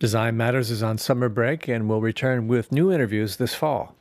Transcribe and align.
Design 0.00 0.36
Matters 0.36 0.70
is 0.70 0.80
on 0.80 0.96
summer 0.96 1.28
break 1.28 1.66
and 1.66 1.88
will 1.88 2.00
return 2.00 2.46
with 2.46 2.70
new 2.70 2.92
interviews 2.92 3.36
this 3.36 3.52
fall. 3.52 3.96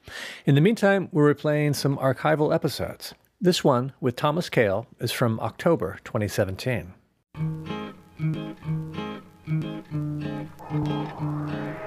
In 0.45 0.53
the 0.53 0.61
meantime, 0.61 1.09
we're 1.11 1.33
replaying 1.33 1.75
some 1.75 1.97
archival 1.97 2.53
episodes. 2.53 3.15
This 3.41 3.63
one 3.63 3.93
with 3.99 4.15
Thomas 4.15 4.47
Kail 4.47 4.85
is 4.99 5.11
from 5.11 5.39
October 5.39 5.97
2017. 6.03 6.93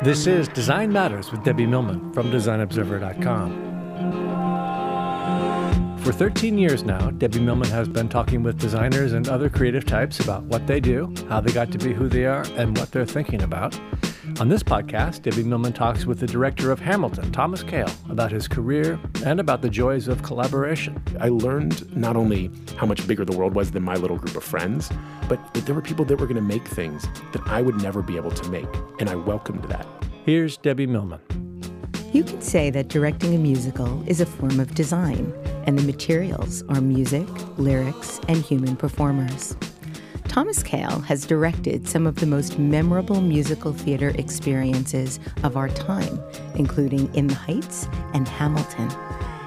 This 0.02 0.26
is 0.26 0.48
Design 0.48 0.92
Matters 0.92 1.30
with 1.30 1.44
Debbie 1.44 1.66
Millman 1.66 2.12
from 2.12 2.32
DesignObserver.com. 2.32 3.69
For 6.02 6.12
13 6.12 6.56
years 6.56 6.82
now, 6.82 7.10
Debbie 7.10 7.40
Millman 7.40 7.68
has 7.68 7.86
been 7.86 8.08
talking 8.08 8.42
with 8.42 8.58
designers 8.58 9.12
and 9.12 9.28
other 9.28 9.50
creative 9.50 9.84
types 9.84 10.18
about 10.18 10.42
what 10.44 10.66
they 10.66 10.80
do, 10.80 11.14
how 11.28 11.40
they 11.40 11.52
got 11.52 11.70
to 11.72 11.78
be 11.78 11.92
who 11.92 12.08
they 12.08 12.24
are, 12.24 12.42
and 12.56 12.76
what 12.76 12.90
they're 12.90 13.04
thinking 13.04 13.42
about. 13.42 13.78
On 14.40 14.48
this 14.48 14.62
podcast, 14.62 15.22
Debbie 15.22 15.44
Millman 15.44 15.74
talks 15.74 16.06
with 16.06 16.18
the 16.18 16.26
director 16.26 16.72
of 16.72 16.80
Hamilton, 16.80 17.30
Thomas 17.32 17.62
Kail, 17.62 17.90
about 18.08 18.32
his 18.32 18.48
career 18.48 18.98
and 19.26 19.40
about 19.40 19.60
the 19.60 19.68
joys 19.68 20.08
of 20.08 20.22
collaboration. 20.22 21.02
I 21.20 21.28
learned 21.28 21.94
not 21.94 22.16
only 22.16 22.50
how 22.76 22.86
much 22.86 23.06
bigger 23.06 23.26
the 23.26 23.36
world 23.36 23.54
was 23.54 23.70
than 23.70 23.82
my 23.82 23.94
little 23.94 24.16
group 24.16 24.36
of 24.36 24.44
friends, 24.44 24.90
but 25.28 25.52
that 25.52 25.66
there 25.66 25.74
were 25.74 25.82
people 25.82 26.06
that 26.06 26.18
were 26.18 26.26
going 26.26 26.36
to 26.36 26.42
make 26.42 26.66
things 26.66 27.06
that 27.32 27.46
I 27.46 27.60
would 27.60 27.82
never 27.82 28.00
be 28.00 28.16
able 28.16 28.30
to 28.30 28.48
make, 28.48 28.68
and 29.00 29.10
I 29.10 29.16
welcomed 29.16 29.64
that. 29.64 29.86
Here's 30.24 30.56
Debbie 30.56 30.86
Millman. 30.86 31.20
You 32.12 32.24
could 32.24 32.42
say 32.42 32.70
that 32.70 32.88
directing 32.88 33.36
a 33.36 33.38
musical 33.38 34.02
is 34.04 34.20
a 34.20 34.26
form 34.26 34.58
of 34.58 34.74
design, 34.74 35.32
and 35.66 35.78
the 35.78 35.84
materials 35.84 36.64
are 36.68 36.80
music, 36.80 37.28
lyrics, 37.56 38.20
and 38.26 38.38
human 38.38 38.74
performers. 38.74 39.56
Thomas 40.26 40.60
Kail 40.64 40.98
has 41.02 41.24
directed 41.24 41.86
some 41.88 42.08
of 42.08 42.16
the 42.16 42.26
most 42.26 42.58
memorable 42.58 43.20
musical 43.20 43.72
theater 43.72 44.08
experiences 44.16 45.20
of 45.44 45.56
our 45.56 45.68
time, 45.68 46.20
including 46.56 47.14
In 47.14 47.28
the 47.28 47.34
Heights 47.34 47.86
and 48.12 48.26
Hamilton. 48.26 48.90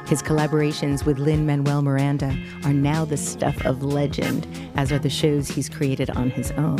His 0.05 0.23
collaborations 0.23 1.05
with 1.05 1.19
Lin 1.19 1.45
Manuel 1.45 1.81
Miranda 1.81 2.33
are 2.63 2.73
now 2.73 3.03
the 3.03 3.17
stuff 3.17 3.65
of 3.65 3.83
legend, 3.83 4.47
as 4.75 4.89
are 4.89 4.99
the 4.99 5.09
shows 5.09 5.49
he's 5.49 5.67
created 5.67 6.09
on 6.11 6.29
his 6.29 6.51
own. 6.51 6.79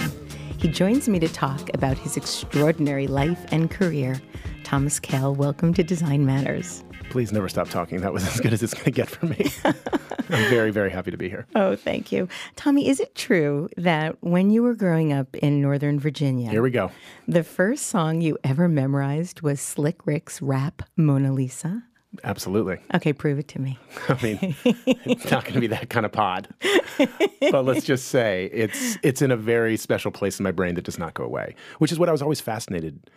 He 0.64 0.70
joins 0.70 1.10
me 1.10 1.20
to 1.20 1.28
talk 1.28 1.70
about 1.74 1.98
his 1.98 2.16
extraordinary 2.16 3.06
life 3.06 3.46
and 3.52 3.70
career 3.70 4.22
Thomas 4.64 4.98
Kail, 4.98 5.36
welcome 5.36 5.74
to 5.74 5.84
Design 5.84 6.26
Matters. 6.26 6.86
Please 7.10 7.34
never 7.34 7.50
stop 7.50 7.68
talking. 7.68 8.00
That 8.00 8.14
was 8.14 8.26
as 8.26 8.40
good 8.40 8.54
as 8.54 8.64
it's 8.64 8.74
going 8.74 8.86
to 8.86 8.92
get 8.92 9.10
for 9.10 9.26
me. 9.26 9.52
I'm 9.66 10.50
very, 10.50 10.72
very 10.72 10.90
happy 10.90 11.12
to 11.12 11.18
be 11.18 11.28
here. 11.28 11.46
Oh, 11.54 11.76
thank 11.76 12.14
you. 12.14 12.30
Tommy, 12.56 12.88
is 12.88 13.02
it 13.02 13.14
true 13.14 13.68
that 13.76 14.16
when 14.24 14.52
you 14.52 14.64
were 14.64 14.74
growing 14.74 15.12
up 15.12 15.36
in 15.36 15.62
Northern 15.62 16.00
Virginia, 16.00 16.50
here 16.50 16.62
we 16.62 16.72
go, 16.72 16.92
the 17.28 17.44
first 17.44 17.88
song 17.88 18.22
you 18.22 18.38
ever 18.46 18.70
memorized 18.70 19.42
was 19.42 19.60
Slick 19.60 20.08
Rick's 20.08 20.42
rap 20.42 20.84
Mona 20.96 21.34
Lisa? 21.34 21.84
Absolutely. 22.24 22.78
Okay, 22.94 23.12
prove 23.12 23.40
it 23.40 23.48
to 23.50 23.60
me. 23.60 23.78
I 24.10 24.22
mean, 24.22 24.56
it's 24.64 25.32
not 25.32 25.44
going 25.44 25.56
to 25.56 25.60
be 25.60 25.68
that 25.68 25.90
kind 25.90 26.06
of 26.06 26.12
pod. 26.12 26.48
but 27.52 27.66
let's 27.66 27.86
just 27.86 28.08
say 28.10 28.50
it's 28.54 28.98
it's 29.02 29.22
in 29.22 29.32
a 29.32 29.38
very 29.38 29.78
special 29.78 30.12
place 30.12 30.40
in 30.40 30.44
my 30.44 30.52
brain 30.52 30.76
that 30.76 30.84
does 30.84 31.00
not 31.00 31.14
go 31.16 31.24
away, 31.24 31.56
which 31.80 31.92
is 31.92 31.98
what 31.98 32.10
I 32.10 32.12
was 32.12 32.22
always 32.22 32.40
fascinated 32.40 33.10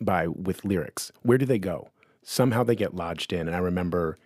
by 0.00 0.28
with 0.28 0.64
lyrics. 0.64 1.12
Where 1.22 1.38
do 1.38 1.44
they 1.44 1.58
go? 1.58 1.90
Somehow 2.22 2.62
they 2.62 2.74
get 2.74 2.94
lodged 2.94 3.32
in. 3.32 3.46
And 3.46 3.56
I 3.56 3.60
remember 3.60 4.18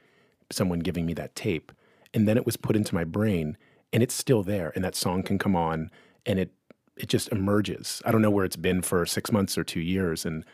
someone 0.50 0.80
giving 0.80 1.06
me 1.06 1.14
that 1.14 1.34
tape, 1.34 1.72
and 2.14 2.28
then 2.28 2.36
it 2.36 2.46
was 2.46 2.56
put 2.56 2.76
into 2.76 2.94
my 2.94 3.04
brain, 3.04 3.56
and 3.92 4.02
it's 4.02 4.14
still 4.14 4.42
there. 4.42 4.72
And 4.74 4.84
that 4.84 4.94
song 4.94 5.22
can 5.22 5.38
come 5.38 5.56
on, 5.56 5.90
and 6.24 6.38
it 6.38 6.52
it 6.96 7.08
just 7.08 7.28
emerges. 7.30 8.02
I 8.04 8.12
don't 8.12 8.22
know 8.22 8.30
where 8.30 8.44
it's 8.44 8.56
been 8.56 8.82
for 8.82 9.04
six 9.06 9.32
months 9.32 9.58
or 9.58 9.64
two 9.64 9.80
years, 9.80 10.24
and 10.24 10.44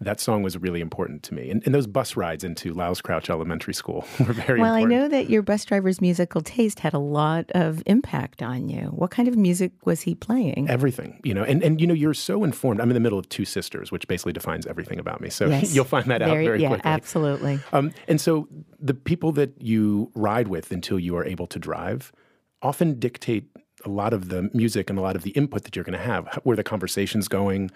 that 0.00 0.20
song 0.20 0.42
was 0.42 0.56
really 0.56 0.80
important 0.80 1.22
to 1.24 1.34
me. 1.34 1.50
And, 1.50 1.62
and 1.64 1.74
those 1.74 1.86
bus 1.86 2.16
rides 2.16 2.44
into 2.44 2.72
Lyles 2.72 3.00
Crouch 3.00 3.28
Elementary 3.28 3.74
School 3.74 4.06
were 4.20 4.32
very 4.32 4.60
well, 4.60 4.74
important. 4.74 4.92
I 4.92 5.02
know 5.02 5.08
that 5.08 5.28
your 5.28 5.42
bus 5.42 5.64
driver's 5.64 6.00
musical 6.00 6.40
taste 6.40 6.80
had 6.80 6.94
a 6.94 6.98
lot 6.98 7.50
of 7.52 7.82
impact 7.86 8.42
on 8.42 8.68
you. 8.68 8.86
What 8.86 9.10
kind 9.10 9.26
of 9.26 9.36
music 9.36 9.72
was 9.84 10.02
he 10.02 10.14
playing? 10.14 10.68
Everything, 10.70 11.20
you 11.24 11.34
know. 11.34 11.42
And, 11.42 11.62
and 11.64 11.80
you 11.80 11.86
know, 11.86 11.94
you're 11.94 12.14
so 12.14 12.44
informed. 12.44 12.80
I'm 12.80 12.90
in 12.90 12.94
the 12.94 13.00
middle 13.00 13.18
of 13.18 13.28
two 13.28 13.44
sisters, 13.44 13.90
which 13.90 14.06
basically 14.06 14.32
defines 14.32 14.66
everything 14.66 15.00
about 15.00 15.20
me. 15.20 15.30
So 15.30 15.46
yes. 15.48 15.74
you'll 15.74 15.84
find 15.84 16.06
that 16.06 16.20
very, 16.20 16.30
out 16.30 16.48
very 16.48 16.62
yeah, 16.62 16.68
quickly. 16.68 16.90
absolutely. 16.90 17.60
Um, 17.72 17.92
and 18.06 18.20
so 18.20 18.48
the 18.78 18.94
people 18.94 19.32
that 19.32 19.60
you 19.60 20.12
ride 20.14 20.46
with 20.46 20.70
until 20.70 20.98
you 21.00 21.16
are 21.16 21.24
able 21.24 21.48
to 21.48 21.58
drive 21.58 22.12
often 22.62 22.98
dictate 22.98 23.48
a 23.84 23.88
lot 23.88 24.12
of 24.12 24.28
the 24.28 24.50
music 24.52 24.90
and 24.90 24.98
a 24.98 25.02
lot 25.02 25.16
of 25.16 25.22
the 25.22 25.30
input 25.30 25.64
that 25.64 25.76
you're 25.76 25.84
going 25.84 25.98
to 25.98 26.04
have, 26.04 26.40
where 26.44 26.56
the 26.56 26.64
conversation's 26.64 27.28
going, 27.28 27.70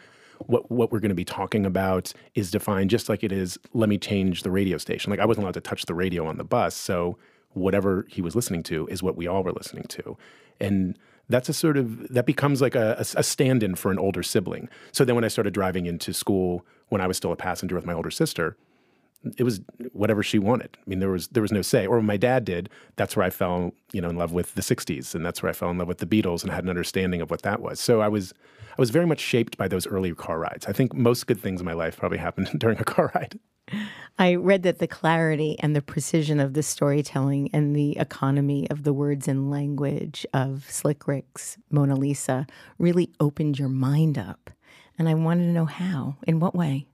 what 0.48 0.70
what 0.70 0.92
we're 0.92 1.00
going 1.00 1.10
to 1.10 1.14
be 1.14 1.24
talking 1.24 1.66
about 1.66 2.12
is 2.34 2.50
defined 2.50 2.90
just 2.90 3.08
like 3.08 3.22
it 3.22 3.32
is 3.32 3.58
let 3.72 3.88
me 3.88 3.98
change 3.98 4.42
the 4.42 4.50
radio 4.50 4.78
station. 4.78 5.10
Like 5.10 5.20
i 5.20 5.24
wasn't 5.24 5.44
allowed 5.44 5.54
to 5.54 5.60
touch 5.60 5.86
the 5.86 5.94
radio 5.94 6.26
on 6.26 6.36
the 6.36 6.44
bus 6.44 6.74
so 6.74 7.18
whatever 7.54 8.06
he 8.08 8.22
was 8.22 8.34
listening 8.34 8.62
to 8.62 8.86
is 8.88 9.02
what 9.02 9.16
we 9.16 9.26
all 9.26 9.42
were 9.42 9.52
listening 9.52 9.84
to. 9.84 10.16
And 10.58 10.98
that's 11.28 11.48
a 11.48 11.52
sort 11.52 11.76
of 11.76 12.08
that 12.08 12.26
becomes 12.26 12.60
like 12.60 12.74
a, 12.74 12.96
a, 12.98 13.22
stand-in 13.22 13.74
for 13.74 13.90
an 13.90 13.98
older 13.98 14.22
sibling. 14.22 14.68
So 14.90 15.04
then 15.04 15.14
when 15.14 15.24
i 15.24 15.28
started 15.28 15.54
driving 15.54 15.86
into 15.86 16.12
school 16.12 16.66
when 16.88 17.00
i 17.00 17.06
was 17.06 17.16
still 17.16 17.32
a 17.32 17.36
passenger 17.36 17.74
with 17.74 17.86
my 17.86 17.92
older 17.92 18.10
sister 18.10 18.56
it 19.36 19.44
was 19.44 19.60
whatever 19.92 20.22
she 20.22 20.38
wanted. 20.38 20.76
I 20.78 20.88
mean, 20.88 20.98
there 20.98 21.10
was 21.10 21.28
there 21.28 21.42
was 21.42 21.52
no 21.52 21.62
say. 21.62 21.86
Or 21.86 21.96
when 21.96 22.06
my 22.06 22.16
dad 22.16 22.44
did, 22.44 22.68
that's 22.96 23.16
where 23.16 23.24
I 23.24 23.30
fell, 23.30 23.72
you 23.92 24.00
know, 24.00 24.08
in 24.08 24.16
love 24.16 24.32
with 24.32 24.54
the 24.54 24.62
'60s, 24.62 25.14
and 25.14 25.24
that's 25.24 25.42
where 25.42 25.50
I 25.50 25.52
fell 25.52 25.70
in 25.70 25.78
love 25.78 25.88
with 25.88 25.98
the 25.98 26.06
Beatles, 26.06 26.42
and 26.42 26.52
had 26.52 26.64
an 26.64 26.70
understanding 26.70 27.20
of 27.20 27.30
what 27.30 27.42
that 27.42 27.60
was. 27.60 27.80
So 27.80 28.00
I 28.00 28.08
was 28.08 28.32
I 28.70 28.80
was 28.80 28.90
very 28.90 29.06
much 29.06 29.20
shaped 29.20 29.56
by 29.56 29.68
those 29.68 29.86
early 29.86 30.14
car 30.14 30.38
rides. 30.38 30.66
I 30.66 30.72
think 30.72 30.94
most 30.94 31.26
good 31.26 31.40
things 31.40 31.60
in 31.60 31.64
my 31.64 31.74
life 31.74 31.96
probably 31.96 32.18
happened 32.28 32.50
during 32.58 32.78
a 32.78 32.84
car 32.84 33.12
ride. 33.14 33.38
I 34.18 34.34
read 34.34 34.64
that 34.64 34.78
the 34.78 34.88
clarity 34.88 35.56
and 35.60 35.74
the 35.74 35.82
precision 35.82 36.40
of 36.40 36.54
the 36.54 36.62
storytelling 36.62 37.48
and 37.52 37.74
the 37.74 37.96
economy 37.98 38.68
of 38.70 38.82
the 38.82 38.92
words 38.92 39.28
and 39.28 39.50
language 39.50 40.26
of 40.34 40.66
Slick 40.68 41.06
Rick's 41.06 41.56
Mona 41.70 41.94
Lisa 41.94 42.46
really 42.78 43.10
opened 43.20 43.58
your 43.58 43.68
mind 43.68 44.18
up. 44.18 44.50
And 44.98 45.08
I 45.08 45.14
wanted 45.14 45.44
to 45.44 45.52
know 45.52 45.64
how, 45.64 46.16
in 46.26 46.38
what 46.40 46.54
way? 46.54 46.86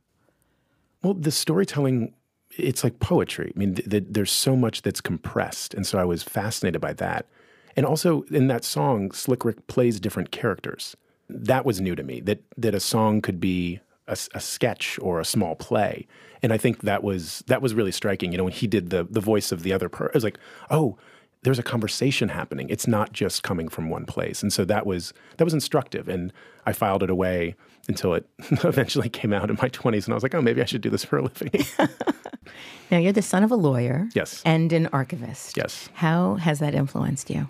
Well, 1.02 1.14
the 1.14 1.30
storytelling 1.30 2.14
it's 2.58 2.84
like 2.84 2.98
poetry. 2.98 3.52
I 3.54 3.58
mean, 3.58 3.74
th- 3.74 3.88
th- 3.88 4.04
there's 4.10 4.32
so 4.32 4.56
much 4.56 4.82
that's 4.82 5.00
compressed, 5.00 5.74
and 5.74 5.86
so 5.86 5.98
I 5.98 6.04
was 6.04 6.22
fascinated 6.22 6.80
by 6.80 6.92
that. 6.94 7.26
And 7.76 7.86
also 7.86 8.22
in 8.30 8.48
that 8.48 8.64
song, 8.64 9.12
Slick 9.12 9.44
Rick 9.44 9.66
plays 9.68 10.00
different 10.00 10.32
characters. 10.32 10.96
That 11.28 11.64
was 11.64 11.80
new 11.80 11.94
to 11.94 12.02
me. 12.02 12.20
That 12.20 12.42
that 12.56 12.74
a 12.74 12.80
song 12.80 13.20
could 13.22 13.40
be 13.40 13.80
a, 14.08 14.16
a, 14.34 14.40
sketch 14.40 14.98
or 15.00 15.20
a 15.20 15.24
small 15.24 15.54
play, 15.54 16.06
and 16.42 16.52
I 16.52 16.58
think 16.58 16.80
that 16.80 17.02
was 17.04 17.44
that 17.46 17.62
was 17.62 17.74
really 17.74 17.92
striking. 17.92 18.32
You 18.32 18.38
know, 18.38 18.44
when 18.44 18.52
he 18.52 18.66
did 18.66 18.90
the 18.90 19.06
the 19.08 19.20
voice 19.20 19.52
of 19.52 19.62
the 19.62 19.72
other 19.72 19.88
person, 19.88 20.10
it 20.10 20.14
was 20.14 20.24
like, 20.24 20.38
oh, 20.70 20.98
there's 21.42 21.58
a 21.58 21.62
conversation 21.62 22.30
happening. 22.30 22.68
It's 22.68 22.88
not 22.88 23.12
just 23.12 23.42
coming 23.42 23.68
from 23.68 23.90
one 23.90 24.06
place, 24.06 24.42
and 24.42 24.52
so 24.52 24.64
that 24.64 24.86
was 24.86 25.12
that 25.36 25.44
was 25.44 25.54
instructive. 25.54 26.08
And 26.08 26.32
I 26.66 26.72
filed 26.72 27.02
it 27.02 27.10
away 27.10 27.54
until 27.88 28.14
it 28.14 28.26
eventually 28.64 29.08
came 29.08 29.32
out 29.32 29.50
in 29.50 29.56
my 29.62 29.68
20s, 29.68 30.04
and 30.04 30.12
I 30.12 30.16
was 30.16 30.22
like, 30.22 30.34
oh, 30.34 30.42
maybe 30.42 30.62
I 30.62 30.64
should 30.64 30.82
do 30.82 30.90
this 30.90 31.04
for 31.04 31.18
a 31.18 31.22
living. 31.22 31.64
now 32.90 32.98
you're 32.98 33.12
the 33.12 33.22
son 33.22 33.42
of 33.42 33.50
a 33.50 33.56
lawyer, 33.56 34.08
yes, 34.14 34.42
and 34.44 34.72
an 34.72 34.86
archivist. 34.88 35.56
Yes. 35.56 35.88
How 35.94 36.36
has 36.36 36.58
that 36.58 36.74
influenced 36.74 37.30
you? 37.30 37.48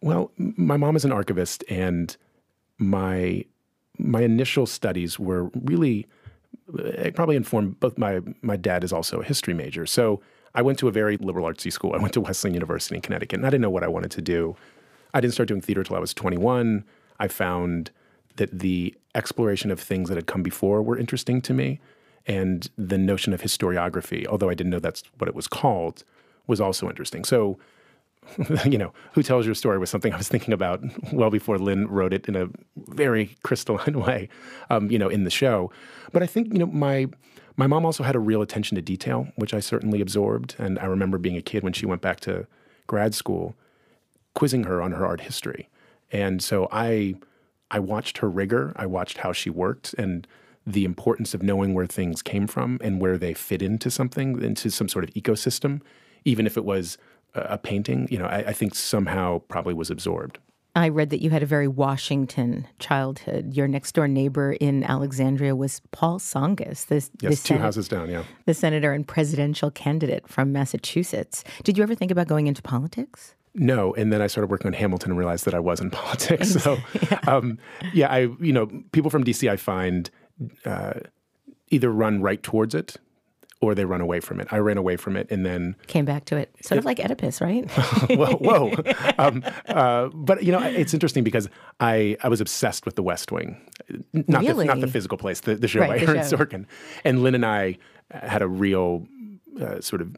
Well, 0.00 0.30
my 0.36 0.76
mom 0.76 0.96
is 0.96 1.04
an 1.04 1.12
archivist, 1.12 1.64
and 1.68 2.16
my 2.78 3.44
my 3.98 4.22
initial 4.22 4.66
studies 4.66 5.18
were 5.18 5.50
really 5.54 6.06
eh, 6.78 7.10
probably 7.10 7.36
informed 7.36 7.80
both 7.80 7.96
my 7.98 8.20
my 8.42 8.56
dad 8.56 8.84
is 8.84 8.92
also 8.92 9.20
a 9.20 9.24
history 9.24 9.54
major, 9.54 9.86
so 9.86 10.20
I 10.54 10.62
went 10.62 10.78
to 10.80 10.88
a 10.88 10.92
very 10.92 11.16
liberal 11.16 11.46
artsy 11.46 11.72
school. 11.72 11.94
I 11.94 11.98
went 11.98 12.12
to 12.14 12.20
Wesleyan 12.20 12.54
University 12.54 12.94
in 12.94 13.02
Connecticut, 13.02 13.38
and 13.38 13.46
I 13.46 13.50
didn't 13.50 13.62
know 13.62 13.70
what 13.70 13.82
I 13.82 13.88
wanted 13.88 14.10
to 14.12 14.22
do. 14.22 14.56
I 15.12 15.20
didn't 15.20 15.34
start 15.34 15.48
doing 15.48 15.60
theater 15.60 15.80
until 15.80 15.96
I 15.96 16.00
was 16.00 16.14
21. 16.14 16.84
I 17.18 17.28
found 17.28 17.90
that 18.36 18.58
the 18.58 18.94
exploration 19.14 19.70
of 19.70 19.80
things 19.80 20.08
that 20.08 20.16
had 20.16 20.26
come 20.26 20.42
before 20.42 20.82
were 20.82 20.98
interesting 20.98 21.40
to 21.42 21.54
me, 21.54 21.80
and 22.26 22.68
the 22.76 22.98
notion 22.98 23.32
of 23.32 23.42
historiography, 23.42 24.26
although 24.26 24.48
I 24.48 24.54
didn't 24.54 24.70
know 24.70 24.78
that's 24.78 25.04
what 25.18 25.28
it 25.28 25.34
was 25.34 25.46
called, 25.46 26.04
was 26.46 26.60
also 26.60 26.88
interesting. 26.88 27.24
So, 27.24 27.58
you 28.64 28.78
know, 28.78 28.92
who 29.12 29.22
tells 29.22 29.44
your 29.44 29.54
story 29.54 29.78
was 29.78 29.90
something 29.90 30.12
I 30.12 30.16
was 30.16 30.28
thinking 30.28 30.54
about 30.54 30.82
well 31.12 31.30
before 31.30 31.58
Lin 31.58 31.86
wrote 31.88 32.12
it 32.14 32.26
in 32.26 32.36
a 32.36 32.48
very 32.76 33.36
crystalline 33.42 34.00
way, 34.06 34.28
um, 34.70 34.90
you 34.90 34.98
know, 34.98 35.08
in 35.08 35.24
the 35.24 35.30
show. 35.30 35.70
But 36.12 36.22
I 36.22 36.26
think 36.26 36.52
you 36.52 36.58
know 36.58 36.66
my 36.66 37.08
my 37.56 37.66
mom 37.66 37.84
also 37.86 38.02
had 38.02 38.16
a 38.16 38.20
real 38.20 38.42
attention 38.42 38.74
to 38.76 38.82
detail, 38.82 39.28
which 39.36 39.54
I 39.54 39.60
certainly 39.60 40.00
absorbed. 40.00 40.56
And 40.58 40.78
I 40.78 40.86
remember 40.86 41.18
being 41.18 41.36
a 41.36 41.42
kid 41.42 41.62
when 41.62 41.72
she 41.72 41.86
went 41.86 42.02
back 42.02 42.20
to 42.20 42.46
grad 42.86 43.14
school, 43.14 43.54
quizzing 44.34 44.64
her 44.64 44.82
on 44.82 44.92
her 44.92 45.06
art 45.06 45.20
history. 45.20 45.68
And 46.10 46.42
so 46.42 46.68
I, 46.72 47.14
I 47.70 47.78
watched 47.78 48.18
her 48.18 48.28
rigor. 48.28 48.72
I 48.76 48.86
watched 48.86 49.18
how 49.18 49.32
she 49.32 49.50
worked 49.50 49.94
and 49.94 50.26
the 50.66 50.84
importance 50.84 51.34
of 51.34 51.42
knowing 51.42 51.74
where 51.74 51.86
things 51.86 52.22
came 52.22 52.46
from 52.46 52.78
and 52.82 53.00
where 53.00 53.18
they 53.18 53.34
fit 53.34 53.62
into 53.62 53.90
something, 53.90 54.42
into 54.42 54.70
some 54.70 54.88
sort 54.88 55.04
of 55.04 55.10
ecosystem, 55.10 55.80
even 56.24 56.46
if 56.46 56.56
it 56.56 56.64
was 56.64 56.96
a, 57.34 57.58
painting. 57.58 58.08
You 58.10 58.18
know, 58.18 58.26
I, 58.26 58.38
I 58.48 58.52
think 58.52 58.74
somehow 58.74 59.40
probably 59.48 59.74
was 59.74 59.90
absorbed. 59.90 60.38
I 60.76 60.88
read 60.88 61.10
that 61.10 61.22
you 61.22 61.30
had 61.30 61.42
a 61.42 61.46
very 61.46 61.68
Washington 61.68 62.66
childhood. 62.80 63.54
Your 63.54 63.68
next 63.68 63.92
door 63.92 64.08
neighbor 64.08 64.54
in 64.54 64.82
Alexandria 64.82 65.54
was 65.54 65.80
Paul 65.92 66.18
Tsongas, 66.18 66.86
this, 66.86 67.10
yes, 67.20 67.44
two 67.44 67.58
houses 67.58 67.86
down, 67.86 68.10
yeah, 68.10 68.24
the 68.46 68.54
senator 68.54 68.92
and 68.92 69.06
presidential 69.06 69.70
candidate 69.70 70.26
from 70.26 70.52
Massachusetts. 70.52 71.44
Did 71.62 71.78
you 71.78 71.84
ever 71.84 71.94
think 71.94 72.10
about 72.10 72.26
going 72.26 72.48
into 72.48 72.60
politics? 72.60 73.36
No, 73.54 73.94
and 73.94 74.12
then 74.12 74.20
I 74.20 74.26
started 74.26 74.50
working 74.50 74.66
on 74.66 74.72
Hamilton 74.72 75.12
and 75.12 75.18
realized 75.18 75.44
that 75.44 75.54
I 75.54 75.60
was 75.60 75.80
in 75.80 75.90
politics. 75.92 76.50
So, 76.50 76.76
yeah, 77.10 77.20
um, 77.28 77.58
yeah 77.92 78.12
I 78.12 78.28
you 78.40 78.52
know 78.52 78.66
people 78.90 79.10
from 79.10 79.22
DC 79.22 79.48
I 79.48 79.56
find 79.56 80.10
uh, 80.64 80.94
either 81.70 81.90
run 81.90 82.22
right 82.22 82.42
towards 82.42 82.74
it 82.74 82.96
or 83.60 83.74
they 83.74 83.84
run 83.84 84.00
away 84.00 84.20
from 84.20 84.40
it. 84.40 84.48
I 84.50 84.58
ran 84.58 84.76
away 84.76 84.96
from 84.96 85.16
it 85.16 85.30
and 85.30 85.44
then 85.44 85.76
came 85.86 86.04
back 86.04 86.26
to 86.26 86.36
it, 86.36 86.54
sort 86.62 86.76
it, 86.76 86.80
of 86.80 86.84
like 86.84 87.00
Oedipus, 87.00 87.40
right? 87.40 87.70
whoa, 88.10 88.36
whoa. 88.36 88.72
Um, 89.18 89.44
uh, 89.68 90.08
but 90.08 90.42
you 90.42 90.52
know, 90.52 90.60
it's 90.60 90.92
interesting 90.92 91.24
because 91.24 91.48
I 91.80 92.16
I 92.22 92.28
was 92.28 92.40
obsessed 92.40 92.84
with 92.84 92.96
The 92.96 93.02
West 93.02 93.30
Wing, 93.32 93.60
not 94.12 94.42
really? 94.42 94.66
the 94.66 94.74
not 94.74 94.80
the 94.80 94.88
physical 94.88 95.16
place, 95.16 95.40
the, 95.40 95.54
the 95.54 95.68
show 95.68 95.80
right, 95.80 96.00
by 96.00 96.06
Aaron 96.06 96.18
Sorkin, 96.24 96.66
and 97.04 97.22
Lin 97.22 97.34
and 97.34 97.46
I 97.46 97.78
had 98.10 98.42
a 98.42 98.48
real 98.48 99.06
uh, 99.60 99.80
sort 99.80 100.02
of 100.02 100.16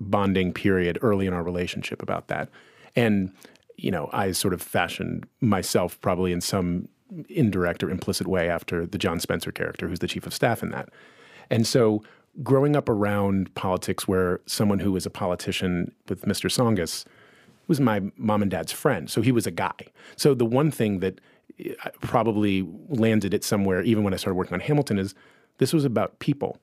bonding 0.00 0.52
period 0.52 0.98
early 1.00 1.26
in 1.26 1.32
our 1.32 1.42
relationship 1.42 2.02
about 2.02 2.28
that, 2.28 2.48
and 2.96 3.32
you 3.76 3.92
know, 3.92 4.10
I 4.12 4.32
sort 4.32 4.52
of 4.52 4.60
fashioned 4.60 5.26
myself 5.40 6.00
probably 6.00 6.32
in 6.32 6.40
some 6.40 6.88
indirect 7.28 7.82
or 7.82 7.90
implicit 7.90 8.26
way 8.26 8.48
after 8.48 8.86
the 8.86 8.98
John 8.98 9.20
Spencer 9.20 9.52
character, 9.52 9.88
who's 9.88 10.00
the 10.00 10.08
chief 10.08 10.26
of 10.26 10.34
staff 10.34 10.62
in 10.62 10.70
that. 10.70 10.88
And 11.50 11.66
so 11.66 12.02
growing 12.42 12.76
up 12.76 12.88
around 12.88 13.54
politics 13.54 14.06
where 14.06 14.40
someone 14.46 14.78
who 14.78 14.92
was 14.92 15.06
a 15.06 15.10
politician 15.10 15.92
with 16.08 16.22
Mr. 16.22 16.50
Tsongas 16.50 17.04
was 17.66 17.80
my 17.80 18.00
mom 18.16 18.42
and 18.42 18.50
dad's 18.50 18.72
friend. 18.72 19.10
So 19.10 19.20
he 19.20 19.32
was 19.32 19.46
a 19.46 19.50
guy. 19.50 19.76
So 20.16 20.34
the 20.34 20.46
one 20.46 20.70
thing 20.70 21.00
that 21.00 21.20
uh, 21.60 21.90
probably 22.00 22.66
landed 22.88 23.34
it 23.34 23.44
somewhere, 23.44 23.82
even 23.82 24.04
when 24.04 24.14
I 24.14 24.16
started 24.16 24.36
working 24.36 24.54
on 24.54 24.60
Hamilton, 24.60 24.98
is 24.98 25.14
this 25.58 25.72
was 25.72 25.84
about 25.84 26.18
people. 26.18 26.58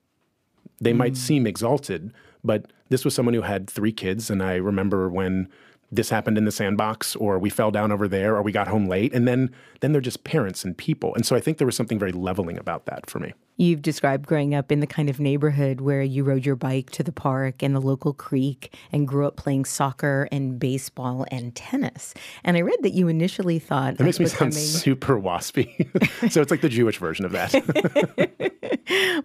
They 0.79 0.93
mm. 0.93 0.97
might 0.97 1.17
seem 1.17 1.45
exalted, 1.45 2.13
but 2.43 2.71
this 2.89 3.05
was 3.05 3.13
someone 3.13 3.33
who 3.33 3.41
had 3.41 3.69
three 3.69 3.91
kids. 3.91 4.29
And 4.29 4.41
I 4.41 4.55
remember 4.55 5.09
when 5.09 5.49
this 5.91 6.09
happened 6.09 6.37
in 6.37 6.45
the 6.45 6.51
sandbox 6.51 7.15
or 7.15 7.39
we 7.39 7.49
fell 7.49 7.71
down 7.71 7.91
over 7.91 8.07
there 8.07 8.35
or 8.35 8.41
we 8.41 8.51
got 8.51 8.67
home 8.67 8.87
late. 8.87 9.13
And 9.13 9.27
then 9.27 9.51
then 9.81 9.91
they're 9.91 10.01
just 10.01 10.23
parents 10.23 10.63
and 10.63 10.77
people. 10.77 11.13
And 11.15 11.25
so 11.25 11.35
i 11.35 11.39
think 11.39 11.57
there 11.57 11.67
was 11.67 11.75
something 11.75 11.99
very 11.99 12.11
leveling 12.11 12.57
about 12.57 12.85
that 12.85 13.09
for 13.09 13.19
me. 13.19 13.33
You've 13.57 13.81
described 13.81 14.27
growing 14.27 14.53
up 14.53 14.69
in 14.69 14.81
the 14.81 14.87
kind 14.87 15.09
of 15.09 15.17
neighborhood 15.19 15.79
where 15.79 16.01
you 16.01 16.25
rode 16.25 16.45
your 16.45 16.57
bike 16.57 16.89
to 16.91 17.03
the 17.03 17.13
park 17.13 17.63
and 17.63 17.73
the 17.73 17.79
local 17.79 18.13
creek 18.13 18.75
and 18.91 19.07
grew 19.07 19.25
up 19.25 19.37
playing 19.37 19.63
soccer 19.63 20.27
and 20.29 20.59
baseball 20.59 21.25
and 21.31 21.55
tennis. 21.55 22.13
And 22.43 22.57
i 22.57 22.61
read 22.61 22.79
that 22.81 22.93
you 22.93 23.07
initially 23.07 23.59
thought 23.59 23.97
that 23.97 24.03
makes 24.03 24.19
me 24.19 24.25
becoming... 24.25 24.51
sound 24.51 24.81
super 24.83 25.19
waspy. 25.19 25.87
So 26.31 26.41
it's 26.41 26.51
like 26.51 26.61
the 26.61 26.69
jewish 26.69 26.97
version 26.97 27.25
of 27.25 27.31
that. 27.31 27.53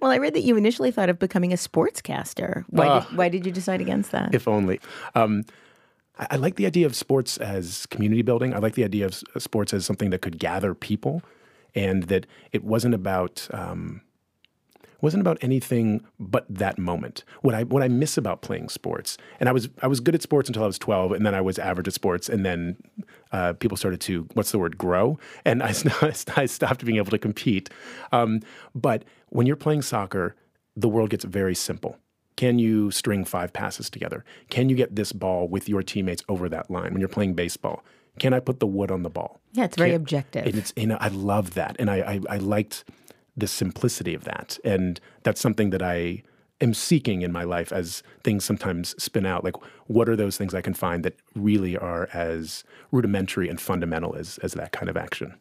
Well 0.01 0.11
i 0.11 0.17
read 0.17 0.35
that 0.35 0.43
you 0.43 0.57
initially 0.57 0.91
thought 0.91 1.11
of 1.11 1.19
becoming 1.19 1.53
a 1.53 1.57
sportscaster. 1.57 2.65
Why, 2.69 2.87
uh, 2.87 3.01
did, 3.01 3.17
why 3.19 3.29
did 3.29 3.45
you 3.45 3.53
decide 3.53 3.81
against 3.81 4.13
that? 4.13 4.35
If 4.35 4.49
only. 4.49 4.81
Um, 5.15 5.45
I, 6.21 6.27
I 6.33 6.37
like 6.37 6.55
the 6.55 6.67
idea 6.67 6.87
of 6.87 6.95
sports 6.95 7.37
as 7.39 7.87
community 7.87 8.23
building. 8.23 8.55
I 8.55 8.59
like 8.59 8.75
the 8.75 8.85
idea 8.85 9.07
of 9.07 9.21
sports 9.39 9.75
as 9.75 9.85
something 9.85 10.11
that 10.11 10.21
could 10.21 10.39
gather 10.39 10.75
people, 10.75 11.23
and 11.75 12.05
that 12.05 12.27
it 12.53 12.63
wasn't 12.63 12.95
about. 12.95 13.49
Um, 13.51 14.03
wasn't 15.03 15.23
about 15.23 15.39
anything 15.41 16.05
but 16.19 16.45
that 16.51 16.79
moment. 16.79 17.25
What 17.41 17.55
I 17.55 17.65
what 17.65 17.83
I 17.83 17.89
miss 17.89 18.19
about 18.19 18.43
playing 18.43 18.69
sports, 18.69 19.17
and 19.39 19.49
I 19.49 19.53
was 19.53 19.71
I 19.83 19.87
was 19.87 19.99
good 19.99 20.15
at 20.15 20.23
sports 20.23 20.49
until 20.49 20.63
I 20.63 20.67
was 20.67 20.79
twelve, 20.79 21.13
and 21.13 21.25
then 21.25 21.35
I 21.35 21.41
was 21.41 21.59
average 21.59 21.89
at 21.89 21.95
sports, 21.95 22.29
and 22.29 22.45
then 22.45 22.77
uh, 23.33 23.55
people 23.55 23.79
started 23.79 24.01
to 24.03 24.29
what's 24.35 24.53
the 24.53 24.59
word 24.59 24.77
grow, 24.77 25.19
and 25.45 25.63
I, 25.63 25.73
I 26.37 26.47
stopped 26.47 26.85
being 26.85 26.99
able 26.99 27.11
to 27.11 27.19
compete. 27.19 27.71
Um, 28.13 28.41
but 28.75 29.05
when 29.31 29.47
you're 29.47 29.57
playing 29.57 29.83
soccer, 29.83 30.37
the 30.77 30.89
world 30.89 31.11
gets 31.11 31.25
very 31.25 31.55
simple. 31.55 31.97
Can 32.41 32.59
you 32.59 32.91
string 32.91 33.27
five 33.27 33.53
passes 33.53 33.91
together? 33.91 34.25
Can 34.49 34.71
you 34.71 34.75
get 34.75 34.97
this 34.97 35.13
ball 35.13 35.47
with 35.47 35.69
your 35.69 35.83
teammates 35.83 36.23
over 36.27 36.49
that 36.49 36.71
line 36.71 36.91
when 36.95 36.99
you're 36.99 37.07
playing 37.07 37.35
baseball? 37.35 37.85
Can 38.19 38.33
I 38.33 38.41
put 38.41 38.61
the 38.61 38.67
wood 38.67 38.91
on 38.91 39.03
the 39.03 39.11
ball? 39.11 39.43
Yeah, 39.53 39.65
it's 39.65 39.77
very 39.77 39.91
Can, 39.91 39.97
objective. 39.97 40.47
And 40.47 40.55
it's, 40.55 40.75
know, 40.75 40.97
I 41.03 41.09
love 41.09 41.53
that. 41.53 41.77
And 41.79 41.91
I, 41.91 41.97
I, 41.97 42.21
I 42.31 42.37
liked 42.39 42.85
the 43.37 43.47
simplicity 43.47 44.15
of 44.15 44.25
that. 44.25 44.59
And 44.65 44.99
that's 45.23 45.39
something 45.39 45.69
that 45.69 45.83
I 45.83 46.23
am 46.63 46.73
seeking 46.73 47.21
in 47.21 47.31
my 47.31 47.43
life 47.45 47.73
as 47.73 48.03
things 48.25 48.43
sometimes 48.43 48.95
spin 48.97 49.27
out. 49.27 49.45
Like, 49.45 49.57
what 49.89 50.09
are 50.09 50.17
those 50.17 50.39
things 50.39 50.55
I 50.55 50.63
can 50.63 50.73
find 50.73 51.05
that 51.05 51.19
really 51.35 51.77
are 51.77 52.09
as 52.15 52.65
rudimentary 52.91 53.51
and 53.51 53.61
fundamental 53.61 54.17
as, 54.17 54.39
as 54.39 54.55
that 54.55 54.73
kind 54.73 54.89
of 54.89 54.97
action? 54.97 55.35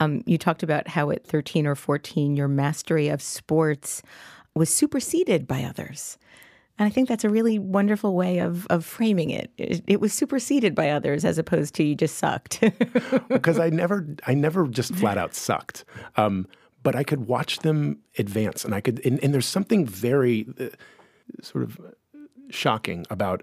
Um, 0.00 0.22
you 0.24 0.38
talked 0.38 0.62
about 0.62 0.88
how 0.88 1.10
at 1.10 1.26
13 1.26 1.66
or 1.66 1.74
14, 1.74 2.36
your 2.36 2.48
mastery 2.48 3.08
of 3.08 3.20
sports 3.20 4.02
was 4.54 4.72
superseded 4.72 5.46
by 5.46 5.62
others. 5.62 6.18
And 6.78 6.86
I 6.86 6.90
think 6.90 7.08
that's 7.08 7.24
a 7.24 7.28
really 7.28 7.58
wonderful 7.58 8.14
way 8.14 8.38
of, 8.38 8.66
of 8.68 8.84
framing 8.84 9.30
it. 9.30 9.50
it. 9.58 9.82
it. 9.86 10.00
was 10.00 10.12
superseded 10.12 10.74
by 10.74 10.90
others 10.90 11.24
as 11.24 11.36
opposed 11.36 11.74
to 11.74 11.82
you 11.82 11.96
just 11.96 12.18
sucked. 12.18 12.62
because 13.28 13.58
I 13.58 13.70
never, 13.70 14.06
I 14.26 14.34
never 14.34 14.66
just 14.68 14.94
flat 14.94 15.18
out 15.18 15.34
sucked. 15.34 15.84
Um, 16.16 16.46
but 16.84 16.94
I 16.94 17.02
could 17.02 17.26
watch 17.26 17.58
them 17.58 17.98
advance, 18.18 18.64
and 18.64 18.74
I 18.74 18.80
could, 18.80 19.04
and, 19.04 19.22
and 19.22 19.34
there's 19.34 19.46
something 19.46 19.84
very 19.84 20.46
uh, 20.60 20.68
sort 21.42 21.64
of 21.64 21.80
shocking 22.50 23.04
about 23.10 23.42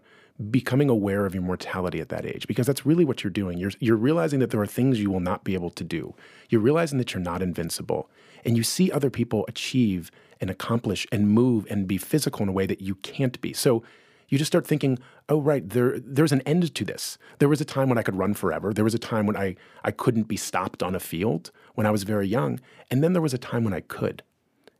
becoming 0.49 0.89
aware 0.89 1.25
of 1.25 1.33
your 1.33 1.43
mortality 1.43 2.01
at 2.01 2.09
that 2.09 2.25
age 2.25 2.47
because 2.47 2.67
that's 2.67 2.85
really 2.85 3.05
what 3.05 3.23
you're 3.23 3.31
doing. 3.31 3.57
You're, 3.57 3.71
you're 3.79 3.95
realizing 3.95 4.39
that 4.39 4.51
there 4.51 4.61
are 4.61 4.67
things 4.67 4.99
you 4.99 5.09
will 5.09 5.21
not 5.21 5.43
be 5.43 5.53
able 5.53 5.69
to 5.71 5.83
do. 5.83 6.13
You're 6.49 6.61
realizing 6.61 6.97
that 6.97 7.13
you're 7.13 7.23
not 7.23 7.41
invincible. 7.41 8.09
And 8.45 8.55
you 8.55 8.63
see 8.63 8.91
other 8.91 9.09
people 9.09 9.45
achieve 9.47 10.11
and 10.39 10.49
accomplish 10.49 11.07
and 11.11 11.29
move 11.29 11.65
and 11.69 11.87
be 11.87 11.97
physical 11.97 12.43
in 12.43 12.49
a 12.49 12.53
way 12.53 12.65
that 12.65 12.81
you 12.81 12.95
can't 12.95 13.39
be. 13.41 13.53
So 13.53 13.83
you 14.29 14.37
just 14.37 14.51
start 14.51 14.65
thinking, 14.65 14.99
oh 15.29 15.39
right, 15.39 15.67
there 15.69 15.99
there's 15.99 16.31
an 16.31 16.41
end 16.41 16.73
to 16.75 16.85
this. 16.85 17.17
There 17.39 17.49
was 17.49 17.61
a 17.61 17.65
time 17.65 17.89
when 17.89 17.97
I 17.97 18.03
could 18.03 18.17
run 18.17 18.33
forever. 18.33 18.73
There 18.73 18.83
was 18.83 18.93
a 18.93 18.99
time 18.99 19.25
when 19.25 19.37
I 19.37 19.55
I 19.83 19.91
couldn't 19.91 20.27
be 20.27 20.37
stopped 20.37 20.81
on 20.81 20.95
a 20.95 20.99
field 20.99 21.51
when 21.75 21.87
I 21.87 21.91
was 21.91 22.03
very 22.03 22.27
young, 22.27 22.59
and 22.89 23.03
then 23.03 23.13
there 23.13 23.21
was 23.21 23.33
a 23.33 23.39
time 23.39 23.63
when 23.63 23.73
I 23.73 23.81
could, 23.81 24.23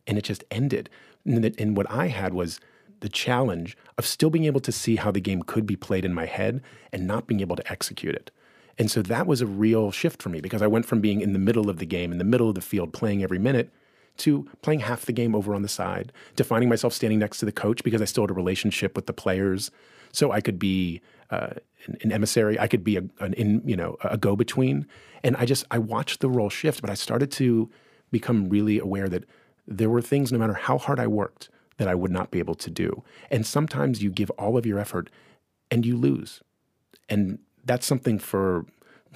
and 0.08 0.18
it 0.18 0.24
just 0.24 0.44
ended. 0.52 0.90
And, 1.26 1.56
and 1.60 1.78
what 1.78 1.90
I 1.90 2.08
had 2.08 2.34
was 2.34 2.60
the 3.02 3.10
challenge 3.10 3.78
of 3.98 4.06
still 4.06 4.30
being 4.30 4.46
able 4.46 4.62
to 4.62 4.72
see 4.72 4.96
how 4.96 5.12
the 5.12 5.22
game 5.22 5.44
could 5.44 5.66
be 5.66 5.76
played 5.76 6.06
in 6.06 6.14
my 6.14 6.26
head 6.26 6.62
and 6.92 7.06
not 7.06 7.28
being 7.28 7.42
able 7.42 7.56
to 7.56 7.72
execute 7.72 8.16
it. 8.16 8.32
And 8.78 8.92
so 8.92 9.02
that 9.04 9.26
was 9.26 9.42
a 9.42 9.46
real 9.46 9.92
shift 9.92 10.22
for 10.22 10.30
me 10.30 10.42
because 10.42 10.62
I 10.62 10.68
went 10.68 10.86
from 10.86 11.00
being 11.00 11.22
in 11.22 11.34
the 11.34 11.40
middle 11.40 11.70
of 11.70 11.78
the 11.78 11.86
game, 11.86 12.12
in 12.12 12.18
the 12.18 12.24
middle 12.24 12.50
of 12.50 12.56
the 12.56 12.62
field, 12.62 12.94
playing 12.94 13.24
every 13.24 13.40
minute, 13.40 13.72
to 14.18 14.48
playing 14.62 14.82
half 14.82 15.06
the 15.06 15.14
game 15.14 15.36
over 15.36 15.54
on 15.54 15.62
the 15.62 15.70
side, 15.70 16.12
to 16.36 16.44
finding 16.44 16.70
myself 16.70 16.94
standing 16.94 17.20
next 17.20 17.40
to 17.40 17.46
the 17.46 17.52
coach 17.52 17.84
because 17.84 18.02
I 18.02 18.06
still 18.06 18.24
had 18.24 18.32
a 18.32 18.34
relationship 18.34 18.96
with 18.96 19.08
the 19.08 19.14
players. 19.14 19.72
So 20.12 20.32
I 20.32 20.42
could 20.42 20.60
be 20.60 21.02
uh, 21.30 21.52
an, 21.86 21.98
an, 22.02 22.12
emissary, 22.12 22.60
I 22.60 22.68
could 22.68 22.84
be 22.84 22.98
a, 22.98 23.04
an 23.20 23.34
in, 23.34 23.62
you 23.66 23.76
know, 23.76 23.98
a 24.04 24.18
go 24.18 24.36
between. 24.36 24.88
And 25.24 25.36
I 25.38 25.46
just, 25.46 25.66
I 25.72 25.80
watched 25.80 26.22
the 26.22 26.30
role 26.30 26.50
shift, 26.50 26.82
but 26.82 26.90
I 26.90 26.94
started 26.94 27.32
to 27.34 27.70
become 28.12 28.50
really 28.50 28.80
aware 28.80 29.10
that 29.10 29.26
there 29.68 29.90
were 29.90 30.02
things, 30.02 30.32
no 30.32 30.38
matter 30.38 30.54
how 30.54 30.78
hard 30.78 31.00
I 31.00 31.08
worked, 31.08 31.50
that 31.78 31.88
I 31.88 31.96
would 31.96 32.12
not 32.12 32.32
be 32.32 32.40
able 32.40 32.56
to 32.56 32.70
do. 32.70 33.04
And 33.30 33.46
sometimes 33.46 34.02
you 34.02 34.10
give 34.10 34.30
all 34.32 34.58
of 34.58 34.66
your 34.66 34.80
effort 34.80 35.10
and 35.72 35.86
you 35.86 35.98
lose. 35.98 36.42
And 37.10 37.40
that's 37.66 37.86
something 37.86 38.20
for 38.20 38.66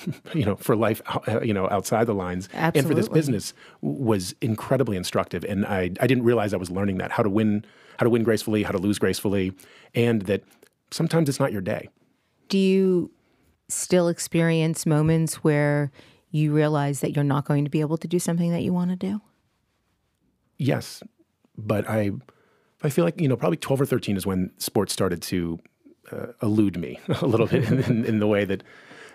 you 0.34 0.46
know, 0.46 0.56
for 0.56 0.76
life, 0.76 1.02
uh, 1.08 1.42
you 1.42 1.54
know, 1.54 1.68
outside 1.70 2.08
the 2.08 2.14
lines 2.14 2.50
Absolutely. 2.54 2.80
and 2.80 2.88
for 2.88 2.94
this 2.94 3.10
business 3.10 3.54
was 3.82 4.34
incredibly 4.42 4.98
instructive. 4.98 5.44
And 5.44 5.66
I, 5.66 5.92
I 6.00 6.08
didn't 6.08 6.24
realize 6.24 6.54
I 6.54 6.58
was 6.58 6.72
learning 6.72 6.98
that 7.00 7.12
how 7.12 7.24
to 7.24 7.30
win, 7.30 7.66
how 7.98 8.06
to 8.06 8.10
win 8.10 8.24
gracefully, 8.24 8.64
how 8.64 8.72
to 8.72 8.78
lose 8.78 9.00
gracefully, 9.00 9.54
and 9.94 10.24
that 10.24 10.44
sometimes 10.92 11.30
it's 11.30 11.40
not 11.40 11.52
your 11.52 11.62
day. 11.62 11.90
Do 12.48 12.58
you 12.58 13.12
still 13.68 14.08
experience 14.08 14.86
moments 14.86 15.36
where 15.36 15.92
you 16.32 16.54
realize 16.54 17.02
that 17.02 17.16
you're 17.16 17.24
not 17.24 17.46
going 17.46 17.66
to 17.66 17.72
be 17.72 17.82
able 17.82 17.98
to 17.98 18.08
do 18.08 18.20
something 18.20 18.52
that 18.52 18.64
you 18.64 18.74
want 18.74 18.92
to 18.92 18.96
do? 18.96 19.22
Yes, 20.58 21.02
but 21.58 21.90
I, 21.90 22.12
I 22.84 22.90
feel 22.90 23.06
like 23.06 23.20
you 23.20 23.28
know, 23.28 23.38
probably 23.38 23.58
twelve 23.58 23.80
or 23.80 23.86
thirteen 23.86 24.18
is 24.18 24.26
when 24.26 24.52
sports 24.58 24.92
started 24.92 25.22
to 25.24 25.60
uh, 26.12 26.28
elude 26.42 26.78
me 26.78 27.00
a 27.22 27.26
little 27.26 27.48
bit 27.48 27.70
in, 27.70 28.06
in, 28.06 28.20
the 28.20 28.28
way 28.28 28.46
that 28.46 28.64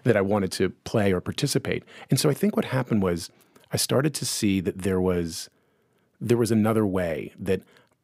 that 0.05 0.17
I 0.17 0.21
wanted 0.21 0.53
to 0.53 0.71
play 0.71 1.13
or 1.13 1.21
participate. 1.21 1.83
And 2.11 2.21
so 2.21 2.29
I 2.29 2.35
think 2.35 2.57
what 2.57 2.67
happened 2.67 3.03
was 3.03 3.31
I 3.73 3.77
started 3.77 4.15
to 4.15 4.27
see 4.27 4.61
that 4.61 4.79
there 4.79 5.01
was 5.01 5.49
there 6.21 6.37
was 6.37 6.51
another 6.51 6.87
way 6.87 7.33
that 7.39 7.63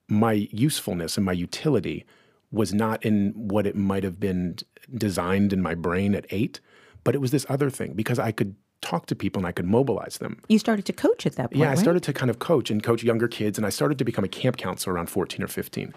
my 0.09 0.49
usefulness 0.50 1.16
and 1.16 1.25
my 1.25 1.32
utility 1.32 2.04
was 2.50 2.75
not 2.75 3.04
in 3.04 3.32
what 3.37 3.66
it 3.66 3.76
might 3.76 4.02
have 4.02 4.18
been 4.18 4.56
designed 4.92 5.52
in 5.52 5.62
my 5.62 5.75
brain 5.75 6.14
at 6.14 6.26
8, 6.30 6.61
but 7.04 7.14
it 7.14 7.18
was 7.18 7.30
this 7.30 7.47
other 7.49 7.70
thing 7.70 7.92
because 7.92 8.18
I 8.18 8.32
could 8.32 8.56
talk 8.80 9.06
to 9.06 9.14
people 9.14 9.40
and 9.40 9.47
I 9.47 9.52
could 9.52 9.66
mobilize 9.66 10.18
them. 10.18 10.40
You 10.49 10.59
started 10.59 10.85
to 10.87 10.92
coach 10.92 11.26
at 11.26 11.37
that 11.37 11.50
point. 11.50 11.61
Yeah, 11.61 11.66
I 11.66 11.70
right? 11.70 11.78
started 11.78 12.02
to 12.04 12.12
kind 12.12 12.30
of 12.30 12.38
coach 12.38 12.70
and 12.70 12.82
coach 12.82 13.04
younger 13.04 13.28
kids 13.28 13.59
and 13.59 13.66
I 13.66 13.70
started 13.70 13.99
to 13.99 14.04
become 14.04 14.25
a 14.25 14.28
camp 14.28 14.56
counselor 14.56 14.94
around 14.94 15.11
14 15.11 15.42
or 15.42 15.49
15 15.49 15.94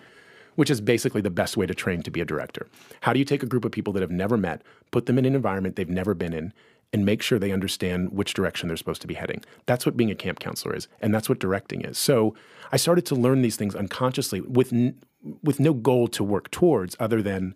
which 0.55 0.69
is 0.69 0.81
basically 0.81 1.21
the 1.21 1.29
best 1.29 1.57
way 1.57 1.65
to 1.65 1.73
train 1.73 2.01
to 2.03 2.11
be 2.11 2.21
a 2.21 2.25
director. 2.25 2.67
How 3.01 3.13
do 3.13 3.19
you 3.19 3.25
take 3.25 3.43
a 3.43 3.47
group 3.47 3.65
of 3.65 3.71
people 3.71 3.93
that 3.93 4.01
have 4.01 4.11
never 4.11 4.37
met, 4.37 4.61
put 4.91 5.05
them 5.05 5.17
in 5.17 5.25
an 5.25 5.35
environment 5.35 5.75
they've 5.75 5.89
never 5.89 6.13
been 6.13 6.33
in, 6.33 6.53
and 6.91 7.05
make 7.05 7.21
sure 7.21 7.39
they 7.39 7.51
understand 7.51 8.11
which 8.11 8.33
direction 8.33 8.67
they're 8.67 8.77
supposed 8.77 9.01
to 9.01 9.07
be 9.07 9.15
heading. 9.15 9.43
That's 9.65 9.85
what 9.85 9.97
being 9.97 10.11
a 10.11 10.15
camp 10.15 10.39
counselor 10.39 10.75
is, 10.75 10.87
and 11.01 11.13
that's 11.13 11.27
what 11.27 11.39
directing 11.39 11.81
is. 11.81 11.97
So 11.97 12.35
I 12.71 12.77
started 12.77 13.05
to 13.07 13.15
learn 13.15 13.41
these 13.41 13.55
things 13.55 13.75
unconsciously 13.75 14.41
with 14.41 14.71
n- 14.71 14.99
with 15.41 15.59
no 15.59 15.73
goal 15.73 16.07
to 16.09 16.23
work 16.23 16.51
towards 16.51 16.95
other 16.99 17.21
than 17.21 17.55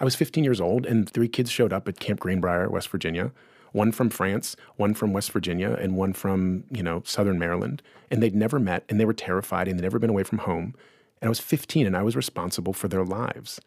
I 0.00 0.04
was 0.04 0.16
15 0.16 0.42
years 0.44 0.60
old 0.60 0.86
and 0.86 1.08
three 1.08 1.28
kids 1.28 1.50
showed 1.50 1.72
up 1.72 1.86
at 1.88 2.00
Camp 2.00 2.20
Greenbrier, 2.20 2.68
West 2.68 2.88
Virginia. 2.88 3.32
One 3.72 3.90
from 3.90 4.08
France, 4.08 4.54
one 4.76 4.94
from 4.94 5.12
West 5.12 5.32
Virginia, 5.32 5.76
and 5.80 5.96
one 5.96 6.12
from, 6.12 6.62
you 6.70 6.82
know, 6.82 7.02
Southern 7.04 7.38
Maryland. 7.40 7.82
And 8.10 8.22
they'd 8.22 8.34
never 8.34 8.60
met 8.60 8.84
and 8.88 9.00
they 9.00 9.04
were 9.04 9.12
terrified 9.12 9.66
and 9.66 9.78
they'd 9.78 9.82
never 9.82 9.98
been 9.98 10.10
away 10.10 10.22
from 10.22 10.38
home. 10.38 10.74
And 11.24 11.28
I 11.28 11.30
was 11.30 11.40
15 11.40 11.86
and 11.86 11.96
I 11.96 12.02
was 12.02 12.16
responsible 12.16 12.74
for 12.74 12.86
their 12.86 13.02
lives. 13.02 13.58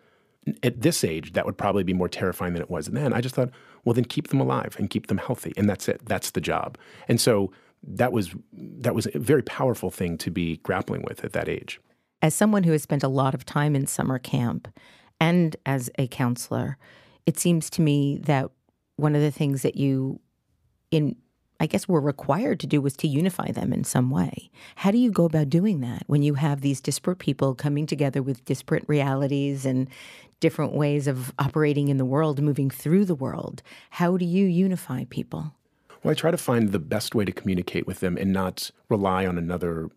At 0.61 0.81
this 0.81 1.03
age, 1.03 1.33
that 1.33 1.43
would 1.47 1.57
probably 1.57 1.81
be 1.81 1.91
more 1.91 2.07
terrifying 2.07 2.53
than 2.53 2.61
it 2.61 2.69
was 2.69 2.85
then. 2.85 3.13
I 3.13 3.19
just 3.19 3.33
thought, 3.33 3.49
well, 3.83 3.95
then 3.95 4.05
keep 4.05 4.27
them 4.27 4.39
alive 4.39 4.75
and 4.77 4.91
keep 4.91 5.07
them 5.07 5.17
healthy. 5.17 5.53
And 5.57 5.67
that's 5.67 5.89
it. 5.89 6.01
That's 6.05 6.29
the 6.29 6.39
job. 6.39 6.77
And 7.07 7.19
so 7.19 7.51
that 7.81 8.11
was 8.11 8.35
that 8.53 8.93
was 8.93 9.07
a 9.11 9.17
very 9.17 9.41
powerful 9.41 9.89
thing 9.89 10.19
to 10.19 10.29
be 10.29 10.57
grappling 10.57 11.01
with 11.01 11.25
at 11.25 11.33
that 11.33 11.49
age. 11.49 11.81
As 12.21 12.35
someone 12.35 12.61
who 12.61 12.73
has 12.73 12.83
spent 12.83 13.01
a 13.01 13.07
lot 13.07 13.33
of 13.33 13.43
time 13.43 13.75
in 13.75 13.87
summer 13.87 14.19
camp 14.19 14.67
and 15.19 15.55
as 15.65 15.89
a 15.97 16.05
counselor, 16.09 16.77
it 17.25 17.39
seems 17.39 17.71
to 17.71 17.81
me 17.81 18.19
that 18.19 18.51
one 18.97 19.15
of 19.15 19.21
the 19.21 19.31
things 19.31 19.63
that 19.63 19.75
you 19.75 20.19
in 20.91 21.15
I 21.59 21.65
guess 21.65 21.87
we 21.87 21.93
were 21.93 22.01
required 22.01 22.59
to 22.61 22.67
do 22.67 22.81
was 22.81 22.95
to 22.97 23.07
unify 23.07 23.51
them 23.51 23.73
in 23.73 23.83
some 23.83 24.09
way. 24.09 24.49
How 24.75 24.91
do 24.91 24.97
you 24.97 25.11
go 25.11 25.25
about 25.25 25.49
doing 25.49 25.79
that 25.81 26.03
when 26.07 26.21
you 26.21 26.35
have 26.35 26.61
these 26.61 26.79
disparate 26.79 27.19
people 27.19 27.55
coming 27.55 27.87
together 27.87 28.21
with 28.21 28.45
disparate 28.45 28.83
realities 28.87 29.65
and 29.65 29.87
different 30.39 30.73
ways 30.73 31.07
of 31.07 31.33
operating 31.39 31.87
in 31.87 31.97
the 31.97 32.05
world, 32.05 32.41
moving 32.41 32.69
through 32.69 33.05
the 33.05 33.15
world? 33.15 33.63
How 33.91 34.17
do 34.17 34.25
you 34.25 34.45
unify 34.45 35.05
people? 35.09 35.53
Well, 36.03 36.11
I 36.11 36.15
try 36.15 36.31
to 36.31 36.37
find 36.37 36.71
the 36.71 36.79
best 36.79 37.15
way 37.15 37.25
to 37.25 37.31
communicate 37.31 37.87
with 37.87 38.01
them 38.01 38.17
and 38.17 38.31
not 38.31 38.69
rely 38.87 39.25
on 39.25 39.37
another 39.37 39.89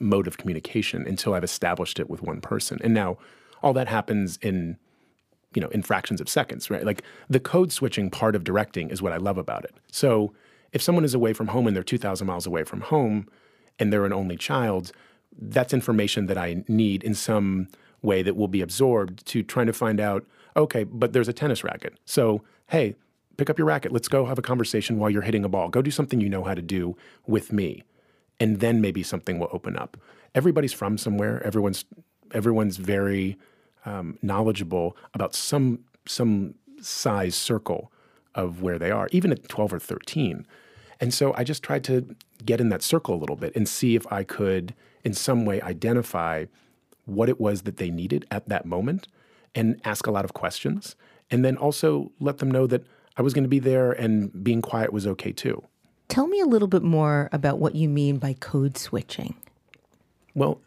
mode 0.00 0.26
of 0.26 0.36
communication 0.36 1.06
until 1.06 1.34
I've 1.34 1.44
established 1.44 2.00
it 2.00 2.10
with 2.10 2.22
one 2.22 2.40
person. 2.40 2.78
And 2.82 2.92
now 2.92 3.18
all 3.62 3.72
that 3.74 3.88
happens 3.88 4.38
in 4.42 4.78
you 5.54 5.62
know 5.62 5.68
in 5.68 5.82
fractions 5.82 6.20
of 6.20 6.28
seconds, 6.28 6.70
right? 6.70 6.84
Like 6.84 7.02
the 7.28 7.40
code 7.40 7.72
switching 7.72 8.10
part 8.10 8.34
of 8.36 8.44
directing 8.44 8.90
is 8.90 9.00
what 9.00 9.12
I 9.12 9.16
love 9.16 9.38
about 9.38 9.64
it. 9.64 9.74
So 9.90 10.34
if 10.72 10.82
someone 10.82 11.04
is 11.04 11.14
away 11.14 11.32
from 11.32 11.48
home 11.48 11.66
and 11.66 11.74
they're 11.74 11.82
2,000 11.82 12.26
miles 12.26 12.46
away 12.46 12.64
from 12.64 12.82
home 12.82 13.28
and 13.78 13.92
they're 13.92 14.04
an 14.04 14.12
only 14.12 14.36
child, 14.36 14.92
that's 15.38 15.72
information 15.72 16.26
that 16.26 16.38
I 16.38 16.64
need 16.68 17.04
in 17.04 17.14
some 17.14 17.68
way 18.02 18.22
that 18.22 18.36
will 18.36 18.48
be 18.48 18.60
absorbed 18.60 19.26
to 19.26 19.42
trying 19.42 19.66
to 19.66 19.72
find 19.72 20.00
out, 20.00 20.26
okay, 20.56 20.84
but 20.84 21.12
there's 21.12 21.28
a 21.28 21.32
tennis 21.32 21.64
racket. 21.64 21.94
So, 22.04 22.42
hey, 22.68 22.94
pick 23.36 23.48
up 23.48 23.58
your 23.58 23.66
racket. 23.66 23.92
Let's 23.92 24.08
go 24.08 24.26
have 24.26 24.38
a 24.38 24.42
conversation 24.42 24.98
while 24.98 25.10
you're 25.10 25.22
hitting 25.22 25.44
a 25.44 25.48
ball. 25.48 25.68
Go 25.68 25.82
do 25.82 25.90
something 25.90 26.20
you 26.20 26.28
know 26.28 26.44
how 26.44 26.54
to 26.54 26.62
do 26.62 26.96
with 27.26 27.52
me. 27.52 27.82
And 28.40 28.60
then 28.60 28.80
maybe 28.80 29.02
something 29.02 29.38
will 29.38 29.48
open 29.52 29.76
up. 29.76 29.96
Everybody's 30.34 30.72
from 30.72 30.98
somewhere. 30.98 31.42
Everyone's 31.44 31.84
everyone's 32.34 32.76
very 32.76 33.38
um, 33.86 34.18
knowledgeable 34.22 34.96
about 35.14 35.34
some 35.34 35.80
some 36.06 36.54
size 36.80 37.34
circle 37.34 37.90
of 38.38 38.62
where 38.62 38.78
they 38.78 38.90
are, 38.90 39.08
even 39.12 39.32
at 39.32 39.48
12 39.48 39.74
or 39.74 39.78
13. 39.78 40.46
And 41.00 41.12
so 41.12 41.34
I 41.36 41.44
just 41.44 41.62
tried 41.62 41.84
to 41.84 42.14
get 42.44 42.60
in 42.60 42.70
that 42.70 42.82
circle 42.82 43.14
a 43.14 43.18
little 43.18 43.36
bit 43.36 43.54
and 43.54 43.68
see 43.68 43.96
if 43.96 44.10
I 44.10 44.22
could, 44.22 44.74
in 45.04 45.12
some 45.12 45.44
way, 45.44 45.60
identify 45.60 46.46
what 47.04 47.28
it 47.28 47.40
was 47.40 47.62
that 47.62 47.76
they 47.76 47.90
needed 47.90 48.26
at 48.30 48.48
that 48.48 48.64
moment 48.64 49.08
and 49.54 49.80
ask 49.84 50.06
a 50.06 50.10
lot 50.10 50.24
of 50.24 50.32
questions. 50.32 50.94
And 51.30 51.44
then 51.44 51.56
also 51.56 52.12
let 52.20 52.38
them 52.38 52.50
know 52.50 52.66
that 52.68 52.84
I 53.16 53.22
was 53.22 53.34
going 53.34 53.44
to 53.44 53.48
be 53.48 53.58
there 53.58 53.92
and 53.92 54.44
being 54.44 54.62
quiet 54.62 54.92
was 54.92 55.06
okay 55.06 55.32
too. 55.32 55.62
Tell 56.06 56.28
me 56.28 56.40
a 56.40 56.46
little 56.46 56.68
bit 56.68 56.82
more 56.82 57.28
about 57.32 57.58
what 57.58 57.74
you 57.74 57.88
mean 57.88 58.18
by 58.18 58.34
code 58.34 58.78
switching. 58.78 59.34
Well, 60.34 60.60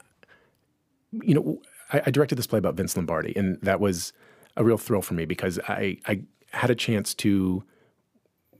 you 1.11 1.33
know, 1.33 1.61
I, 1.93 2.01
I 2.07 2.11
directed 2.11 2.37
this 2.37 2.47
play 2.47 2.59
about 2.59 2.75
Vince 2.75 2.95
Lombardi, 2.95 3.33
and 3.35 3.59
that 3.61 3.79
was 3.79 4.13
a 4.57 4.63
real 4.63 4.77
thrill 4.77 5.01
for 5.01 5.13
me 5.13 5.25
because 5.25 5.59
I, 5.67 5.97
I 6.05 6.21
had 6.51 6.69
a 6.69 6.75
chance 6.75 7.13
to 7.15 7.63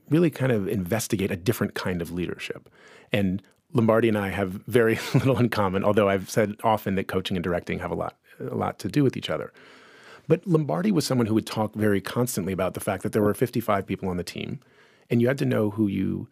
really 0.08 0.30
kind 0.30 0.52
of 0.52 0.68
investigate 0.68 1.30
a 1.30 1.36
different 1.36 1.74
kind 1.74 2.02
of 2.02 2.10
leadership. 2.12 2.68
And 3.12 3.42
Lombardi 3.72 4.08
and 4.08 4.18
I 4.18 4.28
have 4.28 4.50
very 4.66 4.98
little 5.14 5.38
in 5.38 5.48
common, 5.48 5.84
although 5.84 6.08
I've 6.08 6.28
said 6.30 6.56
often 6.62 6.94
that 6.96 7.08
coaching 7.08 7.36
and 7.36 7.44
directing 7.44 7.78
have 7.78 7.90
a 7.90 7.96
lot 7.96 8.16
a 8.40 8.54
lot 8.54 8.78
to 8.80 8.88
do 8.88 9.04
with 9.04 9.16
each 9.16 9.30
other. 9.30 9.52
But 10.26 10.46
Lombardi 10.46 10.90
was 10.90 11.06
someone 11.06 11.26
who 11.26 11.34
would 11.34 11.46
talk 11.46 11.74
very 11.74 12.00
constantly 12.00 12.52
about 12.52 12.74
the 12.74 12.80
fact 12.80 13.02
that 13.02 13.12
there 13.12 13.22
were 13.22 13.34
55 13.34 13.86
people 13.86 14.08
on 14.08 14.16
the 14.16 14.24
team, 14.24 14.60
and 15.10 15.20
you 15.20 15.28
had 15.28 15.38
to 15.38 15.44
know 15.44 15.70
who 15.70 15.86
you 15.86 16.28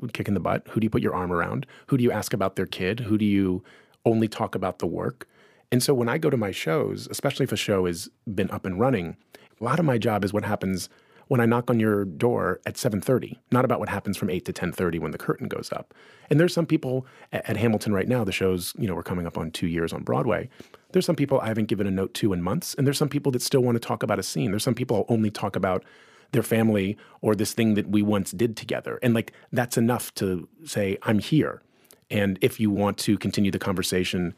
would 0.00 0.12
kick 0.12 0.28
in 0.28 0.34
the 0.34 0.40
butt, 0.40 0.66
who 0.70 0.80
do 0.80 0.86
you 0.86 0.90
put 0.90 1.02
your 1.02 1.14
arm 1.14 1.32
around, 1.32 1.66
who 1.88 1.96
do 1.96 2.04
you 2.04 2.10
ask 2.10 2.32
about 2.32 2.56
their 2.56 2.66
kid, 2.66 3.00
who 3.00 3.18
do 3.18 3.24
you 3.24 3.62
only 4.04 4.28
talk 4.28 4.54
about 4.54 4.78
the 4.78 4.86
work. 4.86 5.28
And 5.72 5.82
so 5.82 5.94
when 5.94 6.08
I 6.08 6.18
go 6.18 6.30
to 6.30 6.36
my 6.36 6.50
shows, 6.50 7.06
especially 7.10 7.44
if 7.44 7.52
a 7.52 7.56
show 7.56 7.86
has 7.86 8.08
been 8.32 8.50
up 8.50 8.64
and 8.64 8.78
running, 8.78 9.16
a 9.60 9.64
lot 9.64 9.78
of 9.78 9.84
my 9.84 9.98
job 9.98 10.24
is 10.24 10.32
what 10.32 10.44
happens 10.44 10.88
when 11.28 11.40
I 11.40 11.46
knock 11.46 11.70
on 11.70 11.78
your 11.78 12.04
door 12.04 12.60
at 12.66 12.74
7:30, 12.74 13.38
not 13.52 13.64
about 13.64 13.78
what 13.78 13.88
happens 13.88 14.16
from 14.16 14.30
8 14.30 14.44
to 14.46 14.52
10:30 14.52 14.98
when 14.98 15.12
the 15.12 15.18
curtain 15.18 15.46
goes 15.46 15.70
up. 15.72 15.94
And 16.28 16.40
there's 16.40 16.52
some 16.52 16.66
people 16.66 17.06
at, 17.32 17.48
at, 17.48 17.56
Hamilton 17.56 17.92
right 17.92 18.08
now, 18.08 18.24
the 18.24 18.32
shows, 18.32 18.74
you 18.76 18.88
know, 18.88 18.96
we're 18.96 19.04
coming 19.04 19.28
up 19.28 19.38
on 19.38 19.52
2 19.52 19.68
years 19.68 19.92
on 19.92 20.02
Broadway. 20.02 20.48
There's 20.90 21.06
some 21.06 21.14
people 21.14 21.40
I 21.40 21.46
haven't 21.46 21.66
given 21.66 21.86
a 21.86 21.90
note 21.90 22.14
to 22.14 22.32
in 22.32 22.42
months, 22.42 22.74
and 22.74 22.84
there's 22.84 22.98
some 22.98 23.08
people 23.08 23.30
that 23.30 23.42
still 23.42 23.60
want 23.60 23.76
to 23.76 23.80
talk 23.80 24.02
about 24.02 24.18
a 24.18 24.24
scene. 24.24 24.50
There's 24.50 24.64
some 24.64 24.74
people 24.74 24.96
I'll 24.96 25.14
only 25.14 25.30
talk 25.30 25.54
about 25.54 25.84
their 26.32 26.42
family 26.42 26.96
or 27.20 27.36
this 27.36 27.52
thing 27.52 27.74
that 27.74 27.88
we 27.88 28.02
once 28.02 28.32
did 28.32 28.56
together. 28.56 28.98
And 29.00 29.14
like 29.14 29.32
that's 29.52 29.76
enough 29.76 30.12
to 30.16 30.48
say 30.64 30.98
I'm 31.02 31.20
here. 31.20 31.62
And 32.10 32.38
if 32.40 32.58
you 32.58 32.70
want 32.72 32.98
to 32.98 33.16
continue 33.16 33.52
the 33.52 33.58
conversation 33.58 34.34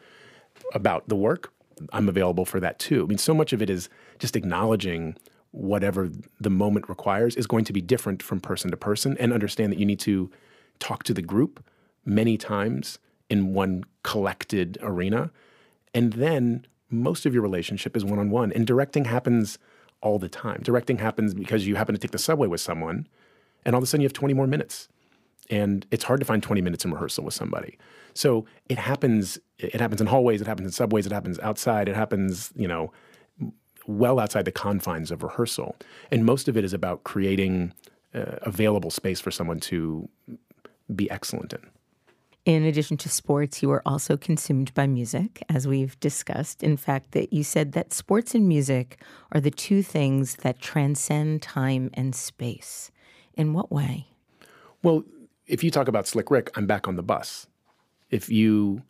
about 0.74 1.08
the 1.08 1.16
work, 1.16 1.52
I'm 1.92 2.08
available 2.08 2.44
for 2.44 2.60
that 2.60 2.78
too. 2.78 3.04
I 3.04 3.06
mean, 3.06 3.18
so 3.18 3.34
much 3.34 3.52
of 3.52 3.62
it 3.62 3.70
is 3.70 3.88
just 4.22 4.36
acknowledging 4.36 5.16
whatever 5.50 6.08
the 6.40 6.48
moment 6.48 6.88
requires 6.88 7.34
is 7.34 7.48
going 7.48 7.64
to 7.64 7.72
be 7.72 7.80
different 7.80 8.22
from 8.22 8.40
person 8.40 8.70
to 8.70 8.76
person 8.76 9.16
and 9.18 9.32
understand 9.32 9.72
that 9.72 9.80
you 9.80 9.84
need 9.84 9.98
to 9.98 10.30
talk 10.78 11.02
to 11.02 11.12
the 11.12 11.20
group 11.20 11.62
many 12.04 12.38
times 12.38 13.00
in 13.28 13.52
one 13.52 13.82
collected 14.04 14.78
arena. 14.80 15.32
And 15.92 16.12
then 16.12 16.64
most 16.88 17.26
of 17.26 17.34
your 17.34 17.42
relationship 17.42 17.96
is 17.96 18.04
one 18.04 18.20
on 18.20 18.30
one. 18.30 18.52
And 18.52 18.64
directing 18.64 19.06
happens 19.06 19.58
all 20.00 20.20
the 20.20 20.28
time. 20.28 20.60
Directing 20.62 20.98
happens 20.98 21.34
because 21.34 21.66
you 21.66 21.74
happen 21.74 21.92
to 21.92 22.00
take 22.00 22.12
the 22.12 22.18
subway 22.18 22.46
with 22.46 22.60
someone 22.60 23.08
and 23.64 23.74
all 23.74 23.80
of 23.80 23.82
a 23.82 23.86
sudden 23.88 24.02
you 24.02 24.06
have 24.06 24.12
20 24.12 24.34
more 24.34 24.46
minutes. 24.46 24.88
And 25.50 25.84
it's 25.90 26.04
hard 26.04 26.20
to 26.20 26.26
find 26.26 26.44
20 26.44 26.60
minutes 26.60 26.84
in 26.84 26.92
rehearsal 26.92 27.24
with 27.24 27.34
somebody. 27.34 27.76
So 28.14 28.46
it 28.68 28.78
happens 28.78 29.40
it 29.58 29.80
happens 29.80 30.00
in 30.00 30.06
hallways, 30.06 30.40
it 30.40 30.46
happens 30.46 30.66
in 30.66 30.72
subways, 30.72 31.06
it 31.06 31.12
happens 31.12 31.40
outside, 31.40 31.88
it 31.88 31.96
happens, 31.96 32.52
you 32.54 32.68
know, 32.68 32.92
well 33.86 34.18
outside 34.18 34.44
the 34.44 34.52
confines 34.52 35.10
of 35.10 35.22
rehearsal. 35.22 35.76
And 36.10 36.24
most 36.24 36.48
of 36.48 36.56
it 36.56 36.64
is 36.64 36.72
about 36.72 37.04
creating 37.04 37.72
uh, 38.14 38.36
available 38.42 38.90
space 38.90 39.20
for 39.20 39.30
someone 39.30 39.60
to 39.60 40.08
be 40.94 41.10
excellent 41.10 41.52
in. 41.52 41.70
In 42.44 42.64
addition 42.64 42.96
to 42.98 43.08
sports, 43.08 43.62
you 43.62 43.70
are 43.70 43.82
also 43.86 44.16
consumed 44.16 44.74
by 44.74 44.88
music, 44.88 45.44
as 45.48 45.68
we've 45.68 45.98
discussed. 46.00 46.64
In 46.64 46.76
fact, 46.76 47.12
that 47.12 47.32
you 47.32 47.44
said 47.44 47.70
that 47.72 47.92
sports 47.92 48.34
and 48.34 48.48
music 48.48 49.00
are 49.30 49.40
the 49.40 49.50
two 49.50 49.80
things 49.80 50.34
that 50.36 50.58
transcend 50.58 51.40
time 51.40 51.88
and 51.94 52.16
space. 52.16 52.90
In 53.34 53.52
what 53.52 53.70
way? 53.70 54.08
Well, 54.82 55.04
if 55.46 55.62
you 55.62 55.70
talk 55.70 55.86
about 55.86 56.08
Slick 56.08 56.32
Rick, 56.32 56.50
I'm 56.56 56.66
back 56.66 56.88
on 56.88 56.96
the 56.96 57.02
bus. 57.02 57.46
If 58.10 58.28
you 58.28 58.82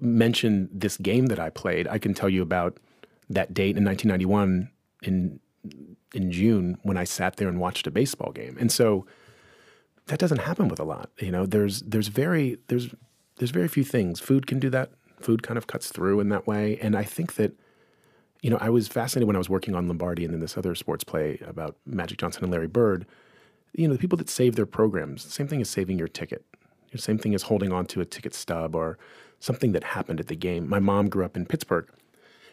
mention 0.00 0.68
this 0.72 0.96
game 0.96 1.26
that 1.26 1.38
I 1.38 1.50
played, 1.50 1.86
I 1.86 1.98
can 1.98 2.12
tell 2.12 2.28
you 2.28 2.42
about 2.42 2.78
that 3.28 3.54
date 3.54 3.76
in 3.76 3.84
1991 3.84 4.70
in 5.02 5.40
in 6.14 6.30
June 6.30 6.78
when 6.82 6.96
I 6.96 7.04
sat 7.04 7.36
there 7.36 7.48
and 7.48 7.60
watched 7.60 7.86
a 7.86 7.90
baseball 7.90 8.32
game. 8.32 8.56
And 8.58 8.70
so 8.70 9.06
that 10.06 10.18
doesn't 10.18 10.38
happen 10.38 10.68
with 10.68 10.80
a 10.80 10.84
lot. 10.84 11.10
You 11.18 11.30
know, 11.30 11.46
there's 11.46 11.82
there's 11.82 12.08
very 12.08 12.58
there's 12.68 12.94
there's 13.36 13.50
very 13.50 13.68
few 13.68 13.84
things. 13.84 14.20
Food 14.20 14.46
can 14.46 14.58
do 14.58 14.70
that. 14.70 14.90
Food 15.20 15.42
kind 15.42 15.58
of 15.58 15.66
cuts 15.66 15.90
through 15.90 16.20
in 16.20 16.28
that 16.30 16.46
way. 16.46 16.78
And 16.80 16.96
I 16.96 17.02
think 17.02 17.34
that 17.34 17.52
you 18.42 18.50
know, 18.50 18.58
I 18.60 18.68
was 18.68 18.86
fascinated 18.86 19.26
when 19.26 19.36
I 19.36 19.40
was 19.40 19.48
working 19.48 19.74
on 19.74 19.88
Lombardi 19.88 20.24
and 20.24 20.32
then 20.32 20.40
this 20.40 20.56
other 20.56 20.74
sports 20.74 21.02
play 21.02 21.40
about 21.46 21.76
Magic 21.84 22.18
Johnson 22.18 22.44
and 22.44 22.52
Larry 22.52 22.68
Bird. 22.68 23.06
You 23.72 23.88
know, 23.88 23.94
the 23.94 23.98
people 23.98 24.18
that 24.18 24.28
save 24.28 24.56
their 24.56 24.66
programs, 24.66 25.22
same 25.22 25.48
thing 25.48 25.60
as 25.60 25.68
saving 25.68 25.98
your 25.98 26.08
ticket. 26.08 26.44
Same 26.94 27.18
thing 27.18 27.34
as 27.34 27.42
holding 27.42 27.72
on 27.72 27.86
to 27.86 28.00
a 28.00 28.04
ticket 28.06 28.32
stub 28.32 28.74
or 28.74 28.98
something 29.40 29.72
that 29.72 29.84
happened 29.84 30.20
at 30.20 30.28
the 30.28 30.36
game. 30.36 30.68
My 30.68 30.78
mom 30.78 31.08
grew 31.08 31.24
up 31.24 31.36
in 31.36 31.44
Pittsburgh, 31.44 31.88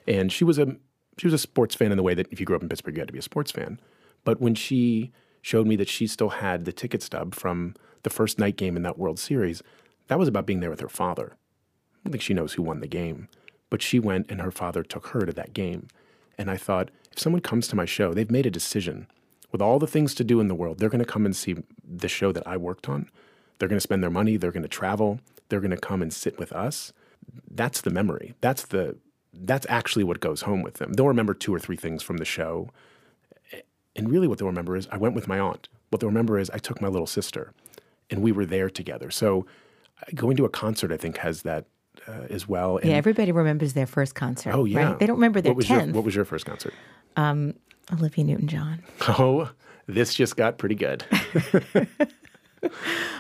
and 0.08 0.32
she 0.32 0.44
was 0.44 0.58
a 0.58 0.76
she 1.18 1.28
was 1.28 1.34
a 1.34 1.38
sports 1.38 1.76
fan 1.76 1.92
in 1.92 1.98
the 1.98 2.04
way 2.04 2.14
that 2.14 2.32
if 2.32 2.40
you 2.40 2.46
grew 2.46 2.56
up 2.56 2.64
in 2.64 2.70
Pittsburgh, 2.70 2.96
you 2.96 3.02
had 3.02 3.08
to 3.08 3.14
be 3.14 3.20
a 3.20 3.24
sports 3.24 3.52
fan. 3.52 3.80
But 4.24 4.42
when 4.42 4.56
she 4.56 5.12
showed 5.42 5.68
me 5.68 5.76
that 5.76 5.90
she 5.90 6.08
still 6.08 6.30
had 6.30 6.66
the 6.66 6.72
ticket 6.72 7.04
stub 7.04 7.36
from 7.36 7.76
the 8.04 8.10
first 8.10 8.40
night 8.40 8.56
game 8.56 8.76
in 8.76 8.84
that 8.84 8.98
World 8.98 9.20
Series, 9.20 9.62
that 10.08 10.18
was 10.18 10.28
about 10.28 10.46
being 10.46 10.60
there 10.60 10.70
with 10.70 10.80
her 10.80 10.90
father. 10.90 11.34
I 11.34 11.98
don't 12.04 12.14
think 12.14 12.24
she 12.24 12.34
knows 12.34 12.54
who 12.54 12.64
won 12.64 12.80
the 12.80 12.88
game, 12.88 13.28
but 13.70 13.82
she 13.82 14.00
went 14.00 14.30
and 14.30 14.42
her 14.42 14.52
father 14.52 14.84
took 14.84 15.08
her 15.08 15.26
to 15.26 15.34
that 15.34 15.54
game. 15.54 15.88
And 16.38 16.50
I 16.50 16.58
thought, 16.58 16.90
if 17.12 17.20
someone 17.20 17.42
comes 17.42 17.68
to 17.68 17.76
my 17.76 17.86
show, 17.86 18.14
they've 18.14 18.32
made 18.32 18.46
a 18.46 18.52
decision 18.52 19.08
with 19.54 19.62
all 19.62 19.80
the 19.80 19.88
things 19.88 20.14
to 20.16 20.26
do 20.26 20.42
in 20.42 20.50
the 20.50 20.56
world, 20.56 20.80
they're 20.80 20.90
going 20.90 21.00
to 21.00 21.06
come 21.06 21.26
and 21.26 21.34
see 21.36 21.56
the 21.88 22.10
show 22.10 22.34
that 22.34 22.46
I 22.46 22.58
worked 22.58 22.90
on. 22.90 23.10
They're 23.58 23.70
going 23.70 23.78
to 23.78 23.82
spend 23.82 24.04
their 24.04 24.10
money. 24.10 24.36
They're 24.36 24.52
going 24.52 24.64
to 24.64 24.68
travel. 24.68 25.20
They're 25.48 25.62
going 25.62 25.72
to 25.72 25.78
come 25.78 26.02
and 26.02 26.12
sit 26.12 26.38
with 26.40 26.52
us. 26.52 26.92
That's 27.50 27.80
the 27.80 27.92
memory. 27.92 28.34
That's 28.42 28.64
the 28.64 28.98
that's 29.34 29.66
actually 29.70 30.04
what 30.04 30.20
goes 30.20 30.42
home 30.42 30.62
with 30.62 30.76
them. 30.76 30.94
They'll 30.94 31.08
remember 31.08 31.34
two 31.34 31.54
or 31.54 31.60
three 31.60 31.78
things 31.78 32.04
from 32.04 32.18
the 32.18 32.26
show. 32.26 32.70
And 33.96 34.10
really, 34.10 34.28
what 34.28 34.40
they'll 34.40 34.48
remember 34.48 34.76
is 34.76 34.88
I 34.92 34.98
went 34.98 35.16
with 35.16 35.28
my 35.28 35.40
aunt. 35.40 35.70
What 35.90 36.00
they'll 36.00 36.10
remember 36.10 36.40
is 36.40 36.50
I 36.50 36.58
took 36.58 36.82
my 36.82 36.88
little 36.88 37.08
sister 37.08 37.54
and 38.10 38.22
we 38.22 38.32
were 38.32 38.46
there 38.46 38.70
together. 38.70 39.12
So 39.12 39.46
going 40.16 40.38
to 40.38 40.46
a 40.46 40.50
concert, 40.50 40.92
I 40.92 40.98
think, 40.98 41.18
has 41.18 41.44
that 41.44 41.66
uh, 42.08 42.26
as 42.30 42.48
well. 42.48 42.78
And 42.78 42.90
yeah, 42.90 42.96
everybody 42.96 43.32
remembers 43.32 43.74
their 43.74 43.86
first 43.86 44.16
concert. 44.16 44.54
Oh, 44.54 44.66
yeah. 44.66 44.90
Right? 44.90 45.00
They 45.00 45.06
don't 45.06 45.18
remember 45.18 45.42
their 45.42 45.54
what 45.54 45.66
10th. 45.66 45.86
Your, 45.88 45.96
what 45.96 46.04
was 46.04 46.16
your 46.16 46.26
first 46.26 46.46
concert? 46.46 46.74
Um, 47.16 47.54
Olivia 47.92 48.24
Newton 48.24 48.48
John. 48.48 48.84
Oh, 49.08 49.52
this 49.88 50.14
just 50.14 50.38
got 50.38 50.58
pretty 50.58 50.76
good. 50.76 51.06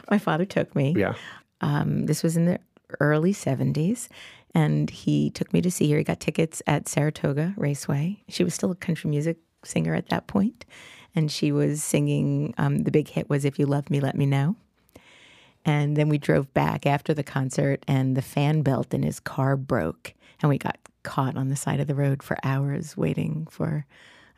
my 0.09 0.17
father 0.17 0.45
took 0.45 0.75
me. 0.75 0.93
Yeah. 0.97 1.13
Um, 1.61 2.05
this 2.05 2.23
was 2.23 2.35
in 2.35 2.45
the 2.45 2.59
early 2.99 3.33
70s. 3.33 4.07
And 4.53 4.89
he 4.89 5.31
took 5.31 5.51
me 5.51 5.61
to 5.61 5.71
see 5.71 5.91
her. 5.91 5.97
He 5.97 6.03
got 6.03 6.19
tickets 6.19 6.61
at 6.67 6.87
Saratoga 6.87 7.53
Raceway. 7.57 8.23
She 8.29 8.43
was 8.43 8.53
still 8.53 8.71
a 8.71 8.75
country 8.75 9.09
music 9.09 9.37
singer 9.65 9.95
at 9.95 10.09
that 10.09 10.27
point, 10.27 10.65
and 11.15 11.31
she 11.31 11.51
was 11.51 11.83
singing. 11.83 12.53
Um, 12.57 12.79
the 12.79 12.91
big 12.91 13.07
hit 13.07 13.29
was 13.29 13.45
"If 13.45 13.57
You 13.57 13.65
Love 13.65 13.89
Me, 13.89 13.99
Let 13.99 14.15
Me 14.15 14.25
Know." 14.25 14.55
And 15.65 15.95
then 15.95 16.09
we 16.09 16.17
drove 16.17 16.53
back 16.53 16.85
after 16.85 17.13
the 17.13 17.23
concert, 17.23 17.83
and 17.87 18.17
the 18.17 18.21
fan 18.21 18.61
belt 18.61 18.93
in 18.93 19.01
his 19.01 19.19
car 19.19 19.55
broke, 19.55 20.13
and 20.41 20.49
we 20.49 20.57
got 20.57 20.77
caught 21.03 21.35
on 21.35 21.49
the 21.49 21.55
side 21.55 21.79
of 21.79 21.87
the 21.87 21.95
road 21.95 22.21
for 22.21 22.37
hours 22.43 22.95
waiting 22.95 23.47
for 23.49 23.85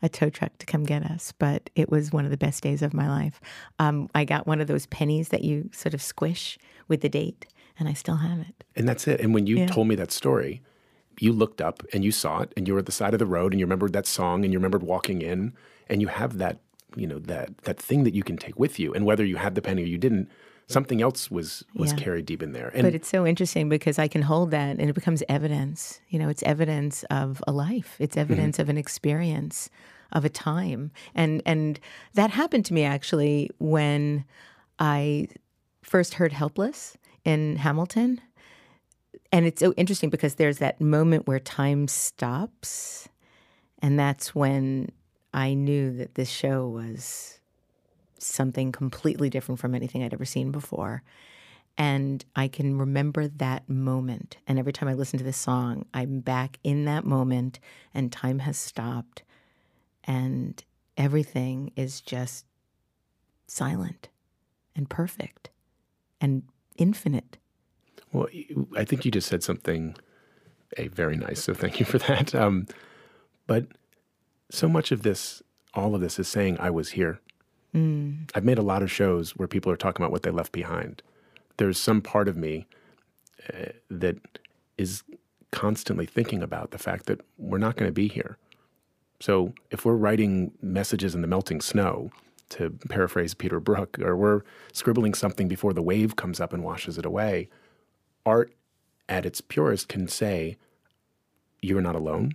a 0.02 0.08
tow 0.08 0.30
truck 0.30 0.56
to 0.58 0.66
come 0.66 0.84
get 0.84 1.02
us. 1.02 1.32
But 1.38 1.68
it 1.74 1.90
was 1.90 2.12
one 2.12 2.24
of 2.24 2.30
the 2.30 2.36
best 2.36 2.62
days 2.62 2.82
of 2.82 2.94
my 2.94 3.08
life. 3.08 3.40
Um, 3.78 4.08
I 4.14 4.24
got 4.24 4.46
one 4.46 4.60
of 4.60 4.66
those 4.66 4.86
pennies 4.86 5.30
that 5.30 5.42
you 5.42 5.68
sort 5.72 5.94
of 5.94 6.02
squish 6.02 6.58
with 6.86 7.00
the 7.00 7.08
date, 7.08 7.46
and 7.78 7.88
I 7.88 7.92
still 7.92 8.16
have 8.16 8.40
it. 8.40 8.64
And 8.74 8.88
that's 8.88 9.06
it. 9.06 9.20
And 9.20 9.34
when 9.34 9.46
you 9.46 9.58
yeah. 9.58 9.66
told 9.66 9.88
me 9.88 9.94
that 9.96 10.12
story, 10.12 10.62
you 11.20 11.32
looked 11.32 11.60
up 11.60 11.82
and 11.92 12.04
you 12.04 12.12
saw 12.12 12.40
it, 12.40 12.52
and 12.56 12.66
you 12.66 12.74
were 12.74 12.80
at 12.80 12.86
the 12.86 12.92
side 12.92 13.14
of 13.14 13.18
the 13.18 13.26
road, 13.26 13.52
and 13.52 13.60
you 13.60 13.66
remembered 13.66 13.92
that 13.92 14.06
song, 14.06 14.44
and 14.44 14.52
you 14.52 14.58
remembered 14.58 14.82
walking 14.82 15.22
in, 15.22 15.52
and 15.88 16.00
you 16.00 16.08
have 16.08 16.38
that, 16.38 16.58
you 16.94 17.06
know, 17.06 17.18
that 17.20 17.56
that 17.58 17.78
thing 17.78 18.04
that 18.04 18.14
you 18.14 18.22
can 18.22 18.36
take 18.36 18.58
with 18.58 18.78
you. 18.78 18.92
And 18.92 19.04
whether 19.04 19.24
you 19.24 19.36
had 19.36 19.54
the 19.54 19.62
penny 19.62 19.82
or 19.82 19.86
you 19.86 19.98
didn't, 19.98 20.28
something 20.66 21.00
else 21.00 21.30
was 21.30 21.64
was 21.74 21.92
yeah. 21.92 21.98
carried 21.98 22.26
deep 22.26 22.42
in 22.42 22.52
there. 22.52 22.70
And 22.74 22.82
but 22.82 22.94
it's 22.94 23.08
so 23.08 23.26
interesting 23.26 23.68
because 23.68 23.98
I 23.98 24.08
can 24.08 24.22
hold 24.22 24.50
that, 24.50 24.78
and 24.78 24.90
it 24.90 24.94
becomes 24.94 25.22
evidence. 25.28 26.00
You 26.08 26.18
know, 26.18 26.28
it's 26.28 26.42
evidence 26.42 27.04
of 27.04 27.42
a 27.46 27.52
life. 27.52 27.96
It's 27.98 28.12
mm-hmm. 28.12 28.20
evidence 28.20 28.56
mm-hmm. 28.56 28.62
of 28.62 28.68
an 28.68 28.78
experience, 28.78 29.70
of 30.12 30.24
a 30.24 30.28
time, 30.28 30.90
and 31.14 31.42
and 31.46 31.80
that 32.14 32.30
happened 32.30 32.66
to 32.66 32.74
me 32.74 32.84
actually 32.84 33.50
when 33.58 34.24
I 34.78 35.28
first 35.82 36.14
heard 36.14 36.32
"Helpless" 36.32 36.96
in 37.26 37.56
Hamilton. 37.56 38.20
And 39.32 39.44
it's 39.44 39.60
so 39.60 39.72
interesting 39.72 40.08
because 40.08 40.36
there's 40.36 40.58
that 40.58 40.80
moment 40.80 41.26
where 41.26 41.40
time 41.40 41.88
stops. 41.88 43.08
And 43.80 43.98
that's 43.98 44.34
when 44.34 44.90
I 45.34 45.52
knew 45.52 45.94
that 45.96 46.14
this 46.14 46.30
show 46.30 46.66
was 46.66 47.40
something 48.18 48.72
completely 48.72 49.28
different 49.28 49.60
from 49.60 49.74
anything 49.74 50.02
I'd 50.02 50.14
ever 50.14 50.24
seen 50.24 50.52
before. 50.52 51.02
And 51.76 52.24
I 52.34 52.48
can 52.48 52.78
remember 52.78 53.28
that 53.28 53.68
moment. 53.68 54.38
And 54.46 54.58
every 54.58 54.72
time 54.72 54.88
I 54.88 54.94
listen 54.94 55.18
to 55.18 55.24
this 55.24 55.36
song, 55.36 55.84
I'm 55.92 56.20
back 56.20 56.58
in 56.64 56.86
that 56.86 57.04
moment, 57.04 57.58
and 57.92 58.10
time 58.10 58.38
has 58.38 58.56
stopped. 58.56 59.24
And 60.04 60.64
everything 60.96 61.72
is 61.76 62.00
just 62.00 62.46
silent 63.46 64.08
and 64.74 64.88
perfect 64.88 65.50
and 66.20 66.44
infinite. 66.78 67.38
Well, 68.12 68.28
I 68.76 68.84
think 68.84 69.04
you 69.04 69.10
just 69.10 69.28
said 69.28 69.42
something 69.42 69.96
a 70.76 70.88
very 70.88 71.16
nice, 71.16 71.42
so 71.42 71.54
thank 71.54 71.80
you 71.80 71.86
for 71.86 71.98
that. 71.98 72.34
Um, 72.34 72.66
but 73.46 73.66
so 74.50 74.68
much 74.68 74.92
of 74.92 75.02
this, 75.02 75.42
all 75.74 75.94
of 75.94 76.00
this 76.00 76.18
is 76.18 76.28
saying 76.28 76.58
I 76.58 76.70
was 76.70 76.90
here. 76.90 77.20
Mm. 77.74 78.30
I've 78.34 78.44
made 78.44 78.58
a 78.58 78.62
lot 78.62 78.82
of 78.82 78.90
shows 78.90 79.36
where 79.36 79.48
people 79.48 79.70
are 79.70 79.76
talking 79.76 80.02
about 80.02 80.12
what 80.12 80.22
they 80.22 80.30
left 80.30 80.52
behind. 80.52 81.02
There's 81.58 81.78
some 81.78 82.00
part 82.00 82.28
of 82.28 82.36
me 82.36 82.66
uh, 83.52 83.70
that 83.90 84.16
is 84.78 85.02
constantly 85.52 86.06
thinking 86.06 86.42
about 86.42 86.70
the 86.70 86.78
fact 86.78 87.06
that 87.06 87.20
we're 87.38 87.58
not 87.58 87.76
going 87.76 87.88
to 87.88 87.94
be 87.94 88.08
here. 88.08 88.36
So 89.20 89.54
if 89.70 89.84
we're 89.84 89.94
writing 89.94 90.52
messages 90.60 91.14
in 91.14 91.22
the 91.22 91.26
melting 91.28 91.60
snow, 91.60 92.10
to 92.50 92.70
paraphrase 92.88 93.34
Peter 93.34 93.60
Brook, 93.60 93.98
or 94.00 94.16
we're 94.16 94.42
scribbling 94.72 95.14
something 95.14 95.48
before 95.48 95.72
the 95.72 95.82
wave 95.82 96.16
comes 96.16 96.40
up 96.40 96.52
and 96.52 96.62
washes 96.62 96.98
it 96.98 97.06
away. 97.06 97.48
Art 98.24 98.52
at 99.08 99.26
its 99.26 99.40
purest 99.40 99.88
can 99.88 100.08
say, 100.08 100.56
You're 101.60 101.80
not 101.80 101.96
alone. 101.96 102.34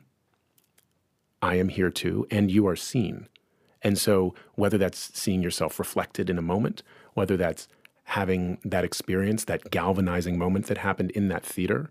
I 1.41 1.55
am 1.55 1.69
here 1.69 1.89
too, 1.89 2.27
and 2.29 2.51
you 2.51 2.67
are 2.67 2.75
seen. 2.75 3.27
And 3.81 3.97
so, 3.97 4.35
whether 4.55 4.77
that's 4.77 5.17
seeing 5.17 5.41
yourself 5.41 5.79
reflected 5.79 6.29
in 6.29 6.37
a 6.37 6.43
moment, 6.43 6.83
whether 7.13 7.35
that's 7.35 7.67
having 8.05 8.59
that 8.63 8.83
experience, 8.83 9.45
that 9.45 9.71
galvanizing 9.71 10.37
moment 10.37 10.67
that 10.67 10.77
happened 10.79 11.11
in 11.11 11.29
that 11.29 11.43
theater, 11.43 11.89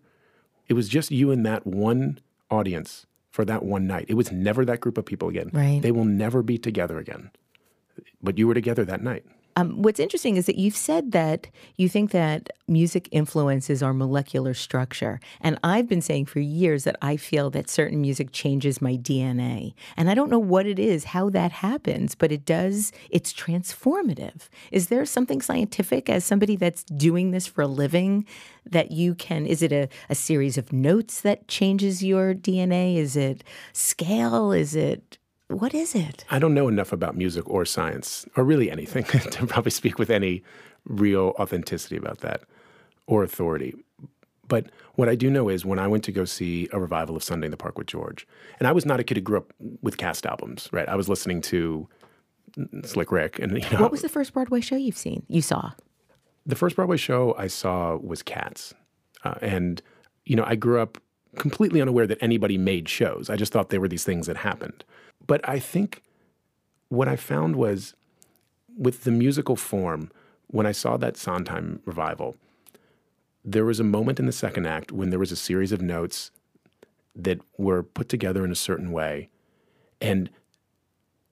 it 0.69 0.75
was 0.75 0.89
just 0.89 1.11
you 1.11 1.33
and 1.33 1.45
that 1.45 1.67
one 1.67 2.21
audience 2.51 3.07
for 3.31 3.45
that 3.45 3.65
one 3.65 3.87
night. 3.87 4.07
It 4.09 4.15
was 4.15 4.31
never 4.31 4.65
that 4.65 4.81
group 4.81 4.99
of 4.99 5.05
people 5.05 5.29
again. 5.29 5.51
Right. 5.53 5.81
They 5.83 5.91
will 5.91 6.05
never 6.05 6.43
be 6.43 6.59
together 6.59 6.99
again 6.99 7.31
but 8.23 8.39
you 8.39 8.47
were 8.47 8.55
together 8.55 8.85
that 8.85 9.03
night. 9.03 9.25
Um, 9.57 9.83
what's 9.83 10.01
interesting 10.01 10.37
is 10.37 10.47
that 10.47 10.57
you've 10.57 10.77
said 10.77 11.13
that 11.13 11.49
you 11.77 11.89
think 11.89 12.13
that 12.13 12.51
music 12.69 13.09
influences 13.11 13.83
our 13.83 13.93
molecular 13.93 14.55
structure. 14.55 15.21
And 15.41 15.59
I've 15.65 15.89
been 15.89 16.01
saying 16.01 16.27
for 16.27 16.41
years 16.41 16.85
that 16.85 16.97
I 17.03 17.17
feel 17.17 17.51
that 17.51 17.69
certain 17.69 18.01
music 18.01 18.31
changes 18.33 18.81
my 18.81 18.97
DNA. 18.97 19.75
And 19.97 20.09
I 20.09 20.15
don't 20.15 20.31
know 20.31 20.39
what 20.39 20.67
it 20.67 20.79
is, 20.79 21.05
how 21.05 21.31
that 21.31 21.53
happens, 21.53 22.15
but 22.15 22.31
it 22.31 22.45
does, 22.45 22.93
it's 23.11 23.33
transformative. 23.33 24.49
Is 24.71 24.89
there 24.89 25.05
something 25.05 25.43
scientific 25.43 26.09
as 26.09 26.25
somebody 26.25 26.57
that's 26.57 26.85
doing 26.85 27.33
this 27.33 27.47
for 27.47 27.63
a 27.63 27.67
living 27.67 28.27
that 28.65 28.93
you 28.93 29.15
can, 29.15 29.47
is 29.47 29.63
it 29.63 29.73
a, 29.73 29.89
a 30.09 30.15
series 30.15 30.57
of 30.59 30.73
notes 30.73 31.21
that 31.23 31.49
changes 31.49 32.05
your 32.05 32.35
DNA? 32.35 32.97
Is 32.97 33.17
it 33.17 33.43
scale? 33.73 34.53
Is 34.53 34.77
it 34.77 35.19
what 35.51 35.75
is 35.75 35.95
it? 35.95 36.25
I 36.31 36.39
don't 36.39 36.55
know 36.55 36.69
enough 36.69 36.93
about 36.93 37.17
music 37.17 37.49
or 37.49 37.65
science, 37.65 38.27
or 38.37 38.45
really 38.45 38.71
anything, 38.71 39.05
to 39.31 39.47
probably 39.47 39.71
speak 39.71 39.99
with 39.99 40.11
any 40.11 40.43
real 40.85 41.35
authenticity 41.39 41.97
about 41.97 42.19
that 42.21 42.43
or 43.07 43.23
authority. 43.23 43.75
But 44.49 44.67
what 44.95 45.09
I 45.09 45.15
do 45.15 45.31
know 45.31 45.49
is 45.49 45.65
when 45.65 45.79
I 45.79 45.87
went 45.87 46.03
to 46.05 46.13
go 46.13 46.25
see 46.25 46.69
a 46.73 46.81
revival 46.81 47.17
of 47.17 47.23
Sunday 47.23 47.47
in 47.47 47.51
the 47.51 47.57
Park 47.57 47.79
with 47.79 47.87
George, 47.87 48.27
and 48.59 48.67
I 48.67 48.73
was 48.73 48.85
not 48.85 49.01
a 49.01 49.05
kid 49.05 49.17
who 49.17 49.21
grew 49.23 49.39
up 49.39 49.53
with 49.83 49.97
cast 49.97 50.27
albums, 50.27 50.69
right? 50.73 50.89
I 50.89 50.97
was 50.97 51.09
listening 51.09 51.41
to 51.43 51.89
Slick 52.85 53.13
Rick, 53.13 53.39
and 53.39 53.63
you 53.63 53.71
know, 53.71 53.81
what 53.81 53.93
was 53.93 54.03
the 54.03 54.09
first 54.09 54.33
Broadway 54.33 54.61
show 54.61 54.77
you've 54.77 54.97
seen? 54.97 55.25
You 55.29 55.43
saw 55.43 55.73
the 56.47 56.57
first 56.57 56.77
Broadway 56.77 56.97
show 56.97 57.35
I 57.39 57.47
saw 57.47 57.97
was 57.97 58.23
Cats, 58.23 58.75
uh, 59.25 59.35
and 59.41 59.83
you 60.25 60.37
know 60.37 60.45
I 60.47 60.57
grew 60.57 60.81
up 60.81 60.99
completely 61.37 61.81
unaware 61.81 62.07
that 62.07 62.19
anybody 62.21 62.59
made 62.59 62.89
shows. 62.89 63.31
I 63.31 63.37
just 63.37 63.53
thought 63.53 63.71
they 63.71 63.79
were 63.79 63.89
these 63.89 64.05
things 64.05 64.27
that 64.27 64.37
happened. 64.37 64.85
But 65.31 65.49
I 65.49 65.61
think 65.61 66.03
what 66.89 67.07
I 67.07 67.15
found 67.15 67.55
was 67.55 67.95
with 68.77 69.05
the 69.05 69.13
musical 69.13 69.55
form, 69.55 70.11
when 70.49 70.67
I 70.67 70.73
saw 70.73 70.97
that 70.97 71.17
Sondheim 71.17 71.81
revival, 71.85 72.35
there 73.45 73.65
was 73.65 73.79
a 73.79 73.85
moment 73.85 74.19
in 74.19 74.27
the 74.27 74.33
second 74.33 74.67
act 74.67 74.91
when 74.91 75.11
there 75.11 75.21
was 75.21 75.31
a 75.31 75.37
series 75.37 75.71
of 75.71 75.81
notes 75.81 76.33
that 77.15 77.39
were 77.57 77.85
put 77.85 78.09
together 78.09 78.45
in 78.45 78.51
a 78.51 78.57
certain 78.57 78.91
way. 78.91 79.29
And 80.01 80.31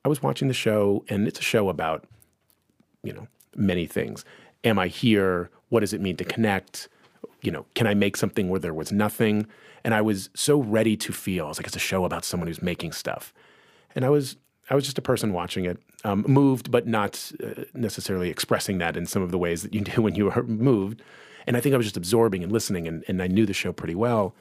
I 0.05 0.09
was 0.09 0.23
watching 0.23 0.47
the 0.47 0.55
show, 0.55 1.05
and 1.09 1.27
it's 1.27 1.41
a 1.41 1.43
show 1.43 1.69
about, 1.69 2.05
you 3.03 3.13
know, 3.13 3.27
many 3.57 3.89
things. 3.89 4.25
Am 4.63 4.79
I 4.79 4.87
here? 4.87 5.51
What 5.71 5.81
does 5.81 5.93
it 5.93 6.01
mean 6.01 6.17
to 6.19 6.25
connect? 6.25 6.89
You 7.43 7.51
know, 7.51 7.67
can 7.75 7.89
I 7.89 7.95
make 7.95 8.17
something 8.17 8.49
where 8.49 8.61
there 8.61 8.73
was 8.73 8.93
nothing? 8.93 9.49
And 9.83 9.93
I 9.93 10.03
was 10.03 10.31
so 10.35 10.61
ready 10.63 10.97
to 10.99 11.13
feel. 11.13 11.47
I 11.47 11.49
was 11.49 11.59
like, 11.59 11.67
it's 11.67 11.75
a 11.75 11.81
show 11.81 12.05
about 12.05 12.25
someone 12.25 12.47
who's 12.47 12.63
making 12.63 12.93
stuff 12.93 13.35
and 13.95 14.05
I 14.05 14.09
was 14.11 14.37
I 14.71 14.75
was 14.75 14.85
just 14.85 14.99
a 14.99 15.03
person 15.03 15.33
watching 15.33 15.65
it, 15.65 15.79
um, 16.05 16.25
moved, 16.29 16.71
but 16.71 16.87
not 16.87 17.33
uh, 17.43 17.65
necessarily 17.75 18.29
expressing 18.29 18.79
that 18.79 18.97
in 18.97 19.07
some 19.07 19.23
of 19.23 19.31
the 19.31 19.39
ways 19.39 19.63
that 19.63 19.73
you 19.73 19.81
do 19.95 20.03
when 20.03 20.15
you 20.15 20.31
are 20.31 20.43
moved. 20.43 21.03
And 21.47 21.57
I 21.57 21.61
think 21.61 21.75
I 21.75 21.79
was 21.79 21.87
just 21.87 21.97
absorbing 21.97 22.43
and 22.43 22.53
listening, 22.53 22.87
and, 22.87 23.05
and 23.09 23.23
I 23.23 23.27
knew 23.27 23.47
the 23.47 23.55
show 23.55 23.73
pretty 23.73 23.95
well. 23.95 24.35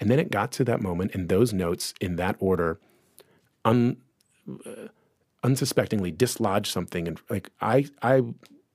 And 0.00 0.10
then 0.10 0.18
it 0.18 0.30
got 0.30 0.50
to 0.52 0.64
that 0.64 0.80
moment, 0.80 1.14
and 1.14 1.28
those 1.28 1.52
notes 1.52 1.94
in 2.00 2.16
that 2.16 2.34
order, 2.40 2.80
un, 3.64 3.98
uh, 4.66 4.88
unsuspectingly 5.44 6.10
dislodged 6.10 6.72
something, 6.72 7.06
and 7.06 7.20
like 7.28 7.50
I 7.60 7.86
I 8.02 8.22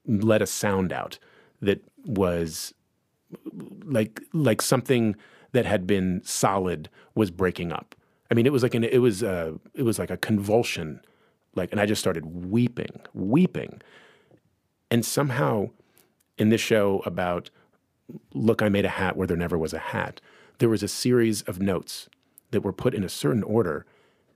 let 0.06 0.40
a 0.40 0.46
sound 0.46 0.92
out 0.92 1.18
that 1.60 1.82
was 2.04 2.72
like 3.84 4.20
like 4.32 4.62
something 4.62 5.16
that 5.50 5.66
had 5.66 5.84
been 5.86 6.22
solid 6.24 6.88
was 7.16 7.32
breaking 7.32 7.72
up 7.72 7.95
I 8.30 8.34
mean, 8.34 8.46
it 8.46 8.52
was 8.52 8.62
like 8.62 8.74
an 8.74 8.84
it 8.84 8.98
was 8.98 9.22
uh, 9.22 9.52
it 9.74 9.82
was 9.82 9.98
like 9.98 10.10
a 10.10 10.16
convulsion, 10.16 11.00
like, 11.54 11.72
and 11.72 11.80
I 11.80 11.86
just 11.86 12.00
started 12.00 12.26
weeping, 12.26 13.00
weeping. 13.14 13.80
And 14.90 15.04
somehow, 15.04 15.70
in 16.38 16.48
this 16.48 16.60
show 16.60 17.02
about 17.04 17.50
look, 18.32 18.62
I 18.62 18.68
made 18.68 18.84
a 18.84 18.90
hat 18.90 19.16
where 19.16 19.26
there 19.26 19.36
never 19.36 19.58
was 19.58 19.72
a 19.72 19.78
hat, 19.78 20.20
there 20.58 20.68
was 20.68 20.82
a 20.82 20.88
series 20.88 21.42
of 21.42 21.60
notes 21.60 22.08
that 22.50 22.62
were 22.62 22.72
put 22.72 22.94
in 22.94 23.02
a 23.02 23.08
certain 23.08 23.42
order 23.42 23.84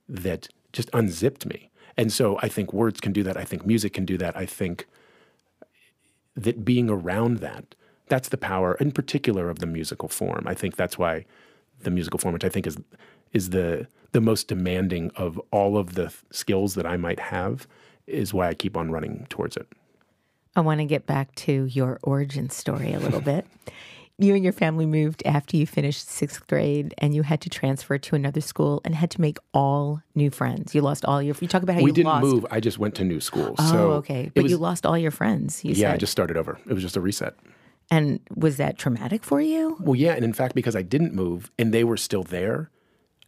that 0.08 0.48
just 0.72 0.90
unzipped 0.92 1.46
me. 1.46 1.70
And 1.96 2.12
so 2.12 2.38
I 2.42 2.48
think 2.48 2.72
words 2.72 3.00
can 3.00 3.12
do 3.12 3.22
that. 3.22 3.36
I 3.36 3.44
think 3.44 3.66
music 3.66 3.92
can 3.92 4.04
do 4.04 4.16
that. 4.18 4.36
I 4.36 4.46
think 4.46 4.86
that 6.34 6.64
being 6.64 6.88
around 6.88 7.38
that, 7.38 7.74
that's 8.08 8.28
the 8.28 8.38
power, 8.38 8.74
in 8.74 8.90
particular, 8.92 9.50
of 9.50 9.58
the 9.58 9.66
musical 9.66 10.08
form. 10.08 10.44
I 10.46 10.54
think 10.54 10.76
that's 10.76 10.98
why 10.98 11.24
the 11.82 11.90
musical 11.90 12.18
form, 12.18 12.32
which 12.32 12.44
I 12.44 12.48
think 12.48 12.66
is 12.66 12.76
is 13.32 13.50
the 13.50 13.86
the 14.12 14.20
most 14.20 14.48
demanding 14.48 15.10
of 15.16 15.40
all 15.52 15.76
of 15.78 15.94
the 15.94 16.12
skills 16.32 16.74
that 16.74 16.84
I 16.86 16.96
might 16.96 17.20
have, 17.20 17.68
is 18.08 18.34
why 18.34 18.48
I 18.48 18.54
keep 18.54 18.76
on 18.76 18.90
running 18.90 19.26
towards 19.30 19.56
it. 19.56 19.68
I 20.56 20.60
want 20.62 20.80
to 20.80 20.84
get 20.84 21.06
back 21.06 21.32
to 21.36 21.66
your 21.66 22.00
origin 22.02 22.50
story 22.50 22.92
a 22.92 22.98
little 22.98 23.20
bit. 23.20 23.46
You 24.22 24.34
and 24.34 24.44
your 24.44 24.52
family 24.52 24.84
moved 24.84 25.22
after 25.24 25.56
you 25.56 25.66
finished 25.66 26.06
sixth 26.06 26.46
grade, 26.46 26.94
and 26.98 27.14
you 27.14 27.22
had 27.22 27.40
to 27.40 27.48
transfer 27.48 27.96
to 27.96 28.14
another 28.14 28.42
school 28.42 28.82
and 28.84 28.94
had 28.94 29.10
to 29.12 29.20
make 29.22 29.38
all 29.54 30.02
new 30.14 30.28
friends. 30.28 30.74
You 30.74 30.82
lost 30.82 31.06
all 31.06 31.22
your. 31.22 31.34
You 31.40 31.48
talk 31.48 31.62
about 31.62 31.76
how 31.76 31.80
we 31.80 31.88
you 31.88 31.94
didn't 31.94 32.08
lost. 32.12 32.26
move. 32.26 32.44
I 32.50 32.60
just 32.60 32.78
went 32.78 32.94
to 32.96 33.04
new 33.04 33.18
school. 33.20 33.54
Oh, 33.58 33.70
so 33.72 33.78
okay. 33.92 34.30
But 34.34 34.42
was- 34.42 34.52
you 34.52 34.58
lost 34.58 34.84
all 34.84 34.98
your 34.98 35.10
friends. 35.10 35.64
You 35.64 35.72
yeah, 35.72 35.92
I 35.94 35.96
just 35.96 36.12
started 36.12 36.36
over. 36.36 36.58
It 36.68 36.74
was 36.74 36.82
just 36.82 36.98
a 36.98 37.00
reset. 37.00 37.34
and 37.90 38.20
was 38.36 38.58
that 38.58 38.76
traumatic 38.76 39.24
for 39.24 39.40
you? 39.40 39.78
Well, 39.80 39.96
yeah, 39.96 40.12
and 40.12 40.22
in 40.22 40.34
fact, 40.34 40.54
because 40.54 40.76
I 40.76 40.82
didn't 40.82 41.14
move 41.14 41.50
and 41.58 41.72
they 41.72 41.82
were 41.84 41.96
still 41.96 42.22
there, 42.22 42.68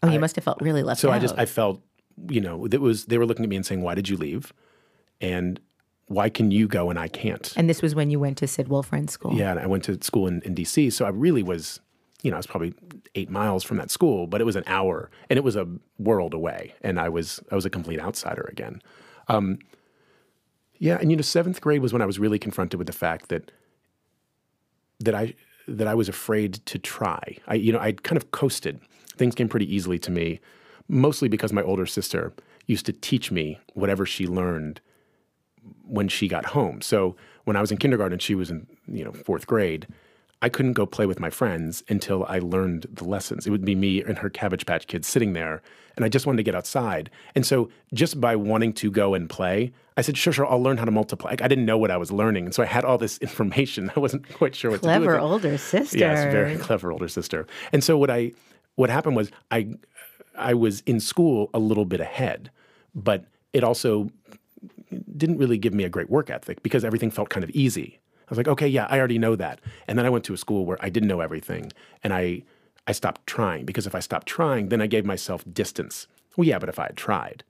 Oh, 0.03 0.11
you 0.11 0.19
must 0.19 0.37
have 0.37 0.45
felt 0.45 0.61
really 0.61 0.83
left 0.83 1.01
so 1.01 1.09
out. 1.09 1.13
So 1.13 1.17
I 1.17 1.19
just 1.21 1.39
I 1.39 1.47
felt, 1.47 1.81
you 2.29 2.41
know, 2.41 2.67
that 2.69 2.81
was 2.81 3.07
they 3.07 3.19
were 3.19 3.27
looking 3.27 3.45
at 3.45 3.49
me 3.49 3.57
and 3.57 3.65
saying, 3.65 3.83
"Why 3.83 3.95
did 3.95 4.09
you 4.09 4.17
leave?" 4.17 4.53
And 5.21 5.61
why 6.07 6.29
can 6.29 6.51
you 6.51 6.69
go 6.69 6.91
and 6.91 6.99
I 6.99 7.09
can't? 7.09 7.53
and 7.57 7.69
this 7.71 7.81
was 7.81 7.95
when 7.95 8.11
you 8.11 8.19
went 8.21 8.39
to 8.39 8.47
Sidwell 8.47 8.83
Friends 8.83 9.13
School. 9.13 9.35
Yeah, 9.35 9.53
and 9.53 9.61
I 9.61 9.67
went 9.67 9.85
to 9.85 10.03
school 10.03 10.27
in, 10.27 10.43
in 10.43 10.55
DC, 10.55 10.93
so 10.93 11.05
I 11.05 11.09
really 11.09 11.43
was, 11.43 11.81
you 12.23 12.31
know, 12.31 12.37
I 12.37 12.39
was 12.39 12.47
probably 12.47 12.75
eight 13.15 13.31
miles 13.31 13.63
from 13.65 13.77
that 13.79 13.91
school, 13.91 14.27
but 14.27 14.41
it 14.41 14.45
was 14.45 14.57
an 14.57 14.65
hour, 14.67 15.11
and 15.31 15.39
it 15.39 15.45
was 15.45 15.57
a 15.57 15.67
world 15.99 16.35
away, 16.35 16.75
and 16.83 16.99
I 16.99 17.09
was 17.09 17.41
I 17.51 17.55
was 17.55 17.65
a 17.65 17.71
complete 17.71 18.01
outsider 18.01 18.49
again. 18.51 18.83
Um, 19.29 19.59
yeah, 20.79 20.99
and 21.01 21.11
you 21.11 21.17
know, 21.17 21.23
seventh 21.23 21.61
grade 21.61 21.81
was 21.81 21.93
when 21.93 22.03
I 22.03 22.07
was 22.07 22.19
really 22.19 22.39
confronted 22.39 22.79
with 22.79 22.89
the 22.89 22.93
fact 22.93 23.29
that 23.29 23.53
that 25.01 25.15
I 25.15 25.35
that 25.69 25.87
I 25.87 25.95
was 25.95 26.09
afraid 26.09 26.55
to 26.67 26.79
try. 26.79 27.39
I 27.47 27.55
you 27.55 27.73
know 27.73 27.79
I'd 27.79 28.03
kind 28.03 28.17
of 28.17 28.33
coasted. 28.33 28.81
Things 29.17 29.35
came 29.35 29.49
pretty 29.49 29.73
easily 29.75 29.99
to 30.01 30.11
me, 30.11 30.41
mostly 30.89 31.29
because 31.29 31.53
my 31.53 31.63
older 31.63 31.87
sister 31.87 32.33
used 32.67 32.87
to 32.87 32.93
teach 32.93 33.31
me 33.31 33.59
whatever 33.75 34.07
she 34.07 34.27
learned 34.27 34.81
when 35.87 36.09
she 36.09 36.29
got 36.29 36.47
home. 36.47 36.81
So 36.81 37.17
when 37.45 37.57
I 37.57 37.61
was 37.61 37.71
in 37.71 37.79
kindergarten, 37.79 38.19
she 38.19 38.35
was 38.35 38.51
in 38.51 38.67
you 38.89 39.05
know 39.05 39.13
fourth 39.13 39.47
grade. 39.47 39.87
I 40.45 40.49
couldn't 40.49 40.73
go 40.73 40.87
play 40.87 41.07
with 41.07 41.21
my 41.21 41.31
friends 41.31 41.85
until 41.89 42.25
I 42.25 42.41
learned 42.41 42.87
the 42.93 43.05
lessons. 43.05 43.47
It 43.47 43.51
would 43.51 43.65
be 43.65 43.77
me 43.77 44.03
and 44.03 44.19
her 44.19 44.29
Cabbage 44.29 44.67
Patch 44.67 44.89
Kids 44.89 45.07
sitting 45.07 45.35
there, 45.35 45.63
and 45.95 46.05
I 46.05 46.09
just 46.09 46.27
wanted 46.27 46.39
to 46.39 46.43
get 46.43 46.57
outside. 46.57 47.11
And 47.37 47.47
so, 47.47 47.71
just 47.95 48.21
by 48.21 48.35
wanting 48.35 48.73
to 48.75 48.91
go 48.91 49.15
and 49.15 49.31
play, 49.31 49.73
I 49.97 50.01
said, 50.03 50.17
"Sure, 50.17 50.33
sure, 50.33 50.47
I'll 50.47 50.61
learn 50.61 50.79
how 50.79 50.85
to 50.85 50.91
multiply." 50.91 51.31
Like, 51.31 51.43
I 51.43 51.49
didn't 51.49 51.65
know 51.67 51.79
what 51.79 51.93
I 51.93 51.97
was 51.97 52.11
learning, 52.11 52.47
and 52.47 52.55
so 52.55 52.63
I 52.65 52.67
had 52.67 52.85
all 52.85 52.99
this 52.99 53.19
information. 53.29 53.93
I 53.95 54.01
wasn't 54.01 54.29
quite 54.35 54.57
sure 54.57 54.73
what 54.73 54.79
to 54.79 54.83
do 54.83 54.87
Clever 54.89 55.07
with 55.07 55.17
it. 55.17 55.23
older 55.23 55.59
sister. 55.59 55.99
Yes, 55.99 56.25
very 56.33 56.57
clever 56.67 56.91
older 56.91 57.09
sister. 57.09 57.47
And 57.73 57.85
so 57.85 57.97
what 57.97 58.11
I 58.11 58.33
what 58.77 58.91
happened 58.91 59.17
was 59.17 59.31
I 59.51 59.75
I 60.37 60.55
was 60.55 60.81
in 60.87 61.01
school 61.01 61.51
a 61.53 61.59
little 61.59 61.85
bit 61.85 62.01
ahead, 62.01 62.51
but 62.95 63.25
it 63.53 63.63
also 63.63 64.11
didn't 65.17 65.39
really 65.39 65.59
give 65.59 65.75
me 65.75 65.85
a 65.85 65.89
great 65.89 66.11
work 66.11 66.31
ethic 66.31 66.63
because 66.63 66.85
everything 66.85 67.11
felt 67.11 67.29
kind 67.29 67.45
of 67.45 67.51
easy. 67.51 67.99
I 68.27 68.31
was 68.31 68.39
like, 68.39 68.49
okay, 68.49 68.69
yeah, 68.69 68.87
I 68.89 68.99
already 68.99 69.19
know 69.19 69.37
that. 69.37 69.61
And 69.87 69.99
then 69.99 70.07
I 70.07 70.11
went 70.11 70.25
to 70.25 70.33
a 70.33 70.39
school 70.39 70.65
where 70.65 70.79
I 70.81 70.89
didn't 70.89 71.09
know 71.09 71.21
everything, 71.21 71.73
and 72.03 72.13
I 72.13 72.43
I 72.87 72.93
stopped 72.93 73.27
trying 73.27 73.65
because 73.65 73.87
if 73.87 73.95
I 73.95 74.01
stopped 74.01 74.27
trying, 74.27 74.69
then 74.69 74.81
I 74.81 74.87
gave 74.87 75.05
myself 75.05 75.45
distance. 75.53 76.07
Well, 76.37 76.47
yeah, 76.47 76.59
but 76.59 76.69
if 76.69 76.79
I 76.79 76.85
had 76.85 76.97
tried, 76.97 77.45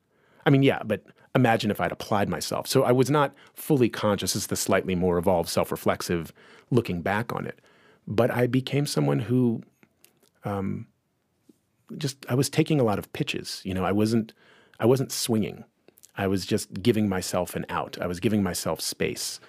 I 0.44 0.50
mean, 0.50 0.62
yeah, 0.62 0.82
but 0.84 1.04
imagine 1.34 1.70
if 1.70 1.80
I'd 1.80 1.92
applied 1.92 2.28
myself. 2.28 2.66
So 2.66 2.82
I 2.82 2.92
was 2.92 3.10
not 3.10 3.32
fully 3.54 3.88
conscious 3.88 4.36
as 4.36 4.48
the 4.48 4.56
slightly 4.56 4.94
more 4.94 5.18
evolved, 5.18 5.48
self-reflexive 5.48 6.32
looking 6.70 7.00
back 7.00 7.32
on 7.32 7.46
it, 7.46 7.60
but 8.06 8.30
I 8.30 8.46
became 8.46 8.86
someone 8.86 9.20
who 9.20 9.62
um, 10.44 10.86
just 11.98 12.24
I 12.28 12.34
was 12.34 12.48
taking 12.48 12.80
a 12.80 12.84
lot 12.84 12.98
of 12.98 13.12
pitches. 13.12 13.60
You 13.64 13.74
know, 13.74 13.84
I 13.84 13.92
wasn't 13.92 14.32
I 14.80 14.86
wasn't 14.86 15.12
swinging. 15.12 15.64
I 16.16 16.26
was 16.26 16.44
just 16.44 16.82
giving 16.82 17.08
myself 17.08 17.56
an 17.56 17.64
out. 17.68 17.96
I 18.00 18.06
was 18.06 18.20
giving 18.20 18.42
myself 18.42 18.80
space 18.80 19.40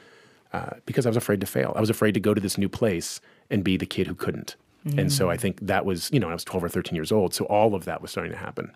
uh, 0.53 0.71
because 0.85 1.05
I 1.05 1.09
was 1.09 1.17
afraid 1.17 1.41
to 1.41 1.47
fail. 1.47 1.73
I 1.75 1.81
was 1.81 1.89
afraid 1.89 2.13
to 2.13 2.19
go 2.19 2.33
to 2.33 2.39
this 2.39 2.57
new 2.57 2.69
place 2.69 3.19
and 3.49 3.63
be 3.63 3.75
the 3.75 3.85
kid 3.85 4.07
who 4.07 4.15
couldn't. 4.15 4.55
And 4.97 5.13
so 5.13 5.29
I 5.29 5.37
think 5.37 5.59
that 5.61 5.85
was, 5.85 6.09
you 6.11 6.19
know, 6.19 6.29
I 6.29 6.33
was 6.33 6.43
12 6.43 6.65
or 6.65 6.69
13 6.69 6.95
years 6.95 7.11
old. 7.11 7.33
So 7.33 7.45
all 7.45 7.73
of 7.73 7.85
that 7.85 8.01
was 8.01 8.11
starting 8.11 8.33
to 8.33 8.37
happen. 8.37 8.71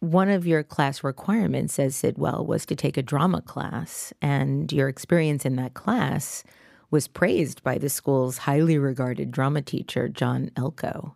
One 0.00 0.28
of 0.28 0.46
your 0.46 0.62
class 0.62 1.04
requirements, 1.04 1.74
says 1.74 1.94
Sidwell, 1.94 2.44
was 2.44 2.66
to 2.66 2.74
take 2.74 2.96
a 2.96 3.02
drama 3.02 3.40
class, 3.40 4.12
and 4.20 4.70
your 4.72 4.88
experience 4.88 5.44
in 5.44 5.56
that 5.56 5.74
class 5.74 6.44
was 6.90 7.08
praised 7.08 7.62
by 7.62 7.78
the 7.78 7.88
school's 7.88 8.38
highly 8.38 8.78
regarded 8.78 9.30
drama 9.30 9.62
teacher, 9.62 10.08
John 10.08 10.50
Elko. 10.56 11.14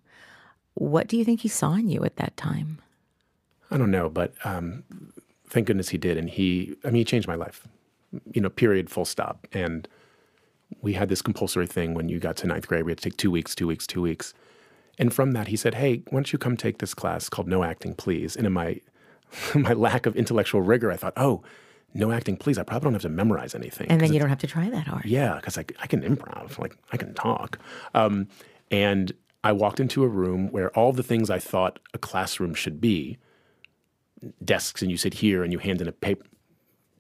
What 0.78 1.08
do 1.08 1.16
you 1.16 1.24
think 1.24 1.40
he 1.40 1.48
saw 1.48 1.74
in 1.74 1.88
you 1.88 2.04
at 2.04 2.16
that 2.16 2.36
time? 2.36 2.78
I 3.70 3.76
don't 3.76 3.90
know, 3.90 4.08
but 4.08 4.32
um, 4.44 4.84
thank 5.48 5.66
goodness 5.66 5.88
he 5.88 5.98
did. 5.98 6.16
And 6.16 6.30
he, 6.30 6.76
I 6.84 6.88
mean, 6.88 6.96
he 6.96 7.04
changed 7.04 7.26
my 7.26 7.34
life, 7.34 7.66
you 8.32 8.40
know, 8.40 8.48
period, 8.48 8.88
full 8.88 9.04
stop. 9.04 9.48
And 9.52 9.88
we 10.80 10.92
had 10.92 11.08
this 11.08 11.20
compulsory 11.20 11.66
thing 11.66 11.94
when 11.94 12.08
you 12.08 12.20
got 12.20 12.36
to 12.38 12.46
ninth 12.46 12.68
grade. 12.68 12.84
We 12.84 12.92
had 12.92 12.98
to 12.98 13.10
take 13.10 13.16
two 13.16 13.30
weeks, 13.30 13.56
two 13.56 13.66
weeks, 13.66 13.86
two 13.88 14.00
weeks. 14.00 14.34
And 15.00 15.12
from 15.12 15.32
that, 15.32 15.48
he 15.48 15.56
said, 15.56 15.74
"Hey, 15.74 16.02
why 16.10 16.18
don't 16.18 16.32
you 16.32 16.38
come 16.38 16.56
take 16.56 16.78
this 16.78 16.94
class 16.94 17.28
called 17.28 17.48
No 17.48 17.62
Acting, 17.64 17.94
Please?" 17.94 18.36
And 18.36 18.46
in 18.46 18.52
my 18.52 18.80
my 19.54 19.72
lack 19.72 20.06
of 20.06 20.16
intellectual 20.16 20.62
rigor, 20.62 20.92
I 20.92 20.96
thought, 20.96 21.12
"Oh, 21.16 21.42
no 21.94 22.12
acting, 22.12 22.36
please. 22.36 22.58
I 22.58 22.62
probably 22.62 22.86
don't 22.86 22.92
have 22.94 23.02
to 23.02 23.08
memorize 23.08 23.54
anything." 23.54 23.88
And 23.88 24.00
then 24.00 24.12
you 24.12 24.18
don't 24.18 24.28
have 24.28 24.38
to 24.38 24.46
try 24.46 24.68
that 24.70 24.86
hard. 24.86 25.04
yeah, 25.04 25.36
because 25.36 25.58
I, 25.58 25.64
I 25.80 25.86
can 25.86 26.02
improv, 26.02 26.58
like 26.58 26.76
I 26.92 26.96
can 26.96 27.14
talk. 27.14 27.58
Um, 27.94 28.28
and 28.70 29.12
I 29.44 29.52
walked 29.52 29.80
into 29.80 30.04
a 30.04 30.08
room 30.08 30.48
where 30.48 30.70
all 30.76 30.92
the 30.92 31.02
things 31.02 31.30
I 31.30 31.38
thought 31.38 31.78
a 31.94 31.98
classroom 31.98 32.54
should 32.54 32.80
be 32.80 33.18
desks, 34.44 34.82
and 34.82 34.90
you 34.90 34.96
sit 34.96 35.14
here 35.14 35.44
and 35.44 35.52
you 35.52 35.58
hand 35.58 35.80
in 35.80 35.88
a 35.88 35.92
paper, 35.92 36.26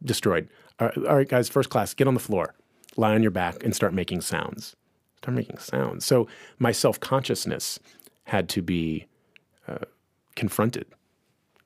destroyed. 0.04 0.48
All 0.78 0.86
right, 0.86 0.96
all 0.98 1.16
right, 1.16 1.28
guys, 1.28 1.48
first 1.48 1.70
class, 1.70 1.94
get 1.94 2.06
on 2.06 2.14
the 2.14 2.20
floor, 2.20 2.54
lie 2.96 3.14
on 3.14 3.22
your 3.22 3.32
back, 3.32 3.62
and 3.64 3.74
start 3.74 3.92
making 3.92 4.20
sounds. 4.20 4.76
Start 5.16 5.36
making 5.36 5.58
sounds. 5.58 6.06
So 6.06 6.28
my 6.58 6.70
self 6.70 7.00
consciousness 7.00 7.80
had 8.24 8.48
to 8.50 8.62
be 8.62 9.06
uh, 9.66 9.84
confronted. 10.36 10.86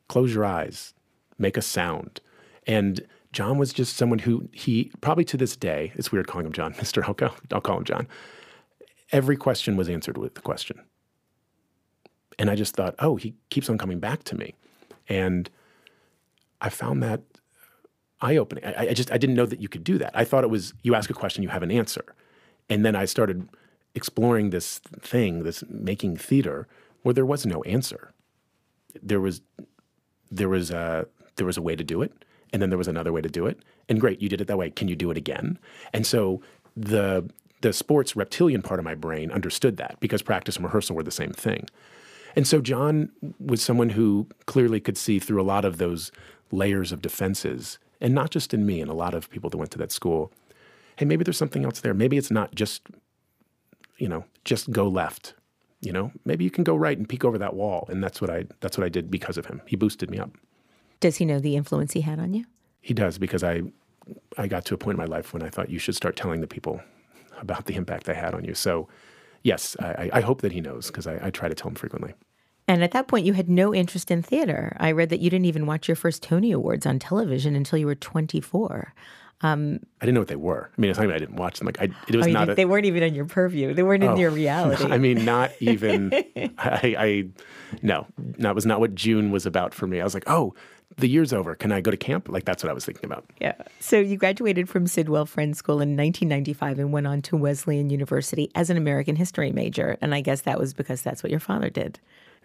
Close 0.09 0.35
your 0.35 0.45
eyes, 0.45 0.95
make 1.39 1.57
a 1.57 1.63
sound. 1.63 2.21
And 2.67 3.07
John 3.33 3.59
was 3.59 3.73
just 3.73 3.97
someone 3.97 4.21
who 4.21 4.49
he 4.53 4.91
probably 5.01 5.25
to 5.27 5.37
this 5.37 5.57
day, 5.57 5.93
it's 5.97 6.13
weird 6.13 6.27
calling 6.27 6.47
him 6.47 6.53
John, 6.53 6.73
Mr. 6.75 7.07
Elko, 7.07 7.35
I'll 7.53 7.61
call 7.61 7.79
him 7.79 7.85
John. 7.85 8.09
Every 9.13 9.37
question 9.37 9.77
was 9.77 9.89
answered 9.89 10.19
with 10.19 10.35
the 10.35 10.41
question. 10.41 10.81
And 12.39 12.51
I 12.51 12.57
just 12.57 12.75
thought, 12.75 12.95
oh, 12.99 13.17
he 13.17 13.35
keeps 13.51 13.69
on 13.69 13.79
coming 13.79 14.01
back 14.01 14.25
to 14.25 14.37
me. 14.37 14.55
And 15.09 15.51
I 16.61 16.71
found 16.71 17.03
that 17.03 17.21
eye 18.21 18.37
opening. 18.37 18.65
I, 18.65 18.89
I 18.89 18.95
just 18.95 19.13
I 19.13 19.19
didn't 19.19 19.37
know 19.37 19.47
that 19.47 19.61
you 19.61 19.69
could 19.69 19.85
do 19.85 19.99
that. 19.99 20.13
I 20.15 20.25
thought 20.25 20.45
it 20.45 20.51
was 20.51 20.73
you 20.83 20.95
ask 20.95 21.11
a 21.11 21.15
question, 21.15 21.43
you 21.43 21.51
have 21.51 21.63
an 21.63 21.71
answer. 21.71 22.15
And 22.71 22.85
then 22.85 22.97
I 22.97 23.05
started 23.05 23.49
exploring 23.95 24.51
this 24.51 24.79
thing, 24.79 25.43
this 25.43 25.63
making 25.69 26.17
theater, 26.17 26.67
where 27.03 27.13
there 27.13 27.27
was 27.27 27.45
no 27.45 27.63
answer. 27.65 28.13
There 29.03 29.21
was 29.21 29.43
there 30.31 30.49
was 30.49 30.71
a 30.71 31.07
there 31.37 31.47
was 31.47 31.57
a 31.57 31.63
way 31.63 31.77
to 31.77 31.85
do 31.85 32.01
it, 32.01 32.25
and 32.53 32.63
then 32.63 32.71
there 32.71 32.79
was 32.79 32.89
another 32.89 33.13
way 33.13 33.21
to 33.21 33.29
do 33.29 33.47
it. 33.47 33.59
And 33.89 34.01
great, 34.01 34.23
you 34.23 34.29
did 34.29 34.41
it 34.41 34.47
that 34.47 34.57
way. 34.57 34.71
Can 34.71 34.89
you 34.89 34.97
do 34.97 35.11
it 35.11 35.17
again? 35.17 35.59
And 35.93 36.07
so 36.07 36.41
the 36.77 37.29
the 37.63 37.73
sports 37.73 38.15
reptilian 38.15 38.61
part 38.61 38.79
of 38.79 38.85
my 38.85 38.95
brain 38.95 39.31
understood 39.31 39.77
that 39.79 39.99
because 40.01 40.21
practice 40.21 40.57
and 40.57 40.65
rehearsal 40.65 40.95
were 40.95 41.03
the 41.03 41.11
same 41.11 41.33
thing. 41.33 41.69
And 42.37 42.47
so 42.47 42.61
John 42.61 43.11
was 43.39 43.63
someone 43.63 43.91
who 43.91 44.27
clearly 44.47 44.81
could 44.81 44.99
see 44.99 45.19
through 45.19 45.41
a 45.41 45.45
lot 45.45 45.65
of 45.65 45.79
those 45.79 46.13
layers 46.51 46.93
of 46.93 47.03
defenses, 47.03 47.79
and 48.01 48.15
not 48.15 48.31
just 48.31 48.53
in 48.53 48.67
me, 48.67 48.81
and 48.81 48.91
a 48.91 48.95
lot 48.95 49.15
of 49.15 49.31
people 49.31 49.49
that 49.51 49.57
went 49.57 49.71
to 49.73 49.79
that 49.79 49.93
school. 49.93 50.33
Hey, 50.97 51.05
maybe 51.05 51.25
there's 51.25 51.39
something 51.39 51.65
else 51.65 51.81
there. 51.81 51.95
Maybe 51.95 52.17
it's 52.17 52.31
not 52.31 52.55
just, 52.55 52.83
you 53.97 54.09
know, 54.09 54.25
just 54.45 54.71
go 54.71 54.89
left. 54.89 55.35
You 55.81 55.93
know, 55.93 56.13
maybe 56.25 56.45
you 56.45 56.51
can 56.51 56.65
go 56.65 56.77
right 56.77 56.97
and 56.97 57.09
peek 57.09 57.25
over 57.25 57.39
that 57.39 57.55
wall. 57.55 57.87
And 57.89 58.03
that's 58.03 58.21
what 58.21 58.31
I 58.31 58.45
that's 58.61 58.79
what 58.79 58.85
I 58.85 58.89
did 58.89 59.11
because 59.11 59.37
of 59.37 59.47
him. 59.47 59.61
He 59.67 59.75
boosted 59.77 60.11
me 60.11 60.19
up. 60.19 60.31
Does 61.01 61.17
he 61.17 61.25
know 61.25 61.41
the 61.41 61.57
influence 61.57 61.93
he 61.93 62.03
had 62.03 62.21
on 62.21 62.35
you? 62.35 62.45
He 62.81 62.95
does 62.95 63.19
because 63.19 63.43
I 63.43 63.63
I 64.39 64.47
got 64.47 64.65
to 64.67 64.75
a 64.75 64.79
point 64.79 64.95
in 64.95 64.99
my 64.99 65.13
life 65.17 65.33
when 65.33 65.43
I 65.43 65.51
thought 65.51 65.71
you 65.71 65.79
should 65.79 65.97
start 65.97 66.15
telling 66.17 66.41
the 66.41 66.47
people 66.47 66.81
about 67.43 67.67
the 67.67 67.75
impact 67.75 68.07
they 68.07 68.15
had 68.15 68.35
on 68.35 68.45
you. 68.45 68.55
So 68.55 68.89
yes, 69.43 69.77
I, 69.81 70.11
I- 70.15 70.21
hope 70.23 70.41
that 70.41 70.53
he 70.53 70.61
knows 70.61 70.87
because 70.87 71.07
I, 71.07 71.19
I 71.27 71.31
try 71.31 71.49
to 71.49 71.55
tell 71.55 71.69
him 71.69 71.75
frequently. 71.75 72.15
And 72.69 72.83
at 72.85 72.93
that 72.93 73.09
point, 73.09 73.27
you 73.27 73.33
had 73.33 73.51
no 73.51 73.75
interest 73.75 74.11
in 74.11 74.23
theater. 74.23 74.77
I 74.79 74.93
read 74.93 75.11
that 75.11 75.21
you 75.21 75.29
didn't 75.29 75.47
even 75.47 75.67
watch 75.67 75.89
your 75.89 75.97
first 75.97 76.23
Tony 76.23 76.53
Awards 76.53 76.87
on 76.87 76.99
television 77.01 77.57
until 77.57 77.79
you 77.79 77.87
were 77.87 77.97
24. 77.97 78.95
Um, 79.43 79.81
I 80.01 80.07
didn't 80.07 80.15
know 80.15 80.21
what 80.21 80.29
they 80.29 80.37
were. 80.37 80.71
I 80.77 80.81
mean, 80.81 80.91
it's 80.91 80.99
not 80.99 81.05
even 81.05 81.17
I 81.17 81.19
didn't 81.19 81.37
watch 81.37 81.59
them. 81.59 81.67
Like, 81.67 81.81
I, 81.81 81.89
it 82.07 82.15
was 82.15 82.29
oh, 82.29 82.31
not. 82.31 82.51
A, 82.51 82.55
they 82.55 82.65
weren't 82.65 82.87
even 82.87 83.03
in 83.03 83.15
your 83.15 83.25
purview. 83.25 83.75
They 83.75 83.83
weren't 83.83 84.05
oh, 84.05 84.13
in 84.13 84.17
your 84.17 84.31
reality. 84.31 84.85
I 84.91 84.99
mean, 84.99 85.25
not 85.25 85.51
even. 85.61 86.13
I, 86.59 86.95
I, 86.97 87.29
no, 87.83 88.07
that 88.39 88.55
was 88.55 88.65
not 88.65 88.79
what 88.79 88.95
June 88.95 89.33
was 89.33 89.45
about 89.45 89.75
for 89.75 89.89
me. 89.89 90.01
I 90.01 90.05
was 90.05 90.15
like, 90.15 90.29
oh, 90.29 90.55
the 90.99 91.09
year's 91.09 91.33
over. 91.33 91.55
Can 91.55 91.73
I 91.73 91.81
go 91.81 91.91
to 91.91 91.97
camp? 91.97 92.29
Like 92.29 92.45
that's 92.45 92.63
what 92.63 92.71
I 92.71 92.73
was 92.73 92.85
thinking 92.85 93.05
about. 93.05 93.25
Yeah. 93.41 93.55
So 93.81 93.99
you 93.99 94.17
graduated 94.17 94.69
from 94.69 94.87
Sidwell 94.87 95.27
Friends 95.27 95.59
School 95.59 95.77
in 95.77 95.97
1995 95.97 96.79
and 96.79 96.93
went 96.93 97.07
on 97.07 97.23
to 97.23 97.37
Wesleyan 97.37 97.91
University 97.91 98.51
as 98.55 98.71
an 98.71 98.77
American 98.77 99.17
history 99.17 99.53
major. 99.53 99.97
And 100.01 100.15
I 100.15 100.21
guess 100.21 100.43
that 100.43 100.59
was 100.59 100.75
because 100.75 101.03
that's 101.03 101.23
what 101.23 101.31
your 101.31 101.41
father 101.41 101.71
did. 101.71 101.99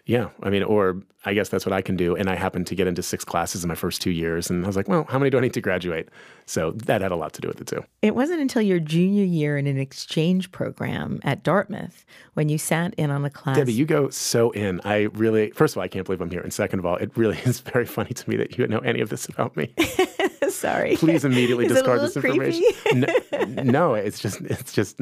Yeah, 0.08 0.30
I 0.42 0.48
mean, 0.48 0.62
or 0.62 1.02
I 1.26 1.34
guess 1.34 1.50
that's 1.50 1.66
what 1.66 1.74
I 1.74 1.82
can 1.82 1.94
do. 1.94 2.16
And 2.16 2.30
I 2.30 2.34
happened 2.34 2.66
to 2.68 2.74
get 2.74 2.86
into 2.86 3.02
six 3.02 3.26
classes 3.26 3.62
in 3.62 3.68
my 3.68 3.74
first 3.74 4.00
two 4.00 4.10
years, 4.10 4.48
and 4.48 4.64
I 4.64 4.66
was 4.66 4.74
like, 4.74 4.88
well, 4.88 5.04
how 5.10 5.18
many 5.18 5.28
do 5.28 5.36
I 5.36 5.42
need 5.42 5.52
to 5.52 5.60
graduate? 5.60 6.08
So 6.46 6.70
that 6.86 7.02
had 7.02 7.12
a 7.12 7.16
lot 7.16 7.34
to 7.34 7.42
do 7.42 7.48
with 7.48 7.60
it 7.60 7.66
too. 7.66 7.84
It 8.00 8.14
wasn't 8.14 8.40
until 8.40 8.62
your 8.62 8.80
junior 8.80 9.24
year 9.24 9.58
in 9.58 9.66
an 9.66 9.78
exchange 9.78 10.50
program 10.50 11.20
at 11.24 11.42
Dartmouth 11.42 12.06
when 12.32 12.48
you 12.48 12.56
sat 12.56 12.94
in 12.94 13.10
on 13.10 13.22
a 13.26 13.28
class. 13.28 13.58
Debbie, 13.58 13.74
you 13.74 13.84
go 13.84 14.08
so 14.08 14.50
in. 14.52 14.80
I 14.82 15.08
really, 15.12 15.50
first 15.50 15.74
of 15.74 15.78
all, 15.78 15.84
I 15.84 15.88
can't 15.88 16.06
believe 16.06 16.22
I'm 16.22 16.30
here, 16.30 16.40
and 16.40 16.54
second 16.54 16.78
of 16.78 16.86
all, 16.86 16.96
it 16.96 17.14
really 17.14 17.36
is 17.44 17.60
very 17.60 17.84
funny 17.84 18.14
to 18.14 18.30
me 18.30 18.36
that 18.38 18.56
you 18.56 18.66
know 18.66 18.78
any 18.78 19.02
of 19.02 19.10
this 19.10 19.26
about 19.26 19.58
me. 19.58 19.74
Sorry. 20.48 20.96
Please 20.96 21.26
immediately 21.26 21.66
is 21.66 21.72
discard 21.72 22.00
this 22.00 22.16
information. 22.16 22.64
no, 22.94 23.62
no, 23.62 23.94
it's 23.94 24.20
just, 24.20 24.40
it's 24.40 24.72
just, 24.72 24.98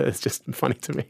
it's 0.00 0.18
just 0.18 0.42
funny 0.52 0.74
to 0.74 0.94
me. 0.94 1.04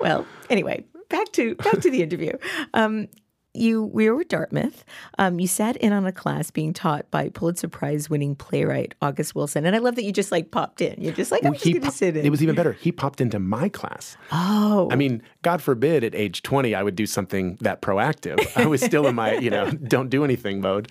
well, 0.00 0.24
anyway, 0.48 0.82
back 1.10 1.32
to 1.32 1.54
back 1.56 1.80
to 1.80 1.90
the 1.90 2.02
interview. 2.02 2.32
Um, 2.72 3.08
you 3.52 3.84
we 3.84 4.08
were 4.08 4.20
at 4.20 4.28
Dartmouth. 4.28 4.84
Um, 5.18 5.40
you 5.40 5.46
sat 5.46 5.76
in 5.78 5.92
on 5.92 6.06
a 6.06 6.12
class 6.12 6.50
being 6.50 6.72
taught 6.72 7.10
by 7.10 7.28
Pulitzer 7.30 7.68
Prize 7.68 8.08
winning 8.08 8.36
playwright 8.36 8.94
August 9.02 9.34
Wilson, 9.34 9.66
and 9.66 9.74
I 9.74 9.80
love 9.80 9.96
that 9.96 10.04
you 10.04 10.12
just 10.12 10.30
like 10.30 10.50
popped 10.50 10.80
in. 10.80 11.00
You're 11.00 11.12
just 11.12 11.32
like 11.32 11.44
I'm 11.44 11.52
well, 11.52 11.58
just 11.58 11.72
going 11.72 11.82
to 11.82 11.90
sit 11.90 12.16
in. 12.16 12.24
It 12.24 12.30
was 12.30 12.42
even 12.42 12.54
better. 12.54 12.72
He 12.72 12.92
popped 12.92 13.20
into 13.20 13.38
my 13.38 13.68
class. 13.68 14.16
Oh, 14.30 14.88
I 14.90 14.96
mean, 14.96 15.22
God 15.42 15.62
forbid 15.62 16.04
at 16.04 16.14
age 16.14 16.42
20 16.42 16.74
I 16.74 16.82
would 16.82 16.96
do 16.96 17.06
something 17.06 17.58
that 17.60 17.82
proactive. 17.82 18.38
I 18.56 18.66
was 18.66 18.80
still 18.80 19.06
in 19.06 19.14
my 19.14 19.34
you 19.34 19.50
know 19.50 19.70
don't 19.88 20.10
do 20.10 20.24
anything 20.24 20.60
mode. 20.60 20.90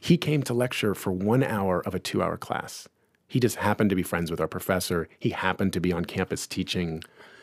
He 0.00 0.16
came 0.16 0.42
to 0.44 0.54
lecture 0.54 0.94
for 0.94 1.12
one 1.12 1.44
hour 1.44 1.80
of 1.86 1.94
a 1.94 2.00
two 2.00 2.22
hour 2.22 2.36
class. 2.36 2.88
He 3.28 3.40
just 3.40 3.56
happened 3.56 3.88
to 3.88 3.96
be 3.96 4.02
friends 4.02 4.30
with 4.30 4.42
our 4.42 4.48
professor. 4.48 5.08
He 5.18 5.30
happened 5.30 5.72
to 5.72 5.80
be 5.80 5.90
on 5.90 6.04
campus 6.04 6.46
teaching 6.46 7.02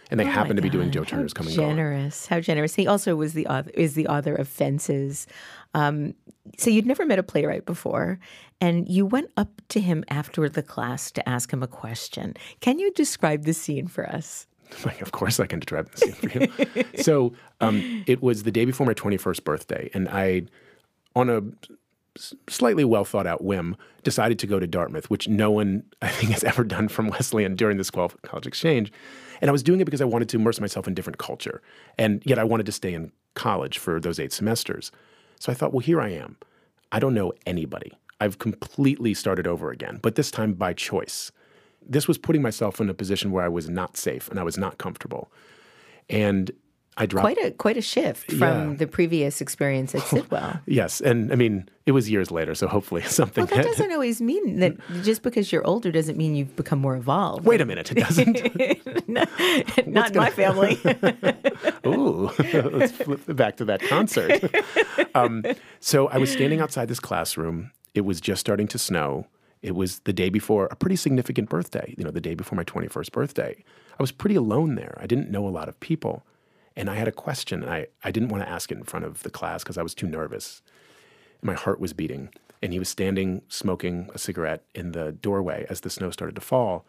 and 0.10 0.20
they 0.20 0.26
oh 0.26 0.30
happen 0.30 0.56
to 0.56 0.62
be 0.62 0.70
doing 0.70 0.92
Joe 0.92 1.04
Turner's 1.04 1.34
Coming 1.34 1.54
Generous, 1.54 2.26
how 2.26 2.40
generous! 2.40 2.76
He 2.76 2.88
also 2.88 3.16
was 3.16 3.34
the 3.34 3.48
author, 3.48 3.70
is 3.74 3.94
the 3.94 4.08
author 4.08 4.36
of 4.36 4.48
Fences. 4.48 5.28
Um, 5.74 6.16
so 6.58 6.70
you'd 6.70 6.86
never 6.86 7.06
met 7.06 7.20
a 7.20 7.24
playwright 7.24 7.66
before, 7.66 8.20
and 8.60 8.88
you 8.90 9.06
went 9.06 9.32
up 9.38 9.62
to 9.70 9.80
him 9.80 10.04
after 10.10 10.50
the 10.50 10.64
class 10.64 11.12
to 11.12 11.30
ask 11.30 11.52
him 11.52 11.62
a 11.62 11.68
question. 11.68 12.36
Can 12.60 12.80
you 12.80 12.92
describe 12.94 13.46
the 13.46 13.54
scene 13.54 13.88
for 13.88 14.08
us? 14.10 14.48
of 15.02 15.12
course, 15.12 15.40
I 15.40 15.46
can 15.46 15.60
describe 15.60 15.92
the 15.92 15.98
scene 15.98 16.14
for 16.14 16.30
you. 16.40 16.86
so 17.04 17.34
um, 17.62 18.04
it 18.08 18.22
was 18.22 18.44
the 18.44 18.52
day 18.52 18.66
before 18.66 18.86
my 18.86 18.94
21st 18.94 19.44
birthday, 19.44 19.90
and 19.94 20.10
I, 20.10 20.44
on 21.16 21.30
a 21.30 21.42
slightly 22.48 22.84
well 22.84 23.06
thought 23.06 23.28
out 23.28 23.44
whim, 23.44 23.78
decided 24.04 24.40
to 24.40 24.48
go 24.48 24.60
to 24.60 24.68
Dartmouth, 24.68 25.10
which 25.10 25.28
no 25.28 25.52
one 25.52 25.84
I 26.02 26.10
think 26.10 26.32
has 26.32 26.44
ever 26.44 26.64
done 26.64 26.88
from 26.88 27.10
Wesleyan 27.10 27.56
during 27.56 27.78
this 27.78 27.90
college 27.90 28.48
exchange. 28.48 28.92
And 29.42 29.50
I 29.50 29.52
was 29.52 29.64
doing 29.64 29.80
it 29.80 29.86
because 29.86 30.02
I 30.02 30.06
wanted 30.06 30.30
to 30.30 30.38
immerse 30.38 30.60
myself 30.60 30.88
in 30.88 30.94
different 30.94 31.18
culture. 31.18 31.62
And 31.98 32.22
yet 32.26 32.40
I 32.40 32.44
wanted 32.44 32.66
to 32.66 32.72
stay 32.72 32.94
in 32.94 33.12
college 33.36 33.78
for 33.78 34.00
those 34.00 34.20
eight 34.20 34.34
semesters. 34.34 34.92
So 35.40 35.52
I 35.52 35.56
thought, 35.56 35.74
well, 35.74 35.80
here 35.80 36.02
I 36.02 36.10
am. 36.10 36.38
I 36.92 37.00
don't 37.00 37.14
know 37.14 37.34
anybody. 37.46 37.94
I've 38.20 38.40
completely 38.40 39.14
started 39.14 39.48
over 39.48 39.72
again, 39.72 40.00
but 40.02 40.16
this 40.16 40.32
time 40.32 40.54
by 40.54 40.74
choice. 40.74 41.32
This 41.88 42.08
was 42.08 42.18
putting 42.18 42.42
myself 42.42 42.82
in 42.82 42.90
a 42.90 42.94
position 42.94 43.32
where 43.32 43.44
I 43.44 43.48
was 43.48 43.70
not 43.70 43.96
safe 43.96 44.30
and 44.30 44.40
I 44.40 44.44
was 44.44 44.58
not 44.58 44.78
comfortable. 44.78 45.32
And 46.10 46.52
I 46.98 47.06
dropped 47.06 47.24
quite 47.24 47.38
a 47.38 47.52
quite 47.52 47.78
a 47.78 47.82
shift 47.82 48.32
from 48.32 48.72
yeah. 48.72 48.76
the 48.78 48.88
previous 48.88 49.42
experience 49.42 49.96
at 49.96 50.02
Sidwell. 50.08 50.60
yes, 50.66 51.00
and 51.00 51.32
I 51.32 51.36
mean 51.36 51.70
it 51.86 51.92
was 51.92 52.10
years 52.10 52.30
later, 52.30 52.54
so 52.56 52.68
hopefully 52.68 53.02
something. 53.06 53.46
Well, 53.46 53.56
that 53.56 53.66
doesn't 53.66 53.92
always 53.92 54.22
mean 54.22 54.60
that 54.60 54.76
just 55.04 55.22
because 55.22 55.52
you're 55.52 55.66
older 55.66 55.92
doesn't 55.92 56.18
mean 56.18 56.36
you've 56.36 56.56
become 56.56 56.80
more 56.80 56.96
evolved. 56.96 57.46
Wait 57.46 57.62
a 57.62 57.66
minute, 57.66 57.92
it 57.92 57.96
doesn't. 57.96 59.08
no, 59.08 59.24
not 59.88 60.14
gonna... 60.14 60.26
my 60.26 60.30
family. 60.30 60.80
Ooh, 61.86 62.32
let's 62.54 62.92
flip 62.92 63.22
back 63.36 63.58
to 63.58 63.66
that 63.66 63.82
concert. 63.82 64.44
Um, 65.16 65.44
so 65.80 66.08
I 66.10 66.18
was 66.18 66.32
standing 66.32 66.60
outside 66.60 66.88
this 66.88 67.00
classroom. 67.00 67.72
It 67.94 68.02
was 68.02 68.22
just 68.22 68.42
starting 68.42 68.68
to 68.68 68.78
snow. 68.78 69.28
It 69.62 69.76
was 69.76 70.00
the 70.02 70.14
day 70.14 70.30
before 70.30 70.68
a 70.72 70.76
pretty 70.76 70.96
significant 70.96 71.50
birthday. 71.50 71.94
You 71.98 72.04
know, 72.04 72.12
the 72.12 72.22
day 72.22 72.36
before 72.36 72.56
my 72.56 72.64
21st 72.64 73.12
birthday. 73.12 73.64
I 74.00 74.04
was 74.04 74.12
pretty 74.12 74.36
alone 74.36 74.76
there. 74.76 74.98
I 75.02 75.08
didn't 75.08 75.30
know 75.30 75.48
a 75.48 75.50
lot 75.50 75.68
of 75.68 75.80
people. 75.80 76.26
And 76.80 76.90
I 76.90 76.96
had 76.96 77.10
a 77.10 77.12
question, 77.12 77.68
I, 77.68 77.88
I 78.06 78.10
didn't 78.10 78.30
want 78.30 78.42
to 78.42 78.50
ask 78.50 78.72
it 78.72 78.78
in 78.78 78.86
front 78.86 79.06
of 79.06 79.22
the 79.24 79.30
class 79.30 79.64
because 79.64 79.78
I 79.78 79.84
was 79.84 79.94
too 79.94 80.08
nervous. 80.08 80.62
My 81.42 81.54
heart 81.54 81.82
was 81.82 81.92
beating. 81.92 82.30
And 82.62 82.72
he 82.72 82.80
was 82.80 82.88
standing 82.88 83.42
smoking 83.50 84.10
a 84.14 84.18
cigarette 84.18 84.64
in 84.74 84.94
the 84.94 85.12
doorway 85.12 85.66
as 85.70 85.82
the 85.82 85.90
snow 85.90 86.10
started 86.10 86.36
to 86.36 86.42
fall. 86.42 86.86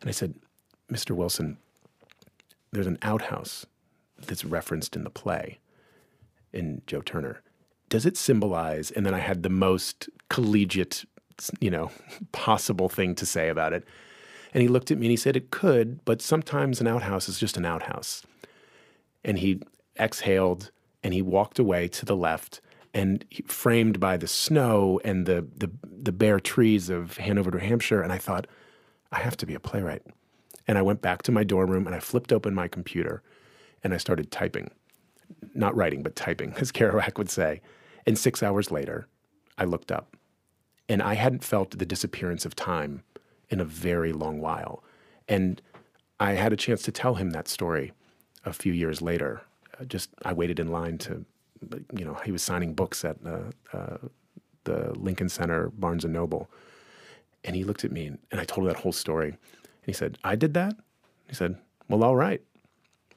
And 0.00 0.08
I 0.08 0.12
said, 0.12 0.36
Mr. 0.90 1.10
Wilson, 1.10 1.58
there's 2.72 2.86
an 2.86 2.96
outhouse 3.02 3.66
that's 4.26 4.42
referenced 4.42 4.96
in 4.96 5.04
the 5.04 5.10
play 5.10 5.58
in 6.54 6.80
Joe 6.86 7.02
Turner. 7.02 7.42
Does 7.90 8.06
it 8.06 8.16
symbolize? 8.16 8.90
And 8.90 9.04
then 9.04 9.12
I 9.12 9.18
had 9.18 9.42
the 9.42 9.50
most 9.50 10.08
collegiate, 10.30 11.04
you 11.60 11.70
know, 11.70 11.90
possible 12.32 12.88
thing 12.88 13.14
to 13.16 13.26
say 13.26 13.50
about 13.50 13.74
it. 13.74 13.84
And 14.54 14.62
he 14.62 14.68
looked 14.68 14.90
at 14.90 14.96
me 14.96 15.08
and 15.08 15.10
he 15.10 15.16
said, 15.18 15.36
It 15.36 15.50
could, 15.50 16.02
but 16.06 16.22
sometimes 16.22 16.80
an 16.80 16.86
outhouse 16.86 17.28
is 17.28 17.38
just 17.38 17.58
an 17.58 17.66
outhouse 17.66 18.22
and 19.24 19.38
he 19.38 19.60
exhaled 19.98 20.70
and 21.02 21.14
he 21.14 21.22
walked 21.22 21.58
away 21.58 21.88
to 21.88 22.04
the 22.04 22.16
left 22.16 22.60
and 22.92 23.24
framed 23.46 24.00
by 24.00 24.16
the 24.16 24.26
snow 24.26 25.00
and 25.04 25.26
the, 25.26 25.46
the, 25.56 25.70
the 25.84 26.12
bare 26.12 26.40
trees 26.40 26.90
of 26.90 27.16
Hanover, 27.18 27.52
New 27.52 27.58
Hampshire. 27.58 28.02
And 28.02 28.12
I 28.12 28.18
thought, 28.18 28.46
I 29.12 29.20
have 29.20 29.36
to 29.38 29.46
be 29.46 29.54
a 29.54 29.60
playwright. 29.60 30.02
And 30.66 30.76
I 30.76 30.82
went 30.82 31.00
back 31.00 31.22
to 31.22 31.32
my 31.32 31.44
dorm 31.44 31.70
room 31.70 31.86
and 31.86 31.94
I 31.94 32.00
flipped 32.00 32.32
open 32.32 32.54
my 32.54 32.68
computer 32.68 33.22
and 33.82 33.94
I 33.94 33.96
started 33.96 34.30
typing. 34.30 34.70
Not 35.54 35.76
writing, 35.76 36.02
but 36.02 36.16
typing, 36.16 36.52
as 36.58 36.72
Kerouac 36.72 37.16
would 37.18 37.30
say. 37.30 37.60
And 38.06 38.18
six 38.18 38.42
hours 38.42 38.70
later, 38.70 39.06
I 39.56 39.64
looked 39.64 39.92
up 39.92 40.16
and 40.88 41.02
I 41.02 41.14
hadn't 41.14 41.44
felt 41.44 41.78
the 41.78 41.86
disappearance 41.86 42.44
of 42.44 42.56
time 42.56 43.02
in 43.48 43.60
a 43.60 43.64
very 43.64 44.12
long 44.12 44.40
while. 44.40 44.82
And 45.28 45.62
I 46.18 46.32
had 46.32 46.52
a 46.52 46.56
chance 46.56 46.82
to 46.82 46.92
tell 46.92 47.14
him 47.14 47.30
that 47.30 47.48
story 47.48 47.92
a 48.44 48.52
few 48.52 48.72
years 48.72 49.02
later. 49.02 49.42
Uh, 49.78 49.84
just 49.84 50.10
I 50.24 50.32
waited 50.32 50.58
in 50.58 50.68
line 50.68 50.98
to, 50.98 51.24
you 51.96 52.04
know, 52.04 52.14
he 52.24 52.32
was 52.32 52.42
signing 52.42 52.74
books 52.74 53.04
at 53.04 53.16
uh, 53.24 53.50
uh, 53.72 53.98
the 54.64 54.92
Lincoln 54.98 55.28
Center, 55.28 55.70
Barnes 55.70 56.04
and 56.04 56.12
Noble, 56.12 56.50
and 57.44 57.56
he 57.56 57.64
looked 57.64 57.84
at 57.84 57.92
me 57.92 58.06
and, 58.06 58.18
and 58.30 58.40
I 58.40 58.44
told 58.44 58.66
him 58.66 58.72
that 58.72 58.80
whole 58.80 58.92
story. 58.92 59.28
And 59.28 59.86
he 59.86 59.92
said, 59.92 60.18
"I 60.24 60.36
did 60.36 60.54
that." 60.54 60.74
He 61.28 61.34
said, 61.34 61.56
"Well, 61.88 62.04
all 62.04 62.16
right." 62.16 62.42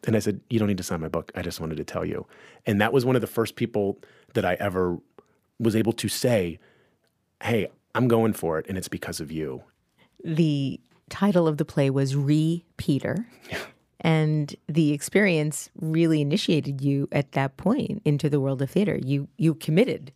And 0.05 0.15
I 0.15 0.19
said, 0.19 0.41
"You 0.49 0.59
don't 0.59 0.67
need 0.67 0.77
to 0.77 0.83
sign 0.83 1.01
my 1.01 1.09
book. 1.09 1.31
I 1.35 1.41
just 1.41 1.59
wanted 1.59 1.77
to 1.77 1.83
tell 1.83 2.05
you." 2.05 2.25
And 2.65 2.79
that 2.81 2.93
was 2.93 3.05
one 3.05 3.15
of 3.15 3.21
the 3.21 3.27
first 3.27 3.55
people 3.55 3.99
that 4.33 4.45
I 4.45 4.55
ever 4.55 4.97
was 5.59 5.75
able 5.75 5.93
to 5.93 6.07
say, 6.07 6.59
"Hey, 7.41 7.67
I'm 7.95 8.07
going 8.07 8.33
for 8.33 8.59
it, 8.59 8.65
and 8.67 8.77
it's 8.77 8.87
because 8.87 9.19
of 9.19 9.31
you." 9.31 9.63
The 10.23 10.79
title 11.09 11.47
of 11.47 11.57
the 11.57 11.65
play 11.65 11.89
was 11.89 12.15
Re 12.15 12.63
Peter. 12.77 13.25
And 14.03 14.55
the 14.67 14.91
experience 14.91 15.69
really 15.79 16.21
initiated 16.21 16.81
you 16.81 17.07
at 17.11 17.31
that 17.31 17.57
point 17.57 18.01
into 18.03 18.29
the 18.29 18.39
world 18.39 18.61
of 18.61 18.69
theater. 18.69 18.99
You 19.01 19.27
you 19.37 19.55
committed. 19.55 20.11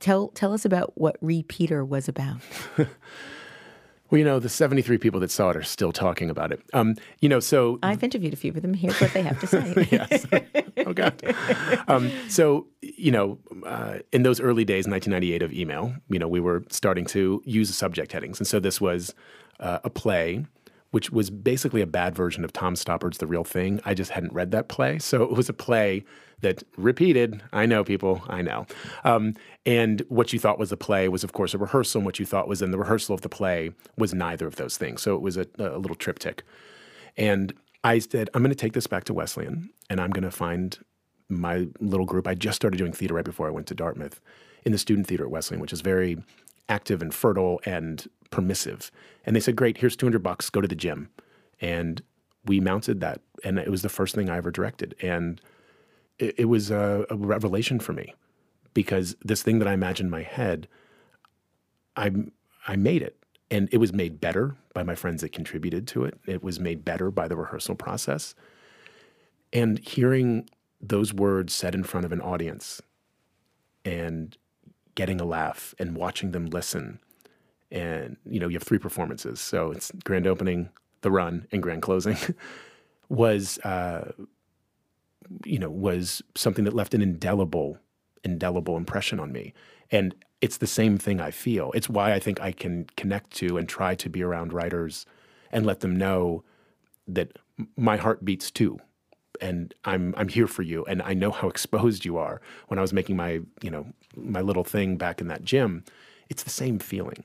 Tell 0.00 0.28
tell 0.28 0.52
us 0.52 0.64
about 0.64 0.92
what 0.96 1.16
Repeater 1.20 1.84
was 1.84 2.08
about. 2.08 2.40
Well, 4.10 4.18
you 4.18 4.24
know, 4.24 4.38
the 4.38 4.48
73 4.48 4.96
people 4.96 5.20
that 5.20 5.30
saw 5.30 5.50
it 5.50 5.56
are 5.56 5.62
still 5.62 5.92
talking 5.92 6.30
about 6.30 6.50
it. 6.50 6.62
Um, 6.72 6.94
you 7.20 7.28
know, 7.28 7.40
so 7.40 7.78
I've 7.82 8.02
interviewed 8.02 8.32
a 8.32 8.36
few 8.36 8.52
of 8.52 8.62
them. 8.62 8.72
Here's 8.72 8.98
what 9.00 9.12
they 9.12 9.20
have 9.22 9.38
to 9.40 9.46
say. 9.46 9.88
yes. 9.90 10.26
Oh 10.86 10.94
God. 10.94 11.22
Um, 11.88 12.10
so 12.28 12.66
you 12.80 13.12
know, 13.12 13.38
uh, 13.66 13.98
in 14.12 14.22
those 14.22 14.40
early 14.40 14.64
days, 14.64 14.86
1998 14.86 15.42
of 15.42 15.52
email, 15.52 15.94
you 16.08 16.18
know, 16.18 16.28
we 16.28 16.40
were 16.40 16.64
starting 16.70 17.04
to 17.06 17.42
use 17.44 17.74
subject 17.76 18.12
headings, 18.12 18.40
and 18.40 18.46
so 18.46 18.58
this 18.58 18.80
was 18.80 19.14
uh, 19.60 19.80
a 19.84 19.90
play 19.90 20.46
which 20.90 21.10
was 21.10 21.30
basically 21.30 21.80
a 21.80 21.86
bad 21.86 22.14
version 22.14 22.44
of 22.44 22.52
Tom 22.52 22.74
Stoppard's 22.74 23.18
The 23.18 23.26
Real 23.26 23.44
Thing. 23.44 23.80
I 23.84 23.94
just 23.94 24.10
hadn't 24.10 24.32
read 24.32 24.50
that 24.52 24.68
play. 24.68 24.98
So 24.98 25.22
it 25.22 25.32
was 25.32 25.48
a 25.48 25.52
play 25.52 26.04
that 26.40 26.62
repeated. 26.76 27.42
I 27.52 27.66
know, 27.66 27.84
people, 27.84 28.22
I 28.28 28.42
know. 28.42 28.66
Um, 29.04 29.34
and 29.66 30.02
what 30.08 30.32
you 30.32 30.38
thought 30.38 30.58
was 30.58 30.72
a 30.72 30.76
play 30.76 31.08
was, 31.08 31.24
of 31.24 31.32
course, 31.32 31.52
a 31.52 31.58
rehearsal. 31.58 31.98
And 31.98 32.06
what 32.06 32.18
you 32.18 32.26
thought 32.26 32.48
was 32.48 32.62
in 32.62 32.70
the 32.70 32.78
rehearsal 32.78 33.14
of 33.14 33.20
the 33.20 33.28
play 33.28 33.72
was 33.96 34.14
neither 34.14 34.46
of 34.46 34.56
those 34.56 34.76
things. 34.76 35.02
So 35.02 35.14
it 35.14 35.20
was 35.20 35.36
a, 35.36 35.46
a 35.58 35.78
little 35.78 35.96
triptych. 35.96 36.42
And 37.16 37.52
I 37.84 37.98
said, 37.98 38.30
I'm 38.32 38.42
going 38.42 38.50
to 38.50 38.56
take 38.56 38.72
this 38.72 38.86
back 38.86 39.04
to 39.04 39.14
Wesleyan 39.14 39.70
and 39.90 40.00
I'm 40.00 40.10
going 40.10 40.24
to 40.24 40.30
find 40.30 40.78
my 41.28 41.66
little 41.80 42.06
group. 42.06 42.26
I 42.26 42.34
just 42.34 42.56
started 42.56 42.78
doing 42.78 42.92
theater 42.92 43.14
right 43.14 43.24
before 43.24 43.46
I 43.46 43.50
went 43.50 43.66
to 43.66 43.74
Dartmouth 43.74 44.20
in 44.64 44.72
the 44.72 44.78
student 44.78 45.06
theater 45.06 45.24
at 45.24 45.30
Wesleyan, 45.30 45.60
which 45.60 45.72
is 45.72 45.80
very 45.80 46.16
active 46.68 47.02
and 47.02 47.14
fertile 47.14 47.60
and 47.64 48.06
permissive. 48.30 48.90
And 49.24 49.34
they 49.34 49.40
said, 49.40 49.56
"Great, 49.56 49.78
here's 49.78 49.96
200 49.96 50.22
bucks. 50.22 50.50
Go 50.50 50.60
to 50.60 50.68
the 50.68 50.74
gym." 50.74 51.10
And 51.60 52.02
we 52.44 52.60
mounted 52.60 53.00
that, 53.00 53.20
and 53.44 53.58
it 53.58 53.70
was 53.70 53.82
the 53.82 53.88
first 53.88 54.14
thing 54.14 54.30
I 54.30 54.36
ever 54.36 54.50
directed, 54.50 54.94
and 55.02 55.40
it, 56.18 56.34
it 56.38 56.44
was 56.46 56.70
a, 56.70 57.06
a 57.10 57.16
revelation 57.16 57.78
for 57.78 57.92
me 57.92 58.14
because 58.74 59.16
this 59.24 59.42
thing 59.42 59.58
that 59.58 59.68
I 59.68 59.72
imagined 59.72 60.06
in 60.06 60.10
my 60.10 60.22
head, 60.22 60.68
I 61.96 62.10
I 62.66 62.76
made 62.76 63.02
it, 63.02 63.16
and 63.50 63.68
it 63.72 63.78
was 63.78 63.92
made 63.92 64.20
better 64.20 64.56
by 64.74 64.82
my 64.82 64.94
friends 64.94 65.22
that 65.22 65.32
contributed 65.32 65.86
to 65.88 66.04
it. 66.04 66.18
It 66.26 66.42
was 66.42 66.60
made 66.60 66.84
better 66.84 67.10
by 67.10 67.28
the 67.28 67.36
rehearsal 67.36 67.74
process, 67.74 68.34
and 69.52 69.78
hearing 69.78 70.48
those 70.80 71.12
words 71.12 71.52
said 71.52 71.74
in 71.74 71.82
front 71.82 72.06
of 72.06 72.12
an 72.12 72.20
audience, 72.20 72.80
and 73.84 74.36
getting 74.98 75.20
a 75.20 75.24
laugh 75.24 75.76
and 75.78 75.96
watching 75.96 76.32
them 76.32 76.46
listen, 76.46 76.98
and 77.70 78.16
you 78.28 78.40
know 78.40 78.48
you 78.48 78.56
have 78.56 78.64
three 78.64 78.78
performances, 78.78 79.40
so 79.40 79.70
it's 79.70 79.92
grand 80.04 80.26
opening, 80.26 80.70
the 81.02 81.10
run, 81.12 81.46
and 81.52 81.62
grand 81.62 81.82
closing, 81.82 82.18
was. 83.08 83.58
Uh, 83.60 84.12
you 85.44 85.58
know, 85.58 85.68
was 85.68 86.22
something 86.34 86.64
that 86.64 86.72
left 86.72 86.94
an 86.94 87.02
indelible 87.02 87.78
indelible 88.24 88.76
impression 88.76 89.20
on 89.20 89.32
me. 89.32 89.52
And 89.90 90.14
it's 90.40 90.58
the 90.58 90.66
same 90.66 90.98
thing 90.98 91.20
I 91.20 91.30
feel. 91.30 91.72
It's 91.72 91.88
why 91.88 92.12
I 92.12 92.18
think 92.18 92.40
I 92.40 92.52
can 92.52 92.86
connect 92.96 93.30
to 93.36 93.58
and 93.58 93.68
try 93.68 93.94
to 93.96 94.08
be 94.08 94.22
around 94.22 94.52
writers 94.52 95.06
and 95.52 95.66
let 95.66 95.80
them 95.80 95.96
know 95.96 96.44
that 97.06 97.38
my 97.76 97.96
heart 97.96 98.24
beats 98.24 98.50
too. 98.50 98.78
And 99.40 99.74
I'm 99.84 100.14
I'm 100.16 100.28
here 100.28 100.46
for 100.46 100.62
you 100.62 100.84
and 100.86 101.02
I 101.02 101.14
know 101.14 101.30
how 101.30 101.48
exposed 101.54 102.04
you 102.04 102.16
are. 102.18 102.40
When 102.68 102.78
I 102.78 102.82
was 102.82 102.92
making 102.92 103.16
my, 103.16 103.40
you 103.62 103.70
know, 103.70 103.86
my 104.16 104.40
little 104.40 104.64
thing 104.64 104.96
back 104.96 105.20
in 105.20 105.28
that 105.28 105.44
gym, 105.44 105.84
it's 106.28 106.42
the 106.42 106.50
same 106.50 106.78
feeling. 106.78 107.24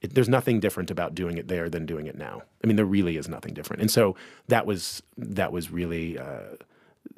It, 0.00 0.14
there's 0.14 0.28
nothing 0.28 0.60
different 0.60 0.90
about 0.90 1.14
doing 1.14 1.38
it 1.38 1.48
there 1.48 1.70
than 1.70 1.86
doing 1.86 2.06
it 2.06 2.16
now. 2.16 2.42
I 2.62 2.66
mean, 2.66 2.76
there 2.76 2.84
really 2.84 3.16
is 3.16 3.28
nothing 3.28 3.54
different. 3.54 3.80
And 3.80 3.90
so 3.90 4.16
that 4.48 4.66
was 4.66 5.02
that 5.16 5.52
was 5.52 5.70
really 5.70 6.18
uh, 6.18 6.56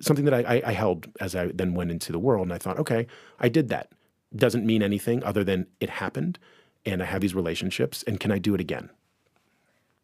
something 0.00 0.24
that 0.24 0.34
I, 0.34 0.62
I, 0.64 0.72
held 0.72 1.06
as 1.20 1.34
I 1.34 1.46
then 1.46 1.74
went 1.74 1.90
into 1.90 2.12
the 2.12 2.18
world. 2.18 2.44
And 2.44 2.52
I 2.52 2.58
thought, 2.58 2.78
okay, 2.78 3.06
I 3.40 3.48
did 3.48 3.68
that. 3.68 3.90
Doesn't 4.34 4.66
mean 4.66 4.82
anything 4.82 5.22
other 5.24 5.44
than 5.44 5.66
it 5.80 5.90
happened. 5.90 6.38
And 6.84 7.02
I 7.02 7.06
have 7.06 7.20
these 7.20 7.34
relationships. 7.34 8.02
And 8.06 8.20
can 8.20 8.30
I 8.30 8.38
do 8.38 8.54
it 8.54 8.60
again? 8.60 8.90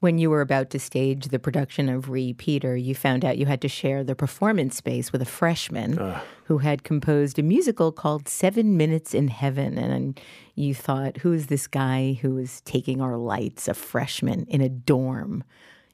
When 0.03 0.19
you 0.19 0.31
were 0.31 0.41
about 0.41 0.71
to 0.71 0.81
stage 0.81 1.27
the 1.27 1.39
production 1.39 1.89
of 1.89 2.11
Repeater, 2.11 2.77
you 2.77 2.93
found 2.93 3.25
out 3.25 3.39
you 3.39 3.47
had 3.47 3.61
to 3.61 3.69
share 3.69 4.03
the 4.03 4.17
performance 4.17 4.77
space 4.77 5.13
with 5.13 5.23
a 5.23 5.25
freshman 5.25 5.97
uh, 5.97 6.21
who 6.47 6.59
had 6.59 6.83
composed 6.83 7.39
a 7.39 7.43
musical 7.45 7.93
called 7.93 8.29
Seven 8.29 8.77
Minutes 8.77 9.15
in 9.15 9.29
Heaven. 9.29 9.79
And 9.79 10.21
you 10.57 10.75
thought, 10.75 11.19
who 11.19 11.33
is 11.33 11.47
this 11.47 11.69
guy 11.69 12.19
who 12.21 12.37
is 12.37 12.63
taking 12.63 13.01
our 13.01 13.17
lights, 13.17 13.69
a 13.69 13.75
freshman 13.75 14.45
in 14.47 14.61
a 14.61 14.69
dorm? 14.69 15.45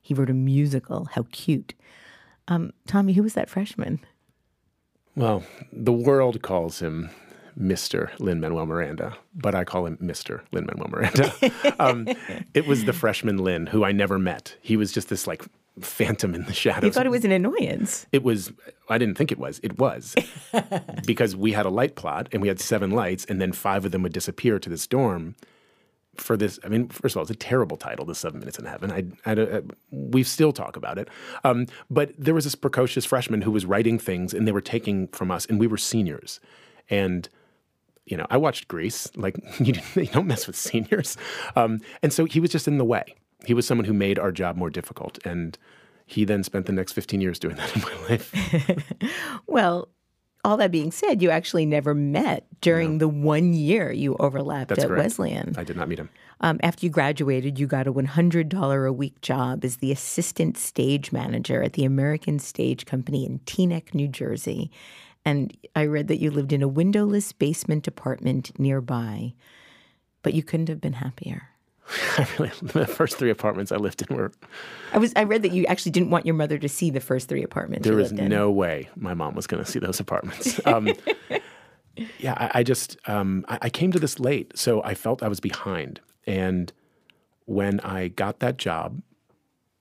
He 0.00 0.14
wrote 0.14 0.30
a 0.30 0.32
musical. 0.32 1.10
How 1.12 1.26
cute. 1.30 1.74
Um, 2.48 2.72
Tommy, 2.86 3.12
who 3.12 3.22
was 3.22 3.34
that 3.34 3.50
freshman? 3.50 4.00
Well, 5.16 5.44
the 5.70 5.92
world 5.92 6.40
calls 6.40 6.78
him 6.78 7.10
Mr. 7.58 8.10
Lin 8.20 8.40
Manuel 8.40 8.66
Miranda, 8.66 9.16
but 9.34 9.54
I 9.54 9.64
call 9.64 9.86
him 9.86 9.96
Mr. 9.98 10.42
Lin 10.52 10.66
Manuel 10.66 10.88
Miranda. 10.88 11.32
um, 11.80 12.06
it 12.54 12.66
was 12.66 12.84
the 12.84 12.92
freshman 12.92 13.38
Lin 13.38 13.66
who 13.66 13.84
I 13.84 13.92
never 13.92 14.18
met. 14.18 14.56
He 14.60 14.76
was 14.76 14.92
just 14.92 15.08
this 15.08 15.26
like 15.26 15.44
phantom 15.80 16.34
in 16.34 16.44
the 16.44 16.52
shadows. 16.52 16.84
You 16.84 16.92
thought 16.92 17.06
it 17.06 17.10
was 17.10 17.24
an 17.24 17.32
annoyance. 17.32 18.06
It 18.12 18.22
was. 18.22 18.52
I 18.88 18.98
didn't 18.98 19.16
think 19.16 19.32
it 19.32 19.38
was. 19.38 19.60
It 19.62 19.78
was 19.78 20.14
because 21.06 21.34
we 21.34 21.52
had 21.52 21.66
a 21.66 21.70
light 21.70 21.96
plot 21.96 22.28
and 22.32 22.42
we 22.42 22.48
had 22.48 22.60
seven 22.60 22.90
lights, 22.90 23.24
and 23.24 23.40
then 23.40 23.52
five 23.52 23.84
of 23.84 23.92
them 23.92 24.02
would 24.02 24.12
disappear 24.12 24.58
to 24.58 24.68
this 24.68 24.86
dorm, 24.86 25.34
for 26.20 26.36
this. 26.36 26.58
I 26.64 26.68
mean, 26.68 26.88
first 26.88 27.14
of 27.14 27.18
all, 27.18 27.22
it's 27.22 27.30
a 27.30 27.34
terrible 27.34 27.76
title, 27.76 28.04
"The 28.04 28.14
Seven 28.14 28.40
Minutes 28.40 28.58
in 28.58 28.66
Heaven." 28.66 28.92
I, 28.92 29.04
I, 29.30 29.32
I 29.32 29.42
uh, 29.42 29.60
we 29.90 30.22
still 30.22 30.52
talk 30.52 30.76
about 30.76 30.98
it. 30.98 31.08
Um, 31.44 31.66
but 31.90 32.12
there 32.18 32.34
was 32.34 32.44
this 32.44 32.54
precocious 32.54 33.04
freshman 33.04 33.42
who 33.42 33.50
was 33.50 33.66
writing 33.66 33.98
things, 33.98 34.34
and 34.34 34.46
they 34.46 34.52
were 34.52 34.60
taking 34.60 35.08
from 35.08 35.30
us, 35.30 35.46
and 35.46 35.58
we 35.58 35.66
were 35.66 35.76
seniors, 35.76 36.40
and 36.90 37.28
you 38.08 38.16
know, 38.16 38.26
I 38.30 38.36
watched 38.36 38.68
Grease. 38.68 39.10
Like 39.16 39.36
you, 39.60 39.74
you 39.94 40.06
don't 40.06 40.26
mess 40.26 40.46
with 40.46 40.56
seniors, 40.56 41.16
um, 41.56 41.80
and 42.02 42.12
so 42.12 42.24
he 42.24 42.40
was 42.40 42.50
just 42.50 42.68
in 42.68 42.78
the 42.78 42.84
way. 42.84 43.14
He 43.44 43.54
was 43.54 43.66
someone 43.66 43.84
who 43.84 43.92
made 43.92 44.18
our 44.18 44.32
job 44.32 44.56
more 44.56 44.70
difficult, 44.70 45.18
and 45.24 45.56
he 46.08 46.24
then 46.24 46.42
spent 46.42 46.66
the 46.66 46.72
next 46.72 46.92
15 46.92 47.20
years 47.20 47.38
doing 47.38 47.56
that 47.56 47.76
in 47.76 47.82
my 47.82 47.94
life. 48.08 48.34
well, 49.46 49.88
all 50.44 50.56
that 50.56 50.70
being 50.70 50.90
said, 50.90 51.20
you 51.20 51.30
actually 51.30 51.66
never 51.66 51.94
met 51.94 52.46
during 52.60 52.92
no. 52.92 52.98
the 52.98 53.08
one 53.08 53.52
year 53.52 53.92
you 53.92 54.16
overlapped 54.18 54.68
That's 54.68 54.84
at 54.84 54.88
correct. 54.88 55.04
Wesleyan. 55.04 55.54
I 55.56 55.64
did 55.64 55.76
not 55.76 55.88
meet 55.88 55.98
him. 55.98 56.08
Um, 56.40 56.58
after 56.62 56.86
you 56.86 56.90
graduated, 56.90 57.58
you 57.58 57.66
got 57.66 57.86
a 57.86 57.92
$100 57.92 58.88
a 58.88 58.92
week 58.92 59.20
job 59.20 59.64
as 59.64 59.78
the 59.78 59.92
assistant 59.92 60.56
stage 60.56 61.12
manager 61.12 61.62
at 61.62 61.74
the 61.74 61.84
American 61.84 62.38
Stage 62.38 62.86
Company 62.86 63.26
in 63.26 63.40
Teaneck, 63.40 63.92
New 63.92 64.08
Jersey. 64.08 64.70
And 65.28 65.54
I 65.76 65.84
read 65.84 66.08
that 66.08 66.20
you 66.20 66.30
lived 66.30 66.54
in 66.54 66.62
a 66.62 66.68
windowless 66.68 67.32
basement 67.32 67.86
apartment 67.86 68.58
nearby, 68.58 69.34
but 70.22 70.32
you 70.32 70.42
couldn't 70.42 70.70
have 70.70 70.80
been 70.80 70.94
happier. 70.94 71.50
I 72.16 72.26
really 72.38 72.50
the 72.62 72.86
first 72.86 73.18
three 73.18 73.28
apartments 73.28 73.70
I 73.70 73.76
lived 73.76 74.02
in 74.08 74.16
were. 74.16 74.32
I 74.94 74.96
was. 74.96 75.12
I 75.16 75.24
read 75.24 75.42
that 75.42 75.52
you 75.52 75.66
actually 75.66 75.92
didn't 75.92 76.08
want 76.08 76.24
your 76.24 76.34
mother 76.34 76.56
to 76.56 76.68
see 76.68 76.88
the 76.88 77.00
first 77.00 77.28
three 77.28 77.42
apartments. 77.42 77.86
There 77.86 77.94
was 77.94 78.10
no 78.10 78.50
way 78.50 78.88
my 78.96 79.12
mom 79.12 79.34
was 79.34 79.46
going 79.46 79.62
to 79.62 79.70
see 79.70 79.78
those 79.78 80.00
apartments. 80.00 80.60
Um, 80.66 80.94
yeah, 82.18 82.32
I, 82.34 82.60
I 82.60 82.62
just 82.62 82.96
um, 83.06 83.44
I, 83.48 83.58
I, 83.62 83.70
came 83.70 83.92
to 83.92 83.98
this 83.98 84.18
late, 84.18 84.56
so 84.56 84.82
I 84.82 84.94
felt 84.94 85.22
I 85.22 85.28
was 85.28 85.40
behind. 85.40 86.00
And 86.26 86.72
when 87.44 87.80
I 87.80 88.08
got 88.08 88.38
that 88.40 88.56
job 88.56 89.02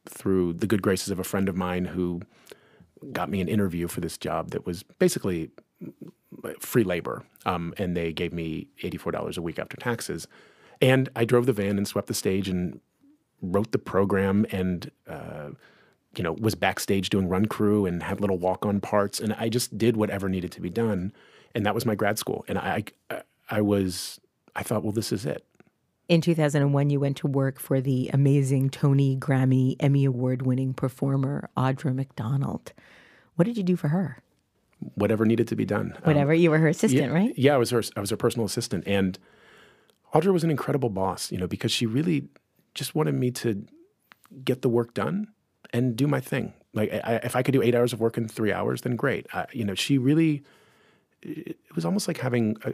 through 0.09 0.53
the 0.53 0.67
good 0.67 0.81
graces 0.81 1.09
of 1.09 1.19
a 1.19 1.23
friend 1.23 1.47
of 1.47 1.55
mine 1.55 1.85
who 1.85 2.21
got 3.11 3.29
me 3.29 3.41
an 3.41 3.47
interview 3.47 3.87
for 3.87 4.01
this 4.01 4.17
job 4.17 4.51
that 4.51 4.65
was 4.65 4.83
basically 4.99 5.51
free 6.59 6.83
labor, 6.83 7.23
um, 7.45 7.73
and 7.77 7.95
they 7.95 8.13
gave 8.13 8.33
me 8.33 8.67
eighty 8.83 8.97
four 8.97 9.11
dollars 9.11 9.37
a 9.37 9.41
week 9.41 9.59
after 9.59 9.77
taxes. 9.77 10.27
And 10.81 11.09
I 11.15 11.25
drove 11.25 11.45
the 11.45 11.53
van 11.53 11.77
and 11.77 11.87
swept 11.87 12.07
the 12.07 12.13
stage 12.13 12.47
and 12.47 12.79
wrote 13.41 13.71
the 13.71 13.79
program 13.79 14.45
and 14.51 14.91
uh, 15.07 15.49
you 16.15 16.23
know 16.23 16.33
was 16.33 16.55
backstage 16.55 17.09
doing 17.09 17.27
run 17.27 17.45
crew 17.45 17.85
and 17.85 18.03
had 18.03 18.21
little 18.21 18.37
walk 18.37 18.65
on 18.65 18.79
parts. 18.79 19.19
And 19.19 19.33
I 19.33 19.49
just 19.49 19.77
did 19.77 19.97
whatever 19.97 20.29
needed 20.29 20.51
to 20.53 20.61
be 20.61 20.69
done. 20.69 21.13
And 21.55 21.65
that 21.65 21.73
was 21.73 21.85
my 21.85 21.95
grad 21.95 22.19
school. 22.19 22.45
And 22.47 22.57
I 22.57 22.83
I, 23.09 23.21
I 23.49 23.61
was 23.61 24.19
I 24.55 24.63
thought 24.63 24.83
well 24.83 24.91
this 24.91 25.11
is 25.11 25.25
it. 25.25 25.43
In 26.07 26.21
2001 26.21 26.89
you 26.89 26.99
went 26.99 27.17
to 27.17 27.27
work 27.27 27.59
for 27.59 27.81
the 27.81 28.09
amazing 28.13 28.69
Tony 28.69 29.17
Grammy 29.17 29.75
Emmy 29.79 30.05
award 30.05 30.43
winning 30.43 30.73
performer 30.73 31.49
Audra 31.57 31.93
McDonald. 31.93 32.73
What 33.35 33.45
did 33.45 33.57
you 33.57 33.63
do 33.63 33.75
for 33.75 33.89
her? 33.89 34.21
Whatever 34.95 35.25
needed 35.25 35.47
to 35.49 35.55
be 35.55 35.65
done. 35.65 35.97
Whatever 36.03 36.33
um, 36.33 36.39
you 36.39 36.51
were 36.51 36.59
her 36.59 36.67
assistant, 36.67 37.11
yeah, 37.11 37.17
right? 37.17 37.33
Yeah, 37.35 37.55
I 37.55 37.57
was 37.57 37.71
her 37.71 37.83
I 37.95 37.99
was 37.99 38.09
her 38.09 38.17
personal 38.17 38.45
assistant 38.45 38.83
and 38.87 39.19
Audra 40.13 40.31
was 40.31 40.43
an 40.43 40.51
incredible 40.51 40.89
boss, 40.89 41.31
you 41.31 41.37
know, 41.37 41.47
because 41.47 41.71
she 41.71 41.85
really 41.85 42.29
just 42.73 42.95
wanted 42.95 43.15
me 43.15 43.31
to 43.31 43.65
get 44.43 44.61
the 44.61 44.69
work 44.69 44.93
done 44.93 45.27
and 45.73 45.95
do 45.95 46.07
my 46.07 46.19
thing. 46.19 46.53
Like, 46.73 46.91
I, 46.93 47.15
if 47.23 47.35
I 47.35 47.43
could 47.43 47.51
do 47.51 47.61
eight 47.61 47.75
hours 47.75 47.93
of 47.93 47.99
work 47.99 48.17
in 48.17 48.27
three 48.27 48.53
hours, 48.53 48.81
then 48.81 48.95
great. 48.95 49.27
I, 49.33 49.47
you 49.51 49.65
know, 49.65 49.75
she 49.75 49.97
really, 49.97 50.43
it 51.21 51.57
was 51.75 51.85
almost 51.85 52.07
like 52.07 52.17
having, 52.17 52.55
a, 52.63 52.73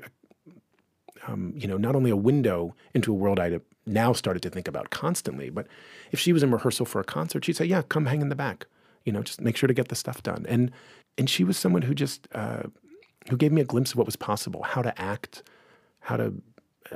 um, 1.27 1.53
you 1.55 1.67
know, 1.67 1.77
not 1.77 1.95
only 1.95 2.11
a 2.11 2.15
window 2.15 2.75
into 2.93 3.11
a 3.11 3.15
world 3.15 3.39
I 3.39 3.59
now 3.85 4.13
started 4.13 4.41
to 4.43 4.49
think 4.49 4.67
about 4.67 4.89
constantly, 4.89 5.49
but 5.49 5.67
if 6.11 6.19
she 6.19 6.33
was 6.33 6.43
in 6.43 6.51
rehearsal 6.51 6.85
for 6.85 7.01
a 7.01 7.03
concert, 7.03 7.45
she'd 7.45 7.55
say, 7.55 7.65
"Yeah, 7.65 7.81
come 7.81 8.05
hang 8.05 8.21
in 8.21 8.29
the 8.29 8.35
back. 8.35 8.67
You 9.05 9.11
know, 9.11 9.23
just 9.23 9.41
make 9.41 9.57
sure 9.57 9.67
to 9.67 9.73
get 9.73 9.89
the 9.89 9.95
stuff 9.95 10.23
done." 10.23 10.45
And 10.47 10.71
and 11.17 11.29
she 11.29 11.43
was 11.43 11.57
someone 11.57 11.83
who 11.83 11.93
just 11.93 12.27
uh, 12.33 12.63
who 13.29 13.37
gave 13.37 13.51
me 13.51 13.61
a 13.61 13.65
glimpse 13.65 13.91
of 13.91 13.97
what 13.97 14.05
was 14.05 14.15
possible, 14.15 14.63
how 14.63 14.81
to 14.81 14.99
act, 15.01 15.43
how 16.01 16.17
to 16.17 16.33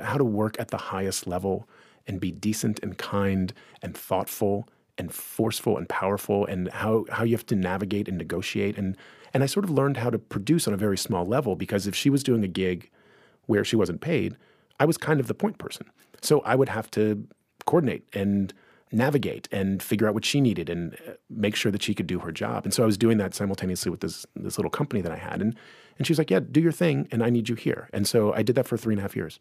how 0.00 0.16
to 0.16 0.24
work 0.24 0.58
at 0.58 0.68
the 0.68 0.76
highest 0.76 1.26
level 1.26 1.68
and 2.06 2.20
be 2.20 2.30
decent 2.30 2.80
and 2.82 2.98
kind 2.98 3.52
and 3.82 3.96
thoughtful 3.96 4.68
and 4.96 5.12
forceful 5.12 5.76
and 5.76 5.88
powerful 5.88 6.44
and 6.46 6.68
how, 6.72 7.04
how 7.10 7.24
you 7.24 7.36
have 7.36 7.46
to 7.46 7.54
navigate 7.54 8.08
and 8.08 8.18
negotiate 8.18 8.76
and 8.76 8.96
and 9.34 9.42
I 9.42 9.46
sort 9.46 9.64
of 9.64 9.70
learned 9.70 9.98
how 9.98 10.08
to 10.08 10.18
produce 10.18 10.66
on 10.66 10.72
a 10.72 10.78
very 10.78 10.96
small 10.96 11.26
level 11.26 11.54
because 11.54 11.86
if 11.86 11.94
she 11.94 12.08
was 12.08 12.22
doing 12.22 12.42
a 12.44 12.48
gig 12.48 12.90
where 13.48 13.64
she 13.64 13.74
wasn't 13.74 14.00
paid, 14.00 14.36
I 14.78 14.84
was 14.84 14.96
kind 14.96 15.18
of 15.18 15.26
the 15.26 15.34
point 15.34 15.58
person. 15.58 15.90
So 16.22 16.40
I 16.40 16.54
would 16.54 16.68
have 16.68 16.90
to 16.92 17.26
coordinate 17.66 18.04
and 18.12 18.52
navigate 18.92 19.48
and 19.50 19.82
figure 19.82 20.08
out 20.08 20.14
what 20.14 20.24
she 20.24 20.40
needed 20.40 20.70
and 20.70 20.94
uh, 21.06 21.12
make 21.28 21.56
sure 21.56 21.70
that 21.72 21.82
she 21.82 21.94
could 21.94 22.06
do 22.06 22.20
her 22.20 22.32
job. 22.32 22.64
And 22.64 22.72
so 22.72 22.82
I 22.82 22.86
was 22.86 22.96
doing 22.96 23.18
that 23.18 23.34
simultaneously 23.34 23.90
with 23.90 24.00
this 24.00 24.24
this 24.34 24.56
little 24.56 24.70
company 24.70 25.02
that 25.02 25.12
I 25.12 25.16
had. 25.16 25.42
And 25.42 25.56
and 25.98 26.06
she 26.06 26.12
was 26.12 26.18
like, 26.18 26.30
Yeah, 26.30 26.40
do 26.40 26.60
your 26.60 26.72
thing 26.72 27.08
and 27.10 27.22
I 27.22 27.30
need 27.30 27.48
you 27.48 27.54
here. 27.54 27.88
And 27.92 28.06
so 28.06 28.32
I 28.32 28.42
did 28.42 28.54
that 28.56 28.66
for 28.66 28.76
three 28.76 28.94
and 28.94 29.00
a 29.00 29.02
half 29.02 29.16
years. 29.16 29.38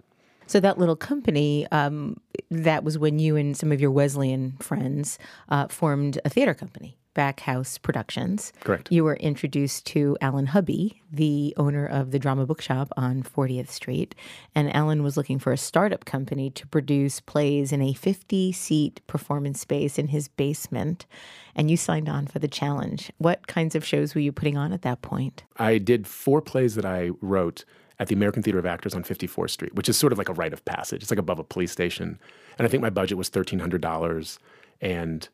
So 0.47 0.61
that 0.61 0.77
little 0.77 0.95
company, 0.95 1.67
um, 1.71 2.21
that 2.49 2.85
was 2.85 2.97
when 2.97 3.19
you 3.19 3.35
and 3.35 3.55
some 3.55 3.71
of 3.71 3.81
your 3.81 3.91
Wesleyan 3.91 4.53
friends 4.59 5.19
uh, 5.49 5.67
formed 5.67 6.19
a 6.23 6.29
theater 6.29 6.53
company 6.53 6.97
Back 7.17 7.39
House 7.39 7.79
Productions. 7.79 8.53
Correct. 8.59 8.91
You 8.91 9.03
were 9.03 9.15
introduced 9.15 9.87
to 9.87 10.15
Allen 10.21 10.45
Hubby, 10.45 11.01
the 11.11 11.51
owner 11.57 11.87
of 11.87 12.11
the 12.11 12.19
Drama 12.19 12.45
Bookshop 12.45 12.89
on 12.95 13.23
40th 13.23 13.69
Street. 13.69 14.13
And 14.53 14.73
Alan 14.75 15.01
was 15.01 15.17
looking 15.17 15.39
for 15.39 15.51
a 15.51 15.57
startup 15.57 16.05
company 16.05 16.51
to 16.51 16.67
produce 16.67 17.19
plays 17.19 17.71
in 17.71 17.81
a 17.81 17.93
50 17.93 18.51
seat 18.51 19.01
performance 19.07 19.59
space 19.59 19.97
in 19.97 20.09
his 20.09 20.27
basement. 20.27 21.07
And 21.55 21.71
you 21.71 21.75
signed 21.75 22.07
on 22.07 22.27
for 22.27 22.37
the 22.37 22.47
challenge. 22.47 23.11
What 23.17 23.47
kinds 23.47 23.73
of 23.73 23.83
shows 23.83 24.13
were 24.13 24.21
you 24.21 24.31
putting 24.31 24.55
on 24.55 24.71
at 24.71 24.83
that 24.83 25.01
point? 25.01 25.43
I 25.57 25.79
did 25.79 26.05
four 26.05 26.39
plays 26.39 26.75
that 26.75 26.85
I 26.85 27.09
wrote 27.19 27.65
at 27.97 28.09
the 28.09 28.15
American 28.15 28.43
Theater 28.43 28.59
of 28.59 28.67
Actors 28.67 28.93
on 28.93 29.03
54th 29.03 29.49
Street, 29.49 29.73
which 29.73 29.89
is 29.89 29.97
sort 29.97 30.13
of 30.13 30.19
like 30.19 30.29
a 30.29 30.33
rite 30.33 30.53
of 30.53 30.63
passage. 30.65 31.01
It's 31.01 31.09
like 31.09 31.17
above 31.17 31.39
a 31.39 31.43
police 31.43 31.71
station. 31.71 32.19
And 32.59 32.67
I 32.67 32.69
think 32.69 32.83
my 32.83 32.91
budget 32.91 33.17
was 33.17 33.31
$1,300. 33.31 34.37
And 34.81 35.27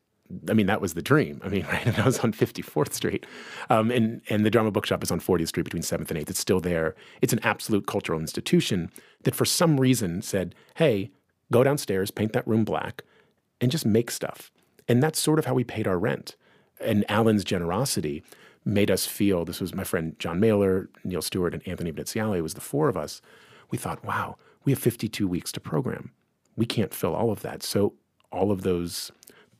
I 0.48 0.54
mean, 0.54 0.66
that 0.66 0.80
was 0.80 0.94
the 0.94 1.02
dream. 1.02 1.40
I 1.44 1.48
mean, 1.48 1.66
right? 1.72 1.86
And 1.86 1.96
I 1.96 2.04
was 2.04 2.18
on 2.20 2.32
54th 2.32 2.92
Street. 2.92 3.26
Um, 3.70 3.90
and, 3.90 4.22
and 4.28 4.44
the 4.44 4.50
Drama 4.50 4.70
Bookshop 4.70 5.02
is 5.02 5.10
on 5.10 5.20
40th 5.20 5.48
Street 5.48 5.64
between 5.64 5.82
7th 5.82 6.10
and 6.10 6.20
8th. 6.20 6.30
It's 6.30 6.38
still 6.40 6.60
there. 6.60 6.94
It's 7.20 7.32
an 7.32 7.40
absolute 7.42 7.86
cultural 7.86 8.20
institution 8.20 8.90
that 9.24 9.34
for 9.34 9.44
some 9.44 9.80
reason 9.80 10.22
said, 10.22 10.54
hey, 10.76 11.10
go 11.52 11.62
downstairs, 11.64 12.10
paint 12.10 12.32
that 12.32 12.46
room 12.46 12.64
black, 12.64 13.02
and 13.60 13.70
just 13.70 13.86
make 13.86 14.10
stuff. 14.10 14.50
And 14.88 15.02
that's 15.02 15.20
sort 15.20 15.38
of 15.38 15.46
how 15.46 15.54
we 15.54 15.64
paid 15.64 15.86
our 15.86 15.98
rent. 15.98 16.36
And 16.80 17.04
Allen's 17.08 17.44
generosity 17.44 18.22
made 18.64 18.90
us 18.90 19.06
feel 19.06 19.44
this 19.44 19.60
was 19.60 19.74
my 19.74 19.84
friend 19.84 20.18
John 20.18 20.40
Mailer, 20.40 20.88
Neil 21.04 21.22
Stewart, 21.22 21.54
and 21.54 21.66
Anthony 21.66 21.92
Veneziale. 21.92 22.38
It 22.38 22.42
was 22.42 22.54
the 22.54 22.60
four 22.60 22.88
of 22.88 22.96
us. 22.96 23.20
We 23.70 23.78
thought, 23.78 24.04
wow, 24.04 24.36
we 24.64 24.72
have 24.72 24.78
52 24.78 25.28
weeks 25.28 25.52
to 25.52 25.60
program. 25.60 26.12
We 26.56 26.66
can't 26.66 26.94
fill 26.94 27.14
all 27.14 27.30
of 27.30 27.42
that. 27.42 27.62
So 27.62 27.94
all 28.30 28.50
of 28.50 28.62
those 28.62 29.10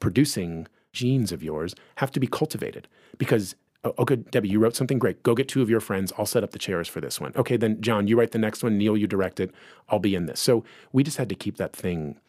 producing 0.04 0.66
genes 0.92 1.32
of 1.32 1.42
yours 1.42 1.74
have 1.96 2.10
to 2.10 2.20
be 2.20 2.26
cultivated 2.26 2.86
because 3.16 3.54
okay, 3.98 4.16
Debbie, 4.16 4.50
you 4.50 4.58
wrote 4.58 4.76
something 4.76 4.98
great. 4.98 5.22
Go 5.22 5.34
get 5.34 5.48
two 5.48 5.62
of 5.62 5.70
your 5.70 5.80
friends. 5.80 6.12
I'll 6.18 6.26
set 6.26 6.44
up 6.44 6.50
the 6.50 6.58
chairs 6.58 6.88
for 6.88 7.00
this 7.00 7.22
one. 7.22 7.32
Okay, 7.36 7.56
then 7.56 7.80
John, 7.80 8.06
you 8.06 8.18
write 8.18 8.32
the 8.32 8.38
next 8.38 8.62
one. 8.62 8.76
Neil, 8.76 8.98
you 8.98 9.06
direct 9.06 9.40
it. 9.40 9.50
I'll 9.88 9.98
be 9.98 10.14
in 10.14 10.26
this. 10.26 10.40
So 10.40 10.62
we 10.92 11.02
just 11.02 11.16
had 11.16 11.30
to 11.30 11.34
keep 11.34 11.56
that 11.56 11.74
thing 11.74 12.20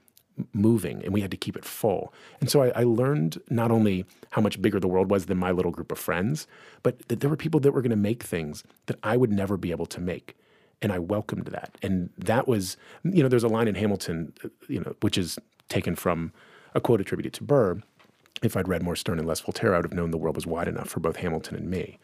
moving 0.53 1.03
and 1.03 1.13
we 1.13 1.19
had 1.19 1.32
to 1.32 1.38
keep 1.38 1.57
it 1.57 1.65
full. 1.65 2.13
And 2.39 2.49
so 2.49 2.61
I, 2.63 2.69
I, 2.82 2.84
learned 2.84 3.41
not 3.49 3.71
only 3.71 4.05
how 4.32 4.41
much 4.41 4.61
bigger 4.61 4.80
the 4.80 4.88
world 4.88 5.09
was 5.09 5.26
than 5.26 5.38
my 5.38 5.51
little 5.51 5.71
group 5.71 5.91
of 5.91 5.99
friends, 5.99 6.47
but 6.82 7.07
that 7.07 7.19
there 7.19 7.30
were 7.30 7.38
people 7.38 7.59
that 7.61 7.71
were 7.71 7.82
going 7.82 7.89
to 7.89 7.95
make 8.11 8.23
things 8.23 8.63
that 8.86 8.97
I 9.03 9.15
would 9.15 9.32
never 9.32 9.55
be 9.55 9.71
able 9.71 9.86
to 9.88 10.01
make. 10.01 10.36
And 10.82 10.91
I 10.91 10.99
welcomed 10.99 11.47
that. 11.47 11.78
And 11.82 12.09
that 12.17 12.47
was, 12.47 12.76
you 13.03 13.23
know, 13.23 13.30
there's 13.30 13.45
a 13.45 13.49
line 13.49 13.69
in 13.69 13.76
Hamilton, 13.76 14.34
uh, 14.43 14.49
you 14.67 14.82
know, 14.82 14.93
which 15.01 15.17
is 15.17 15.38
taken 15.69 15.95
from 15.95 16.32
a 16.76 16.82
quote 16.82 17.01
attributed 17.01 17.34
to 17.34 17.43
Burr. 17.43 17.82
If 18.43 18.55
I'd 18.55 18.67
read 18.67 18.84
more 18.84 18.95
Sterne 18.95 19.17
and 19.17 19.28
less 19.28 19.39
Voltaire, 19.39 19.73
I 19.73 19.78
would 19.78 19.86
have 19.86 19.93
known 19.93 20.11
the 20.11 20.17
world 20.17 20.36
was 20.36 20.45
wide 20.45 20.67
enough 20.67 20.89
for 20.89 20.99
both 20.99 21.15
Hamilton 21.15 21.55
and 21.55 21.69
me. 21.69 21.97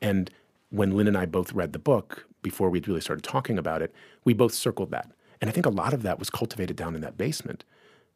And 0.00 0.30
when 0.70 0.96
Lin 0.96 1.06
and 1.06 1.16
I 1.16 1.26
both 1.26 1.52
read 1.52 1.72
the 1.72 1.78
book, 1.78 2.26
before 2.42 2.70
we'd 2.70 2.88
really 2.88 3.00
started 3.00 3.22
talking 3.22 3.58
about 3.58 3.82
it, 3.82 3.94
we 4.24 4.32
both 4.32 4.54
circled 4.54 4.90
that. 4.90 5.10
And 5.40 5.50
I 5.50 5.52
think 5.52 5.66
a 5.66 5.70
lot 5.70 5.92
of 5.92 6.02
that 6.02 6.18
was 6.18 6.30
cultivated 6.30 6.76
down 6.76 6.94
in 6.94 7.02
that 7.02 7.18
basement. 7.18 7.64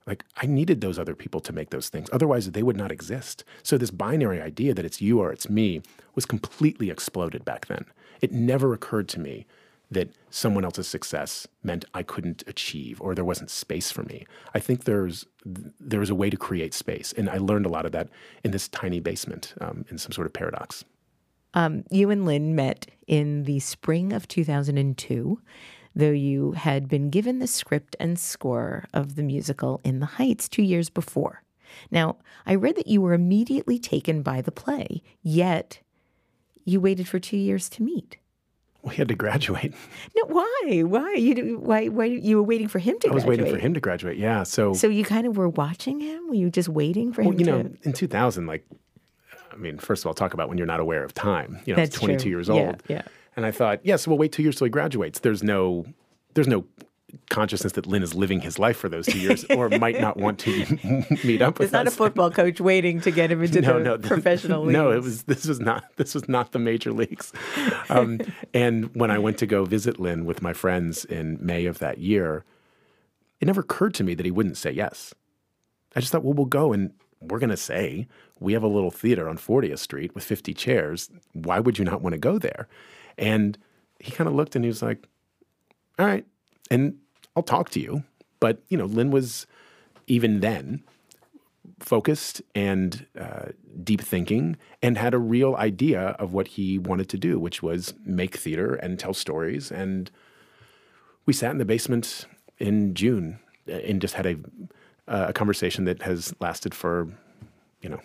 Like, 0.07 0.25
I 0.39 0.47
needed 0.47 0.81
those 0.81 0.99
other 0.99 1.15
people 1.15 1.41
to 1.41 1.53
make 1.53 1.71
those 1.71 1.91
things. 1.91 2.09
Otherwise, 2.13 2.51
they 2.51 2.63
would 2.63 2.77
not 2.77 2.91
exist. 2.91 3.45
So, 3.63 3.77
this 3.77 3.91
binary 3.91 4.41
idea 4.41 4.73
that 4.73 4.85
it's 4.85 5.03
you 5.03 5.21
or 5.21 5.31
it's 5.31 5.51
me 5.51 5.83
was 6.15 6.25
completely 6.25 6.91
exploded 6.91 7.45
back 7.45 7.67
then. 7.67 7.85
It 8.23 8.33
never 8.33 8.73
occurred 8.73 9.09
to 9.11 9.21
me 9.21 9.47
that 9.91 10.11
someone 10.31 10.65
else's 10.65 10.87
success 10.87 11.49
meant 11.63 11.85
I 11.95 12.03
couldn't 12.03 12.45
achieve 12.47 13.01
or 13.01 13.15
there 13.15 13.25
wasn't 13.25 13.51
space 13.51 13.91
for 13.91 14.05
me. 14.05 14.27
I 14.55 14.61
think 14.61 14.85
there's 14.85 15.27
there's 15.81 16.11
a 16.11 16.15
way 16.15 16.31
to 16.31 16.37
create 16.37 16.75
space, 16.75 17.13
and 17.17 17.29
I 17.29 17.39
learned 17.39 17.67
a 17.67 17.71
lot 17.71 17.87
of 17.87 17.93
that 17.93 18.09
in 18.45 18.51
this 18.51 18.69
tiny 18.69 19.01
basement 19.01 19.55
um, 19.61 19.85
in 19.91 19.99
some 19.99 20.13
sort 20.13 20.27
of 20.27 20.33
paradox. 20.33 20.85
Um, 21.55 21.85
you 21.91 22.11
and 22.11 22.25
Lin 22.25 22.55
met 22.55 22.87
in 23.09 23.43
the 23.45 23.59
spring 23.59 24.13
of 24.13 24.29
2002 24.29 25.41
though 25.95 26.11
you 26.11 26.53
had 26.53 26.89
been 26.89 27.11
given 27.11 27.39
the 27.39 27.47
script 27.47 27.97
and 27.99 28.19
score 28.19 28.85
of 28.95 29.17
the 29.17 29.23
musical 29.23 29.81
In 29.85 30.01
the 30.01 30.07
Heights 30.07 30.49
two 30.49 30.63
years 30.63 30.89
before. 30.91 31.43
Now, 31.91 32.17
I 32.47 32.55
read 32.55 32.77
that 32.77 32.87
you 32.87 33.01
were 33.01 33.15
immediately 33.15 33.79
taken 33.79 34.23
by 34.23 34.41
the 34.41 34.53
play, 34.53 35.03
yet 35.23 35.81
you 36.65 36.81
waited 36.81 37.09
for 37.09 37.19
two 37.19 37.37
years 37.37 37.69
to 37.71 37.83
meet. 37.83 38.17
We 38.83 38.95
had 38.95 39.09
to 39.09 39.15
graduate. 39.15 39.75
No, 40.17 40.25
why? 40.27 40.83
Why 40.85 41.15
you? 41.15 41.59
Why? 41.59 41.87
Why 41.89 42.07
you 42.07 42.37
were 42.37 42.43
waiting 42.43 42.69
for 42.69 42.79
him 42.79 42.99
to? 43.01 43.09
I 43.09 43.13
was 43.13 43.25
graduate. 43.25 43.47
waiting 43.47 43.61
for 43.61 43.65
him 43.65 43.75
to 43.75 43.81
graduate. 43.81 44.19
Yeah. 44.19 44.43
So. 44.43 44.73
So 44.75 44.89
you 44.89 45.05
kind 45.05 45.27
of 45.27 45.37
were 45.37 45.49
watching 45.49 46.01
him. 46.01 46.29
Were 46.29 46.35
you 46.35 46.51
just 46.51 46.69
waiting 46.69 47.13
for 47.13 47.23
well, 47.23 47.33
him? 47.33 47.39
You 47.39 47.45
to... 47.47 47.63
know, 47.63 47.71
in 47.83 47.93
2000, 47.93 48.47
like, 48.47 48.67
I 49.53 49.57
mean, 49.57 49.79
first 49.79 50.03
of 50.03 50.09
all, 50.09 50.15
talk 50.15 50.35
about 50.35 50.49
when 50.49 50.59
you're 50.59 50.67
not 50.67 50.81
aware 50.81 51.05
of 51.05 51.15
time. 51.15 51.61
You 51.65 51.75
know, 51.75 51.77
That's 51.77 51.95
22 51.97 52.23
true. 52.23 52.31
years 52.31 52.49
yeah, 52.49 52.55
old. 52.55 52.83
Yeah. 52.89 53.03
And 53.37 53.47
I 53.47 53.51
thought, 53.51 53.81
yes, 53.85 54.07
we'll 54.09 54.19
wait 54.19 54.33
two 54.33 54.43
years 54.43 54.57
till 54.57 54.65
he 54.65 54.71
graduates. 54.71 55.21
There's 55.21 55.43
no, 55.43 55.87
there's 56.35 56.49
no 56.49 56.65
consciousness 57.29 57.73
that 57.75 57.87
Lin 57.87 58.03
is 58.03 58.15
living 58.15 58.41
his 58.41 58.59
life 58.59 58.77
for 58.77 58.89
those 58.89 59.07
two 59.07 59.19
years, 59.19 59.45
or 59.51 59.69
might 59.69 60.01
not 60.01 60.17
want 60.17 60.39
to 60.41 60.51
meet 61.25 61.43
up 61.43 61.59
with 61.59 61.67
It's 61.67 61.73
not 61.73 61.87
us. 61.87 61.95
a 61.95 61.97
football 61.97 62.31
coach 62.31 62.61
waiting 62.61 63.01
to 63.03 63.11
get 63.11 63.31
him 63.31 63.43
into 63.43 63.61
no, 63.63 63.79
the 63.79 63.85
no, 63.85 63.99
professional 63.99 64.63
leagues. 64.65 64.73
No, 64.73 64.91
it 64.91 65.03
was 65.03 65.25
this 65.25 65.47
was 65.47 65.61
not 65.61 65.85
this 65.97 66.15
was 66.15 66.29
not 66.29 66.53
the 66.53 66.59
major 66.59 66.93
leagues. 66.93 67.33
Um, 67.89 68.21
and 68.55 68.95
when 68.95 69.11
I 69.11 69.19
went 69.19 69.39
to 69.39 69.47
go 69.47 69.65
visit 69.65 69.99
Lin 70.01 70.25
with 70.25 70.43
my 70.43 70.53
friends 70.53 71.05
in 71.05 71.39
May 71.41 71.67
of 71.67 71.79
that 71.79 71.99
year, 71.99 72.45
it 73.41 73.47
never 73.47 73.61
occurred 73.63 73.95
to 73.95 74.05
me 74.05 74.15
that 74.15 74.25
he 74.27 74.31
wouldn't 74.33 74.57
say 74.57 74.71
yes. 74.71 75.15
I 75.97 76.01
just 76.01 76.13
thought, 76.13 76.23
well, 76.23 76.35
we'll 76.35 76.47
go 76.47 76.73
and 76.73 76.93
we're 77.21 77.39
going 77.39 77.51
to 77.51 77.57
say 77.57 78.07
we 78.39 78.53
have 78.55 78.63
a 78.63 78.69
little 78.69 78.91
theater 78.91 79.29
on 79.29 79.37
40th 79.37 79.79
Street 79.81 80.15
with 80.15 80.25
50 80.25 80.55
chairs. 80.55 81.11
Why 81.33 81.59
would 81.61 81.79
you 81.79 81.85
not 81.85 82.01
want 82.01 82.15
to 82.15 82.19
go 82.19 82.39
there? 82.39 82.69
And 83.19 83.59
he 83.99 84.11
kind 84.13 84.29
of 84.29 84.35
looked 84.35 84.57
and 84.57 84.65
he 84.65 84.69
was 84.69 84.83
like, 84.83 85.07
all 85.99 86.07
right. 86.07 86.25
And 86.71 86.99
I'll 87.35 87.43
talk 87.43 87.71
to 87.71 87.81
you. 87.81 88.05
But, 88.39 88.63
you 88.69 88.79
know, 88.79 88.87
Lin 88.87 89.11
was 89.11 89.47
even 90.07 90.41
then 90.41 90.83
focused 91.79 92.43
and 92.55 93.07
uh, 93.19 93.47
deep 93.83 94.01
thinking 94.01 94.57
and 94.83 94.99
had 94.99 95.15
a 95.15 95.19
real 95.19 95.55
idea 95.57 96.01
of 96.19 96.33
what 96.33 96.49
he 96.49 96.79
wanted 96.79 97.09
to 97.11 97.19
do, 97.19 97.39
which 97.39 97.63
was 97.63 97.95
make 98.05 98.37
theater 98.37 98.75
and 98.75 98.99
tell 98.99 99.15
stories. 99.15 99.71
And 99.71 100.11
we 101.27 101.33
sat 101.33 101.51
in 101.53 101.59
the 101.59 101.65
basement 101.65 102.27
in 102.59 102.95
June 102.95 103.41
and 103.67 104.01
just 104.01 104.15
had 104.15 104.27
a, 104.27 104.37
uh, 105.09 105.27
a 105.29 105.33
conversation 105.33 105.85
that 105.85 106.03
has 106.03 106.35
lasted 106.41 106.75
for, 106.75 107.09
you 107.83 107.89
know, 107.89 108.01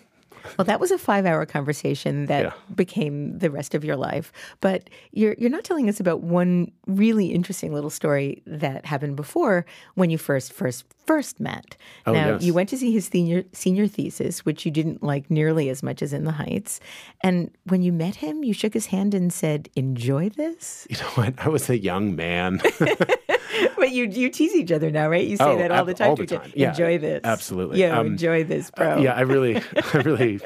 Well, 0.58 0.64
that 0.64 0.80
was 0.80 0.90
a 0.90 0.98
five-hour 0.98 1.46
conversation 1.46 2.26
that 2.26 2.44
Yeah. 2.44 2.52
became 2.74 3.38
the 3.38 3.50
rest 3.50 3.74
of 3.74 3.84
your 3.84 3.96
life. 3.96 4.32
But 4.60 4.88
you're 5.12 5.34
you're 5.38 5.50
not 5.50 5.64
telling 5.64 5.88
us 5.88 6.00
about 6.00 6.22
one 6.22 6.70
really 6.86 7.26
interesting 7.26 7.72
little 7.72 7.90
story 7.90 8.42
that 8.46 8.84
happened 8.86 9.16
before 9.16 9.64
when 9.94 10.10
you 10.10 10.18
first 10.18 10.52
first 10.52 10.84
first 11.06 11.40
met. 11.40 11.76
Oh, 12.06 12.12
now 12.12 12.32
yes. 12.32 12.42
you 12.42 12.52
went 12.54 12.68
to 12.70 12.76
see 12.76 12.92
his 12.92 13.06
senior 13.06 13.44
senior 13.52 13.86
thesis, 13.86 14.44
which 14.44 14.64
you 14.66 14.70
didn't 14.72 15.02
like 15.02 15.30
nearly 15.30 15.68
as 15.70 15.82
much 15.82 16.02
as 16.02 16.12
in 16.12 16.24
the 16.24 16.32
Heights. 16.32 16.80
And 17.22 17.50
when 17.64 17.82
you 17.82 17.92
met 17.92 18.16
him, 18.16 18.42
you 18.44 18.52
shook 18.52 18.74
his 18.74 18.86
hand 18.86 19.14
and 19.14 19.32
said, 19.32 19.68
"Enjoy 19.76 20.28
this." 20.28 20.86
you 20.90 20.96
know 20.98 21.10
what? 21.14 21.34
I 21.38 21.48
was 21.48 21.68
a 21.70 21.78
young 21.78 22.16
man. 22.16 22.60
but 23.76 23.90
you 23.92 24.04
you 24.06 24.28
tease 24.30 24.54
each 24.54 24.72
other 24.72 24.90
now, 24.90 25.08
right? 25.08 25.26
You 25.26 25.36
say 25.36 25.44
Oh, 25.44 25.58
that 25.58 25.70
all 25.70 25.84
the 25.84 25.94
time. 25.94 26.10
all 26.10 26.16
the 26.16 26.24
each 26.24 26.32
other. 26.32 26.42
time. 26.44 26.52
Yeah, 26.56 26.70
enjoy 26.70 26.98
this. 26.98 27.20
absolutely. 27.24 27.80
Yeah, 27.80 27.98
Um, 27.98 28.06
enjoy 28.08 28.44
this, 28.44 28.70
bro. 28.70 28.98
yeah, 28.98 29.14
I 29.14 29.20
really, 29.20 29.56
I 29.94 29.98
really 29.98 30.40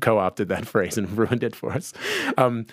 co-opted 0.00 0.48
that 0.48 0.66
phrase 0.66 0.98
and 0.98 1.10
ruined 1.16 1.42
it 1.42 1.56
for 1.56 1.72
us. 1.72 1.92
Um, 2.36 2.66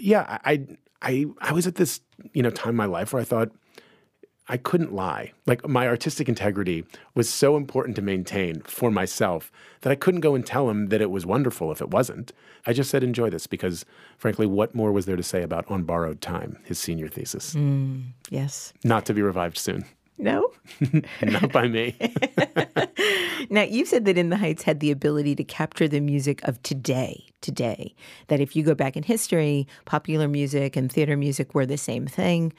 yeah, 0.00 0.38
I, 0.44 0.66
I, 1.02 1.26
I 1.40 1.52
was 1.52 1.66
at 1.66 1.76
this, 1.76 2.00
you 2.32 2.42
know, 2.42 2.50
time 2.50 2.70
in 2.70 2.76
my 2.76 2.86
life 2.86 3.12
where 3.12 3.22
I 3.22 3.24
thought 3.24 3.50
I 4.48 4.56
couldn't 4.56 4.94
lie. 4.94 5.32
Like 5.46 5.66
my 5.68 5.86
artistic 5.86 6.28
integrity 6.28 6.84
was 7.14 7.28
so 7.28 7.56
important 7.56 7.96
to 7.96 8.02
maintain 8.02 8.62
for 8.62 8.90
myself 8.90 9.52
that 9.82 9.90
I 9.90 9.94
couldn't 9.94 10.20
go 10.20 10.34
and 10.34 10.44
tell 10.44 10.70
him 10.70 10.88
that 10.88 11.00
it 11.00 11.10
was 11.10 11.26
wonderful 11.26 11.70
if 11.70 11.80
it 11.80 11.90
wasn't. 11.90 12.32
I 12.66 12.72
just 12.72 12.90
said, 12.90 13.02
enjoy 13.02 13.30
this 13.30 13.46
because, 13.46 13.84
frankly, 14.16 14.46
what 14.46 14.74
more 14.74 14.92
was 14.92 15.06
there 15.06 15.16
to 15.16 15.22
say 15.22 15.42
about 15.42 15.70
On 15.70 15.84
Borrowed 15.84 16.20
Time, 16.20 16.58
his 16.64 16.78
senior 16.78 17.08
thesis? 17.08 17.54
Mm, 17.54 18.04
yes. 18.30 18.72
Not 18.84 19.04
to 19.06 19.14
be 19.14 19.22
revived 19.22 19.58
soon. 19.58 19.84
No. 20.16 20.50
Not 21.22 21.52
by 21.52 21.68
me. 21.68 21.96
Now, 23.50 23.62
you 23.62 23.86
said 23.86 24.04
that 24.04 24.18
In 24.18 24.28
the 24.28 24.36
Heights 24.36 24.62
had 24.62 24.80
the 24.80 24.90
ability 24.90 25.34
to 25.36 25.44
capture 25.44 25.88
the 25.88 26.00
music 26.00 26.46
of 26.46 26.62
today, 26.62 27.24
today. 27.40 27.94
That 28.26 28.40
if 28.40 28.54
you 28.54 28.62
go 28.62 28.74
back 28.74 28.96
in 28.96 29.02
history, 29.02 29.66
popular 29.84 30.28
music 30.28 30.76
and 30.76 30.92
theater 30.92 31.16
music 31.16 31.54
were 31.54 31.64
the 31.64 31.78
same 31.78 32.06
thing. 32.06 32.52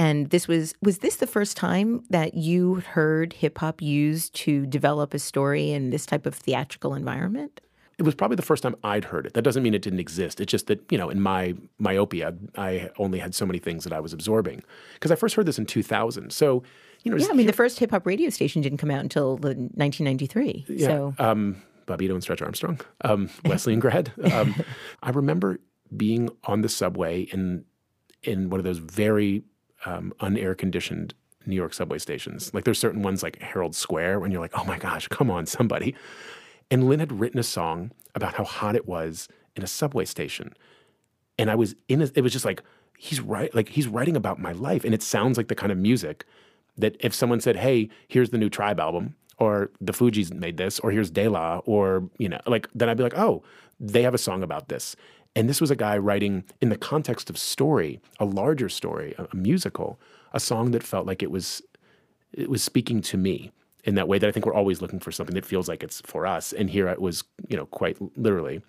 And 0.00 0.30
this 0.30 0.48
was 0.48 0.74
was 0.80 0.98
this 0.98 1.16
the 1.16 1.26
first 1.26 1.58
time 1.58 2.04
that 2.08 2.32
you 2.34 2.76
heard 2.76 3.34
hip 3.34 3.58
hop 3.58 3.82
used 3.82 4.34
to 4.36 4.64
develop 4.64 5.12
a 5.12 5.18
story 5.18 5.72
in 5.72 5.90
this 5.90 6.06
type 6.06 6.24
of 6.24 6.34
theatrical 6.34 6.94
environment? 6.94 7.60
it 7.98 8.02
was 8.02 8.14
probably 8.14 8.34
the 8.34 8.42
first 8.42 8.62
time 8.62 8.74
I'd 8.82 9.04
heard 9.04 9.26
it. 9.26 9.34
That 9.34 9.42
doesn't 9.42 9.62
mean 9.62 9.74
it 9.74 9.82
didn't 9.82 10.00
exist. 10.00 10.40
It's 10.40 10.50
just 10.50 10.68
that, 10.68 10.80
you 10.90 10.96
know, 10.96 11.10
in 11.10 11.20
my 11.20 11.54
myopia, 11.78 12.34
I 12.56 12.88
only 12.96 13.18
had 13.18 13.34
so 13.34 13.44
many 13.44 13.58
things 13.58 13.84
that 13.84 13.92
I 13.92 14.00
was 14.00 14.14
absorbing. 14.14 14.62
Because 14.94 15.10
I 15.10 15.16
first 15.16 15.34
heard 15.34 15.44
this 15.44 15.58
in 15.58 15.66
2000. 15.66 16.32
So, 16.32 16.62
you 17.02 17.10
know, 17.10 17.18
Yeah, 17.18 17.26
I 17.30 17.34
mean 17.34 17.46
the 17.46 17.52
first 17.52 17.78
hip 17.78 17.90
hop 17.90 18.06
radio 18.06 18.30
station 18.30 18.62
didn't 18.62 18.78
come 18.78 18.90
out 18.90 19.00
until 19.00 19.36
the 19.36 19.48
1993. 19.48 20.64
yeah, 20.70 20.86
So 20.86 21.14
um, 21.18 21.60
Bobbito 21.86 22.12
and 22.12 22.22
Stretch 22.22 22.40
Armstrong, 22.40 22.80
um, 23.02 23.28
Wesleyan 23.44 23.80
grad. 23.80 24.14
Um, 24.32 24.54
I 25.02 25.10
remember 25.10 25.60
being 25.94 26.30
on 26.44 26.62
the 26.62 26.70
subway 26.70 27.24
in 27.24 27.66
in 28.22 28.48
one 28.48 28.60
of 28.60 28.64
those 28.64 28.78
very 28.78 29.44
um, 29.84 30.12
unair 30.20 30.56
conditioned 30.56 31.14
New 31.46 31.56
York 31.56 31.74
subway 31.74 31.98
stations. 31.98 32.52
Like 32.52 32.64
there's 32.64 32.78
certain 32.78 33.02
ones 33.02 33.22
like 33.22 33.40
Herald 33.40 33.74
Square 33.74 34.20
when 34.20 34.30
you're 34.30 34.40
like, 34.40 34.56
oh 34.58 34.64
my 34.64 34.78
gosh, 34.78 35.08
come 35.08 35.30
on, 35.30 35.46
somebody. 35.46 35.94
And 36.70 36.88
Lin 36.88 37.00
had 37.00 37.18
written 37.18 37.40
a 37.40 37.44
song 37.44 37.90
about 38.14 38.34
how 38.34 38.44
hot 38.44 38.76
it 38.76 38.86
was 38.86 39.28
in 39.56 39.62
a 39.62 39.66
subway 39.66 40.04
station. 40.04 40.54
And 41.38 41.50
I 41.50 41.54
was 41.54 41.74
in 41.88 42.02
a, 42.02 42.10
it 42.14 42.22
was 42.22 42.32
just 42.32 42.44
like, 42.44 42.62
he's 42.98 43.20
right, 43.20 43.54
like 43.54 43.70
he's 43.70 43.88
writing 43.88 44.16
about 44.16 44.38
my 44.38 44.52
life. 44.52 44.84
And 44.84 44.94
it 44.94 45.02
sounds 45.02 45.36
like 45.36 45.48
the 45.48 45.54
kind 45.54 45.72
of 45.72 45.78
music 45.78 46.24
that 46.76 46.96
if 47.00 47.14
someone 47.14 47.40
said, 47.40 47.56
hey, 47.56 47.88
here's 48.08 48.30
the 48.30 48.38
new 48.38 48.48
Tribe 48.50 48.78
album, 48.78 49.16
or 49.38 49.70
the 49.80 49.92
Fugees 49.92 50.32
made 50.32 50.58
this, 50.58 50.78
or 50.80 50.90
here's 50.90 51.10
De 51.10 51.26
La, 51.26 51.58
or, 51.64 52.08
you 52.18 52.28
know, 52.28 52.38
like, 52.46 52.68
then 52.74 52.90
I'd 52.90 52.98
be 52.98 53.02
like, 53.02 53.16
oh, 53.16 53.42
they 53.80 54.02
have 54.02 54.12
a 54.12 54.18
song 54.18 54.42
about 54.42 54.68
this. 54.68 54.94
And 55.36 55.48
this 55.48 55.60
was 55.60 55.70
a 55.70 55.76
guy 55.76 55.96
writing 55.96 56.44
in 56.60 56.70
the 56.70 56.76
context 56.76 57.30
of 57.30 57.38
story, 57.38 58.00
a 58.18 58.24
larger 58.24 58.68
story, 58.68 59.14
a, 59.16 59.28
a 59.32 59.36
musical, 59.36 60.00
a 60.32 60.40
song 60.40 60.72
that 60.72 60.82
felt 60.82 61.06
like 61.06 61.22
it 61.22 61.30
was 61.30 61.62
it 62.32 62.48
was 62.48 62.62
speaking 62.62 63.00
to 63.00 63.16
me 63.16 63.52
in 63.84 63.94
that 63.96 64.08
way 64.08 64.18
that 64.18 64.28
I 64.28 64.32
think 64.32 64.46
we're 64.46 64.54
always 64.54 64.80
looking 64.80 65.00
for 65.00 65.10
something 65.10 65.34
that 65.34 65.46
feels 65.46 65.68
like 65.68 65.82
it's 65.82 66.00
for 66.02 66.26
us. 66.26 66.52
And 66.52 66.70
here 66.70 66.86
it 66.88 67.00
was, 67.00 67.24
you 67.48 67.56
know, 67.56 67.66
quite 67.66 67.96
literally. 68.16 68.62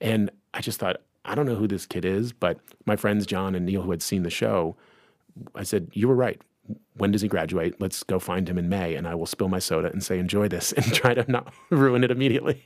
And 0.00 0.30
I 0.54 0.60
just 0.60 0.78
thought, 0.78 0.98
I 1.24 1.34
don't 1.34 1.46
know 1.46 1.54
who 1.54 1.66
this 1.66 1.86
kid 1.86 2.04
is, 2.04 2.32
but 2.32 2.58
my 2.86 2.96
friends 2.96 3.26
John 3.26 3.54
and 3.54 3.66
Neil, 3.66 3.82
who 3.82 3.90
had 3.90 4.02
seen 4.02 4.22
the 4.22 4.30
show, 4.30 4.76
I 5.54 5.62
said, 5.62 5.88
You 5.92 6.08
were 6.08 6.14
right. 6.14 6.40
When 6.94 7.12
does 7.12 7.22
he 7.22 7.28
graduate? 7.28 7.80
Let's 7.80 8.02
go 8.02 8.18
find 8.18 8.48
him 8.48 8.58
in 8.58 8.68
May, 8.68 8.94
and 8.94 9.06
I 9.06 9.14
will 9.14 9.26
spill 9.26 9.48
my 9.48 9.58
soda 9.58 9.90
and 9.90 10.02
say, 10.02 10.18
Enjoy 10.18 10.48
this, 10.48 10.72
and 10.76 10.84
try 10.92 11.14
to 11.14 11.30
not 11.30 11.52
ruin 11.70 12.04
it 12.04 12.10
immediately. 12.10 12.60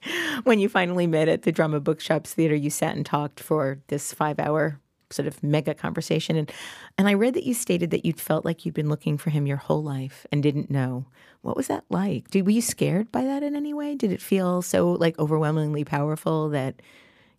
when 0.44 0.58
you 0.58 0.68
finally 0.68 1.06
met 1.06 1.28
at 1.28 1.42
the 1.42 1.52
Drama 1.52 1.80
Bookshops 1.80 2.34
Theater, 2.34 2.54
you 2.54 2.70
sat 2.70 2.96
and 2.96 3.04
talked 3.04 3.40
for 3.40 3.80
this 3.88 4.12
five 4.12 4.38
hour 4.38 4.80
sort 5.10 5.28
of 5.28 5.42
mega 5.42 5.74
conversation. 5.74 6.36
And, 6.36 6.52
and 6.98 7.08
I 7.08 7.14
read 7.14 7.34
that 7.34 7.44
you 7.44 7.54
stated 7.54 7.90
that 7.90 8.04
you'd 8.04 8.20
felt 8.20 8.44
like 8.44 8.64
you'd 8.64 8.74
been 8.74 8.88
looking 8.88 9.18
for 9.18 9.30
him 9.30 9.46
your 9.46 9.56
whole 9.56 9.82
life 9.82 10.26
and 10.32 10.42
didn't 10.42 10.70
know. 10.70 11.06
What 11.42 11.56
was 11.56 11.68
that 11.68 11.84
like? 11.88 12.30
Did, 12.30 12.44
were 12.44 12.50
you 12.50 12.62
scared 12.62 13.12
by 13.12 13.22
that 13.22 13.42
in 13.42 13.54
any 13.54 13.72
way? 13.72 13.94
Did 13.94 14.10
it 14.10 14.20
feel 14.20 14.62
so 14.62 14.92
like 14.92 15.18
overwhelmingly 15.18 15.84
powerful 15.84 16.48
that 16.50 16.82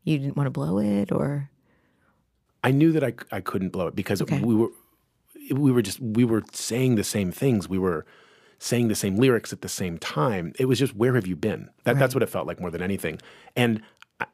you 0.03 0.17
didn't 0.17 0.37
want 0.37 0.47
to 0.47 0.51
blow 0.51 0.79
it 0.79 1.11
or? 1.11 1.49
I 2.63 2.71
knew 2.71 2.91
that 2.93 3.03
I, 3.03 3.13
I 3.31 3.41
couldn't 3.41 3.69
blow 3.69 3.87
it 3.87 3.95
because 3.95 4.21
okay. 4.21 4.39
we 4.39 4.55
were 4.55 4.69
we 5.51 5.71
were 5.71 5.81
just 5.81 5.99
we 5.99 6.23
were 6.23 6.43
saying 6.51 6.95
the 6.95 7.03
same 7.03 7.31
things. 7.31 7.67
We 7.69 7.77
were 7.77 8.05
saying 8.59 8.87
the 8.87 8.95
same 8.95 9.15
lyrics 9.15 9.53
at 9.53 9.61
the 9.61 9.69
same 9.69 9.97
time. 9.97 10.53
It 10.59 10.65
was 10.65 10.79
just 10.79 10.95
where 10.95 11.15
have 11.15 11.27
you 11.27 11.35
been? 11.35 11.69
That 11.83 11.93
right. 11.93 11.99
that's 11.99 12.15
what 12.15 12.23
it 12.23 12.29
felt 12.29 12.47
like 12.47 12.59
more 12.59 12.71
than 12.71 12.81
anything. 12.81 13.19
And 13.55 13.81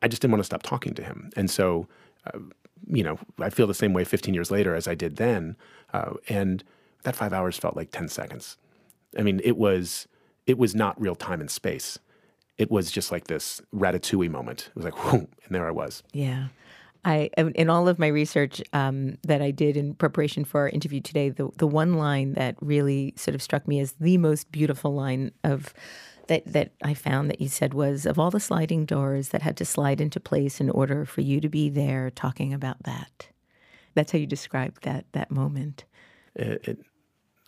I, 0.01 0.07
just 0.07 0.21
didn't 0.21 0.31
want 0.31 0.39
to 0.39 0.45
stop 0.45 0.63
talking 0.63 0.93
to 0.93 1.03
him. 1.03 1.29
And 1.35 1.51
so 1.51 1.87
uh, 2.33 2.39
you 2.87 3.03
know, 3.03 3.17
I 3.39 3.49
feel 3.49 3.67
the 3.67 3.73
same 3.73 3.93
way 3.93 4.03
15 4.03 4.33
years 4.33 4.51
later 4.51 4.75
as 4.75 4.87
I 4.87 4.95
did 4.95 5.17
then. 5.17 5.55
Uh, 5.93 6.13
and 6.27 6.63
that 7.03 7.15
five 7.15 7.33
hours 7.33 7.57
felt 7.57 7.75
like 7.75 7.91
10 7.91 8.07
seconds. 8.07 8.57
I 9.17 9.23
mean, 9.23 9.41
it 9.43 9.57
was 9.57 10.07
it 10.45 10.57
was 10.57 10.75
not 10.75 10.99
real 10.99 11.15
time 11.15 11.39
and 11.39 11.49
space. 11.49 11.99
It 12.57 12.69
was 12.69 12.91
just 12.91 13.11
like 13.11 13.27
this 13.27 13.61
ratatouille 13.73 14.29
moment. 14.29 14.69
It 14.69 14.75
was 14.75 14.85
like, 14.85 14.95
whoom, 14.97 15.27
and 15.45 15.55
there 15.55 15.67
I 15.67 15.71
was. 15.71 16.03
Yeah. 16.11 16.47
I 17.05 17.29
in 17.37 17.69
all 17.69 17.87
of 17.87 17.99
my 17.99 18.07
research 18.07 18.61
um, 18.71 19.17
that 19.23 19.41
I 19.41 19.51
did 19.51 19.75
in 19.75 19.93
preparation 19.95 20.45
for 20.45 20.61
our 20.61 20.69
interview 20.69 21.01
today, 21.01 21.29
the 21.29 21.49
the 21.57 21.67
one 21.67 21.95
line 21.95 22.33
that 22.33 22.55
really 22.61 23.13
sort 23.17 23.35
of 23.35 23.41
struck 23.41 23.67
me 23.67 23.79
as 23.79 23.93
the 23.99 24.17
most 24.17 24.51
beautiful 24.51 24.93
line 24.93 25.31
of 25.43 25.73
that 26.27 26.43
that 26.45 26.71
I 26.81 26.93
found 26.93 27.29
that 27.29 27.41
you 27.41 27.49
said 27.49 27.73
was 27.73 28.05
of 28.05 28.17
all 28.17 28.31
the 28.31 28.39
sliding 28.39 28.85
doors 28.85 29.29
that 29.29 29.41
had 29.41 29.57
to 29.57 29.65
slide 29.65 29.99
into 29.99 30.19
place 30.19 30.61
in 30.61 30.69
order 30.69 31.05
for 31.05 31.21
you 31.21 31.41
to 31.41 31.49
be 31.49 31.69
there 31.69 32.09
talking 32.09 32.53
about 32.53 32.83
that. 32.83 33.27
That's 33.95 34.11
how 34.11 34.17
you 34.17 34.27
described 34.27 34.83
that 34.83 35.05
that 35.11 35.29
moment. 35.31 35.85
It, 36.35 36.67
it, 36.67 36.79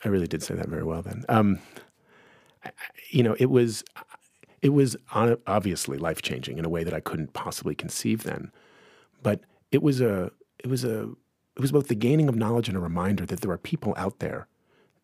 I 0.03 0.09
really 0.09 0.27
did 0.27 0.43
say 0.43 0.53
that 0.55 0.67
very 0.67 0.83
well. 0.83 1.01
Then, 1.01 1.23
um, 1.29 1.59
I, 2.63 2.71
you 3.09 3.23
know, 3.23 3.35
it 3.39 3.49
was 3.49 3.83
it 4.61 4.69
was 4.69 4.97
obviously 5.11 5.97
life 5.97 6.21
changing 6.21 6.57
in 6.57 6.65
a 6.65 6.69
way 6.69 6.83
that 6.83 6.93
I 6.93 6.99
couldn't 6.99 7.33
possibly 7.33 7.75
conceive 7.75 8.23
then, 8.23 8.51
but 9.26 9.41
it 9.71 9.82
was 9.82 9.99
a 9.99 10.32
it 10.63 10.67
was 10.67 10.84
a 10.84 11.09
it 11.55 11.61
was 11.61 11.71
both 11.71 11.88
the 11.88 11.95
gaining 11.95 12.30
of 12.30 12.36
knowledge 12.36 12.67
and 12.67 12.78
a 12.78 12.82
reminder 12.82 13.26
that 13.26 13.41
there 13.41 13.51
are 13.51 13.57
people 13.57 13.93
out 13.97 14.19
there 14.19 14.47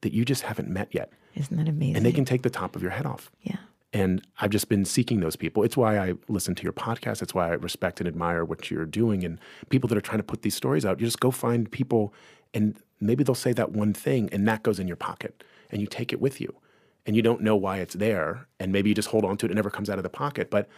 that 0.02 0.14
you 0.14 0.24
just 0.26 0.44
haven't 0.44 0.70
met 0.70 0.88
yet 0.92 1.12
isn't 1.36 1.58
that 1.58 1.68
amazing? 1.68 1.98
And 1.98 2.06
they 2.06 2.12
can 2.12 2.26
take 2.26 2.42
the 2.42 2.50
top 2.50 2.76
of 2.76 2.82
your 2.82 2.92
head 2.92 3.06
off. 3.06 3.32
Yeah. 3.42 3.58
And 3.94 4.26
I've 4.40 4.52
just 4.52 4.70
been 4.70 4.86
seeking 4.86 5.20
those 5.20 5.36
people. 5.36 5.64
It's 5.64 5.76
why 5.76 5.98
I 5.98 6.14
listen 6.30 6.56
to 6.56 6.64
your 6.64 6.74
podcast. 6.74 7.22
It's 7.22 7.34
why 7.34 7.50
I 7.50 7.54
respect 7.54 8.00
and 8.00 8.08
admire 8.08 8.46
what 8.46 8.72
you're 8.72 8.86
doing. 8.86 9.24
And 9.26 9.38
people 9.70 9.88
that 9.90 9.98
are 9.98 10.02
trying 10.02 10.20
to 10.20 10.24
put 10.24 10.44
these 10.44 10.56
stories 10.56 10.86
out, 10.86 11.00
you 11.00 11.06
just 11.06 11.20
go 11.20 11.32
find 11.32 11.70
people 11.70 12.14
and 12.54 12.78
maybe 13.00 13.24
they'll 13.24 13.36
say 13.36 13.54
that 13.54 13.72
one 13.72 13.94
thing 13.94 14.30
and 14.32 14.48
that 14.48 14.64
goes 14.64 14.80
in 14.80 14.88
your 14.88 14.96
pocket 14.96 15.44
and 15.70 15.82
you 15.82 15.88
take 15.88 16.14
it 16.14 16.22
with 16.22 16.40
you. 16.40 16.56
And 17.06 17.16
you 17.16 17.22
don't 17.22 17.42
know 17.42 17.56
why 17.56 17.78
it's 17.78 17.96
there. 17.96 18.48
And 18.60 18.72
maybe 18.72 18.90
you 18.90 18.96
just 18.96 19.10
hold 19.10 19.26
on 19.26 19.36
to 19.38 19.46
it. 19.46 19.52
It 19.52 19.56
never 19.56 19.72
comes 19.72 19.90
out 19.90 19.98
of 19.98 20.04
the 20.04 20.10
pocket. 20.10 20.52
But 20.52 20.70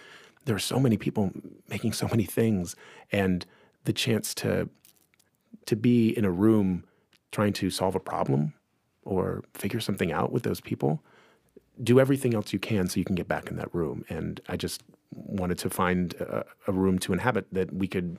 there 0.46 0.56
are 0.56 0.60
so 0.60 0.80
many 0.80 0.98
people 0.98 1.32
making 1.70 1.94
so 1.94 2.08
many 2.08 2.24
things. 2.24 2.76
And 3.12 3.46
the 3.86 3.94
chance 3.94 4.34
to 4.36 4.70
to 5.66 5.76
be 5.76 6.10
in 6.18 6.26
a 6.26 6.32
room 6.32 6.84
trying 7.32 7.54
to 7.54 7.70
solve 7.70 7.96
a 7.96 8.00
problem 8.00 8.54
or 9.04 9.44
figure 9.54 9.80
something 9.80 10.12
out 10.12 10.32
with 10.32 10.44
those 10.44 10.60
people. 10.60 11.02
Do 11.82 12.00
everything 12.00 12.34
else 12.34 12.54
you 12.54 12.60
can 12.60 12.88
so 12.88 13.00
you 13.00 13.06
can 13.06 13.16
get 13.16 13.28
back 13.28 13.50
in 13.50 13.58
that 13.58 13.74
room. 13.74 14.04
And 14.10 14.42
I 14.48 14.58
just 14.58 14.84
wanted 15.12 15.58
to 15.60 15.70
find 15.70 16.14
a, 16.16 16.46
a 16.68 16.72
room 16.72 17.00
to 17.00 17.14
inhabit 17.14 17.48
that 17.52 17.74
we 17.74 17.88
could 17.88 18.18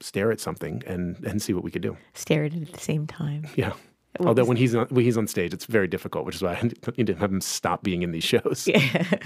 stare 0.00 0.30
at 0.30 0.40
something 0.40 0.82
and, 0.86 1.16
and 1.24 1.40
see 1.40 1.52
what 1.54 1.64
we 1.64 1.70
could 1.70 1.82
do. 1.82 1.96
Stare 2.12 2.44
at 2.44 2.54
it 2.54 2.62
at 2.62 2.72
the 2.72 2.80
same 2.80 3.06
time. 3.06 3.46
Yeah. 3.56 3.72
Although 4.20 4.44
when 4.44 4.56
he's 4.56 4.76
on, 4.76 4.86
when 4.90 5.04
he's 5.04 5.16
on 5.16 5.26
stage, 5.26 5.52
it's 5.52 5.64
very 5.64 5.88
difficult, 5.88 6.24
which 6.24 6.36
is 6.36 6.42
why 6.42 6.54
I 6.54 6.60
didn't 6.60 7.18
have 7.18 7.32
him 7.32 7.40
stop 7.40 7.82
being 7.82 8.02
in 8.02 8.12
these 8.12 8.22
shows. 8.22 8.68
Yeah. 8.68 9.18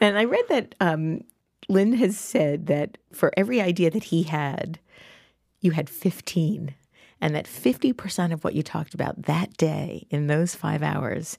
And 0.00 0.18
I 0.18 0.24
read 0.24 0.44
that 0.48 0.74
um, 0.80 1.22
Lin 1.68 1.92
has 1.94 2.16
said 2.16 2.66
that 2.66 2.98
for 3.12 3.32
every 3.36 3.60
idea 3.60 3.90
that 3.90 4.04
he 4.04 4.24
had, 4.24 4.78
you 5.60 5.72
had 5.72 5.88
15 5.88 6.74
and 7.20 7.34
that 7.34 7.46
50% 7.46 8.32
of 8.32 8.44
what 8.44 8.54
you 8.54 8.62
talked 8.62 8.94
about 8.94 9.22
that 9.22 9.56
day 9.56 10.06
in 10.10 10.26
those 10.26 10.54
five 10.54 10.82
hours 10.82 11.38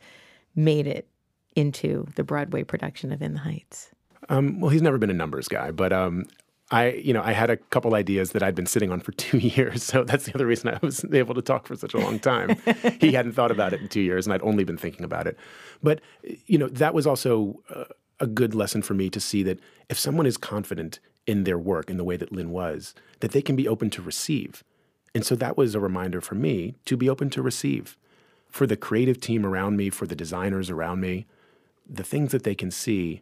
made 0.56 0.88
it 0.88 1.08
into 1.56 2.08
the 2.16 2.24
Broadway 2.24 2.64
production 2.64 3.12
of 3.12 3.22
In 3.22 3.34
the 3.34 3.40
Heights? 3.40 3.92
Um, 4.30 4.60
well, 4.60 4.70
he's 4.70 4.82
never 4.82 4.98
been 4.98 5.10
a 5.10 5.14
numbers 5.14 5.48
guy, 5.48 5.72
but 5.72 5.92
um, 5.92 6.24
I, 6.72 6.92
you 6.92 7.14
know, 7.14 7.22
I 7.22 7.34
had 7.34 7.50
a 7.50 7.58
couple 7.58 7.94
ideas 7.94 8.32
that 8.32 8.42
I'd 8.42 8.56
been 8.56 8.66
sitting 8.66 8.92
on 8.92 9.02
for 9.02 9.12
two 9.18 9.38
years, 9.38 9.84
so 9.84 10.04
that's 10.04 10.26
the 10.26 10.34
other 10.34 10.48
reason 10.48 10.70
I 10.70 10.80
was 10.82 11.06
able 11.14 11.36
to 11.36 11.42
talk 11.42 11.68
for 11.68 11.76
such 11.76 11.94
a 11.94 12.00
long 12.00 12.20
time. 12.20 12.56
he 13.00 13.12
hadn't 13.12 13.34
thought 13.34 13.52
about 13.52 13.74
it 13.74 13.82
in 13.82 13.90
two 13.90 14.02
years, 14.02 14.26
and 14.26 14.34
I'd 14.34 14.42
only 14.42 14.64
been 14.64 14.78
thinking 14.78 15.04
about 15.04 15.28
it. 15.28 15.38
But 15.82 16.02
you 16.46 16.58
know, 16.58 16.70
that 16.70 16.94
was 16.94 17.06
also 17.06 17.62
uh, 17.70 17.86
a 18.20 18.28
good 18.28 18.56
lesson 18.56 18.82
for 18.82 18.94
me 18.94 19.10
to 19.10 19.20
see 19.20 19.44
that 19.44 19.60
if 19.90 20.00
someone 20.00 20.26
is 20.26 20.38
confident 20.38 21.00
in 21.26 21.44
their 21.44 21.58
work 21.58 21.90
in 21.90 21.98
the 21.98 22.04
way 22.04 22.18
that 22.18 22.32
Lin 22.32 22.52
was, 22.52 22.94
that 23.20 23.32
they 23.32 23.42
can 23.42 23.56
be 23.56 23.68
open 23.68 23.90
to 23.92 24.02
receive. 24.02 24.64
And 25.16 25.26
so 25.26 25.36
that 25.36 25.58
was 25.58 25.76
a 25.76 25.80
reminder 25.80 26.22
for 26.22 26.36
me 26.36 26.76
to 26.86 26.98
be 26.98 27.10
open 27.10 27.30
to 27.32 27.42
receive. 27.42 27.98
For 28.50 28.68
the 28.68 28.78
creative 28.78 29.20
team 29.20 29.46
around 29.46 29.78
me, 29.78 29.90
for 29.90 30.06
the 30.06 30.16
designers 30.16 30.70
around 30.70 31.00
me, 31.00 31.26
the 31.90 32.04
things 32.04 32.32
that 32.32 32.44
they 32.44 32.56
can 32.56 32.72
see, 32.72 33.22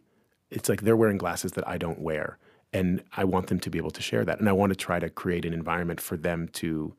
it's 0.50 0.68
like 0.68 0.82
they're 0.82 0.96
wearing 0.96 1.18
glasses 1.18 1.52
that 1.52 1.66
I 1.66 1.78
don't 1.78 2.00
wear. 2.00 2.38
And 2.72 3.02
I 3.16 3.24
want 3.24 3.48
them 3.48 3.60
to 3.60 3.70
be 3.70 3.78
able 3.78 3.90
to 3.90 4.02
share 4.02 4.24
that. 4.24 4.40
And 4.40 4.48
I 4.48 4.52
want 4.52 4.70
to 4.70 4.76
try 4.76 4.98
to 4.98 5.10
create 5.10 5.44
an 5.44 5.52
environment 5.52 6.00
for 6.00 6.16
them 6.16 6.48
to 6.54 6.94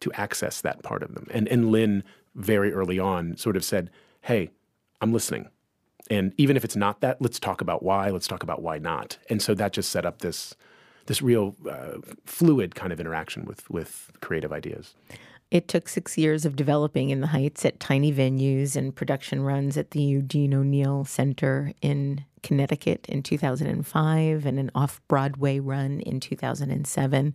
to 0.00 0.12
access 0.12 0.60
that 0.60 0.82
part 0.84 1.02
of 1.02 1.14
them. 1.14 1.26
And 1.30 1.48
and 1.48 1.70
Lin 1.70 2.04
very 2.34 2.72
early 2.72 2.98
on 2.98 3.36
sort 3.36 3.56
of 3.56 3.64
said, 3.64 3.90
Hey, 4.22 4.50
I'm 5.00 5.12
listening. 5.12 5.48
And 6.10 6.32
even 6.36 6.56
if 6.56 6.64
it's 6.64 6.76
not 6.76 7.00
that, 7.00 7.20
let's 7.20 7.38
talk 7.38 7.60
about 7.60 7.82
why, 7.82 8.10
let's 8.10 8.26
talk 8.26 8.42
about 8.42 8.62
why 8.62 8.78
not. 8.78 9.18
And 9.28 9.42
so 9.42 9.54
that 9.54 9.72
just 9.72 9.90
set 9.90 10.06
up 10.06 10.20
this 10.20 10.54
this 11.06 11.22
real 11.22 11.56
uh, 11.68 11.96
fluid 12.26 12.74
kind 12.74 12.92
of 12.92 13.00
interaction 13.00 13.44
with 13.44 13.68
with 13.70 14.10
creative 14.20 14.52
ideas. 14.52 14.94
It 15.50 15.66
took 15.66 15.88
six 15.88 16.18
years 16.18 16.44
of 16.44 16.56
developing 16.56 17.08
in 17.08 17.22
the 17.22 17.28
Heights 17.28 17.64
at 17.64 17.80
tiny 17.80 18.12
venues 18.12 18.76
and 18.76 18.94
production 18.94 19.42
runs 19.42 19.78
at 19.78 19.92
the 19.92 20.02
Eugene 20.02 20.52
O'Neill 20.52 21.06
Center 21.06 21.72
in 21.80 22.24
Connecticut 22.42 23.06
in 23.08 23.22
2005 23.22 24.44
and 24.44 24.58
an 24.58 24.70
off 24.74 25.00
Broadway 25.08 25.58
run 25.58 26.00
in 26.00 26.20
2007. 26.20 27.34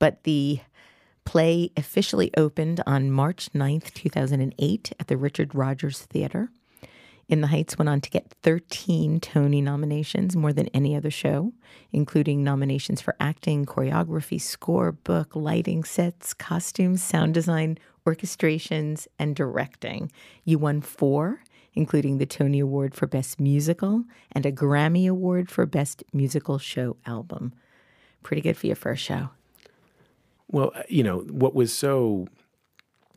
But 0.00 0.24
the 0.24 0.60
play 1.24 1.70
officially 1.76 2.32
opened 2.36 2.82
on 2.86 3.12
March 3.12 3.50
9th, 3.52 3.94
2008 3.94 4.92
at 4.98 5.06
the 5.06 5.16
Richard 5.16 5.54
Rodgers 5.54 6.00
Theater. 6.00 6.50
In 7.28 7.42
the 7.42 7.48
Heights 7.48 7.76
went 7.76 7.90
on 7.90 8.00
to 8.00 8.08
get 8.08 8.32
13 8.42 9.20
Tony 9.20 9.60
nominations, 9.60 10.34
more 10.34 10.52
than 10.52 10.68
any 10.68 10.96
other 10.96 11.10
show, 11.10 11.52
including 11.92 12.42
nominations 12.42 13.02
for 13.02 13.14
acting, 13.20 13.66
choreography, 13.66 14.40
score, 14.40 14.92
book, 14.92 15.36
lighting, 15.36 15.84
sets, 15.84 16.32
costumes, 16.32 17.02
sound 17.02 17.34
design, 17.34 17.76
orchestrations, 18.06 19.06
and 19.18 19.36
directing. 19.36 20.10
You 20.44 20.58
won 20.58 20.80
four, 20.80 21.42
including 21.74 22.16
the 22.16 22.24
Tony 22.24 22.60
Award 22.60 22.94
for 22.94 23.06
Best 23.06 23.38
Musical 23.38 24.04
and 24.32 24.46
a 24.46 24.52
Grammy 24.52 25.06
Award 25.06 25.50
for 25.50 25.66
Best 25.66 26.02
Musical 26.14 26.58
Show 26.58 26.96
Album. 27.04 27.52
Pretty 28.22 28.40
good 28.40 28.56
for 28.56 28.66
your 28.66 28.76
first 28.76 29.04
show. 29.04 29.28
Well, 30.50 30.72
uh, 30.74 30.84
you 30.88 31.02
know, 31.02 31.18
what 31.18 31.54
was 31.54 31.74
so 31.74 32.26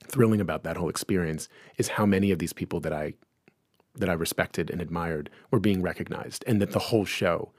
thrilling 0.09 0.41
about 0.41 0.63
that 0.63 0.75
whole 0.75 0.89
experience 0.89 1.47
is 1.77 1.87
how 1.87 2.05
many 2.05 2.31
of 2.31 2.39
these 2.39 2.51
people 2.51 2.81
that 2.81 2.91
I 2.91 3.13
that 3.95 4.09
I 4.09 4.13
respected 4.13 4.69
and 4.69 4.81
admired 4.81 5.29
were 5.49 5.59
being 5.59 5.81
recognized 5.81 6.43
and 6.47 6.61
that 6.61 6.71
the 6.71 6.79
whole 6.79 7.05
show 7.05 7.51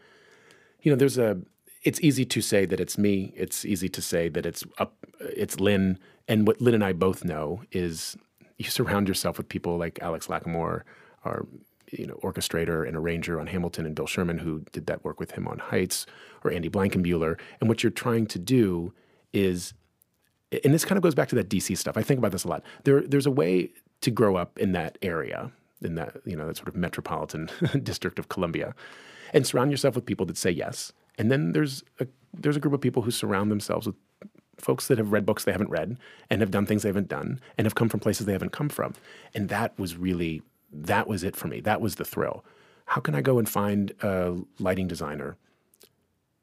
you 0.82 0.90
know, 0.90 0.96
there's 0.96 1.18
a 1.18 1.40
it's 1.82 2.00
easy 2.00 2.24
to 2.24 2.40
say 2.40 2.64
that 2.66 2.78
it's 2.78 2.96
me. 2.96 3.32
It's 3.36 3.64
easy 3.64 3.88
to 3.88 4.02
say 4.02 4.28
that 4.28 4.46
it's 4.46 4.64
up 4.78 4.94
it's 5.20 5.58
Lin 5.58 5.98
and 6.28 6.46
what 6.46 6.60
Lin 6.60 6.74
and 6.74 6.84
I 6.84 6.92
both 6.92 7.24
know 7.24 7.62
is 7.72 8.16
you 8.58 8.66
surround 8.66 9.08
yourself 9.08 9.38
with 9.38 9.48
people 9.48 9.78
like 9.78 9.98
Alex 10.02 10.26
Lacamoire, 10.26 10.82
our 11.24 11.46
you 11.90 12.06
know 12.06 12.18
orchestrator 12.22 12.86
and 12.86 12.96
arranger 12.96 13.40
on 13.40 13.46
Hamilton, 13.46 13.86
and 13.86 13.94
Bill 13.94 14.06
Sherman, 14.06 14.38
who 14.38 14.64
did 14.72 14.86
that 14.86 15.04
work 15.04 15.18
with 15.18 15.32
him 15.32 15.48
on 15.48 15.58
Heights, 15.58 16.06
or 16.44 16.52
Andy 16.52 16.68
Blankenbuehler. 16.68 17.38
And 17.60 17.68
what 17.68 17.82
you're 17.82 17.90
trying 17.90 18.26
to 18.26 18.38
do 18.38 18.92
is, 19.32 19.72
and 20.64 20.74
this 20.74 20.84
kind 20.84 20.96
of 20.96 21.02
goes 21.02 21.14
back 21.14 21.28
to 21.28 21.34
that 21.36 21.48
DC 21.48 21.76
stuff. 21.78 21.96
I 21.96 22.02
think 22.02 22.18
about 22.18 22.32
this 22.32 22.44
a 22.44 22.48
lot. 22.48 22.62
There, 22.84 23.00
there's 23.00 23.26
a 23.26 23.30
way 23.30 23.70
to 24.02 24.10
grow 24.10 24.36
up 24.36 24.58
in 24.58 24.72
that 24.72 24.98
area, 25.00 25.52
in 25.84 25.94
that 25.96 26.16
you 26.24 26.36
know 26.36 26.46
that 26.46 26.56
sort 26.56 26.68
of 26.68 26.76
metropolitan 26.76 27.48
district 27.82 28.18
of 28.18 28.28
Columbia, 28.28 28.74
and 29.32 29.46
surround 29.46 29.70
yourself 29.70 29.94
with 29.94 30.06
people 30.06 30.26
that 30.26 30.36
say 30.36 30.50
yes. 30.50 30.92
And 31.18 31.30
then 31.30 31.52
there's 31.52 31.82
a 32.00 32.06
there's 32.32 32.56
a 32.56 32.60
group 32.60 32.74
of 32.74 32.80
people 32.80 33.02
who 33.02 33.10
surround 33.10 33.50
themselves 33.50 33.86
with 33.86 33.96
folks 34.58 34.88
that 34.88 34.98
have 34.98 35.12
read 35.12 35.26
books 35.26 35.44
they 35.44 35.52
haven't 35.52 35.70
read 35.70 35.98
and 36.30 36.40
have 36.40 36.50
done 36.50 36.66
things 36.66 36.82
they 36.82 36.88
haven't 36.88 37.08
done 37.08 37.40
and 37.58 37.66
have 37.66 37.74
come 37.74 37.88
from 37.88 38.00
places 38.00 38.26
they 38.26 38.32
haven't 38.32 38.52
come 38.52 38.68
from. 38.68 38.94
And 39.34 39.48
that 39.48 39.78
was 39.78 39.96
really 39.96 40.42
that 40.72 41.06
was 41.06 41.22
it 41.22 41.36
for 41.36 41.48
me. 41.48 41.60
That 41.60 41.80
was 41.80 41.96
the 41.96 42.04
thrill. 42.04 42.44
How 42.86 43.00
can 43.00 43.14
I 43.14 43.20
go 43.20 43.38
and 43.38 43.48
find 43.48 43.92
a 44.02 44.36
lighting 44.58 44.88
designer 44.88 45.36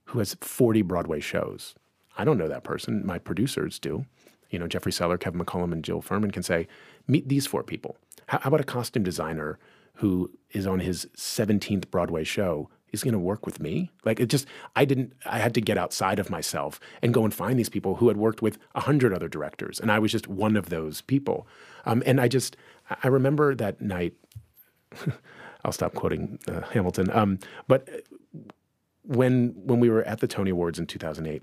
who 0.05 0.19
has 0.19 0.35
40 0.41 0.81
Broadway 0.83 1.19
shows? 1.19 1.75
I 2.17 2.25
don't 2.25 2.37
know 2.37 2.47
that 2.47 2.63
person. 2.63 3.05
My 3.05 3.17
producers 3.17 3.79
do. 3.79 4.05
You 4.49 4.59
know, 4.59 4.67
Jeffrey 4.67 4.91
Seller, 4.91 5.17
Kevin 5.17 5.43
McCollum, 5.43 5.71
and 5.71 5.83
Jill 5.83 6.01
Furman 6.01 6.31
can 6.31 6.43
say, 6.43 6.67
meet 7.07 7.27
these 7.27 7.45
four 7.45 7.63
people. 7.63 7.97
How, 8.29 8.39
about 8.43 8.61
a 8.61 8.63
costume 8.63 9.03
designer 9.03 9.57
who 9.95 10.31
is 10.51 10.67
on 10.67 10.79
his 10.79 11.07
17th 11.17 11.89
Broadway 11.89 12.23
show 12.23 12.69
is 12.91 13.03
going 13.03 13.13
to 13.13 13.19
work 13.19 13.45
with 13.45 13.59
me. 13.59 13.91
Like 14.05 14.19
it 14.19 14.27
just, 14.27 14.45
I 14.75 14.85
didn't, 14.85 15.13
I 15.25 15.39
had 15.39 15.55
to 15.55 15.61
get 15.61 15.79
outside 15.79 16.19
of 16.19 16.29
myself 16.29 16.79
and 17.01 17.11
go 17.11 17.23
and 17.23 17.33
find 17.33 17.57
these 17.57 17.69
people 17.69 17.95
who 17.95 18.07
had 18.07 18.17
worked 18.17 18.41
with 18.43 18.59
a 18.75 18.81
hundred 18.81 19.13
other 19.13 19.27
directors. 19.27 19.79
And 19.79 19.91
I 19.91 19.97
was 19.97 20.11
just 20.11 20.27
one 20.27 20.55
of 20.55 20.69
those 20.69 21.01
people. 21.01 21.47
Um, 21.85 22.03
and 22.05 22.21
I 22.21 22.27
just, 22.27 22.55
I 23.03 23.07
remember 23.07 23.55
that 23.55 23.81
night, 23.81 24.13
I'll 25.65 25.71
stop 25.71 25.95
quoting 25.95 26.37
uh, 26.47 26.61
Hamilton. 26.61 27.09
Um, 27.11 27.39
but 27.67 27.89
when, 29.03 29.53
when 29.55 29.79
we 29.79 29.89
were 29.89 30.03
at 30.03 30.19
the 30.19 30.27
Tony 30.27 30.51
Awards 30.51 30.77
in 30.77 30.85
2008, 30.85 31.41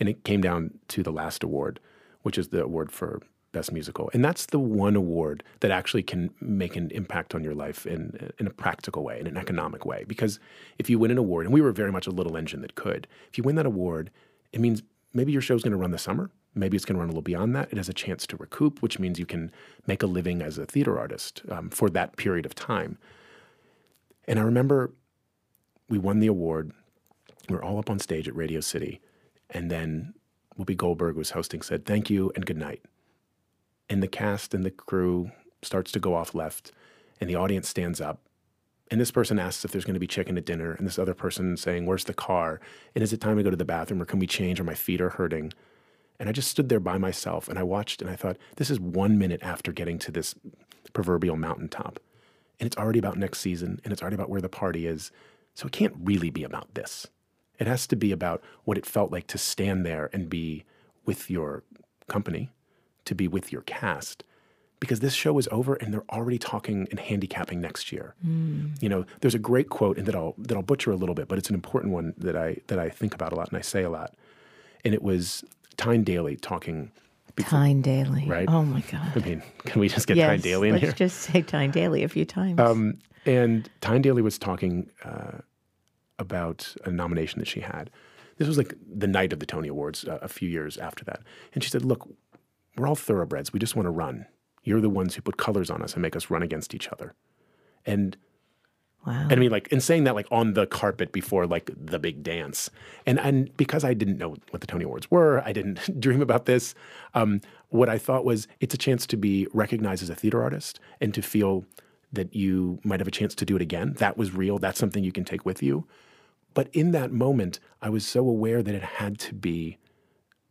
and 0.00 0.08
it 0.08 0.24
came 0.24 0.40
down 0.40 0.78
to 0.88 1.04
the 1.04 1.12
last 1.12 1.44
award, 1.44 1.78
which 2.22 2.36
is 2.36 2.48
the 2.48 2.64
award 2.64 2.90
for 2.90 3.22
Best 3.52 3.70
Musical. 3.70 4.10
And 4.12 4.24
that's 4.24 4.46
the 4.46 4.58
one 4.58 4.96
award 4.96 5.44
that 5.60 5.70
actually 5.70 6.02
can 6.02 6.30
make 6.40 6.74
an 6.74 6.90
impact 6.90 7.34
on 7.34 7.44
your 7.44 7.54
life 7.54 7.86
in, 7.86 8.32
in 8.38 8.46
a 8.46 8.50
practical 8.50 9.04
way, 9.04 9.20
in 9.20 9.26
an 9.26 9.36
economic 9.36 9.84
way. 9.84 10.04
Because 10.08 10.40
if 10.78 10.90
you 10.90 10.98
win 10.98 11.10
an 11.10 11.18
award, 11.18 11.46
and 11.46 11.54
we 11.54 11.60
were 11.60 11.72
very 11.72 11.92
much 11.92 12.06
a 12.06 12.10
little 12.10 12.36
engine 12.36 12.62
that 12.62 12.74
could, 12.74 13.06
if 13.28 13.38
you 13.38 13.44
win 13.44 13.56
that 13.56 13.66
award, 13.66 14.10
it 14.52 14.60
means 14.60 14.82
maybe 15.12 15.32
your 15.32 15.42
show's 15.42 15.62
going 15.62 15.72
to 15.72 15.78
run 15.78 15.90
the 15.90 15.98
summer. 15.98 16.30
Maybe 16.54 16.76
it's 16.76 16.84
going 16.84 16.96
to 16.96 17.00
run 17.00 17.08
a 17.08 17.12
little 17.12 17.22
beyond 17.22 17.54
that. 17.54 17.70
It 17.70 17.76
has 17.76 17.88
a 17.88 17.94
chance 17.94 18.26
to 18.26 18.36
recoup, 18.36 18.82
which 18.82 18.98
means 18.98 19.18
you 19.18 19.26
can 19.26 19.52
make 19.86 20.02
a 20.02 20.06
living 20.06 20.42
as 20.42 20.58
a 20.58 20.66
theater 20.66 20.98
artist 20.98 21.42
um, 21.48 21.70
for 21.70 21.88
that 21.90 22.16
period 22.16 22.44
of 22.44 22.54
time. 22.54 22.98
And 24.26 24.38
I 24.38 24.42
remember 24.42 24.92
we 25.88 25.98
won 25.98 26.20
the 26.20 26.26
award. 26.26 26.72
We 27.48 27.56
are 27.56 27.62
all 27.62 27.78
up 27.78 27.90
on 27.90 27.98
stage 27.98 28.28
at 28.28 28.36
Radio 28.36 28.60
City. 28.60 29.00
And 29.50 29.70
then 29.70 30.14
Whoopi 30.58 30.76
Goldberg 30.76 31.16
was 31.16 31.30
hosting, 31.30 31.62
said, 31.62 31.84
Thank 31.86 32.10
you 32.10 32.32
and 32.34 32.44
good 32.44 32.58
night 32.58 32.82
and 33.92 34.02
the 34.02 34.08
cast 34.08 34.54
and 34.54 34.64
the 34.64 34.70
crew 34.70 35.30
starts 35.60 35.92
to 35.92 36.00
go 36.00 36.14
off 36.14 36.34
left 36.34 36.72
and 37.20 37.28
the 37.28 37.36
audience 37.36 37.68
stands 37.68 38.00
up 38.00 38.20
and 38.90 38.98
this 38.98 39.10
person 39.10 39.38
asks 39.38 39.66
if 39.66 39.70
there's 39.70 39.84
going 39.84 39.94
to 39.94 40.00
be 40.00 40.06
chicken 40.06 40.38
at 40.38 40.46
dinner 40.46 40.72
and 40.72 40.86
this 40.86 40.98
other 40.98 41.12
person 41.12 41.58
saying 41.58 41.84
where's 41.84 42.04
the 42.04 42.14
car? 42.14 42.58
And 42.94 43.04
is 43.04 43.12
it 43.12 43.20
time 43.20 43.36
to 43.36 43.42
go 43.42 43.50
to 43.50 43.56
the 43.56 43.66
bathroom 43.66 44.00
or 44.00 44.06
can 44.06 44.18
we 44.18 44.26
change 44.26 44.58
or 44.58 44.64
my 44.64 44.74
feet 44.74 45.02
are 45.02 45.10
hurting? 45.10 45.52
And 46.18 46.26
i 46.26 46.32
just 46.32 46.50
stood 46.50 46.70
there 46.70 46.80
by 46.80 46.96
myself 46.96 47.48
and 47.48 47.58
i 47.58 47.62
watched 47.62 48.00
and 48.00 48.10
i 48.10 48.16
thought 48.16 48.38
this 48.56 48.70
is 48.70 48.80
one 48.80 49.18
minute 49.18 49.42
after 49.42 49.72
getting 49.72 49.98
to 49.98 50.10
this 50.10 50.34
proverbial 50.94 51.36
mountaintop 51.36 52.00
and 52.60 52.66
it's 52.66 52.76
already 52.78 52.98
about 52.98 53.18
next 53.18 53.40
season 53.40 53.78
and 53.84 53.92
it's 53.92 54.00
already 54.00 54.14
about 54.14 54.30
where 54.30 54.40
the 54.40 54.48
party 54.48 54.86
is 54.86 55.10
so 55.54 55.66
it 55.66 55.72
can't 55.72 55.94
really 56.02 56.30
be 56.30 56.44
about 56.44 56.74
this. 56.74 57.08
It 57.58 57.66
has 57.66 57.86
to 57.88 57.96
be 57.96 58.10
about 58.10 58.42
what 58.64 58.78
it 58.78 58.86
felt 58.86 59.12
like 59.12 59.26
to 59.26 59.38
stand 59.38 59.84
there 59.84 60.08
and 60.14 60.30
be 60.30 60.64
with 61.04 61.30
your 61.30 61.62
company 62.08 62.50
to 63.04 63.14
be 63.14 63.28
with 63.28 63.52
your 63.52 63.62
cast 63.62 64.24
because 64.82 64.98
this 64.98 65.14
show 65.14 65.38
is 65.38 65.48
over 65.52 65.74
and 65.74 65.94
they're 65.94 66.04
already 66.10 66.38
talking 66.38 66.88
and 66.90 66.98
handicapping 66.98 67.60
next 67.60 67.92
year. 67.92 68.16
Mm. 68.26 68.82
You 68.82 68.88
know, 68.88 69.06
there's 69.20 69.34
a 69.34 69.38
great 69.38 69.68
quote 69.68 69.96
and 69.96 70.06
that 70.06 70.16
I'll 70.16 70.34
that 70.38 70.56
I'll 70.56 70.62
butcher 70.62 70.90
a 70.90 70.96
little 70.96 71.14
bit, 71.14 71.28
but 71.28 71.38
it's 71.38 71.48
an 71.48 71.54
important 71.54 71.92
one 71.92 72.14
that 72.18 72.36
I 72.36 72.56
that 72.66 72.80
I 72.80 72.88
think 72.88 73.14
about 73.14 73.32
a 73.32 73.36
lot 73.36 73.48
and 73.48 73.56
I 73.56 73.60
say 73.60 73.84
a 73.84 73.90
lot. 73.90 74.14
And 74.84 74.92
it 74.92 75.02
was 75.02 75.44
Tyne 75.76 76.02
Daly 76.02 76.34
talking 76.36 76.90
before, 77.36 77.60
Tyne 77.60 77.80
Daly. 77.80 78.26
Right? 78.26 78.48
Oh 78.48 78.64
my 78.64 78.80
God. 78.80 79.12
I 79.14 79.20
mean, 79.20 79.42
can 79.60 79.80
we 79.80 79.88
just 79.88 80.08
get 80.08 80.16
yes, 80.16 80.28
Tyne 80.28 80.40
Daly 80.40 80.68
in 80.68 80.74
let's 80.74 80.82
here? 80.82 80.88
Let's 80.90 80.98
just 80.98 81.20
say 81.20 81.42
Tyne 81.42 81.70
Daly 81.70 82.02
a 82.02 82.08
few 82.08 82.24
times. 82.24 82.58
Um, 82.58 82.98
and 83.24 83.70
Tyne 83.80 84.02
Daly 84.02 84.20
was 84.20 84.36
talking 84.36 84.90
uh, 85.04 85.38
about 86.18 86.74
a 86.84 86.90
nomination 86.90 87.38
that 87.38 87.46
she 87.46 87.60
had. 87.60 87.88
This 88.38 88.48
was 88.48 88.58
like 88.58 88.74
the 88.92 89.06
night 89.06 89.32
of 89.32 89.38
the 89.38 89.46
Tony 89.46 89.68
Awards 89.68 90.04
uh, 90.04 90.18
a 90.22 90.28
few 90.28 90.48
years 90.48 90.76
after 90.76 91.04
that. 91.04 91.22
And 91.54 91.62
she 91.62 91.70
said, 91.70 91.84
Look, 91.84 92.08
we're 92.76 92.86
all 92.86 92.94
thoroughbreds. 92.94 93.52
We 93.52 93.58
just 93.58 93.76
want 93.76 93.86
to 93.86 93.90
run. 93.90 94.26
You're 94.64 94.80
the 94.80 94.88
ones 94.88 95.14
who 95.14 95.22
put 95.22 95.36
colors 95.36 95.70
on 95.70 95.82
us 95.82 95.94
and 95.94 96.02
make 96.02 96.16
us 96.16 96.30
run 96.30 96.42
against 96.42 96.74
each 96.74 96.88
other. 96.88 97.14
And 97.84 98.16
Wow. 99.06 99.22
And 99.22 99.32
I 99.32 99.36
mean, 99.36 99.50
like, 99.50 99.66
in 99.68 99.80
saying 99.80 100.04
that, 100.04 100.14
like, 100.14 100.28
on 100.30 100.54
the 100.54 100.66
carpet 100.66 101.10
before, 101.10 101.46
like, 101.46 101.70
the 101.76 101.98
big 101.98 102.22
dance. 102.22 102.70
And, 103.04 103.18
and 103.18 103.54
because 103.56 103.82
I 103.82 103.94
didn't 103.94 104.18
know 104.18 104.36
what 104.50 104.60
the 104.60 104.66
Tony 104.66 104.84
Awards 104.84 105.10
were, 105.10 105.42
I 105.44 105.52
didn't 105.52 106.00
dream 106.00 106.22
about 106.22 106.46
this. 106.46 106.74
Um, 107.14 107.40
what 107.70 107.88
I 107.88 107.98
thought 107.98 108.24
was 108.24 108.46
it's 108.60 108.74
a 108.74 108.78
chance 108.78 109.06
to 109.08 109.16
be 109.16 109.48
recognized 109.52 110.02
as 110.02 110.10
a 110.10 110.14
theater 110.14 110.42
artist 110.42 110.78
and 111.00 111.12
to 111.14 111.22
feel 111.22 111.64
that 112.12 112.34
you 112.34 112.78
might 112.84 113.00
have 113.00 113.08
a 113.08 113.12
chance 113.12 113.34
to 113.34 113.44
do 113.44 113.56
it 113.56 113.62
again. 113.62 113.94
That 113.94 114.16
was 114.16 114.34
real. 114.34 114.58
That's 114.58 114.78
something 114.78 115.02
you 115.02 115.12
can 115.12 115.24
take 115.24 115.44
with 115.44 115.62
you. 115.62 115.84
But 116.54 116.68
in 116.72 116.92
that 116.92 117.10
moment, 117.10 117.58
I 117.80 117.88
was 117.88 118.06
so 118.06 118.20
aware 118.20 118.62
that 118.62 118.74
it 118.74 118.82
had 118.82 119.18
to 119.20 119.34
be 119.34 119.78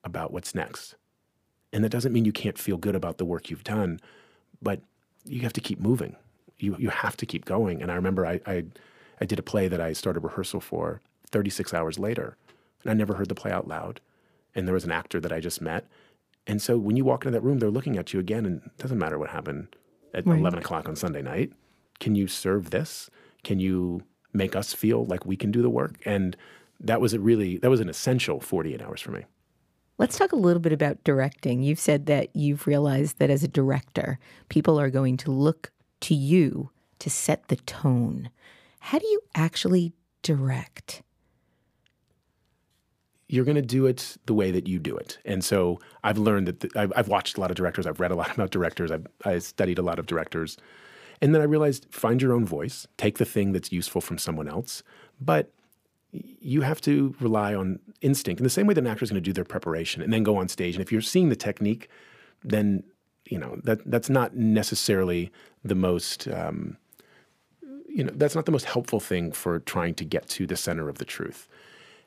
about 0.04 0.34
what's 0.34 0.56
next. 0.56 0.96
And 1.74 1.84
that 1.84 1.90
doesn't 1.90 2.12
mean 2.12 2.26
you 2.26 2.32
can't 2.32 2.58
feel 2.58 2.78
good 2.78 2.96
about 2.96 3.18
the 3.18 3.26
work 3.26 3.50
you've 3.50 3.64
done, 3.64 4.00
but 4.62 4.82
you 5.26 5.42
have 5.42 5.54
to 5.54 5.62
keep 5.62 5.80
moving. 5.80 6.16
You, 6.60 6.76
you 6.78 6.90
have 6.90 7.18
to 7.18 7.26
keep 7.26 7.46
going. 7.46 7.82
And 7.82 7.92
I 7.92 7.96
remember 7.96 8.26
I, 8.26 8.42
I, 8.46 8.66
I 9.20 9.26
did 9.26 9.40
a 9.40 9.44
play 9.44 9.68
that 9.68 9.82
I 9.82 9.94
started 9.94 10.22
rehearsal 10.22 10.60
for 10.60 11.02
36 11.32 11.74
hours 11.74 11.98
later, 11.98 12.38
and 12.82 12.92
I 12.92 12.94
never 12.94 13.16
heard 13.16 13.30
the 13.30 13.36
play 13.36 13.52
out 13.52 13.68
loud. 13.68 14.02
And 14.54 14.68
there 14.68 14.74
was 14.74 14.84
an 14.84 14.92
actor 14.92 15.20
that 15.22 15.32
I 15.32 15.40
just 15.40 15.62
met. 15.62 15.88
And 16.46 16.62
so 16.62 16.78
when 16.78 16.98
you 16.98 17.06
walk 17.06 17.26
into 17.26 17.38
that 17.38 17.44
room, 17.44 17.60
they're 17.60 17.70
looking 17.70 17.98
at 17.98 18.14
you 18.14 18.20
again, 18.20 18.46
and 18.46 18.62
it 18.66 18.78
doesn't 18.78 18.98
matter 18.98 19.18
what 19.18 19.30
happened 19.30 19.76
at 20.14 20.26
right. 20.28 20.40
11 20.40 20.60
o'clock 20.60 20.90
on 20.90 20.96
Sunday 20.96 21.22
night. 21.22 21.54
Can 22.00 22.16
you 22.16 22.28
serve 22.28 22.72
this? 22.72 23.10
Can 23.44 23.60
you 23.60 24.04
make 24.34 24.56
us 24.56 24.74
feel 24.74 25.06
like 25.06 25.26
we 25.26 25.38
can 25.38 25.52
do 25.52 25.62
the 25.62 25.70
work? 25.70 25.96
And 26.06 26.36
that 26.80 27.00
was 27.00 27.14
a 27.14 27.20
really, 27.20 27.58
that 27.60 27.70
was 27.70 27.80
an 27.80 27.90
essential 27.90 28.40
48 28.40 28.82
hours 28.82 29.02
for 29.02 29.12
me. 29.12 29.26
Let's 30.02 30.18
talk 30.18 30.32
a 30.32 30.36
little 30.36 30.60
bit 30.60 30.74
about 30.74 31.04
directing. 31.04 31.62
You've 31.62 31.80
said 31.80 32.08
that 32.08 32.36
you've 32.36 32.66
realized 32.66 33.20
that 33.20 33.30
as 33.30 33.44
a 33.44 33.48
director, 33.48 34.18
people 34.50 34.80
are 34.80 34.90
going 34.90 35.16
to 35.18 35.30
look 35.30 35.72
to 36.00 36.16
you 36.16 36.72
to 36.98 37.08
set 37.12 37.50
the 37.50 37.58
tone. 37.58 38.32
How 38.80 38.98
do 38.98 39.06
you 39.06 39.20
actually 39.36 39.94
direct? 40.24 41.04
You're 43.28 43.46
going 43.46 43.54
to 43.54 43.62
do 43.62 43.86
it 43.86 44.18
the 44.26 44.34
way 44.34 44.50
that 44.50 44.66
you 44.66 44.80
do 44.80 44.98
it. 44.98 45.20
And 45.24 45.44
so 45.44 45.80
I've 46.04 46.18
learned 46.18 46.48
that 46.48 46.62
the, 46.62 46.72
I've, 46.76 46.92
I've, 46.96 47.08
watched 47.08 47.38
a 47.38 47.40
lot 47.40 47.52
of 47.52 47.56
directors, 47.56 47.86
I've 47.86 48.00
read 48.00 48.10
a 48.10 48.16
lot 48.16 48.32
about 48.34 48.50
directors, 48.50 48.90
I've 48.90 49.06
I 49.24 49.38
studied 49.38 49.78
a 49.78 49.84
lot 49.84 50.00
of 50.00 50.08
directors. 50.08 50.58
And 51.22 51.36
then 51.36 51.44
I 51.44 51.46
realized 51.46 51.86
find 51.92 52.20
your 52.24 52.34
own 52.34 52.48
voice, 52.48 52.88
take 52.98 53.20
the 53.20 53.26
thing 53.26 53.52
that's 53.52 53.72
useful 53.72 54.02
from 54.02 54.18
someone 54.18 54.48
else, 54.48 54.82
but 55.20 55.52
you 56.12 56.62
have 56.62 56.82
to 56.82 57.16
rely 57.20 57.56
on 57.56 57.80
instinct 58.02 58.40
in 58.40 58.44
the 58.44 58.50
same 58.50 58.68
way 58.68 58.74
that 58.74 58.82
an 58.82 58.88
actor 58.88 59.04
is 59.04 59.10
going 59.10 59.22
to 59.22 59.30
do 59.30 59.34
their 59.34 59.46
preparation 59.46 60.02
and 60.02 60.12
then 60.12 60.24
go 60.24 60.36
on 60.38 60.48
stage. 60.48 60.76
And 60.76 60.82
if 60.82 60.92
you're 60.92 61.02
seeing 61.02 61.30
the 61.30 61.36
technique, 61.36 61.90
then 62.44 62.84
you 63.26 63.38
know 63.38 63.60
that 63.64 63.80
that's 63.90 64.10
not 64.10 64.36
necessarily 64.36 65.32
the 65.64 65.76
most 65.76 66.28
um, 66.28 66.78
you 67.88 68.04
know 68.04 68.12
that's 68.16 68.36
not 68.36 68.46
the 68.46 68.52
most 68.52 68.66
helpful 68.66 69.00
thing 69.00 69.32
for 69.32 69.60
trying 69.60 69.94
to 69.96 70.06
get 70.06 70.28
to 70.30 70.48
the 70.48 70.58
center 70.58 70.90
of 70.90 70.98
the 70.98 71.06
truth. 71.06 71.48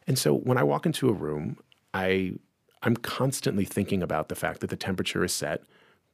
And 0.06 0.18
so 0.18 0.34
when 0.34 0.58
I 0.58 0.62
walk 0.62 0.86
into 0.86 1.08
a 1.08 1.12
room, 1.12 1.56
I 1.94 2.34
I'm 2.82 2.96
constantly 2.96 3.64
thinking 3.64 4.02
about 4.02 4.28
the 4.28 4.34
fact 4.34 4.60
that 4.60 4.70
the 4.70 4.76
temperature 4.76 5.24
is 5.24 5.32
set 5.32 5.62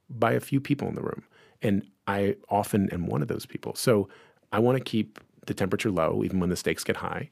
by 0.09 0.32
a 0.32 0.41
few 0.41 0.61
people 0.61 0.88
in 0.88 0.95
the 0.95 1.03
room. 1.03 1.24
And 1.62 1.86
I 2.07 2.36
often 2.49 2.88
am 2.91 3.07
one 3.07 3.22
of 3.22 3.28
those 3.28 3.47
people. 3.47 3.74
So 3.74 4.09
I 4.53 4.61
want 4.61 4.78
to 4.78 4.84
keep 4.84 5.18
the 5.47 5.55
temperature 5.55 5.91
low, 5.91 6.22
even 6.24 6.41
when 6.41 6.49
the 6.49 6.57
stakes 6.57 6.84
get 6.84 6.97
high. 6.97 7.30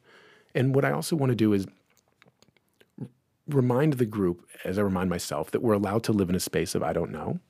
And 0.55 0.75
what 0.75 0.85
I 0.85 0.93
also 0.93 1.17
want 1.17 1.31
to 1.31 1.37
do 1.37 1.53
is 1.53 1.67
remind 3.49 3.95
the 3.95 4.07
group, 4.07 4.47
as 4.65 4.79
I 4.79 4.83
remind 4.83 5.11
myself, 5.11 5.51
that 5.51 5.63
we're 5.63 5.75
allowed 5.75 6.03
to 6.05 6.13
live 6.13 6.29
in 6.29 6.35
a 6.35 6.41
space 6.41 6.75
of 6.75 6.83
I 6.83 6.93
don't 6.93 7.11
know, 7.11 7.41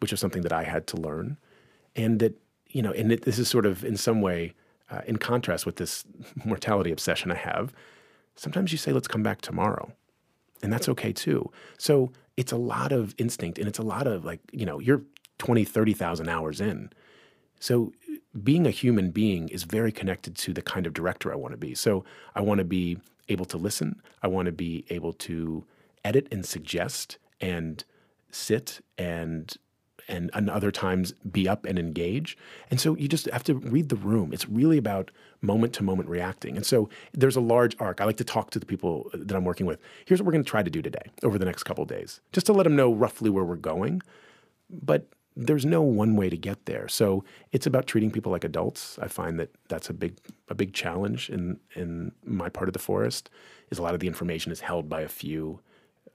which 0.00 0.12
is 0.12 0.20
something 0.20 0.42
that 0.42 0.52
I 0.52 0.64
had 0.64 0.86
to 0.88 0.96
learn. 0.96 1.36
And 1.94 2.20
that, 2.20 2.40
you 2.68 2.82
know, 2.82 2.92
and 2.92 3.12
it, 3.12 3.22
this 3.22 3.38
is 3.38 3.48
sort 3.48 3.66
of 3.66 3.84
in 3.84 3.96
some 3.96 4.20
way 4.20 4.54
uh, 4.90 5.00
in 5.06 5.16
contrast 5.16 5.66
with 5.66 5.76
this 5.76 6.04
mortality 6.44 6.92
obsession 6.92 7.30
I 7.30 7.36
have. 7.36 7.72
Sometimes 8.34 8.72
you 8.72 8.78
say, 8.78 8.92
let's 8.92 9.08
come 9.08 9.22
back 9.22 9.40
tomorrow. 9.40 9.92
And 10.62 10.72
that's 10.72 10.88
okay 10.88 11.12
too. 11.12 11.50
So 11.76 12.12
it's 12.36 12.52
a 12.52 12.56
lot 12.56 12.92
of 12.92 13.14
instinct 13.18 13.58
and 13.58 13.68
it's 13.68 13.78
a 13.78 13.82
lot 13.82 14.06
of 14.06 14.24
like, 14.24 14.40
you 14.52 14.64
know, 14.64 14.78
you're 14.78 15.02
20, 15.38 15.64
30,000 15.64 16.28
hours 16.28 16.60
in. 16.60 16.90
So 17.62 17.92
being 18.42 18.66
a 18.66 18.70
human 18.70 19.12
being 19.12 19.48
is 19.48 19.62
very 19.62 19.92
connected 19.92 20.34
to 20.38 20.52
the 20.52 20.62
kind 20.62 20.84
of 20.84 20.92
director 20.92 21.32
I 21.32 21.36
want 21.36 21.52
to 21.52 21.56
be. 21.56 21.76
So 21.76 22.04
I 22.34 22.40
want 22.40 22.58
to 22.58 22.64
be 22.64 22.98
able 23.28 23.44
to 23.44 23.56
listen. 23.56 24.02
I 24.20 24.26
want 24.26 24.46
to 24.46 24.52
be 24.52 24.84
able 24.90 25.12
to 25.28 25.64
edit 26.04 26.26
and 26.32 26.44
suggest 26.44 27.18
and 27.40 27.84
sit 28.32 28.80
and 28.98 29.56
and, 30.08 30.32
and 30.34 30.50
other 30.50 30.72
times 30.72 31.12
be 31.30 31.48
up 31.48 31.64
and 31.64 31.78
engage. 31.78 32.36
And 32.72 32.80
so 32.80 32.96
you 32.96 33.06
just 33.06 33.26
have 33.30 33.44
to 33.44 33.54
read 33.54 33.88
the 33.88 33.96
room. 33.96 34.32
It's 34.32 34.48
really 34.48 34.76
about 34.76 35.12
moment 35.40 35.72
to 35.74 35.84
moment 35.84 36.08
reacting. 36.08 36.56
And 36.56 36.66
so 36.66 36.88
there's 37.12 37.36
a 37.36 37.40
large 37.40 37.76
arc. 37.78 38.00
I 38.00 38.04
like 38.04 38.16
to 38.16 38.24
talk 38.24 38.50
to 38.50 38.58
the 38.58 38.66
people 38.66 39.08
that 39.14 39.36
I'm 39.36 39.44
working 39.44 39.66
with. 39.66 39.78
Here's 40.04 40.20
what 40.20 40.26
we're 40.26 40.32
going 40.32 40.42
to 40.44 40.50
try 40.50 40.64
to 40.64 40.70
do 40.70 40.82
today 40.82 41.12
over 41.22 41.38
the 41.38 41.44
next 41.44 41.62
couple 41.62 41.84
days, 41.84 42.20
just 42.32 42.46
to 42.46 42.52
let 42.52 42.64
them 42.64 42.74
know 42.74 42.92
roughly 42.92 43.30
where 43.30 43.44
we're 43.44 43.54
going. 43.54 44.02
But 44.68 45.06
there's 45.36 45.64
no 45.64 45.82
one 45.82 46.16
way 46.16 46.28
to 46.28 46.36
get 46.36 46.66
there. 46.66 46.88
So 46.88 47.24
it's 47.52 47.66
about 47.66 47.86
treating 47.86 48.10
people 48.10 48.32
like 48.32 48.44
adults. 48.44 48.98
I 49.00 49.08
find 49.08 49.38
that 49.40 49.50
that's 49.68 49.88
a 49.88 49.94
big 49.94 50.16
a 50.48 50.54
big 50.54 50.74
challenge 50.74 51.30
in 51.30 51.58
in 51.74 52.12
my 52.24 52.48
part 52.48 52.68
of 52.68 52.72
the 52.72 52.78
forest. 52.78 53.30
Is 53.70 53.78
a 53.78 53.82
lot 53.82 53.94
of 53.94 54.00
the 54.00 54.06
information 54.06 54.52
is 54.52 54.60
held 54.60 54.88
by 54.88 55.00
a 55.00 55.08
few 55.08 55.60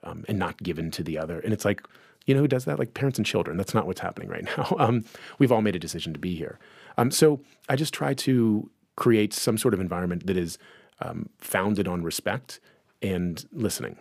um, 0.04 0.24
and 0.28 0.38
not 0.38 0.62
given 0.62 0.92
to 0.92 1.04
the 1.04 1.18
other. 1.18 1.40
And 1.40 1.54
it's 1.54 1.66
like, 1.66 1.82
you 2.26 2.36
know, 2.36 2.42
who 2.42 2.48
does 2.48 2.66
that? 2.66 2.78
Like 2.80 2.94
parents 2.94 3.18
and 3.18 3.26
children. 3.26 3.58
That's 3.58 3.74
not 3.74 3.88
what's 3.88 4.02
happening 4.02 4.30
right 4.30 4.44
now. 4.58 4.76
Um, 4.78 5.06
we've 5.40 5.52
all 5.52 5.62
made 5.62 5.76
a 5.76 5.80
decision 5.80 6.14
to 6.14 6.20
be 6.20 6.36
here. 6.36 6.60
Um, 6.98 7.12
so 7.12 7.42
I 7.70 7.76
just 7.76 7.94
try 7.94 8.14
to 8.14 8.70
create 8.96 9.34
some 9.34 9.58
sort 9.58 9.74
of 9.74 9.80
environment 9.80 10.28
that 10.28 10.38
is 10.38 10.58
um, 11.00 11.30
founded 11.40 11.88
on 11.88 12.04
respect 12.04 12.60
and 13.02 13.46
listening. 13.52 13.98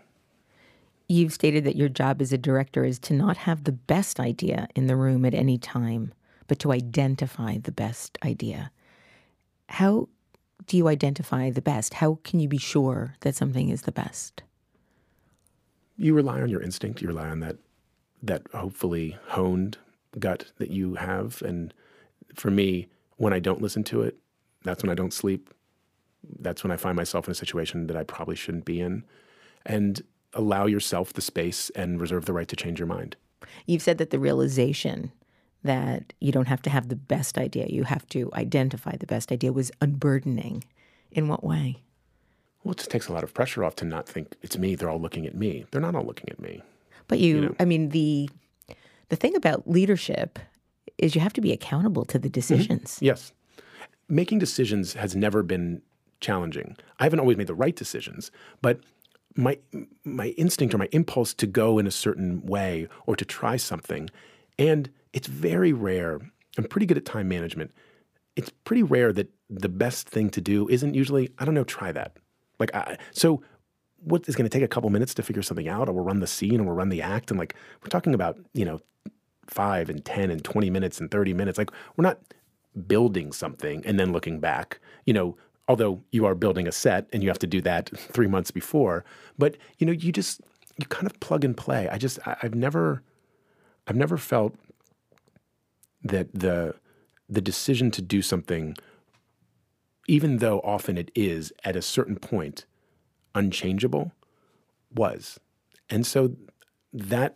You've 1.09 1.33
stated 1.33 1.65
that 1.65 1.77
your 1.77 1.89
job 1.89 2.21
as 2.21 2.33
a 2.33 2.39
director 2.39 2.85
is 2.85 2.99
to 3.01 3.15
not 3.15 3.37
have 3.37 3.65
the 3.65 3.73
best 3.73 4.19
idea 4.19 4.69
in 4.75 4.87
the 4.87 4.97
room 4.97 5.25
at 5.25 5.35
any 5.35 5.57
time, 5.57 6.13
but 6.49 6.59
to 6.61 6.73
identify 6.73 7.59
the 7.59 7.73
best 7.73 8.19
idea. 8.25 8.73
How 9.69 10.09
do 10.67 10.77
you 10.77 10.89
identify 10.89 11.51
the 11.51 11.63
best? 11.63 11.95
How 11.95 12.19
can 12.25 12.41
you 12.41 12.49
be 12.49 12.59
sure 12.59 13.15
that 13.21 13.37
something 13.37 13.69
is 13.69 13.83
the 13.83 13.93
best? 13.93 14.43
You 15.97 16.13
rely 16.13 16.41
on 16.41 16.49
your 16.49 16.63
instinct. 16.63 17.01
You 17.01 17.09
rely 17.09 17.29
on 17.29 17.41
that 17.41 17.57
that 18.23 18.43
hopefully 18.53 19.17
honed 19.29 19.79
gut 20.19 20.51
that 20.59 20.71
you 20.71 20.95
have. 20.95 21.41
And 21.43 21.73
for 22.35 22.51
me, 22.51 22.89
when 23.17 23.33
I 23.33 23.39
don't 23.39 23.63
listen 23.63 23.85
to 23.85 24.03
it, 24.03 24.17
that's 24.65 24.83
when 24.83 24.91
I 24.91 24.95
don't 24.95 25.13
sleep. 25.13 25.55
That's 26.41 26.65
when 26.65 26.73
I 26.73 26.77
find 26.77 26.97
myself 26.97 27.27
in 27.29 27.33
a 27.33 27.37
situation 27.37 27.87
that 27.87 27.97
I 27.97 28.03
probably 28.03 28.35
shouldn't 28.35 28.65
be 28.65 28.81
in. 28.81 29.05
And 29.65 30.03
allow 30.37 30.67
yourself 30.67 31.13
the 31.13 31.21
space 31.21 31.71
and 31.71 32.01
reserve 32.01 32.27
the 32.27 32.33
right 32.33 32.49
to 32.49 32.57
change 32.57 32.79
your 32.79 32.87
mind. 32.87 33.17
You've 33.67 33.83
said 33.83 33.99
that 33.99 34.11
the 34.11 34.19
realization 34.19 35.13
that 35.65 36.13
you 36.21 36.33
don't 36.33 36.49
have 36.49 36.63
to 36.63 36.71
have 36.71 36.89
the 36.89 36.97
best 36.97 37.39
idea, 37.39 37.67
you 37.69 37.85
have 37.85 38.09
to 38.11 38.31
identify 38.35 38.97
the 38.97 39.07
best 39.07 39.33
idea 39.33 39.53
was 39.53 39.73
unburdening. 39.81 40.65
In 41.13 41.29
what 41.29 41.43
way? 41.43 41.83
Well, 42.63 42.73
it 42.73 42.79
just 42.79 42.91
takes 42.91 43.09
a 43.09 43.13
lot 43.13 43.25
of 43.25 43.33
pressure 43.33 43.65
off 43.65 43.77
to 43.77 43.85
not 43.85 44.09
think 44.09 44.35
it's 44.43 44.59
me, 44.59 44.75
they're 44.75 44.91
all 44.91 45.01
looking 45.01 45.25
at 45.27 45.35
me. 45.35 45.65
They're 45.71 45.81
not 45.81 45.95
all 45.95 46.05
looking 46.05 46.29
at 46.29 46.41
me. 46.41 46.63
But 47.09 47.21
you, 47.21 47.35
you 47.37 47.41
know? 47.43 47.55
I 47.61 47.65
mean, 47.65 47.91
the 47.91 48.29
the 49.09 49.17
thing 49.17 49.37
about 49.37 49.69
leadership 49.69 50.39
is 50.99 51.15
you 51.15 51.21
have 51.21 51.33
to 51.35 51.41
be 51.41 51.53
accountable 51.53 52.05
to 52.07 52.19
the 52.19 52.29
decisions. 52.29 52.97
Mm-hmm. 52.97 53.05
Yes. 53.05 53.33
Making 54.09 54.41
decisions 54.41 54.95
has 54.95 55.15
never 55.15 55.43
been 55.43 55.81
challenging. 56.21 56.77
I 56.99 57.05
haven't 57.05 57.21
always 57.21 57.37
made 57.37 57.47
the 57.47 57.55
right 57.55 57.77
decisions, 57.77 58.31
but 58.63 58.81
my 59.37 59.59
my 60.05 60.29
instinct 60.29 60.75
or 60.75 60.79
my 60.79 60.89
impulse 60.93 61.35
to 61.35 61.47
go 61.47 61.79
in 61.79 61.87
a 61.87 61.91
certain 61.91 62.45
way 62.45 62.89
or 63.07 63.17
to 63.17 63.25
try 63.25 63.57
something. 63.57 64.09
And 64.59 64.91
it's 65.13 65.29
very 65.29 65.73
rare. 65.73 66.21
I'm 66.59 66.65
pretty 66.65 66.87
good 66.87 66.97
at 66.97 67.05
time 67.05 67.29
management. 67.29 67.73
It's 68.35 68.51
pretty 68.65 68.83
rare 68.83 69.13
that 69.13 69.31
the 69.49 69.69
best 69.69 70.09
thing 70.09 70.31
to 70.31 70.41
do 70.41 70.69
isn't 70.69 70.95
usually, 70.95 71.31
I 71.39 71.45
don't 71.45 71.55
know, 71.55 71.65
try 71.65 71.93
that. 71.93 72.17
Like 72.59 72.75
I, 72.75 72.99
so 73.13 73.43
what 73.99 74.29
is 74.29 74.37
going 74.37 74.49
to 74.49 74.55
take 74.55 74.65
a 74.65 74.69
couple 74.69 74.91
minutes 74.91 75.15
to 75.15 75.23
figure 75.23 75.43
something 75.43 75.69
out 75.69 75.89
or 75.89 75.93
we'll 75.93 76.05
run 76.05 76.21
the 76.21 76.27
scene 76.27 76.61
or 76.61 76.65
we'll 76.65 76.75
run 76.75 76.89
the 76.89 77.03
act 77.03 77.31
and 77.31 77.39
like 77.39 77.55
we're 77.83 77.89
talking 77.89 78.15
about, 78.15 78.39
you 78.53 78.65
know, 78.65 78.81
5 79.49 79.91
and 79.91 80.05
10 80.05 80.31
and 80.31 80.45
20 80.45 80.71
minutes 80.71 81.01
and 81.01 81.11
30 81.11 81.35
minutes. 81.35 81.59
Like 81.59 81.71
we're 81.97 82.03
not 82.03 82.21
building 82.87 83.33
something 83.33 83.85
and 83.87 83.99
then 83.99 84.13
looking 84.13 84.41
back. 84.41 84.81
You 85.05 85.15
know, 85.15 85.37
although 85.69 86.03
you 86.11 86.25
are 86.27 86.35
building 86.35 86.67
a 86.67 86.73
set 86.73 87.09
and 87.13 87.23
you 87.23 87.29
have 87.29 87.39
to 87.41 87.47
do 87.47 87.61
that 87.63 87.91
three 87.97 88.27
months 88.27 88.51
before. 88.51 89.05
But 89.39 89.57
you 89.79 89.87
know, 89.87 89.93
you 89.93 90.13
just 90.13 90.41
you 90.79 90.87
kind 90.87 91.07
of 91.07 91.19
plug 91.21 91.45
and 91.45 91.57
play. 91.57 91.89
I 91.89 91.99
just 91.99 92.19
I, 92.27 92.37
I've 92.43 92.55
never 92.55 93.03
I've 93.87 93.97
never 93.97 94.17
felt 94.17 94.55
that 96.03 96.29
the 96.33 96.75
the 97.29 97.41
decision 97.41 97.91
to 97.91 98.03
do 98.03 98.23
something, 98.23 98.77
even 100.07 100.39
though 100.39 100.61
often 100.61 100.97
it 100.97 101.11
is 101.15 101.53
at 101.65 101.77
a 101.77 101.83
certain 101.83 102.17
point 102.17 102.65
unchangeable, 103.35 104.13
was. 104.95 105.39
And 105.91 106.07
so 106.07 106.37
that 106.93 107.35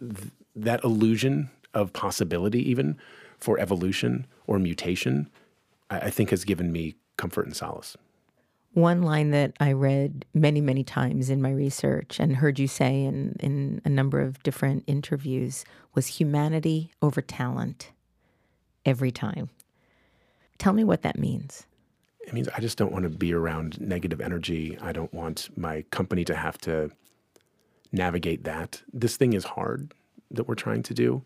that 0.55 0.83
illusion 0.85 1.51
of 1.75 1.93
possibility 1.93 2.69
even 2.69 2.99
for 3.39 3.59
evolution 3.59 4.27
or 4.47 4.59
mutation, 4.59 5.31
I, 5.89 5.99
I 5.99 6.11
think 6.11 6.31
has 6.31 6.45
given 6.45 6.73
me 6.73 6.97
comfort 7.17 7.47
and 7.47 7.57
solace. 7.57 7.97
One 8.73 9.03
line 9.03 9.31
that 9.31 9.55
I 9.59 9.73
read 9.73 10.25
many, 10.33 10.61
many 10.61 10.85
times 10.85 11.29
in 11.29 11.43
my 11.43 11.51
research 11.51 12.21
and 12.21 12.37
heard 12.37 12.59
you 12.59 12.69
say 12.69 13.03
in, 13.05 13.37
in 13.41 13.83
a 13.85 13.89
number 13.89 14.21
of 14.21 14.43
different 14.45 14.85
interviews 14.87 15.65
was 15.95 16.07
humanity 16.07 16.93
over 17.03 17.21
talent 17.21 17.91
every 18.85 19.11
time. 19.11 19.51
Tell 20.59 20.73
me 20.73 20.85
what 20.85 21.03
that 21.03 21.19
means. 21.19 21.67
It 22.21 22.33
means 22.33 22.49
I 22.57 22.61
just 22.61 22.79
don't 22.79 22.93
want 22.93 23.03
to 23.05 23.09
be 23.09 23.35
around 23.35 23.81
negative 23.81 24.21
energy. 24.21 24.79
I 24.81 24.93
don't 24.93 25.13
want 25.13 25.49
my 25.57 25.83
company 25.91 26.25
to 26.27 26.37
have 26.37 26.59
to 26.59 26.91
navigate 27.91 28.45
that. 28.45 28.83
This 28.93 29.17
thing 29.17 29.33
is 29.33 29.45
hard 29.45 29.93
that 30.31 30.47
we're 30.47 30.55
trying 30.55 30.85
to 30.85 30.95
do. 30.95 31.23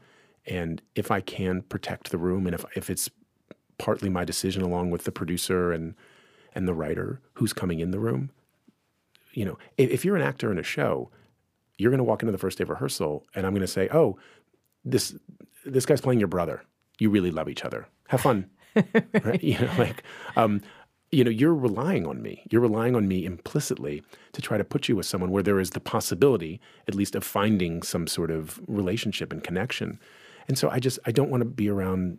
And 0.46 0.80
if 0.94 1.10
I 1.10 1.20
can 1.20 1.62
protect 1.62 2.10
the 2.10 2.18
room 2.18 2.46
and 2.46 2.54
if, 2.54 2.64
if 2.74 2.88
it's 2.88 3.10
partly 3.76 4.08
my 4.08 4.24
decision 4.24 4.62
along 4.62 4.90
with 4.90 5.04
the 5.04 5.12
producer 5.12 5.72
and 5.72 5.94
and 6.54 6.68
the 6.68 6.74
writer 6.74 7.20
who's 7.34 7.52
coming 7.52 7.80
in 7.80 7.90
the 7.90 7.98
room. 7.98 8.30
You 9.32 9.44
know, 9.44 9.58
if, 9.76 9.90
if 9.90 10.04
you're 10.04 10.16
an 10.16 10.22
actor 10.22 10.52
in 10.52 10.58
a 10.58 10.62
show, 10.62 11.10
you're 11.78 11.90
going 11.90 11.98
to 11.98 12.04
walk 12.04 12.22
into 12.22 12.32
the 12.32 12.38
first 12.38 12.58
day 12.58 12.62
of 12.62 12.70
rehearsal, 12.70 13.24
and 13.34 13.46
I'm 13.46 13.52
going 13.52 13.62
to 13.62 13.66
say, 13.66 13.88
"Oh, 13.92 14.18
this 14.84 15.16
this 15.64 15.86
guy's 15.86 16.00
playing 16.00 16.20
your 16.20 16.28
brother. 16.28 16.62
You 16.98 17.10
really 17.10 17.30
love 17.30 17.48
each 17.48 17.64
other. 17.64 17.88
Have 18.08 18.20
fun." 18.20 18.50
right? 19.24 19.42
You 19.42 19.58
know, 19.58 19.70
like, 19.78 20.02
um, 20.36 20.60
you 21.12 21.22
know, 21.22 21.30
you're 21.30 21.54
relying 21.54 22.06
on 22.06 22.22
me. 22.22 22.44
You're 22.50 22.60
relying 22.60 22.96
on 22.96 23.06
me 23.06 23.24
implicitly 23.24 24.02
to 24.32 24.42
try 24.42 24.58
to 24.58 24.64
put 24.64 24.88
you 24.88 24.96
with 24.96 25.06
someone 25.06 25.30
where 25.30 25.44
there 25.44 25.60
is 25.60 25.70
the 25.70 25.80
possibility, 25.80 26.60
at 26.88 26.94
least, 26.94 27.14
of 27.14 27.22
finding 27.22 27.82
some 27.82 28.06
sort 28.06 28.30
of 28.30 28.60
relationship 28.66 29.32
and 29.32 29.42
connection. 29.42 30.00
And 30.48 30.58
so 30.58 30.68
I 30.70 30.78
just 30.78 30.98
I 31.06 31.12
don't 31.12 31.30
want 31.30 31.40
to 31.40 31.46
be 31.46 31.68
around 31.68 32.18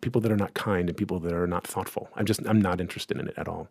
people 0.00 0.20
that 0.20 0.32
are 0.32 0.36
not 0.36 0.54
kind 0.54 0.88
and 0.88 0.96
people 0.96 1.20
that 1.20 1.32
are 1.32 1.46
not 1.46 1.66
thoughtful. 1.66 2.08
I'm 2.14 2.26
just 2.26 2.40
I'm 2.46 2.60
not 2.60 2.80
interested 2.80 3.18
in 3.18 3.28
it 3.28 3.34
at 3.36 3.48
all. 3.48 3.68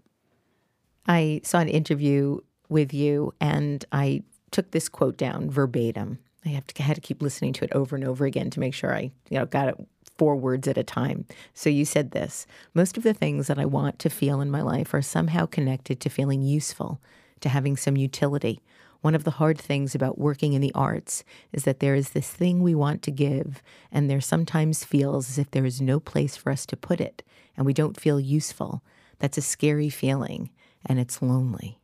I 1.08 1.42
saw 1.44 1.60
an 1.60 1.70
interview 1.70 2.40
with 2.70 2.94
you 2.94 3.34
and 3.42 3.84
I 3.92 4.24
took 4.52 4.72
this 4.72 4.90
quote 4.90 5.18
down 5.18 5.50
verbatim. 5.50 6.20
I 6.46 6.50
have 6.50 6.68
to 6.68 6.84
I 6.84 6.86
had 6.86 6.96
to 6.96 7.02
keep 7.02 7.22
listening 7.22 7.54
to 7.54 7.66
it 7.66 7.72
over 7.74 7.96
and 7.96 8.06
over 8.06 8.26
again 8.26 8.50
to 8.52 8.60
make 8.60 8.74
sure 8.74 8.94
I 8.94 9.12
you 9.30 9.40
know 9.40 9.46
got 9.46 9.70
it 9.70 9.88
four 10.18 10.36
words 10.36 10.68
at 10.68 10.78
a 10.78 10.84
time. 10.84 11.26
So 11.56 11.68
you 11.68 11.84
said 11.84 12.12
this, 12.12 12.46
most 12.76 12.96
of 12.96 13.02
the 13.02 13.14
things 13.14 13.48
that 13.48 13.58
I 13.58 13.66
want 13.66 13.98
to 14.00 14.10
feel 14.10 14.40
in 14.40 14.52
my 14.52 14.62
life 14.62 14.94
are 14.94 15.02
somehow 15.02 15.48
connected 15.48 16.00
to 16.00 16.10
feeling 16.10 16.44
useful, 16.44 17.02
to 17.40 17.50
having 17.50 17.76
some 17.76 17.98
utility. 17.98 18.62
One 19.02 19.16
of 19.16 19.24
the 19.24 19.32
hard 19.32 19.58
things 19.58 19.96
about 19.96 20.20
working 20.20 20.54
in 20.54 20.62
the 20.62 20.74
arts 20.76 21.24
is 21.52 21.64
that 21.64 21.80
there 21.80 21.96
is 21.96 22.12
this 22.12 22.30
thing 22.30 22.62
we 22.62 22.76
want 22.76 23.02
to 23.04 23.12
give, 23.12 23.64
and 23.92 24.10
there 24.10 24.22
sometimes 24.22 24.86
feels 24.86 25.30
as 25.30 25.38
if 25.40 25.50
there 25.52 25.66
is 25.66 25.82
no 25.82 26.00
place 26.00 26.38
for 26.38 26.52
us 26.52 26.66
to 26.68 26.78
put 26.78 27.02
it, 27.02 27.24
and 27.58 27.66
we 27.66 27.74
don't 27.74 28.00
feel 28.00 28.20
useful. 28.20 28.84
That's 29.20 29.40
a 29.40 29.42
scary 29.42 29.90
feeling, 29.90 30.52
and 30.86 31.00
it's 31.00 31.22
lonely. 31.22 31.80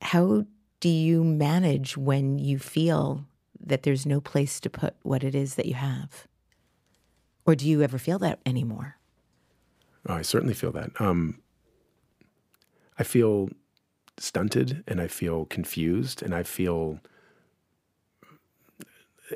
How 0.00 0.46
do 0.80 0.88
you 0.88 1.24
manage 1.24 1.96
when 1.96 2.38
you 2.38 2.58
feel 2.58 3.26
that 3.60 3.82
there's 3.82 4.06
no 4.06 4.20
place 4.20 4.60
to 4.60 4.70
put 4.70 4.94
what 5.02 5.24
it 5.24 5.34
is 5.34 5.56
that 5.56 5.66
you 5.66 5.74
have? 5.74 6.26
Or 7.44 7.54
do 7.54 7.68
you 7.68 7.82
ever 7.82 7.98
feel 7.98 8.18
that 8.20 8.40
anymore? 8.46 8.96
Oh, 10.06 10.14
I 10.14 10.22
certainly 10.22 10.54
feel 10.54 10.72
that. 10.72 10.90
Um, 11.00 11.40
I 12.98 13.02
feel 13.02 13.48
stunted 14.20 14.84
and 14.86 15.00
I 15.00 15.08
feel 15.08 15.44
confused 15.46 16.22
and 16.22 16.34
I 16.34 16.42
feel 16.42 17.00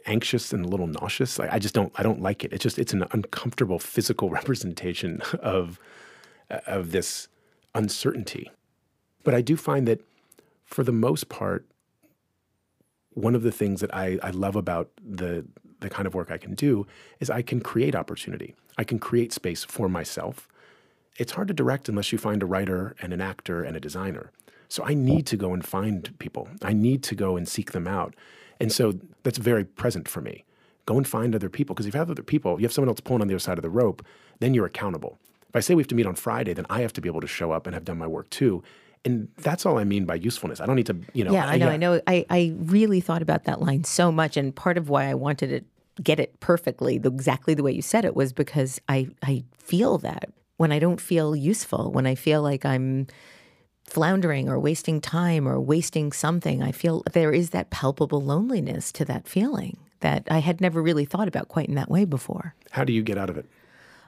anxious 0.06 0.52
and 0.52 0.64
a 0.64 0.68
little 0.68 0.86
nauseous. 0.86 1.38
I, 1.38 1.54
I 1.54 1.58
just 1.58 1.74
don't 1.74 1.92
I 1.96 2.02
don't 2.02 2.20
like 2.20 2.44
it. 2.44 2.52
It's 2.52 2.62
just 2.62 2.78
it's 2.78 2.92
an 2.92 3.04
uncomfortable 3.12 3.78
physical 3.78 4.30
representation 4.38 5.20
of 5.40 5.78
of 6.50 6.92
this 6.92 7.28
uncertainty. 7.74 8.50
But 9.24 9.34
I 9.34 9.40
do 9.40 9.56
find 9.56 9.86
that 9.88 10.00
for 10.64 10.82
the 10.82 10.92
most 10.92 11.28
part, 11.28 11.66
one 13.10 13.34
of 13.34 13.42
the 13.42 13.52
things 13.52 13.80
that 13.80 13.94
I, 13.94 14.18
I 14.22 14.30
love 14.30 14.56
about 14.56 14.90
the 15.02 15.44
the 15.80 15.90
kind 15.90 16.06
of 16.06 16.14
work 16.14 16.30
I 16.30 16.38
can 16.38 16.54
do 16.54 16.86
is 17.20 17.28
I 17.28 17.42
can 17.42 17.60
create 17.60 17.94
opportunity. 17.94 18.54
I 18.78 18.84
can 18.84 18.98
create 18.98 19.32
space 19.32 19.64
for 19.64 19.88
myself. 19.88 20.48
It's 21.18 21.32
hard 21.32 21.48
to 21.48 21.54
direct 21.54 21.88
unless 21.88 22.12
you 22.12 22.18
find 22.18 22.42
a 22.42 22.46
writer 22.46 22.94
and 23.02 23.12
an 23.12 23.20
actor 23.20 23.62
and 23.62 23.76
a 23.76 23.80
designer. 23.80 24.30
So 24.72 24.82
I 24.86 24.94
need 24.94 25.26
to 25.26 25.36
go 25.36 25.52
and 25.52 25.62
find 25.62 26.18
people. 26.18 26.48
I 26.62 26.72
need 26.72 27.02
to 27.02 27.14
go 27.14 27.36
and 27.36 27.46
seek 27.46 27.72
them 27.72 27.86
out. 27.86 28.16
And 28.58 28.72
so 28.72 28.94
that's 29.22 29.36
very 29.36 29.66
present 29.66 30.08
for 30.08 30.22
me. 30.22 30.46
Go 30.86 30.96
and 30.96 31.06
find 31.06 31.34
other 31.34 31.50
people 31.50 31.74
because 31.74 31.84
if 31.84 31.92
you 31.92 31.98
have 31.98 32.10
other 32.10 32.22
people, 32.22 32.58
you 32.58 32.64
have 32.64 32.72
someone 32.72 32.88
else 32.88 33.00
pulling 33.00 33.20
on 33.20 33.28
the 33.28 33.34
other 33.34 33.38
side 33.38 33.58
of 33.58 33.62
the 33.62 33.68
rope, 33.68 34.02
then 34.38 34.54
you're 34.54 34.64
accountable. 34.64 35.18
If 35.50 35.56
I 35.56 35.60
say 35.60 35.74
we 35.74 35.82
have 35.82 35.88
to 35.88 35.94
meet 35.94 36.06
on 36.06 36.14
Friday, 36.14 36.54
then 36.54 36.64
I 36.70 36.80
have 36.80 36.94
to 36.94 37.02
be 37.02 37.08
able 37.10 37.20
to 37.20 37.26
show 37.26 37.52
up 37.52 37.66
and 37.66 37.74
have 37.74 37.84
done 37.84 37.98
my 37.98 38.06
work 38.06 38.30
too. 38.30 38.62
And 39.04 39.28
that's 39.36 39.66
all 39.66 39.76
I 39.76 39.84
mean 39.84 40.06
by 40.06 40.14
usefulness. 40.14 40.58
I 40.58 40.64
don't 40.64 40.76
need 40.76 40.86
to, 40.86 40.96
you 41.12 41.24
know. 41.24 41.32
Yeah, 41.34 41.44
I 41.44 41.58
know. 41.58 41.66
Yeah. 41.66 41.72
I 41.72 41.76
know. 41.76 42.00
I, 42.06 42.26
I 42.30 42.54
really 42.56 43.02
thought 43.02 43.20
about 43.20 43.44
that 43.44 43.60
line 43.60 43.84
so 43.84 44.10
much. 44.10 44.38
And 44.38 44.56
part 44.56 44.78
of 44.78 44.88
why 44.88 45.04
I 45.04 45.12
wanted 45.12 45.48
to 45.48 46.02
get 46.02 46.18
it 46.18 46.40
perfectly, 46.40 46.96
the, 46.96 47.10
exactly 47.10 47.52
the 47.52 47.62
way 47.62 47.72
you 47.72 47.82
said 47.82 48.06
it, 48.06 48.16
was 48.16 48.32
because 48.32 48.80
I, 48.88 49.08
I 49.22 49.44
feel 49.58 49.98
that 49.98 50.30
when 50.56 50.72
I 50.72 50.78
don't 50.78 50.98
feel 50.98 51.36
useful, 51.36 51.92
when 51.92 52.06
I 52.06 52.14
feel 52.14 52.40
like 52.40 52.64
I'm 52.64 53.06
floundering 53.92 54.48
or 54.48 54.58
wasting 54.58 55.02
time 55.02 55.46
or 55.46 55.60
wasting 55.60 56.12
something, 56.12 56.62
I 56.62 56.72
feel 56.72 57.02
there 57.12 57.30
is 57.30 57.50
that 57.50 57.68
palpable 57.68 58.22
loneliness 58.22 58.90
to 58.92 59.04
that 59.04 59.28
feeling 59.28 59.76
that 60.00 60.26
I 60.30 60.38
had 60.38 60.62
never 60.62 60.82
really 60.82 61.04
thought 61.04 61.28
about 61.28 61.48
quite 61.48 61.68
in 61.68 61.74
that 61.74 61.90
way 61.90 62.06
before. 62.06 62.54
How 62.70 62.84
do 62.84 62.92
you 62.94 63.02
get 63.02 63.18
out 63.18 63.28
of 63.28 63.36
it? 63.36 63.44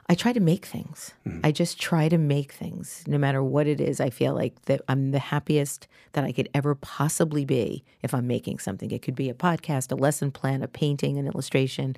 I 0.09 0.15
try 0.15 0.33
to 0.33 0.39
make 0.39 0.65
things. 0.65 1.13
Mm-hmm. 1.27 1.41
I 1.43 1.51
just 1.51 1.79
try 1.79 2.09
to 2.09 2.17
make 2.17 2.51
things. 2.51 3.03
No 3.05 3.19
matter 3.19 3.43
what 3.43 3.67
it 3.67 3.79
is, 3.79 3.99
I 3.99 4.09
feel 4.09 4.33
like 4.33 4.59
that 4.63 4.81
I'm 4.87 5.11
the 5.11 5.19
happiest 5.19 5.87
that 6.13 6.23
I 6.23 6.31
could 6.31 6.49
ever 6.55 6.73
possibly 6.73 7.45
be 7.45 7.83
if 8.01 8.13
I'm 8.13 8.25
making 8.25 8.59
something. 8.59 8.89
It 8.89 9.03
could 9.03 9.15
be 9.15 9.29
a 9.29 9.35
podcast, 9.35 9.91
a 9.91 9.95
lesson 9.95 10.31
plan, 10.31 10.63
a 10.63 10.67
painting, 10.67 11.19
an 11.19 11.27
illustration, 11.27 11.95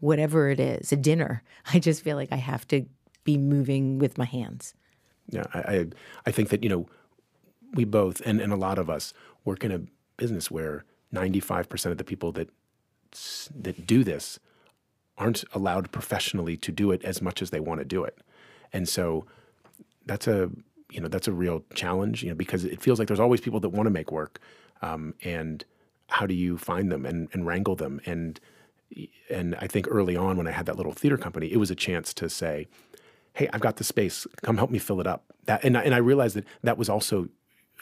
whatever 0.00 0.48
it 0.48 0.58
is, 0.58 0.90
a 0.90 0.96
dinner. 0.96 1.42
I 1.74 1.80
just 1.80 2.02
feel 2.02 2.16
like 2.16 2.32
I 2.32 2.36
have 2.36 2.66
to 2.68 2.86
be 3.24 3.36
moving 3.36 3.98
with 3.98 4.16
my 4.16 4.24
hands. 4.24 4.74
Yeah, 5.28 5.44
I 5.52 5.60
I, 5.60 5.86
I 6.26 6.30
think 6.30 6.48
that, 6.48 6.62
you 6.62 6.70
know, 6.70 6.86
we 7.76 7.84
both 7.84 8.20
and, 8.24 8.40
and 8.40 8.52
a 8.52 8.56
lot 8.56 8.78
of 8.78 8.90
us 8.90 9.12
work 9.44 9.64
in 9.64 9.70
a 9.70 9.80
business 10.16 10.50
where 10.50 10.84
95% 11.14 11.86
of 11.86 11.98
the 11.98 12.04
people 12.04 12.32
that 12.32 12.50
that 13.54 13.86
do 13.86 14.04
this 14.04 14.38
aren't 15.16 15.44
allowed 15.54 15.90
professionally 15.90 16.56
to 16.56 16.72
do 16.72 16.90
it 16.90 17.02
as 17.04 17.22
much 17.22 17.40
as 17.40 17.50
they 17.50 17.60
want 17.60 17.80
to 17.80 17.84
do 17.84 18.04
it. 18.04 18.18
And 18.72 18.88
so 18.88 19.24
that's 20.04 20.26
a 20.26 20.50
you 20.90 21.00
know 21.00 21.08
that's 21.08 21.28
a 21.28 21.32
real 21.32 21.64
challenge 21.74 22.22
you 22.22 22.28
know 22.28 22.34
because 22.34 22.64
it 22.64 22.80
feels 22.80 22.98
like 22.98 23.08
there's 23.08 23.20
always 23.20 23.40
people 23.40 23.60
that 23.60 23.70
want 23.70 23.86
to 23.86 23.90
make 23.90 24.12
work 24.12 24.40
um, 24.82 25.14
and 25.24 25.64
how 26.08 26.26
do 26.26 26.34
you 26.34 26.56
find 26.56 26.92
them 26.92 27.04
and, 27.04 27.28
and 27.32 27.46
wrangle 27.46 27.74
them 27.74 28.00
and 28.06 28.38
and 29.28 29.56
I 29.56 29.66
think 29.66 29.88
early 29.90 30.14
on 30.16 30.36
when 30.36 30.46
I 30.46 30.52
had 30.52 30.66
that 30.66 30.76
little 30.76 30.92
theater 30.92 31.18
company 31.18 31.52
it 31.52 31.56
was 31.56 31.70
a 31.70 31.74
chance 31.74 32.14
to 32.14 32.28
say 32.28 32.68
hey 33.34 33.48
I've 33.52 33.60
got 33.60 33.76
the 33.76 33.84
space 33.84 34.26
come 34.42 34.58
help 34.58 34.70
me 34.70 34.78
fill 34.78 35.00
it 35.00 35.06
up 35.06 35.24
that 35.46 35.64
and 35.64 35.76
I, 35.76 35.82
and 35.82 35.94
I 35.94 35.98
realized 35.98 36.36
that 36.36 36.44
that 36.62 36.78
was 36.78 36.88
also 36.88 37.28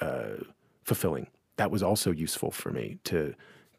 uh, 0.00 0.44
fulfilling 0.84 1.28
that 1.56 1.70
was 1.70 1.82
also 1.82 2.10
useful 2.10 2.50
for 2.50 2.70
me 2.70 2.98
to 3.04 3.34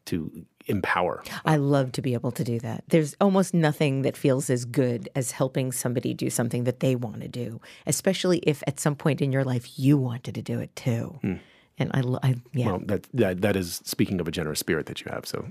to 0.06 0.46
empower. 0.66 1.24
I 1.44 1.56
love 1.56 1.90
to 1.92 2.02
be 2.02 2.14
able 2.14 2.30
to 2.30 2.44
do 2.44 2.60
that. 2.60 2.84
There's 2.88 3.16
almost 3.20 3.52
nothing 3.52 4.02
that 4.02 4.16
feels 4.16 4.48
as 4.50 4.64
good 4.64 5.08
as 5.16 5.32
helping 5.32 5.72
somebody 5.72 6.14
do 6.14 6.30
something 6.30 6.62
that 6.62 6.78
they 6.78 6.94
want 6.94 7.22
to 7.22 7.28
do, 7.28 7.60
especially 7.88 8.38
if 8.38 8.62
at 8.68 8.78
some 8.78 8.94
point 8.94 9.20
in 9.20 9.32
your 9.32 9.42
life 9.42 9.76
you 9.76 9.98
wanted 9.98 10.36
to 10.36 10.42
do 10.42 10.60
it 10.60 10.74
too. 10.76 11.18
Mm 11.22 11.40
and 11.78 11.90
I, 11.92 12.02
I 12.26 12.34
yeah. 12.52 12.66
Well, 12.66 12.82
that, 12.86 13.06
that 13.14 13.42
that 13.42 13.56
is 13.56 13.82
speaking 13.84 14.20
of 14.20 14.26
a 14.26 14.30
generous 14.30 14.58
spirit 14.60 14.86
that 14.86 15.04
you 15.04 15.10
have. 15.12 15.26
So, 15.26 15.46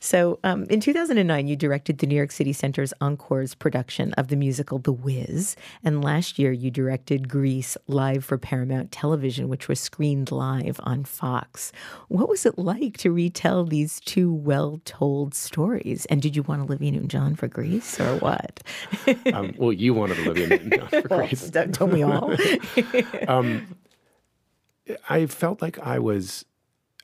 so 0.00 0.38
um, 0.42 0.64
in 0.64 0.80
2009, 0.80 1.48
you 1.48 1.56
directed 1.56 1.98
the 1.98 2.06
New 2.06 2.14
York 2.14 2.32
City 2.32 2.52
Center's 2.52 2.94
Encore's 3.00 3.54
production 3.54 4.12
of 4.14 4.28
the 4.28 4.36
musical 4.36 4.78
The 4.78 4.92
Wiz, 4.92 5.54
and 5.84 6.02
last 6.02 6.38
year 6.38 6.50
you 6.52 6.70
directed 6.70 7.28
Grease 7.28 7.76
live 7.88 8.24
for 8.24 8.38
Paramount 8.38 8.90
Television, 8.90 9.48
which 9.48 9.68
was 9.68 9.78
screened 9.78 10.32
live 10.32 10.80
on 10.82 11.04
Fox. 11.04 11.72
What 12.08 12.28
was 12.28 12.46
it 12.46 12.58
like 12.58 12.96
to 12.98 13.12
retell 13.12 13.64
these 13.64 14.00
two 14.00 14.32
well-told 14.32 15.34
stories? 15.34 16.06
And 16.06 16.22
did 16.22 16.36
you 16.36 16.42
want 16.42 16.62
Olivia 16.62 16.92
Newton-John 16.92 17.34
for 17.34 17.48
Grease 17.48 18.00
or 18.00 18.16
what? 18.18 18.62
um, 19.32 19.54
well, 19.58 19.72
you 19.72 19.92
wanted 19.92 20.18
Olivia 20.20 20.48
Newton-John 20.48 20.88
for 20.88 21.08
Grease. 21.08 21.50
well, 21.54 21.66
don't 21.66 21.92
we 21.92 22.02
all? 22.02 22.34
um, 23.28 23.66
I 25.08 25.26
felt 25.26 25.62
like 25.62 25.78
I 25.78 25.98
was 25.98 26.44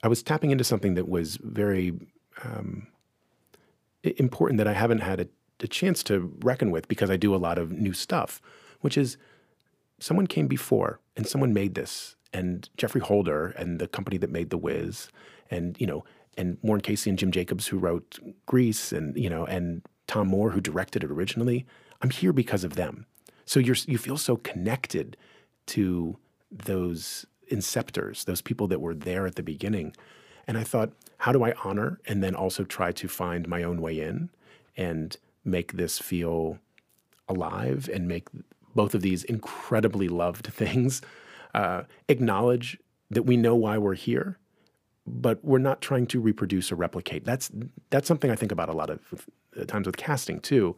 I 0.03 0.09
was 0.09 0.23
tapping 0.23 0.51
into 0.51 0.65
something 0.65 0.95
that 0.95 1.09
was 1.09 1.37
very 1.37 1.93
um, 2.43 2.89
important 4.03 4.59
that 4.59 4.67
I 4.67 4.73
haven't 4.73 4.99
had 4.99 5.21
a, 5.21 5.29
a, 5.61 5.69
chance 5.69 6.03
to 6.05 6.35
reckon 6.43 6.73
with 6.73 6.89
because 6.89 7.09
I 7.09 7.17
do 7.17 7.35
a 7.35 7.37
lot 7.37 7.57
of 7.57 7.71
new 7.71 7.93
stuff, 7.93 8.41
which 8.81 8.99
is 8.99 9.17
someone 10.01 10.27
came 10.27 10.49
before 10.49 10.99
and 11.17 11.25
someone 11.27 11.53
made 11.53 11.77
this, 11.77 12.17
and 12.33 12.69
Geoffrey 12.77 13.01
Holder 13.01 13.49
and 13.51 13.79
the 13.79 13.87
company 13.87 14.19
that 14.19 14.31
made 14.31 14.51
The 14.51 14.59
Wiz, 14.59 15.09
and 15.51 15.81
you 15.81 15.87
know, 15.87 16.05
and 16.37 16.59
Warren 16.63 16.81
Casey 16.81 17.11
and 17.11 17.19
Jim 17.19 17.31
Jacobs 17.31 17.69
who 17.69 17.79
wrote 17.79 18.19
Grease, 18.47 18.93
and 18.93 19.17
you 19.17 19.31
know, 19.31 19.45
and 19.45 19.83
Tom 20.09 20.29
Moore 20.29 20.51
who 20.51 20.61
directed 20.61 21.05
it 21.05 21.11
originally. 21.11 21.65
I'm 22.01 22.11
here 22.11 22.33
because 22.33 22.65
of 22.65 22.75
them. 22.75 23.07
So 23.45 23.61
you're 23.61 23.77
you 23.87 23.99
feel 23.99 24.19
so 24.19 24.37
connected 24.37 25.17
to 25.67 26.19
those 26.51 27.25
inceptors, 27.51 28.25
those 28.25 28.43
people 28.43 28.69
that 28.69 28.81
were 28.81 28.95
there 28.95 29.27
at 29.27 29.37
the 29.37 29.43
beginning. 29.43 29.95
And 30.47 30.59
I 30.59 30.65
thought, 30.65 30.91
how 31.19 31.33
do 31.33 31.45
I 31.45 31.55
honor 31.65 32.01
and 32.07 32.23
then 32.23 32.35
also 32.35 32.65
try 32.65 32.93
to 32.93 33.09
find 33.09 33.49
my 33.49 33.63
own 33.63 33.81
way 33.81 34.01
in 34.01 34.31
and 34.77 35.17
make 35.45 35.73
this 35.73 35.99
feel 35.99 36.59
alive 37.29 37.89
and 37.93 38.09
make 38.09 38.29
both 38.75 38.95
of 38.95 39.03
these 39.03 39.25
incredibly 39.25 40.09
loved 40.09 40.47
things 40.53 41.03
uh, 41.55 41.83
acknowledge 42.09 42.79
that 43.11 43.25
we 43.25 43.37
know 43.37 43.55
why 43.55 43.77
we're 43.77 43.95
here, 43.95 44.39
but 45.07 45.45
we're 45.45 45.59
not 45.59 45.83
trying 45.83 46.07
to 46.07 46.21
reproduce 46.21 46.73
or 46.73 46.77
replicate. 46.77 47.25
That's 47.25 47.51
that's 47.91 48.09
something 48.09 48.31
I 48.31 48.37
think 48.37 48.53
about 48.53 48.69
a 48.69 48.73
lot 48.73 48.91
of 48.91 49.29
times 49.67 49.87
with 49.87 49.97
casting 49.97 50.41
too. 50.41 50.77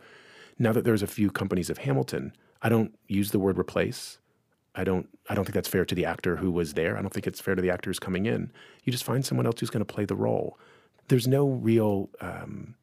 Now 0.59 0.73
that 0.73 0.85
there's 0.85 1.03
a 1.03 1.07
few 1.07 1.31
companies 1.31 1.71
of 1.71 1.79
Hamilton, 1.79 2.33
I 2.63 2.69
don't 2.69 2.95
use 3.09 3.31
the 3.31 3.39
word 3.39 3.59
replace. 3.59 4.19
I 4.75 4.85
don't 4.85 5.09
I 5.29 5.35
don't 5.35 5.45
think 5.45 5.55
that's 5.55 5.69
fair 5.69 5.85
to 5.85 5.95
the 5.95 6.05
actor 6.05 6.37
who 6.37 6.51
was 6.51 6.75
there. 6.75 6.97
I 6.97 7.03
don't 7.03 7.13
think 7.13 7.27
it's 7.27 7.41
fair 7.41 7.55
to 7.55 7.63
the 7.63 7.71
actors 7.71 7.99
coming 7.99 8.27
in. 8.27 8.53
You 8.85 8.93
just 8.93 9.05
find 9.05 9.25
someone 9.25 9.47
else 9.47 9.61
who's 9.61 9.71
going 9.71 9.85
to 9.85 9.95
play 9.95 10.05
the 10.05 10.17
role. 10.17 10.59
There's 11.09 11.29
no 11.29 11.47
real 11.49 12.09
um, 12.21 12.75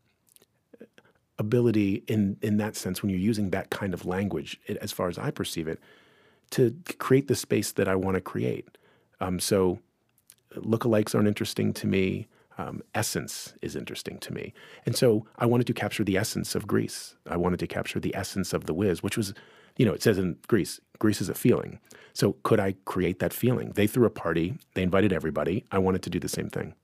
ability 1.38 2.04
in 2.08 2.38
in 2.42 2.58
that 2.58 2.76
sense 2.76 3.02
when 3.02 3.10
you're 3.10 3.20
using 3.20 3.50
that 3.50 3.70
kind 3.70 3.94
of 3.94 4.06
language, 4.06 4.60
as 4.80 4.92
far 4.92 5.10
as 5.10 5.18
I 5.18 5.32
perceive 5.32 5.68
it, 5.68 5.80
to 6.52 6.76
create 7.00 7.28
the 7.28 7.36
space 7.36 7.72
that 7.74 7.88
I 7.88 7.96
want 7.96 8.16
to 8.16 8.22
create. 8.22 8.78
Um, 9.20 9.40
so, 9.40 9.80
lookalikes 10.56 11.14
aren't 11.14 11.28
interesting 11.28 11.74
to 11.74 11.88
me. 11.88 12.28
Um, 12.58 12.84
essence 12.94 13.54
is 13.62 13.76
interesting 13.76 14.20
to 14.20 14.34
me, 14.34 14.54
and 14.86 14.96
so 14.96 15.26
I 15.40 15.46
wanted 15.46 15.68
to 15.68 15.74
capture 15.74 16.04
the 16.04 16.18
essence 16.18 16.54
of 16.54 16.68
Grease. 16.68 17.16
I 17.26 17.38
wanted 17.38 17.60
to 17.60 17.68
capture 17.68 18.00
the 18.00 18.16
essence 18.16 18.54
of 18.54 18.66
The 18.66 18.74
Wiz, 18.74 19.02
which 19.02 19.18
was 19.18 19.34
you 19.78 19.86
know, 19.86 19.94
it 19.94 20.04
says 20.04 20.18
in 20.18 20.38
Grease, 20.48 20.80
Grease 21.00 21.22
is 21.22 21.30
a 21.30 21.34
feeling. 21.34 21.80
So 22.14 22.34
could 22.44 22.60
I 22.60 22.76
create 22.86 23.20
that 23.20 23.34
feeling? 23.34 23.72
They 23.72 23.88
threw 23.88 24.06
a 24.06 24.10
party, 24.10 24.58
they 24.74 24.84
invited 24.84 25.14
everybody. 25.14 25.66
I 25.72 25.80
wanted 25.80 26.04
to 26.04 26.10
do 26.10 26.20
the 26.20 26.30
same 26.30 26.50
thing. 26.50 26.76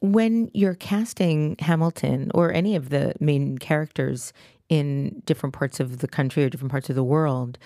When 0.00 0.50
you're 0.52 0.74
casting 0.74 1.56
Hamilton 1.58 2.30
or 2.34 2.52
any 2.52 2.76
of 2.76 2.90
the 2.90 3.14
main 3.20 3.58
characters 3.58 4.32
in 4.68 5.22
different 5.24 5.54
parts 5.54 5.80
of 5.80 5.98
the 5.98 6.08
country 6.08 6.44
or 6.44 6.50
different 6.50 6.70
parts 6.70 6.90
of 6.90 6.96
the 6.96 7.04
world, 7.04 7.58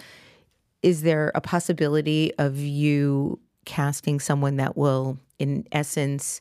is 0.82 1.03
there 1.03 1.32
a 1.34 1.40
possibility 1.40 2.32
of 2.38 2.59
you 2.59 3.38
casting 3.64 4.20
someone 4.20 4.57
that 4.57 4.76
will, 4.76 5.18
in 5.38 5.66
essence, 5.72 6.40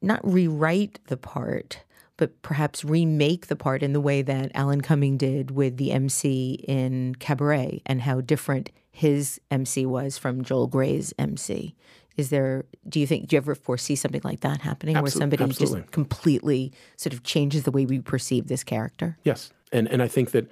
not 0.00 0.20
rewrite 0.24 0.98
the 1.06 1.16
part, 1.16 1.82
but 2.22 2.40
perhaps 2.42 2.84
remake 2.84 3.48
the 3.48 3.56
part 3.56 3.82
in 3.82 3.92
the 3.92 4.00
way 4.00 4.22
that 4.22 4.52
Alan 4.54 4.80
Cumming 4.80 5.16
did 5.16 5.50
with 5.50 5.76
the 5.76 5.90
MC 5.90 6.64
in 6.68 7.16
Cabaret 7.16 7.82
and 7.84 8.00
how 8.00 8.20
different 8.20 8.70
his 8.92 9.40
MC 9.50 9.86
was 9.86 10.18
from 10.18 10.44
Joel 10.44 10.68
Grey's 10.68 11.12
MC. 11.18 11.74
Is 12.16 12.30
there, 12.30 12.64
do 12.88 13.00
you 13.00 13.08
think, 13.08 13.26
do 13.26 13.34
you 13.34 13.38
ever 13.38 13.56
foresee 13.56 13.96
something 13.96 14.20
like 14.22 14.38
that 14.38 14.60
happening 14.60 14.96
where 14.96 15.10
somebody 15.10 15.42
absolutely. 15.42 15.80
just 15.80 15.90
completely 15.90 16.72
sort 16.96 17.12
of 17.12 17.24
changes 17.24 17.64
the 17.64 17.72
way 17.72 17.86
we 17.86 17.98
perceive 17.98 18.46
this 18.46 18.62
character? 18.62 19.18
Yes. 19.24 19.50
and 19.72 19.88
and 19.88 20.00
I 20.00 20.06
think 20.06 20.30
that 20.30 20.48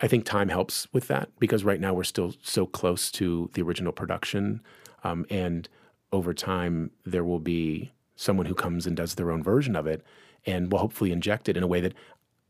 I 0.00 0.06
think 0.06 0.24
time 0.24 0.50
helps 0.50 0.86
with 0.92 1.08
that 1.08 1.30
because 1.40 1.64
right 1.64 1.80
now 1.80 1.94
we're 1.94 2.04
still 2.04 2.32
so 2.44 2.64
close 2.64 3.10
to 3.12 3.50
the 3.54 3.62
original 3.62 3.90
production, 3.90 4.62
um, 5.02 5.26
and 5.30 5.68
over 6.12 6.32
time 6.32 6.92
there 7.04 7.24
will 7.24 7.40
be 7.40 7.90
someone 8.14 8.46
who 8.46 8.54
comes 8.54 8.86
and 8.86 8.96
does 8.96 9.16
their 9.16 9.32
own 9.32 9.42
version 9.42 9.74
of 9.74 9.88
it, 9.88 10.04
and 10.46 10.70
will 10.70 10.78
hopefully 10.78 11.12
inject 11.12 11.48
it 11.48 11.56
in 11.56 11.62
a 11.62 11.66
way 11.66 11.80
that 11.80 11.94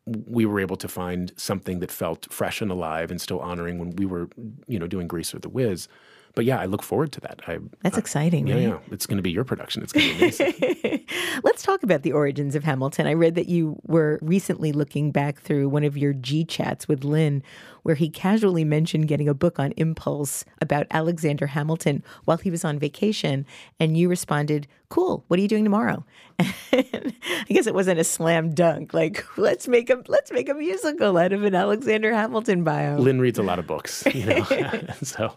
we 0.07 0.47
were 0.47 0.61
able 0.61 0.77
to 0.77 0.89
find 0.89 1.33
something 1.37 1.81
that 1.81 1.91
felt 1.91 2.33
fresh 2.33 2.61
and 2.61 2.71
alive 2.71 3.11
and 3.11 3.21
still 3.21 3.41
honoring 3.41 3.79
when 3.79 3.91
we 3.97 4.07
were, 4.07 4.29
you 4.69 4.79
know, 4.79 4.87
doing 4.87 5.09
Grease 5.09 5.35
or 5.35 5.41
The 5.41 5.49
Wiz. 5.49 5.89
But 6.37 6.45
yeah, 6.45 6.61
I 6.61 6.67
look 6.67 6.83
forward 6.83 7.13
to 7.13 7.21
that. 7.23 7.41
I, 7.49 7.59
That's 7.83 7.97
exciting, 7.97 8.47
yeah, 8.47 8.55
right? 8.55 8.63
yeah, 8.63 8.79
it's 8.91 9.07
going 9.07 9.17
to 9.17 9.23
be 9.23 9.31
your 9.31 9.43
production. 9.43 9.83
It's 9.83 9.93
going 9.93 10.07
to 10.07 10.15
be 10.15 10.19
amazing. 10.19 11.07
Let's 11.43 11.63
talk 11.63 11.83
about 11.83 12.03
the 12.03 12.13
origins 12.13 12.55
of 12.55 12.63
Hamilton. 12.63 13.07
I 13.07 13.15
read 13.15 13.37
that 13.37 13.49
you 13.49 13.81
were 13.85 14.19
recently 14.21 14.71
looking 14.71 15.13
back 15.13 15.41
through 15.41 15.71
one 15.71 15.83
of 15.83 15.97
your 15.97 16.13
G 16.13 16.45
chats 16.45 16.87
with 16.87 17.05
Lin, 17.05 17.43
where 17.87 17.95
he 17.95 18.11
casually 18.11 18.65
mentioned 18.65 19.07
getting 19.07 19.29
a 19.29 19.35
book 19.35 19.61
on 19.61 19.71
impulse 19.77 20.45
about 20.61 20.89
Alexander 20.91 21.47
Hamilton 21.47 22.03
while 22.25 22.37
he 22.37 22.51
was 22.51 22.65
on 22.65 22.81
vacation, 22.81 23.47
and 23.79 23.97
you 23.97 24.09
responded, 24.09 24.67
"Cool. 24.89 25.23
What 25.29 25.39
are 25.39 25.43
you 25.43 25.47
doing 25.47 25.63
tomorrow?" 25.63 26.05
I 26.73 27.45
guess 27.47 27.69
it 27.69 27.75
wasn't 27.75 28.01
a 28.01 28.05
slam 28.05 28.55
dunk. 28.55 28.93
Like 28.93 29.25
let's 29.39 29.69
make 29.69 29.89
a 29.89 30.03
let's 30.09 30.33
make 30.33 30.49
a 30.49 30.55
musical 30.55 31.17
out 31.17 31.33
of 31.33 31.45
an 31.45 31.55
Alexander 31.55 32.13
Hamilton 32.13 32.65
bio. 32.65 32.99
Lin 32.99 33.21
reads 33.21 33.39
a 33.39 33.45
lot 33.45 33.61
of 33.61 33.69
books, 33.69 34.03
you 34.13 34.27
know. 34.27 34.45
so 35.03 35.37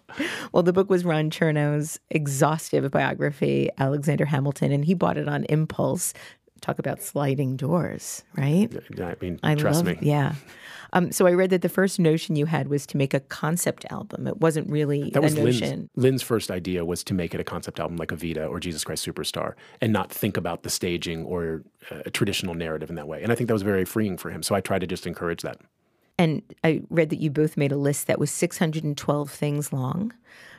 Well, 0.51 0.63
the 0.63 0.73
book 0.73 0.89
was 0.89 1.05
Ron 1.05 1.29
Chernow's 1.29 1.99
exhaustive 2.09 2.89
biography, 2.89 3.69
Alexander 3.77 4.25
Hamilton, 4.25 4.71
and 4.71 4.83
he 4.83 4.95
bought 4.95 5.17
it 5.19 5.29
on 5.29 5.43
impulse. 5.49 6.15
Talk 6.61 6.79
about 6.79 7.03
sliding 7.03 7.57
doors, 7.57 8.23
right? 8.35 8.75
I 8.99 9.15
mean, 9.21 9.39
I 9.43 9.53
trust 9.53 9.85
love, 9.85 10.01
me. 10.01 10.07
Yeah. 10.09 10.33
Um, 10.93 11.11
so 11.11 11.27
I 11.27 11.33
read 11.33 11.49
that 11.51 11.61
the 11.61 11.69
first 11.69 11.99
notion 11.99 12.35
you 12.35 12.45
had 12.45 12.67
was 12.67 12.85
to 12.87 12.97
make 12.97 13.13
a 13.13 13.19
concept 13.19 13.85
album. 13.89 14.27
It 14.27 14.37
wasn't 14.37 14.69
really 14.69 15.09
That 15.11 15.21
was 15.21 15.35
Lin's, 15.35 15.61
notion. 15.61 15.89
Lin's 15.95 16.21
first 16.21 16.49
idea 16.51 16.85
was 16.85 17.03
to 17.05 17.13
make 17.13 17.33
it 17.33 17.39
a 17.39 17.43
concept 17.43 17.79
album 17.79 17.97
like 17.97 18.09
Evita 18.09 18.49
or 18.49 18.59
Jesus 18.59 18.83
Christ 18.83 19.05
Superstar 19.05 19.53
and 19.81 19.93
not 19.93 20.11
think 20.11 20.37
about 20.37 20.63
the 20.63 20.69
staging 20.69 21.25
or 21.25 21.63
uh, 21.91 22.03
a 22.05 22.09
traditional 22.09 22.55
narrative 22.55 22.89
in 22.89 22.95
that 22.95 23.07
way. 23.07 23.21
And 23.21 23.31
I 23.31 23.35
think 23.35 23.47
that 23.47 23.53
was 23.53 23.63
very 23.63 23.85
freeing 23.85 24.17
for 24.17 24.31
him. 24.31 24.43
So 24.43 24.55
I 24.55 24.61
tried 24.61 24.79
to 24.79 24.87
just 24.87 25.05
encourage 25.05 25.41
that. 25.43 25.59
And 26.17 26.41
I 26.65 26.81
read 26.89 27.11
that 27.11 27.21
you 27.21 27.29
both 27.29 27.55
made 27.55 27.71
a 27.71 27.77
list 27.77 28.07
that 28.07 28.19
was 28.19 28.29
612 28.29 29.31
things 29.31 29.71
long 29.71 30.13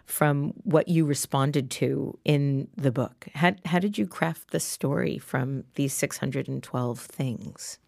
from 0.06 0.54
what 0.64 0.88
you 0.88 1.04
responded 1.04 1.70
to 1.70 2.18
in 2.24 2.68
the 2.76 2.90
book. 2.90 3.28
How, 3.34 3.54
how 3.66 3.78
did 3.78 3.98
you 3.98 4.06
craft 4.06 4.50
the 4.50 4.60
story 4.60 5.18
from 5.18 5.64
these 5.74 5.92
612 5.92 6.98
things? 6.98 7.78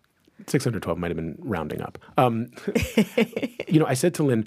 612 0.46 0.98
might 0.98 1.10
have 1.10 1.16
been 1.16 1.36
rounding 1.38 1.80
up. 1.82 1.98
Um, 2.16 2.50
you 3.68 3.78
know, 3.78 3.86
I 3.86 3.94
said 3.94 4.14
to 4.14 4.22
Lin, 4.22 4.46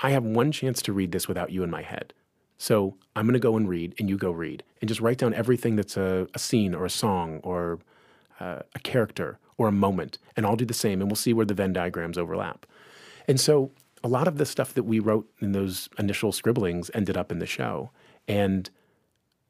I 0.00 0.10
have 0.10 0.24
one 0.24 0.52
chance 0.52 0.82
to 0.82 0.92
read 0.92 1.12
this 1.12 1.28
without 1.28 1.50
you 1.50 1.62
in 1.62 1.70
my 1.70 1.82
head. 1.82 2.12
So 2.58 2.96
I'm 3.14 3.26
going 3.26 3.34
to 3.34 3.38
go 3.38 3.56
and 3.56 3.68
read, 3.68 3.94
and 3.98 4.08
you 4.08 4.16
go 4.16 4.30
read, 4.30 4.62
and 4.80 4.88
just 4.88 5.00
write 5.00 5.18
down 5.18 5.34
everything 5.34 5.76
that's 5.76 5.96
a, 5.96 6.26
a 6.34 6.38
scene 6.38 6.74
or 6.74 6.86
a 6.86 6.90
song 6.90 7.40
or 7.42 7.80
uh, 8.40 8.60
a 8.74 8.78
character 8.78 9.38
or 9.58 9.68
a 9.68 9.72
moment, 9.72 10.18
and 10.36 10.46
I'll 10.46 10.56
do 10.56 10.64
the 10.64 10.74
same, 10.74 11.00
and 11.00 11.10
we'll 11.10 11.16
see 11.16 11.32
where 11.32 11.46
the 11.46 11.54
Venn 11.54 11.72
diagrams 11.72 12.18
overlap. 12.18 12.66
And 13.28 13.40
so 13.40 13.72
a 14.04 14.08
lot 14.08 14.28
of 14.28 14.38
the 14.38 14.46
stuff 14.46 14.74
that 14.74 14.84
we 14.84 15.00
wrote 15.00 15.28
in 15.40 15.52
those 15.52 15.88
initial 15.98 16.32
scribblings 16.32 16.90
ended 16.94 17.16
up 17.16 17.32
in 17.32 17.38
the 17.38 17.46
show. 17.46 17.90
And 18.28 18.68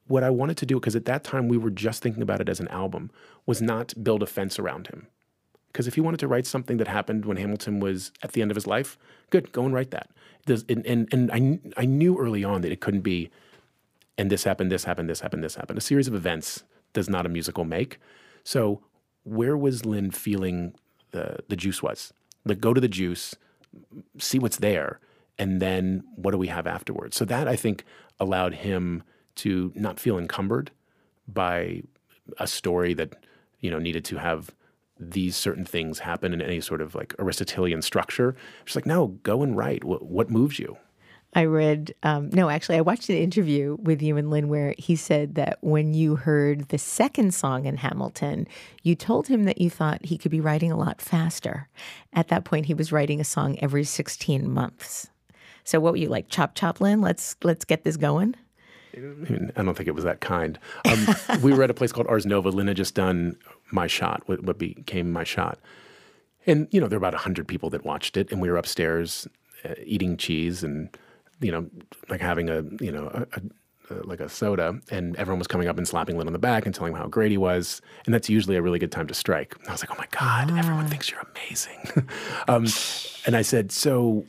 what 0.07 0.23
I 0.23 0.31
wanted 0.31 0.57
to 0.59 0.67
do, 0.67 0.77
because 0.77 0.97
at 0.97 1.05
that 1.07 1.25
time 1.25 1.49
we 1.49 1.59
were 1.59 1.71
just 1.71 2.03
thinking 2.03 2.23
about 2.23 2.41
it 2.41 2.49
as 2.49 2.61
an 2.61 2.69
album, 2.69 3.11
was 3.45 3.61
not 3.61 3.93
build 4.03 4.23
a 4.23 4.27
fence 4.27 4.59
around 4.59 4.87
him. 4.89 5.09
Because 5.77 5.87
if 5.87 5.95
he 5.95 6.01
wanted 6.01 6.21
to 6.21 6.27
write 6.27 6.47
something 6.47 6.79
that 6.79 6.89
happened 6.89 7.27
when 7.27 7.37
Hamilton 7.37 7.81
was 7.81 8.11
at 8.23 8.33
the 8.33 8.41
end 8.41 8.51
of 8.51 8.55
his 8.55 8.67
life, 8.67 8.97
good, 9.29 9.53
go 9.53 9.67
and 9.67 9.75
write 9.75 9.91
that. 9.91 10.09
And 10.71 10.87
and, 10.87 11.07
and 11.13 11.31
I, 11.31 11.83
I 11.83 11.85
knew 11.85 12.17
early 12.19 12.43
on 12.43 12.63
that 12.63 12.73
it 12.73 12.81
couldn't 12.81 13.03
be, 13.03 13.31
and 14.17 14.31
this 14.31 14.45
happened, 14.45 14.73
this 14.73 14.85
happened, 14.85 15.11
this 15.11 15.21
happened, 15.21 15.45
this 15.45 15.55
happened. 15.55 15.77
A 15.77 15.83
series 15.83 16.09
of 16.09 16.15
events 16.15 16.65
does 16.95 17.11
not 17.11 17.27
a 17.27 17.29
musical 17.29 17.65
make. 17.65 17.99
So 18.43 18.81
where 19.25 19.55
was 19.55 19.85
Lin 19.85 20.11
feeling 20.11 20.73
the, 21.11 21.41
the 21.49 21.57
juice 21.57 21.83
was? 21.83 22.11
Like, 22.47 22.59
go 22.59 22.73
to 22.73 22.81
the 22.81 22.89
juice, 22.89 23.35
see 24.17 24.39
what's 24.39 24.57
there, 24.57 24.99
and 25.39 25.61
then 25.61 26.05
what 26.15 26.31
do 26.31 26.39
we 26.39 26.47
have 26.47 26.67
afterwards? 26.67 27.19
So 27.19 27.27
that 27.27 27.49
I 27.49 27.57
think 27.57 27.85
allowed 28.19 28.55
him 28.55 29.03
to 29.35 29.73
not 29.75 30.01
feel 30.01 30.17
encumbered 30.17 30.71
by 31.29 31.83
a 32.39 32.47
story 32.47 32.95
that 32.95 33.27
you 33.61 33.71
know 33.71 33.79
needed 33.79 34.07
to 34.07 34.17
have 34.17 34.55
these 34.99 35.37
certain 35.37 35.65
things 35.65 36.01
happen 36.01 36.33
in 36.33 36.41
any 36.41 36.61
sort 36.61 36.81
of 36.81 36.95
like 36.95 37.15
Aristotelian 37.19 37.83
structure. 37.83 38.35
She's 38.65 38.77
like 38.77 38.87
no, 38.87 39.09
go 39.23 39.43
and 39.43 39.57
write. 39.57 39.85
What, 39.85 40.03
what 40.03 40.31
moves 40.31 40.59
you? 40.59 40.79
I 41.35 41.45
read, 41.45 41.95
um, 42.03 42.31
no, 42.31 42.49
actually, 42.49 42.79
I 42.79 42.81
watched 42.81 43.11
an 43.11 43.17
interview 43.17 43.77
with 43.83 44.01
you 44.01 44.17
and 44.17 44.31
Lin 44.31 44.49
where 44.49 44.75
he 44.79 44.97
said 44.97 45.35
that 45.35 45.59
when 45.61 45.93
you 45.93 46.17
heard 46.17 46.69
the 46.69 46.79
second 46.79 47.35
song 47.35 47.67
in 47.67 47.77
Hamilton, 47.77 48.49
you 48.83 48.95
told 48.95 49.29
him 49.29 49.45
that 49.45 49.61
you 49.61 49.69
thought 49.69 50.07
he 50.07 50.17
could 50.17 50.31
be 50.31 50.41
writing 50.41 50.73
a 50.73 50.79
lot 50.79 51.03
faster. 51.03 51.69
At 52.15 52.29
that 52.29 52.47
point, 52.47 52.65
he 52.65 52.75
was 52.75 52.91
writing 52.91 53.21
a 53.21 53.25
song 53.25 53.59
every 53.61 53.85
16 53.85 54.51
months. 54.51 55.11
So 55.63 55.79
what 55.79 55.93
were 55.93 55.99
you 55.99 56.09
like, 56.09 56.31
chop 56.31 56.55
chop, 56.55 56.81
Lin? 56.81 57.03
Let's 57.03 57.37
let's 57.43 57.67
get 57.67 57.85
this 57.85 57.99
going. 57.99 58.35
I, 58.97 59.01
mean, 59.01 59.53
I 59.57 59.63
don't 59.63 59.75
think 59.75 59.89
it 59.89 59.95
was 59.95 60.05
that 60.05 60.21
kind. 60.21 60.59
Um, 60.85 61.07
we 61.43 61.53
were 61.53 61.63
at 61.63 61.71
a 61.71 61.75
place 61.75 61.93
called 61.93 62.07
Ars 62.07 62.27
Nova. 62.27 62.49
Lin 62.49 62.69
had 62.69 62.77
just 62.77 62.95
done 62.95 63.37
My 63.71 63.87
Shot, 63.87 64.23
what, 64.27 64.43
what 64.43 64.59
became 64.59 65.13
My 65.13 65.25
Shot. 65.25 65.59
And, 66.47 66.69
you 66.71 66.81
know, 66.81 66.87
there 66.87 66.99
were 66.99 67.07
about 67.07 67.15
100 67.15 67.47
people 67.49 67.71
that 67.71 67.85
watched 67.85 68.17
it, 68.17 68.31
and 68.31 68.41
we 68.41 68.51
were 68.51 68.57
upstairs 68.57 69.27
uh, 69.65 69.75
eating 69.85 70.17
cheese 70.17 70.63
and, 70.63 70.97
you 71.41 71.51
know, 71.51 71.67
like 72.09 72.21
having 72.21 72.49
a, 72.49 72.63
you 72.81 72.93
know, 72.93 73.09
a, 73.13 73.41
a, 73.91 73.95
like 74.05 74.21
a 74.21 74.29
soda, 74.29 74.81
and 74.91 75.17
everyone 75.17 75.39
was 75.39 75.49
coming 75.49 75.69
up 75.69 75.77
and 75.77 75.87
slapping 75.87 76.17
Lin 76.17 76.27
on 76.27 76.33
the 76.33 76.39
back 76.39 76.67
and 76.67 76.75
telling 76.75 76.93
him 76.93 76.99
how 76.99 77.07
great 77.07 77.31
he 77.31 77.39
was. 77.39 77.81
And 78.05 78.15
that's 78.15 78.29
usually 78.29 78.57
a 78.57 78.63
really 78.63 78.79
good 78.79 78.93
time 78.93 79.07
to 79.09 79.15
strike. 79.15 79.57
I 79.69 79.73
was 79.73 79.83
like, 79.83 79.91
oh 79.91 79.99
my 79.99 80.09
God, 80.11 80.57
everyone 80.57 80.87
thinks 80.87 81.11
you're 81.11 81.25
amazing. 81.35 82.09
um, 82.49 82.67
and 83.27 83.37
I 83.37 83.43
said, 83.43 83.73
so 83.73 84.25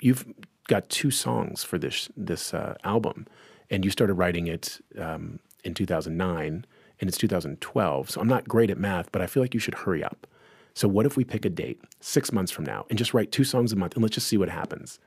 you've 0.00 0.26
got 0.68 0.88
two 0.88 1.10
songs 1.10 1.64
for 1.64 1.78
this 1.78 2.08
this 2.16 2.52
uh, 2.52 2.74
album, 2.84 3.26
and 3.70 3.84
you 3.84 3.90
started 3.90 4.14
writing 4.14 4.46
it 4.46 4.80
um, 4.98 5.38
in 5.64 5.74
2009, 5.74 6.64
and 7.00 7.08
it's 7.08 7.18
2012. 7.18 8.10
So 8.10 8.20
I'm 8.20 8.28
not 8.28 8.48
great 8.48 8.70
at 8.70 8.78
math, 8.78 9.10
but 9.12 9.22
I 9.22 9.26
feel 9.26 9.42
like 9.42 9.54
you 9.54 9.60
should 9.60 9.74
hurry 9.74 10.02
up. 10.02 10.26
So 10.74 10.88
what 10.88 11.06
if 11.06 11.16
we 11.16 11.24
pick 11.24 11.44
a 11.44 11.50
date 11.50 11.80
six 12.00 12.32
months 12.32 12.52
from 12.52 12.66
now 12.66 12.84
and 12.90 12.98
just 12.98 13.14
write 13.14 13.32
two 13.32 13.44
songs 13.44 13.72
a 13.72 13.76
month, 13.76 13.94
and 13.94 14.02
let's 14.02 14.14
just 14.14 14.28
see 14.28 14.36
what 14.36 14.50
happens. 14.50 14.98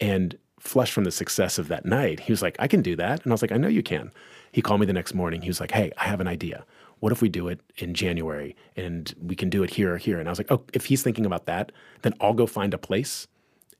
And 0.00 0.38
flush 0.60 0.92
from 0.92 1.04
the 1.04 1.10
success 1.10 1.58
of 1.58 1.68
that 1.68 1.84
night, 1.84 2.20
he 2.20 2.32
was 2.32 2.42
like, 2.42 2.56
I 2.58 2.68
can 2.68 2.80
do 2.80 2.96
that. 2.96 3.22
And 3.22 3.32
I 3.32 3.34
was 3.34 3.42
like, 3.42 3.52
I 3.52 3.56
know 3.56 3.68
you 3.68 3.82
can. 3.82 4.10
He 4.50 4.62
called 4.62 4.80
me 4.80 4.86
the 4.86 4.92
next 4.92 5.12
morning. 5.12 5.42
He 5.42 5.48
was 5.48 5.60
like, 5.60 5.72
Hey, 5.72 5.92
I 5.98 6.04
have 6.04 6.20
an 6.20 6.28
idea. 6.28 6.64
What 7.00 7.12
if 7.12 7.20
we 7.20 7.28
do 7.28 7.48
it 7.48 7.60
in 7.76 7.92
January 7.92 8.56
and 8.76 9.12
we 9.20 9.34
can 9.36 9.50
do 9.50 9.62
it 9.62 9.70
here 9.70 9.94
or 9.94 9.98
here? 9.98 10.18
And 10.18 10.28
I 10.28 10.32
was 10.32 10.38
like, 10.38 10.50
Oh, 10.50 10.62
if 10.72 10.86
he's 10.86 11.02
thinking 11.02 11.26
about 11.26 11.46
that, 11.46 11.72
then 12.02 12.14
I'll 12.20 12.32
go 12.32 12.46
find 12.46 12.72
a 12.72 12.78
place 12.78 13.26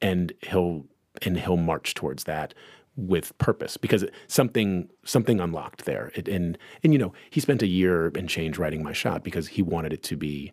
and 0.02 0.32
he'll 0.42 0.84
and 1.22 1.38
he'll 1.38 1.56
march 1.56 1.94
towards 1.94 2.24
that 2.24 2.54
with 2.96 3.36
purpose 3.38 3.76
because 3.76 4.04
something 4.28 4.88
something 5.04 5.40
unlocked 5.40 5.84
there. 5.84 6.12
It, 6.14 6.28
and 6.28 6.56
and 6.82 6.92
you 6.92 6.98
know, 6.98 7.12
he 7.30 7.40
spent 7.40 7.62
a 7.62 7.66
year 7.66 8.12
and 8.14 8.28
change 8.28 8.58
writing 8.58 8.82
my 8.82 8.92
shot 8.92 9.24
because 9.24 9.48
he 9.48 9.62
wanted 9.62 9.92
it 9.92 10.02
to 10.04 10.16
be 10.16 10.52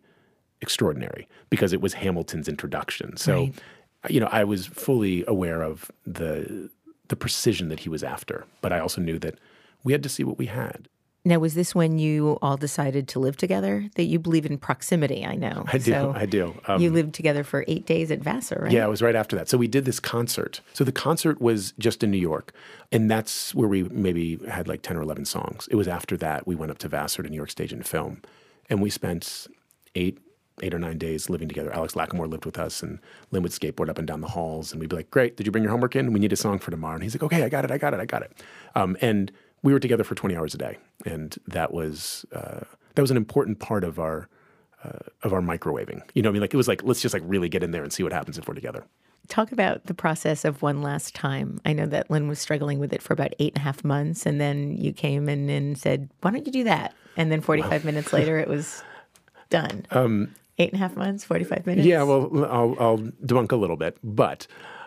extraordinary 0.62 1.28
because 1.50 1.74
it 1.74 1.82
was 1.82 1.94
Hamilton's 1.94 2.48
introduction. 2.48 3.18
So 3.18 3.40
Right. 3.40 3.54
you 4.10 4.20
know, 4.20 4.30
I 4.32 4.44
was 4.44 4.66
fully 4.68 5.24
aware 5.28 5.62
of 5.62 5.92
the 6.06 6.70
the 7.10 7.16
precision 7.16 7.68
that 7.70 7.82
he 7.82 7.90
was 7.90 8.04
after, 8.04 8.46
but 8.62 8.72
I 8.72 8.80
also 8.80 9.02
knew 9.02 9.20
that 9.20 9.38
we 9.84 9.92
had 9.92 10.04
to 10.04 10.10
see 10.10 10.24
what 10.24 10.38
we 10.38 10.46
had. 10.46 10.88
Now, 11.24 11.38
was 11.38 11.54
this 11.54 11.76
when 11.76 12.00
you 12.00 12.40
all 12.42 12.58
decided 12.58 13.08
to 13.10 13.20
live 13.20 13.38
together? 13.38 13.88
That 13.96 14.06
you 14.06 14.18
believe 14.18 14.46
in 14.46 14.58
proximity, 14.58 15.24
I 15.24 15.36
know. 15.36 15.66
I 15.68 15.78
do, 15.78 15.92
So 15.92 16.14
I 16.16 16.26
do. 16.26 16.56
Um, 16.66 16.82
you 16.82 16.90
lived 16.90 17.14
together 17.14 17.44
for 17.44 17.64
eight 17.68 17.86
days 17.86 18.10
at 18.10 18.20
Vassar, 18.20 18.62
right? 18.64 18.72
Yeah, 18.72 18.86
it 18.86 18.90
was 18.90 19.04
right 19.04 19.16
after 19.16 19.36
that. 19.36 19.48
So 19.48 19.58
we 19.58 19.68
did 19.68 19.86
this 19.86 20.00
concert. 20.00 20.62
So 20.74 20.84
the 20.84 20.92
concert 20.92 21.40
was 21.40 21.74
just 21.78 22.04
in 22.04 22.10
New 22.10 22.18
York, 22.18 22.54
and 22.92 23.10
that's 23.10 23.54
where 23.54 23.68
we 23.68 23.84
maybe 23.84 24.38
had 24.50 24.68
like 24.68 24.82
10 24.82 24.98
or 24.98 25.02
11 25.04 25.26
songs. 25.26 25.68
It 25.70 25.76
was 25.76 25.88
after 25.88 26.18
that 26.18 26.48
we 26.48 26.56
went 26.56 26.72
up 26.72 26.80
to 26.80 26.88
Vassar 26.88 27.22
to 27.22 27.30
New 27.30 27.36
York 27.36 27.52
Stage 27.52 27.72
and 27.72 27.86
Film, 27.86 28.22
and 28.70 28.82
we 28.82 28.90
spent 28.90 29.48
eight 29.96 30.18
eight 30.64 30.74
or 30.76 30.80
nine 30.80 30.98
days 30.98 31.28
living 31.30 31.48
together. 31.48 31.74
Alex 31.74 31.94
Lacamoire 31.94 32.30
lived 32.30 32.46
with 32.46 32.60
us, 32.60 32.84
and 32.84 33.00
Lin 33.32 33.42
would 33.42 33.52
skateboard 33.52 33.90
up 33.90 33.98
and 33.98 34.08
down 34.08 34.22
the 34.22 34.28
halls, 34.28 34.72
and 34.72 34.80
we'd 34.80 34.90
be 34.90 34.96
like, 34.96 35.10
"Great, 35.10 35.36
did 35.36 35.46
you 35.46 35.52
bring 35.52 35.64
your 35.64 35.72
homework 35.72 35.96
in? 35.96 36.14
We 36.14 36.20
need 36.20 36.34
a 36.34 36.36
song 36.36 36.60
for 36.60 36.70
tomorrow." 36.72 36.96
And 36.96 37.04
he's 37.04 37.16
like, 37.16 37.24
"Okay, 37.24 37.44
I 37.44 37.50
got 37.50 37.66
it, 37.66 37.72
I 37.72 37.78
got 37.78 37.94
it, 37.94 38.00
I 38.00 38.06
got 38.06 38.22
it." 38.22 38.32
Um, 38.76 38.96
and 39.02 39.32
we 39.64 39.74
were 39.74 39.80
together 39.80 40.04
for 40.04 40.16
20 40.16 40.36
hours 40.36 40.54
a 40.54 40.58
day, 40.58 40.78
and 41.06 41.38
that 41.48 41.74
was 41.74 42.26
uh, 42.34 42.62
that 42.96 43.02
was 43.02 43.12
an 43.12 43.18
important 43.18 43.60
part 43.60 43.84
of 43.84 44.00
our 44.00 44.28
uh, 44.84 45.00
of 45.24 45.34
our 45.34 45.42
microwaving. 45.42 46.02
You 46.14 46.22
know, 46.22 46.30
what 46.30 46.32
I 46.32 46.34
mean, 46.34 46.42
like 46.42 46.54
it 46.54 46.58
was 46.58 46.68
like 46.68 46.84
let's 46.84 47.02
just 47.02 47.14
like 47.14 47.24
really 47.26 47.50
get 47.50 47.64
in 47.64 47.72
there 47.72 47.84
and 47.84 47.94
see 47.94 48.04
what 48.04 48.14
happens 48.14 48.38
if 48.38 48.48
we're 48.48 48.56
together. 48.56 48.86
Talk 49.28 49.52
about 49.52 49.86
the 49.86 49.94
process 49.94 50.44
of 50.44 50.62
one 50.62 50.82
last 50.82 51.14
time. 51.14 51.62
I 51.64 51.74
know 51.74 51.86
that 51.86 52.10
Lin 52.10 52.28
was 52.28 52.40
struggling 52.40 52.80
with 52.80 52.92
it 52.92 53.02
for 53.02 53.14
about 53.14 53.34
eight 53.40 53.54
and 53.54 53.62
a 53.62 53.64
half 53.64 53.84
months, 53.84 54.26
and 54.26 54.42
then 54.42 54.76
you 54.76 54.92
came 54.94 55.30
in 55.30 55.50
and 55.50 55.78
said, 55.78 56.10
"Why 56.22 56.32
don't 56.32 56.46
you 56.46 56.52
do 56.52 56.64
that?" 56.66 56.94
And 57.18 57.32
then 57.32 57.42
45 57.42 57.84
minutes 57.86 58.14
later, 58.14 58.40
it 58.40 58.48
was 58.48 58.84
done. 59.50 59.86
Um, 59.92 60.36
Eight 60.58 60.74
and 60.74 60.82
a 60.82 60.84
half 60.84 60.96
months, 60.96 61.24
45 61.24 61.66
minutes? 61.66 61.88
Yeah, 61.88 62.04
well, 62.04 62.30
I'll, 62.46 62.76
I'll 62.80 62.98
debunk 62.98 63.52
a 63.52 63.56
little 63.56 63.78
bit, 63.78 63.98
but 64.04 64.46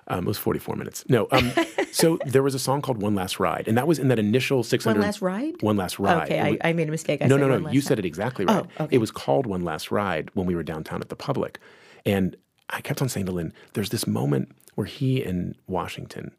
um, 0.09 0.25
it 0.25 0.29
was 0.29 0.39
44 0.39 0.77
minutes. 0.77 1.05
No. 1.09 1.29
Um, 1.31 1.53
so 1.93 2.19
there 2.27 2.43
was 2.43 2.55
a 2.55 2.59
song 2.59 2.83
called 2.83 3.01
One 3.01 3.15
Last 3.15 3.41
Ride, 3.41 3.67
and 3.67 3.77
that 3.77 3.87
was 3.87 3.99
in 3.99 4.09
that 4.09 4.19
initial 4.19 4.63
600. 4.63 4.99
One 4.99 5.07
Last 5.07 5.23
Ride? 5.23 5.55
One 5.63 5.77
Last 5.77 5.99
Ride. 5.99 6.25
Okay, 6.25 6.41
I, 6.41 6.69
I 6.69 6.73
made 6.73 6.89
a 6.89 6.91
mistake. 6.91 7.23
I 7.23 7.27
no, 7.27 7.37
said 7.37 7.49
no, 7.49 7.59
no. 7.59 7.71
You 7.71 7.81
said 7.81 7.99
it 7.99 8.05
exactly 8.05 8.45
right. 8.45 8.65
Oh, 8.79 8.85
okay. 8.85 8.97
It 8.97 8.99
was 8.99 9.11
called 9.11 9.47
One 9.47 9.63
Last 9.63 9.91
Ride 9.91 10.31
when 10.35 10.47
we 10.47 10.55
were 10.55 10.63
downtown 10.63 11.01
at 11.01 11.09
the 11.09 11.17
Public. 11.17 11.59
And 12.05 12.37
I 12.71 12.81
kept 12.81 13.01
on 13.01 13.09
saying 13.09 13.27
to 13.27 13.33
Lin, 13.33 13.53
there's 13.73 13.91
this 13.91 14.07
moment 14.07 14.53
where 14.75 14.87
he 14.87 15.23
and 15.23 15.55
Washington 15.67 16.33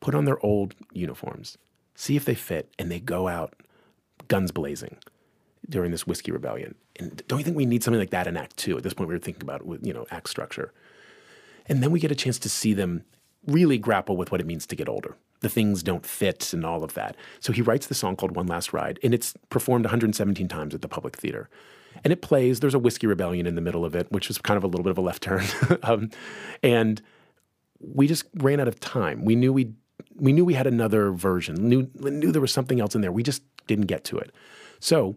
put 0.00 0.14
on 0.14 0.24
their 0.24 0.44
old 0.44 0.74
uniforms, 0.92 1.56
see 1.94 2.16
if 2.16 2.24
they 2.24 2.34
fit, 2.34 2.70
and 2.78 2.90
they 2.90 3.00
go 3.00 3.28
out 3.28 3.54
guns 4.28 4.50
blazing 4.50 4.96
during 5.68 5.90
this 5.90 6.06
whiskey 6.06 6.32
rebellion. 6.32 6.74
And 6.98 7.22
don't 7.28 7.38
you 7.38 7.44
think 7.44 7.56
we 7.56 7.66
need 7.66 7.82
something 7.82 8.00
like 8.00 8.10
that 8.10 8.26
in 8.26 8.36
Act 8.36 8.56
Two? 8.56 8.76
At 8.76 8.82
this 8.82 8.94
point, 8.94 9.08
we 9.08 9.14
were 9.14 9.20
thinking 9.20 9.42
about 9.42 9.64
with 9.64 9.86
you 9.86 9.92
know 9.92 10.06
act 10.10 10.28
structure, 10.28 10.72
and 11.70 11.82
then 11.82 11.90
we 11.90 12.00
get 12.00 12.10
a 12.10 12.16
chance 12.16 12.38
to 12.40 12.50
see 12.50 12.74
them 12.74 13.04
really 13.46 13.78
grapple 13.78 14.16
with 14.16 14.30
what 14.30 14.40
it 14.40 14.46
means 14.46 14.66
to 14.66 14.76
get 14.76 14.88
older. 14.88 15.16
The 15.40 15.48
things 15.48 15.82
don't 15.82 16.04
fit 16.04 16.52
and 16.52 16.66
all 16.66 16.84
of 16.84 16.92
that. 16.94 17.16
So 17.38 17.52
he 17.52 17.62
writes 17.62 17.86
the 17.86 17.94
song 17.94 18.16
called 18.16 18.36
One 18.36 18.46
Last 18.46 18.74
Ride, 18.74 18.98
and 19.02 19.14
it's 19.14 19.34
performed 19.48 19.86
117 19.86 20.48
times 20.48 20.74
at 20.74 20.82
the 20.82 20.88
Public 20.88 21.16
Theater. 21.16 21.48
And 22.04 22.12
it 22.12 22.22
plays, 22.22 22.60
there's 22.60 22.74
a 22.74 22.78
whiskey 22.78 23.06
rebellion 23.06 23.46
in 23.46 23.54
the 23.54 23.60
middle 23.60 23.84
of 23.84 23.94
it, 23.94 24.10
which 24.12 24.28
is 24.28 24.36
kind 24.36 24.58
of 24.58 24.64
a 24.64 24.66
little 24.66 24.82
bit 24.82 24.90
of 24.90 24.98
a 24.98 25.00
left 25.00 25.22
turn. 25.22 25.44
um, 25.84 26.10
and 26.62 27.00
we 27.78 28.06
just 28.06 28.24
ran 28.34 28.60
out 28.60 28.68
of 28.68 28.78
time. 28.80 29.24
We 29.24 29.34
knew 29.34 29.52
we 29.52 29.72
we 30.16 30.32
knew 30.32 30.44
we 30.44 30.54
had 30.54 30.66
another 30.66 31.12
version. 31.12 31.54
Knew 31.56 31.88
knew 31.94 32.32
there 32.32 32.42
was 32.42 32.52
something 32.52 32.80
else 32.80 32.94
in 32.94 33.00
there. 33.00 33.12
We 33.12 33.22
just 33.22 33.42
didn't 33.66 33.86
get 33.86 34.04
to 34.04 34.18
it. 34.18 34.32
So 34.80 35.16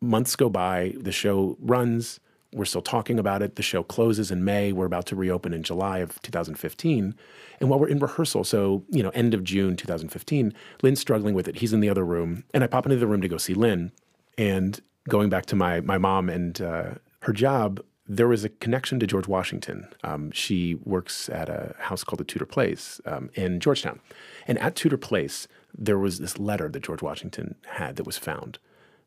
months 0.00 0.36
go 0.36 0.48
by. 0.48 0.94
The 0.98 1.12
show 1.12 1.56
runs. 1.60 2.20
We're 2.52 2.66
still 2.66 2.82
talking 2.82 3.18
about 3.18 3.42
it. 3.42 3.56
The 3.56 3.62
show 3.62 3.82
closes 3.82 4.30
in 4.30 4.44
May. 4.44 4.72
We're 4.72 4.86
about 4.86 5.06
to 5.06 5.16
reopen 5.16 5.54
in 5.54 5.62
July 5.62 5.98
of 5.98 6.20
2015. 6.22 7.14
And 7.60 7.70
while 7.70 7.78
we're 7.78 7.88
in 7.88 7.98
rehearsal, 7.98 8.44
so 8.44 8.84
you 8.90 9.02
know, 9.02 9.10
end 9.10 9.32
of 9.32 9.42
June 9.42 9.76
2015, 9.76 10.52
Lin's 10.82 11.00
struggling 11.00 11.34
with 11.34 11.48
it. 11.48 11.56
He's 11.56 11.72
in 11.72 11.80
the 11.80 11.88
other 11.88 12.04
room, 12.04 12.44
and 12.52 12.62
I 12.62 12.66
pop 12.66 12.84
into 12.84 12.96
the 12.96 13.06
room 13.06 13.22
to 13.22 13.28
go 13.28 13.38
see 13.38 13.54
Lin. 13.54 13.92
And 14.36 14.80
going 15.08 15.30
back 15.30 15.46
to 15.46 15.56
my 15.56 15.80
my 15.80 15.98
mom 15.98 16.28
and 16.28 16.60
uh, 16.60 16.90
her 17.20 17.32
job, 17.32 17.80
there 18.06 18.28
was 18.28 18.44
a 18.44 18.48
connection 18.48 19.00
to 19.00 19.06
George 19.06 19.28
Washington. 19.28 19.88
Um, 20.04 20.30
she 20.32 20.74
works 20.74 21.28
at 21.28 21.48
a 21.48 21.74
house 21.78 22.04
called 22.04 22.20
the 22.20 22.24
Tudor 22.24 22.46
Place 22.46 23.00
um, 23.06 23.30
in 23.34 23.60
Georgetown, 23.60 24.00
and 24.46 24.58
at 24.58 24.76
Tudor 24.76 24.98
Place 24.98 25.48
there 25.76 25.98
was 25.98 26.18
this 26.18 26.38
letter 26.38 26.68
that 26.68 26.82
George 26.82 27.00
Washington 27.00 27.54
had 27.66 27.96
that 27.96 28.06
was 28.06 28.18
found, 28.18 28.58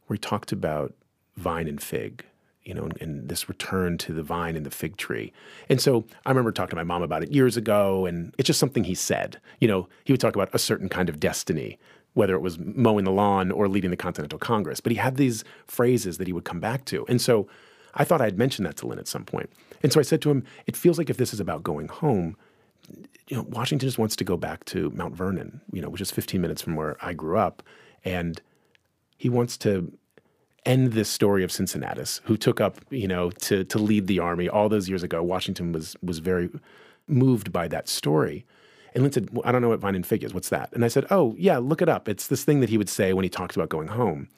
where 0.07 0.15
he 0.15 0.19
talked 0.19 0.51
about 0.51 0.93
vine 1.35 1.67
and 1.67 1.81
fig, 1.81 2.25
you 2.65 2.73
know, 2.73 2.83
and, 2.83 3.01
and 3.01 3.29
this 3.29 3.47
return 3.47 3.97
to 3.99 4.13
the 4.13 4.23
vine 4.23 4.55
and 4.55 4.65
the 4.65 4.71
fig 4.71 4.97
tree. 4.97 5.31
And 5.69 5.79
so 5.79 6.05
I 6.25 6.29
remember 6.29 6.51
talking 6.51 6.71
to 6.71 6.75
my 6.75 6.83
mom 6.83 7.03
about 7.03 7.23
it 7.23 7.31
years 7.31 7.55
ago, 7.55 8.05
and 8.05 8.33
it's 8.37 8.47
just 8.47 8.59
something 8.59 8.83
he 8.83 8.95
said. 8.95 9.39
You 9.59 9.67
know, 9.67 9.87
he 10.03 10.13
would 10.13 10.19
talk 10.19 10.35
about 10.35 10.49
a 10.53 10.59
certain 10.59 10.89
kind 10.89 11.07
of 11.07 11.19
destiny 11.19 11.79
whether 12.15 12.33
it 12.33 12.39
was 12.39 12.57
mowing 12.57 13.03
the 13.03 13.11
lawn 13.11 13.51
or 13.51 13.67
leading 13.67 13.91
the 13.91 13.97
Continental 13.97 14.39
Congress. 14.39 14.79
But 14.79 14.93
he 14.93 14.97
had 14.97 15.17
these 15.17 15.43
phrases 15.67 16.17
that 16.17 16.27
he 16.27 16.33
would 16.33 16.45
come 16.45 16.61
back 16.61 16.85
to. 16.85 17.05
And 17.07 17.21
so 17.21 17.47
I 17.93 18.03
thought 18.05 18.21
I'd 18.21 18.37
mentioned 18.37 18.65
that 18.65 18.77
to 18.77 18.87
Lin 18.87 18.99
at 18.99 19.07
some 19.07 19.25
point. 19.25 19.49
And 19.83 19.91
so 19.91 19.99
I 19.99 20.03
said 20.03 20.21
to 20.23 20.31
him, 20.31 20.43
it 20.65 20.77
feels 20.77 20.97
like 20.97 21.09
if 21.09 21.17
this 21.17 21.33
is 21.33 21.41
about 21.41 21.61
going 21.61 21.89
home, 21.89 22.37
you 23.27 23.35
know, 23.35 23.43
Washington 23.49 23.85
just 23.85 23.97
wants 23.97 24.15
to 24.15 24.23
go 24.23 24.37
back 24.37 24.63
to 24.65 24.89
Mount 24.91 25.13
Vernon, 25.13 25.59
you 25.73 25.81
know, 25.81 25.89
which 25.89 26.01
is 26.01 26.09
15 26.09 26.39
minutes 26.39 26.61
from 26.61 26.75
where 26.75 26.95
I 27.01 27.13
grew 27.13 27.37
up. 27.37 27.61
And 28.05 28.41
he 29.17 29.27
wants 29.27 29.57
to 29.57 29.91
end 30.65 30.93
this 30.93 31.09
story 31.09 31.43
of 31.43 31.51
Cincinnatus, 31.51 32.21
who 32.25 32.37
took 32.37 32.59
up, 32.59 32.79
you 32.89 33.07
know, 33.07 33.29
to, 33.31 33.63
to 33.65 33.77
lead 33.77 34.07
the 34.07 34.19
army 34.19 34.49
all 34.49 34.69
those 34.69 34.89
years 34.89 35.03
ago. 35.03 35.21
Washington 35.21 35.71
was, 35.71 35.95
was 36.01 36.19
very 36.19 36.49
moved 37.07 37.51
by 37.51 37.67
that 37.67 37.87
story. 37.87 38.45
And 38.93 39.03
Lin 39.03 39.11
said, 39.11 39.29
well, 39.31 39.43
I 39.45 39.51
don't 39.51 39.61
know 39.61 39.69
what 39.69 39.79
vine 39.79 39.95
and 39.95 40.05
fig 40.05 40.23
is. 40.23 40.33
What's 40.33 40.49
that? 40.49 40.71
And 40.71 40.85
I 40.85 40.87
said, 40.87 41.05
Oh, 41.11 41.35
yeah, 41.37 41.57
look 41.57 41.81
it 41.81 41.89
up. 41.89 42.07
It's 42.07 42.27
this 42.27 42.45
thing 42.45 42.61
that 42.61 42.69
he 42.69 42.77
would 42.77 42.89
say 42.89 43.11
when 43.11 43.23
he 43.23 43.29
talked 43.29 43.55
about 43.55 43.69
going 43.69 43.89
home. 43.89 44.29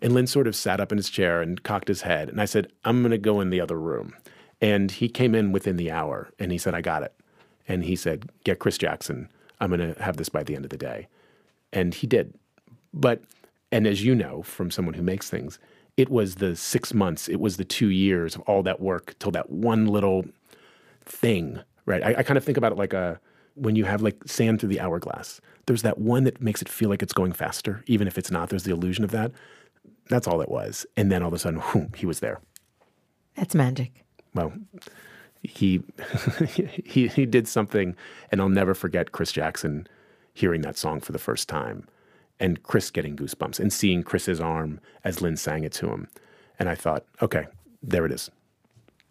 And 0.00 0.14
Lin 0.14 0.26
sort 0.26 0.46
of 0.46 0.56
sat 0.56 0.80
up 0.80 0.90
in 0.90 0.98
his 0.98 1.10
chair 1.10 1.42
and 1.42 1.62
cocked 1.62 1.88
his 1.88 2.02
head. 2.02 2.28
And 2.28 2.40
I 2.40 2.46
said, 2.46 2.72
I'm 2.84 3.02
going 3.02 3.12
to 3.12 3.18
go 3.18 3.40
in 3.40 3.50
the 3.50 3.60
other 3.60 3.78
room. 3.78 4.14
And 4.60 4.90
he 4.90 5.08
came 5.08 5.34
in 5.34 5.52
within 5.52 5.76
the 5.76 5.90
hour 5.90 6.30
and 6.38 6.50
he 6.50 6.58
said, 6.58 6.74
I 6.74 6.80
got 6.80 7.02
it. 7.02 7.14
And 7.68 7.84
he 7.84 7.94
said, 7.94 8.30
Get 8.44 8.58
Chris 8.58 8.78
Jackson. 8.78 9.28
I'm 9.60 9.68
going 9.70 9.94
to 9.94 10.02
have 10.02 10.16
this 10.16 10.28
by 10.28 10.42
the 10.42 10.56
end 10.56 10.64
of 10.64 10.70
the 10.70 10.78
day. 10.78 11.06
And 11.72 11.94
he 11.94 12.06
did. 12.06 12.34
But, 12.94 13.22
and 13.72 13.86
as 13.86 14.04
you 14.04 14.14
know 14.14 14.42
from 14.42 14.70
someone 14.70 14.94
who 14.94 15.02
makes 15.02 15.28
things, 15.28 15.58
it 15.96 16.10
was 16.10 16.36
the 16.36 16.54
six 16.54 16.94
months, 16.94 17.28
it 17.28 17.40
was 17.40 17.56
the 17.56 17.64
two 17.64 17.88
years 17.88 18.34
of 18.36 18.42
all 18.42 18.62
that 18.62 18.80
work 18.80 19.14
till 19.18 19.32
that 19.32 19.50
one 19.50 19.86
little 19.86 20.24
thing, 21.04 21.60
right? 21.86 22.02
I, 22.02 22.16
I 22.18 22.22
kind 22.22 22.38
of 22.38 22.44
think 22.44 22.58
about 22.58 22.72
it 22.72 22.78
like 22.78 22.92
a, 22.92 23.18
when 23.54 23.76
you 23.76 23.84
have 23.84 24.02
like 24.02 24.16
sand 24.26 24.60
through 24.60 24.68
the 24.68 24.80
hourglass, 24.80 25.40
there's 25.66 25.82
that 25.82 25.98
one 25.98 26.24
that 26.24 26.40
makes 26.40 26.62
it 26.62 26.68
feel 26.68 26.88
like 26.88 27.02
it's 27.02 27.12
going 27.12 27.32
faster, 27.32 27.82
even 27.86 28.06
if 28.06 28.16
it's 28.16 28.30
not. 28.30 28.48
There's 28.48 28.64
the 28.64 28.72
illusion 28.72 29.04
of 29.04 29.10
that. 29.10 29.32
That's 30.08 30.26
all 30.26 30.40
it 30.40 30.48
was. 30.48 30.86
And 30.96 31.10
then 31.10 31.22
all 31.22 31.28
of 31.28 31.34
a 31.34 31.38
sudden, 31.38 31.60
whoom, 31.60 31.92
he 31.96 32.06
was 32.06 32.20
there. 32.20 32.40
That's 33.36 33.54
magic. 33.54 34.04
Well, 34.34 34.52
he 35.42 35.82
he 36.46 37.08
he 37.08 37.26
did 37.26 37.48
something, 37.48 37.96
and 38.30 38.40
I'll 38.40 38.48
never 38.48 38.74
forget 38.74 39.12
Chris 39.12 39.32
Jackson 39.32 39.86
hearing 40.34 40.62
that 40.62 40.78
song 40.78 41.00
for 41.00 41.12
the 41.12 41.18
first 41.18 41.48
time, 41.48 41.86
and 42.42 42.62
Chris 42.64 42.90
getting 42.90 43.16
goosebumps 43.16 43.60
and 43.60 43.72
seeing 43.72 44.02
Chris's 44.02 44.40
arm 44.40 44.80
as 45.04 45.22
Lin 45.22 45.36
sang 45.36 45.62
it 45.62 45.72
to 45.74 45.88
him, 45.90 46.08
and 46.58 46.68
I 46.68 46.74
thought, 46.74 47.04
okay, 47.22 47.46
there 47.82 48.04
it 48.04 48.12
is. 48.12 48.30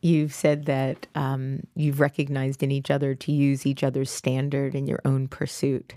You've 0.01 0.33
said 0.33 0.65
that 0.65 1.07
um, 1.15 1.61
you've 1.75 1.99
recognized 1.99 2.61
in 2.61 2.71
each 2.71 2.91
other 2.91 3.15
to 3.15 3.31
use 3.31 3.65
each 3.65 3.83
other's 3.83 4.11
standard 4.11 4.75
in 4.75 4.85
your 4.85 4.99
own 5.05 5.27
pursuit. 5.27 5.93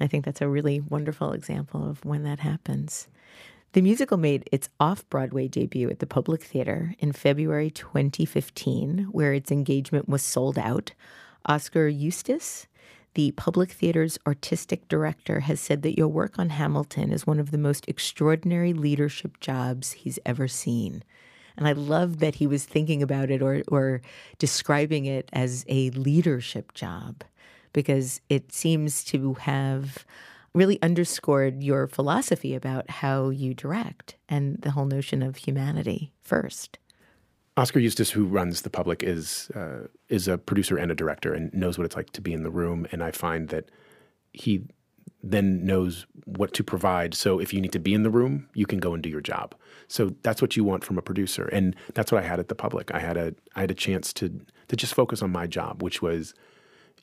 I 0.00 0.06
think 0.06 0.24
that's 0.24 0.40
a 0.40 0.48
really 0.48 0.80
wonderful 0.80 1.32
example 1.32 1.88
of 1.88 2.04
when 2.04 2.22
that 2.22 2.40
happens. 2.40 3.08
The 3.72 3.82
musical 3.82 4.16
made 4.16 4.48
its 4.52 4.68
off 4.78 5.08
Broadway 5.10 5.48
debut 5.48 5.90
at 5.90 5.98
the 5.98 6.06
Public 6.06 6.42
Theater 6.42 6.94
in 7.00 7.12
February 7.12 7.70
2015, 7.70 9.08
where 9.10 9.34
its 9.34 9.50
engagement 9.50 10.08
was 10.08 10.22
sold 10.22 10.58
out. 10.58 10.92
Oskar 11.46 11.88
Eustis, 11.88 12.66
the 13.18 13.32
Public 13.32 13.72
Theater's 13.72 14.16
artistic 14.28 14.86
director, 14.86 15.40
has 15.40 15.58
said 15.58 15.82
that 15.82 15.98
your 15.98 16.06
work 16.06 16.38
on 16.38 16.50
Hamilton 16.50 17.10
is 17.10 17.26
one 17.26 17.40
of 17.40 17.50
the 17.50 17.58
most 17.58 17.88
extraordinary 17.88 18.72
leadership 18.72 19.40
jobs 19.40 19.90
he's 19.90 20.20
ever 20.24 20.46
seen. 20.46 21.02
And 21.56 21.66
I 21.66 21.72
love 21.72 22.20
that 22.20 22.36
he 22.36 22.46
was 22.46 22.64
thinking 22.64 23.02
about 23.02 23.28
it 23.28 23.42
or, 23.42 23.64
or 23.66 24.02
describing 24.38 25.06
it 25.06 25.28
as 25.32 25.64
a 25.66 25.90
leadership 25.90 26.74
job 26.74 27.24
because 27.72 28.20
it 28.28 28.52
seems 28.52 29.02
to 29.06 29.34
have 29.34 30.06
really 30.54 30.80
underscored 30.80 31.60
your 31.60 31.88
philosophy 31.88 32.54
about 32.54 32.88
how 32.88 33.30
you 33.30 33.52
direct 33.52 34.14
and 34.28 34.62
the 34.62 34.70
whole 34.70 34.86
notion 34.86 35.24
of 35.24 35.38
humanity 35.38 36.12
first. 36.22 36.78
Oskar 37.58 37.80
Eustis, 37.80 38.10
who 38.10 38.24
runs 38.24 38.62
the 38.62 38.70
public, 38.70 39.02
is 39.02 39.50
uh, 39.56 39.88
is 40.08 40.28
a 40.28 40.38
producer 40.38 40.76
and 40.76 40.92
a 40.92 40.94
director 40.94 41.34
and 41.34 41.52
knows 41.52 41.76
what 41.76 41.84
it's 41.84 41.96
like 41.96 42.10
to 42.10 42.20
be 42.20 42.32
in 42.32 42.44
the 42.44 42.50
room. 42.50 42.86
And 42.92 43.02
I 43.02 43.10
find 43.10 43.48
that 43.48 43.68
he 44.32 44.62
then 45.24 45.66
knows 45.66 46.06
what 46.24 46.54
to 46.54 46.62
provide. 46.62 47.14
So 47.14 47.40
if 47.40 47.52
you 47.52 47.60
need 47.60 47.72
to 47.72 47.80
be 47.80 47.94
in 47.94 48.04
the 48.04 48.10
room, 48.10 48.48
you 48.54 48.64
can 48.64 48.78
go 48.78 48.94
and 48.94 49.02
do 49.02 49.08
your 49.08 49.20
job. 49.20 49.56
So 49.88 50.14
that's 50.22 50.40
what 50.40 50.56
you 50.56 50.62
want 50.62 50.84
from 50.84 50.98
a 50.98 51.02
producer, 51.02 51.48
and 51.48 51.74
that's 51.94 52.12
what 52.12 52.22
I 52.22 52.26
had 52.26 52.38
at 52.38 52.46
the 52.46 52.54
public. 52.54 52.94
I 52.94 53.00
had 53.00 53.16
a 53.16 53.34
I 53.56 53.62
had 53.62 53.72
a 53.72 53.74
chance 53.74 54.12
to 54.14 54.40
to 54.68 54.76
just 54.76 54.94
focus 54.94 55.20
on 55.20 55.32
my 55.32 55.48
job, 55.48 55.82
which 55.82 56.00
was 56.00 56.34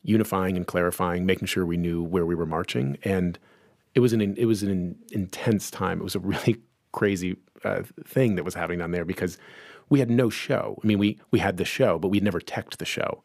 unifying 0.03 0.55
and 0.55 0.65
clarifying, 0.65 1.25
making 1.25 1.47
sure 1.47 1.65
we 1.65 1.77
knew 1.77 2.01
where 2.01 2.25
we 2.25 2.35
were 2.35 2.45
marching, 2.45 2.97
and 3.03 3.37
it 3.93 3.99
was 3.99 4.13
an 4.13 4.21
it 4.21 4.45
was 4.45 4.63
an 4.63 4.95
intense 5.11 5.69
time. 5.69 5.99
It 5.99 6.03
was 6.03 6.15
a 6.15 6.19
really 6.19 6.55
crazy 6.93 7.35
uh, 7.65 7.83
thing 8.05 8.35
that 8.35 8.45
was 8.45 8.53
happening 8.53 8.79
down 8.79 8.91
there 8.91 9.03
because 9.03 9.37
we 9.89 9.99
had 9.99 10.09
no 10.09 10.29
show. 10.29 10.79
I 10.83 10.87
mean, 10.87 10.99
we 10.99 11.19
we 11.31 11.39
had 11.39 11.57
the 11.57 11.65
show, 11.65 11.99
but 11.99 12.09
we'd 12.09 12.23
never 12.23 12.39
teched 12.39 12.79
the 12.79 12.85
show, 12.85 13.23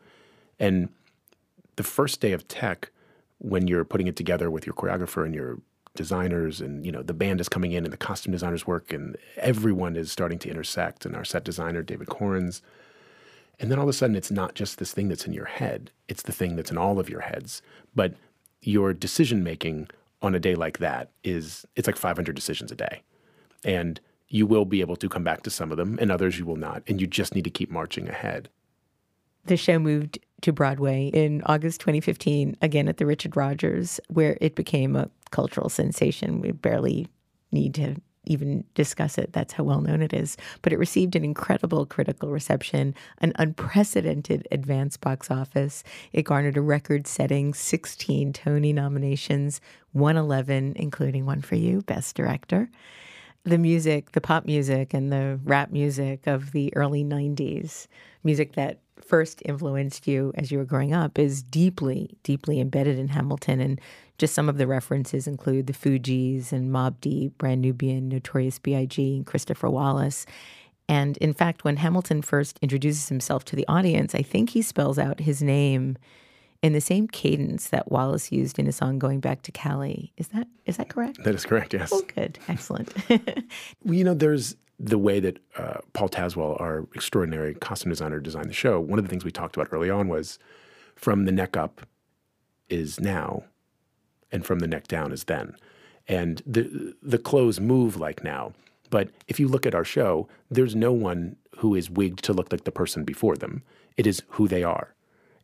and 0.59 0.89
the 1.77 1.83
first 1.83 2.21
day 2.21 2.33
of 2.33 2.47
tech, 2.49 2.91
when 3.39 3.67
you're 3.67 3.85
putting 3.85 4.07
it 4.07 4.17
together 4.17 4.51
with 4.51 4.67
your 4.67 4.75
choreographer 4.75 5.25
and 5.25 5.35
your 5.35 5.59
designers 5.97 6.61
and 6.61 6.87
you 6.87 6.93
know 6.93 7.03
the 7.03 7.13
band 7.13 7.41
is 7.41 7.49
coming 7.49 7.73
in 7.73 7.85
and 7.85 7.93
the 7.93 7.97
costume 7.97 8.31
designers 8.31 8.67
work 8.67 8.93
and 8.93 9.17
everyone 9.39 9.97
is 9.97 10.13
starting 10.13 10.39
to 10.39 10.49
intersect 10.49 11.05
and 11.05 11.17
our 11.17 11.25
set 11.25 11.43
designer 11.43 11.83
David 11.83 12.09
Korins. 12.09 12.61
And 13.59 13.71
then 13.71 13.79
all 13.79 13.85
of 13.85 13.91
a 13.91 13.93
sudden 13.93 14.15
it's 14.15 14.31
not 14.31 14.55
just 14.55 14.79
this 14.79 14.93
thing 14.93 15.09
that's 15.09 15.27
in 15.27 15.33
your 15.33 15.47
head 15.47 15.91
it's 16.11 16.23
the 16.23 16.33
thing 16.33 16.57
that's 16.57 16.71
in 16.71 16.77
all 16.77 16.99
of 16.99 17.09
your 17.09 17.21
heads. 17.21 17.63
But 17.95 18.15
your 18.63 18.93
decision 18.93 19.43
making 19.43 19.89
on 20.21 20.35
a 20.35 20.41
day 20.41 20.55
like 20.55 20.79
that 20.79 21.11
is 21.25 21.65
it's 21.77 21.87
like 21.87 21.97
500 21.97 22.35
decisions 22.35 22.71
a 22.71 22.75
day. 22.75 23.03
And 23.65 24.01
you 24.31 24.47
will 24.47 24.65
be 24.65 24.81
able 24.81 24.97
to 24.97 25.09
come 25.09 25.25
back 25.25 25.43
to 25.43 25.51
some 25.51 25.71
of 25.71 25.77
them 25.77 25.99
and 26.01 26.11
others 26.11 26.39
you 26.39 26.47
will 26.47 26.57
not 26.57 26.83
and 26.87 27.01
you 27.01 27.07
just 27.07 27.35
need 27.35 27.45
to 27.45 27.51
keep 27.51 27.71
marching 27.71 28.09
ahead 28.09 28.49
The 29.47 29.57
show 29.57 29.79
moved 29.79 30.19
to 30.43 30.53
Broadway 30.53 31.09
in 31.09 31.43
August 31.47 31.81
2015, 31.81 32.57
again 32.63 32.89
at 32.89 32.97
the 32.97 33.07
Richard 33.07 33.37
Rodgers, 33.37 34.01
where 34.09 34.39
it 34.41 34.55
became 34.55 34.97
a 34.97 35.11
cultural 35.31 35.69
sensation. 35.69 36.41
We 36.41 36.53
barely 36.53 37.09
need 37.53 37.75
to 37.75 37.97
even 38.25 38.65
discuss 38.75 39.19
it. 39.19 39.33
That's 39.33 39.53
how 39.55 39.65
well 39.65 39.81
known 39.81 40.03
it 40.03 40.13
is. 40.13 40.37
But 40.63 40.73
it 40.73 40.79
received 40.79 41.17
an 41.17 41.25
incredible 41.25 41.87
critical 41.87 42.31
reception, 42.31 42.95
an 43.19 43.33
unprecedented 43.37 44.47
advance 44.53 44.97
box 44.97 45.31
office. 45.31 45.83
It 46.13 46.23
garnered 46.23 46.57
a 46.57 46.61
record 46.61 47.07
setting 47.07 47.55
16 47.55 48.33
Tony 48.33 48.73
nominations, 48.73 49.61
111, 49.93 50.75
including 50.77 51.27
one 51.27 51.41
for 51.41 51.57
you, 51.57 51.83
Best 51.83 52.15
Director. 52.15 52.71
The 53.45 53.59
music, 53.59 54.13
the 54.13 54.21
pop 54.21 54.45
music 54.45 54.93
and 54.93 55.11
the 55.11 55.41
rap 55.45 55.71
music 55.71 56.27
of 56.27 56.53
the 56.53 56.75
early 56.77 57.03
90s, 57.03 57.87
music 58.23 58.53
that 58.53 58.81
first 59.01 59.43
influenced 59.45 60.07
you 60.07 60.33
as 60.37 60.53
you 60.53 60.59
were 60.59 60.65
growing 60.65 60.93
up 60.93 61.19
is 61.19 61.43
deeply, 61.43 62.17
deeply 62.23 62.61
embedded 62.61 62.99
in 62.99 63.09
Hamilton. 63.09 63.61
And 63.61 63.81
just 64.19 64.35
some 64.35 64.49
of 64.49 64.59
the 64.59 64.67
references 64.67 65.27
include 65.27 65.67
the 65.67 65.73
Fugees 65.73 66.53
and 66.53 66.71
Mobb 66.71 67.01
Deep, 67.01 67.39
Brand 67.39 67.63
Nubian, 67.63 68.09
Notorious 68.09 68.59
B.I.G., 68.59 69.17
and 69.17 69.27
Christopher 69.27 69.71
Wallace. 69.71 70.27
And 70.89 71.17
in 71.19 71.33
fact, 71.33 71.65
when 71.65 71.79
Hamilton 71.79 72.21
first 72.21 72.59
introduces 72.61 73.09
himself 73.09 73.45
to 73.47 73.57
the 73.57 73.67
audience, 73.69 74.15
I 74.15 74.23
think 74.23 74.51
he 74.51 74.61
spells 74.61 74.99
out 74.99 75.21
his 75.21 75.43
name 75.43 75.97
in 76.63 76.73
the 76.73 76.81
same 76.81 77.09
cadence 77.09 77.69
that 77.69 77.91
Wallace 77.91 78.31
used 78.31 78.59
in 78.59 78.67
his 78.67 78.77
song 78.77 78.99
"Going 78.99 79.21
Back 79.21 79.43
to 79.43 79.53
Cali." 79.53 80.13
Is 80.17 80.29
that 80.29 80.47
is 80.67 80.77
that 80.77 80.89
correct? 80.89 81.23
That 81.25 81.35
is 81.35 81.45
correct. 81.45 81.75
Yes. 81.75 81.91
Oh, 81.93 82.03
good, 82.15 82.39
excellent. 82.49 82.93
well, 83.09 83.95
you 83.95 84.05
know, 84.05 84.15
there's 84.15 84.57
the 84.79 84.99
way 84.99 85.21
that 85.21 85.39
uh, 85.57 85.79
Paul 85.93 86.09
Tazewell, 86.09 86.61
our 86.61 86.87
extraordinary 86.95 87.55
costume 87.55 87.91
designer, 87.91 88.19
designed 88.19 88.49
the 88.49 88.55
show, 88.55 88.81
one 88.81 88.99
of 88.99 89.05
the 89.05 89.11
things 89.11 89.25
we 89.25 89.31
talked 89.31 89.57
about 89.57 89.69
early 89.73 89.91
on 89.91 90.09
was 90.09 90.39
from 90.95 91.25
the 91.27 91.33
neck 91.33 91.57
up 91.57 91.83
is 92.69 92.99
now, 93.01 93.45
and 94.33 94.47
from 94.47 94.61
the 94.61 94.67
neck 94.67 94.89
down 94.89 95.13
is 95.13 95.25
then. 95.25 95.55
And 96.09 96.43
the 96.47 96.95
the 97.03 97.19
clothes 97.19 97.61
move 97.61 97.97
like 97.97 98.25
now. 98.25 98.53
But 98.91 99.11
if 99.29 99.39
you 99.39 99.47
look 99.49 99.67
at 99.67 99.75
our 99.75 99.85
show, 99.85 100.29
there's 100.51 100.75
no 100.75 100.93
one 100.93 101.37
who 101.59 101.75
is 101.75 101.89
wigged 101.91 102.19
to 102.25 102.33
look 102.33 102.51
like 102.51 102.65
the 102.65 102.73
person 102.73 103.05
before 103.05 103.37
them. 103.37 103.63
It 103.97 104.07
is 104.07 104.23
who 104.31 104.49
they 104.49 104.65
are. 104.65 104.95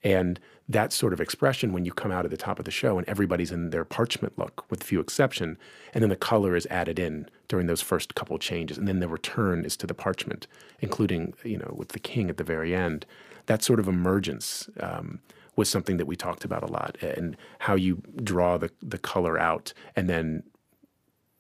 And 0.02 0.40
that 0.68 0.92
sort 0.92 1.12
of 1.12 1.20
expression 1.20 1.72
when 1.72 1.84
you 1.84 1.92
come 1.92 2.10
out 2.10 2.24
at 2.24 2.30
the 2.30 2.36
top 2.36 2.58
of 2.58 2.64
the 2.64 2.70
show 2.70 2.98
and 2.98 3.08
everybody's 3.08 3.52
in 3.52 3.70
their 3.70 3.84
parchment 3.84 4.36
look, 4.36 4.68
with 4.68 4.82
few 4.82 4.98
exception, 4.98 5.56
and 5.94 6.02
then 6.02 6.08
the 6.10 6.16
color 6.16 6.56
is 6.56 6.66
added 6.70 6.98
in 6.98 7.28
during 7.48 7.66
those 7.66 7.80
first 7.80 8.14
couple 8.16 8.36
changes, 8.38 8.76
and 8.76 8.88
then 8.88 8.98
the 8.98 9.08
return 9.08 9.64
is 9.64 9.76
to 9.76 9.86
the 9.86 9.94
parchment, 9.94 10.46
including 10.80 11.34
you 11.44 11.58
know 11.58 11.72
with 11.76 11.90
the 11.90 12.00
king 12.00 12.28
at 12.28 12.36
the 12.36 12.44
very 12.44 12.74
end. 12.74 13.06
That 13.46 13.62
sort 13.62 13.78
of 13.78 13.86
emergence 13.86 14.68
um, 14.80 15.20
was 15.54 15.68
something 15.68 15.98
that 15.98 16.06
we 16.06 16.16
talked 16.16 16.44
about 16.44 16.64
a 16.64 16.72
lot, 16.72 16.96
and 17.00 17.36
how 17.60 17.76
you 17.76 18.02
draw 18.22 18.58
the 18.58 18.70
the 18.82 18.98
color 18.98 19.38
out, 19.38 19.72
and 19.94 20.08
then 20.10 20.42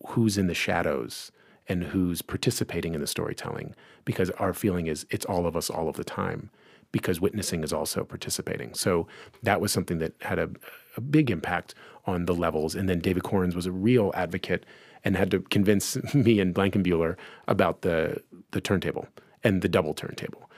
who's 0.08 0.38
in 0.38 0.46
the 0.46 0.54
shadows 0.54 1.32
and 1.68 1.82
who's 1.82 2.22
participating 2.22 2.94
in 2.94 3.00
the 3.00 3.08
storytelling, 3.08 3.74
because 4.04 4.30
our 4.32 4.54
feeling 4.54 4.86
is 4.86 5.04
it's 5.10 5.24
all 5.24 5.46
of 5.48 5.56
us 5.56 5.68
all 5.68 5.88
of 5.88 5.96
the 5.96 6.04
time 6.04 6.48
because 6.92 7.20
witnessing 7.20 7.62
is 7.62 7.72
also 7.72 8.04
participating. 8.04 8.74
So 8.74 9.06
that 9.42 9.60
was 9.60 9.72
something 9.72 9.98
that 9.98 10.14
had 10.22 10.38
a, 10.38 10.50
a 10.96 11.00
big 11.00 11.30
impact 11.30 11.74
on 12.06 12.26
the 12.26 12.34
levels. 12.34 12.74
And 12.74 12.88
then 12.88 13.00
David 13.00 13.22
Korins 13.22 13.54
was 13.54 13.66
a 13.66 13.72
real 13.72 14.12
advocate 14.14 14.64
and 15.04 15.16
had 15.16 15.30
to 15.30 15.40
convince 15.40 15.96
me 16.14 16.40
and 16.40 16.54
Blankenbuehler 16.54 17.16
about 17.48 17.82
the 17.82 18.22
the 18.52 18.60
turntable 18.60 19.06
and 19.44 19.62
the 19.62 19.68
double 19.68 19.94
turntable 19.94 20.50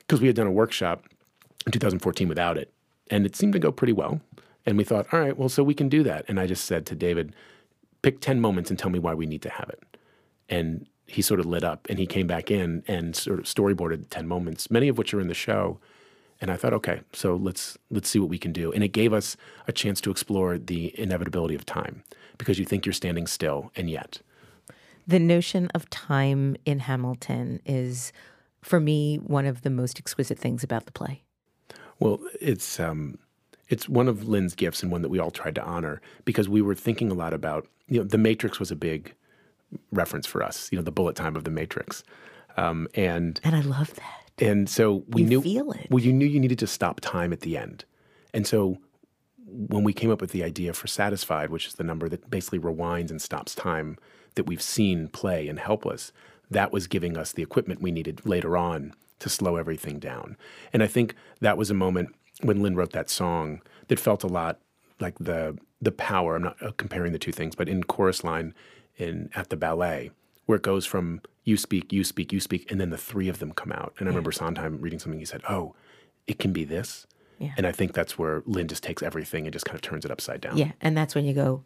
because 0.00 0.20
we 0.20 0.26
had 0.26 0.36
done 0.36 0.46
a 0.46 0.52
workshop 0.52 1.04
in 1.66 1.72
2014 1.72 2.28
without 2.28 2.56
it, 2.56 2.72
and 3.10 3.26
it 3.26 3.34
seemed 3.34 3.52
to 3.52 3.58
go 3.58 3.72
pretty 3.72 3.92
well. 3.92 4.20
And 4.64 4.76
we 4.76 4.84
thought, 4.84 5.06
all 5.12 5.20
right, 5.20 5.36
well, 5.36 5.48
so 5.48 5.62
we 5.62 5.74
can 5.74 5.88
do 5.88 6.02
that. 6.02 6.24
And 6.28 6.40
I 6.40 6.46
just 6.46 6.64
said 6.64 6.86
to 6.86 6.94
David, 6.94 7.34
pick 8.02 8.20
10 8.20 8.40
moments 8.40 8.68
and 8.68 8.78
tell 8.78 8.90
me 8.90 8.98
why 8.98 9.14
we 9.14 9.26
need 9.26 9.42
to 9.42 9.50
have 9.50 9.68
it. 9.68 9.96
And 10.48 10.86
he 11.06 11.22
sort 11.22 11.40
of 11.40 11.46
lit 11.46 11.64
up 11.64 11.86
and 11.88 11.98
he 11.98 12.06
came 12.06 12.26
back 12.26 12.50
in 12.50 12.82
and 12.86 13.14
sort 13.14 13.38
of 13.38 13.44
storyboarded 13.44 14.06
10 14.10 14.26
moments, 14.26 14.70
many 14.70 14.88
of 14.88 14.98
which 14.98 15.14
are 15.14 15.20
in 15.20 15.28
the 15.28 15.34
show. 15.34 15.78
And 16.40 16.50
I 16.50 16.56
thought, 16.56 16.74
okay, 16.74 17.00
so 17.12 17.36
let's 17.36 17.78
let's 17.90 18.10
see 18.10 18.18
what 18.18 18.28
we 18.28 18.38
can 18.38 18.52
do. 18.52 18.70
And 18.72 18.84
it 18.84 18.88
gave 18.88 19.12
us 19.12 19.36
a 19.66 19.72
chance 19.72 20.00
to 20.02 20.10
explore 20.10 20.58
the 20.58 20.98
inevitability 21.00 21.54
of 21.54 21.64
time 21.64 22.02
because 22.36 22.58
you 22.58 22.66
think 22.66 22.84
you're 22.84 22.92
standing 22.92 23.26
still 23.26 23.70
and 23.74 23.88
yet. 23.88 24.20
The 25.06 25.18
notion 25.18 25.68
of 25.68 25.88
time 25.88 26.56
in 26.66 26.80
Hamilton 26.80 27.60
is 27.64 28.12
for 28.60 28.80
me 28.80 29.16
one 29.16 29.46
of 29.46 29.62
the 29.62 29.70
most 29.70 29.98
exquisite 29.98 30.38
things 30.38 30.64
about 30.64 30.84
the 30.84 30.92
play. 30.92 31.22
Well, 32.00 32.20
it's 32.40 32.78
um, 32.78 33.18
it's 33.68 33.88
one 33.88 34.08
of 34.08 34.28
Lin's 34.28 34.54
gifts 34.54 34.82
and 34.82 34.92
one 34.92 35.02
that 35.02 35.08
we 35.08 35.18
all 35.18 35.30
tried 35.30 35.54
to 35.54 35.64
honor 35.64 36.02
because 36.24 36.48
we 36.48 36.60
were 36.60 36.74
thinking 36.74 37.10
a 37.10 37.14
lot 37.14 37.32
about 37.32 37.66
you 37.88 37.98
know 37.98 38.04
the 38.04 38.18
Matrix 38.18 38.58
was 38.58 38.70
a 38.70 38.76
big 38.76 39.14
reference 39.92 40.26
for 40.26 40.42
us, 40.42 40.68
you 40.70 40.78
know, 40.78 40.82
the 40.82 40.92
bullet 40.92 41.16
time 41.16 41.36
of 41.36 41.44
the 41.44 41.50
Matrix. 41.50 42.04
Um, 42.56 42.88
and 42.94 43.40
and 43.44 43.54
I 43.54 43.60
love 43.60 43.94
that. 43.94 44.22
And 44.38 44.68
so 44.68 45.04
we 45.08 45.22
you 45.22 45.28
knew 45.28 45.42
feel 45.42 45.72
it. 45.72 45.88
Well, 45.90 46.02
you 46.02 46.12
knew 46.12 46.26
you 46.26 46.40
needed 46.40 46.58
to 46.60 46.66
stop 46.66 47.00
time 47.00 47.32
at 47.32 47.40
the 47.40 47.56
end. 47.56 47.84
And 48.34 48.46
so 48.46 48.78
when 49.46 49.84
we 49.84 49.92
came 49.92 50.10
up 50.10 50.20
with 50.20 50.32
the 50.32 50.44
idea 50.44 50.72
for 50.72 50.86
Satisfied, 50.86 51.50
which 51.50 51.66
is 51.66 51.74
the 51.74 51.84
number 51.84 52.08
that 52.08 52.28
basically 52.28 52.58
rewinds 52.58 53.10
and 53.10 53.22
stops 53.22 53.54
time 53.54 53.96
that 54.34 54.44
we've 54.44 54.62
seen 54.62 55.08
play 55.08 55.48
in 55.48 55.56
Helpless, 55.56 56.12
that 56.50 56.72
was 56.72 56.86
giving 56.86 57.16
us 57.16 57.32
the 57.32 57.42
equipment 57.42 57.80
we 57.80 57.90
needed 57.90 58.26
later 58.26 58.56
on 58.56 58.92
to 59.20 59.28
slow 59.28 59.56
everything 59.56 59.98
down. 59.98 60.36
And 60.72 60.82
I 60.82 60.86
think 60.86 61.14
that 61.40 61.56
was 61.56 61.70
a 61.70 61.74
moment 61.74 62.14
when 62.42 62.62
Lin 62.62 62.76
wrote 62.76 62.92
that 62.92 63.08
song 63.08 63.62
that 63.88 63.98
felt 63.98 64.22
a 64.22 64.28
lot 64.28 64.60
like 65.00 65.18
the 65.18 65.56
the 65.80 65.92
power. 65.92 66.36
I'm 66.36 66.42
not 66.42 66.62
uh, 66.62 66.72
comparing 66.76 67.12
the 67.12 67.18
two 67.18 67.32
things, 67.32 67.54
but 67.54 67.68
in 67.68 67.84
chorus 67.84 68.24
line, 68.24 68.54
in 68.96 69.30
at 69.34 69.50
the 69.50 69.56
ballet 69.56 70.10
where 70.46 70.56
it 70.56 70.62
goes 70.62 70.86
from 70.86 71.20
you 71.44 71.56
speak, 71.56 71.92
you 71.92 72.02
speak, 72.02 72.32
you 72.32 72.40
speak, 72.40 72.70
and 72.70 72.80
then 72.80 72.90
the 72.90 72.98
three 72.98 73.28
of 73.28 73.38
them 73.38 73.52
come 73.52 73.70
out. 73.70 73.94
And 73.98 74.08
I 74.08 74.10
remember 74.10 74.32
Sondheim 74.32 74.80
reading 74.80 74.98
something. 74.98 75.18
He 75.18 75.24
said, 75.24 75.42
"Oh, 75.48 75.74
it 76.26 76.38
can 76.38 76.52
be 76.52 76.64
this." 76.64 77.06
Yeah. 77.38 77.52
And 77.56 77.66
I 77.66 77.72
think 77.72 77.92
that's 77.92 78.18
where 78.18 78.42
Lin 78.46 78.66
just 78.66 78.82
takes 78.82 79.02
everything 79.02 79.46
and 79.46 79.52
just 79.52 79.64
kind 79.64 79.76
of 79.76 79.82
turns 79.82 80.04
it 80.04 80.10
upside 80.10 80.40
down. 80.40 80.56
Yeah, 80.56 80.72
and 80.80 80.96
that's 80.96 81.14
when 81.14 81.24
you 81.24 81.34
go, 81.34 81.64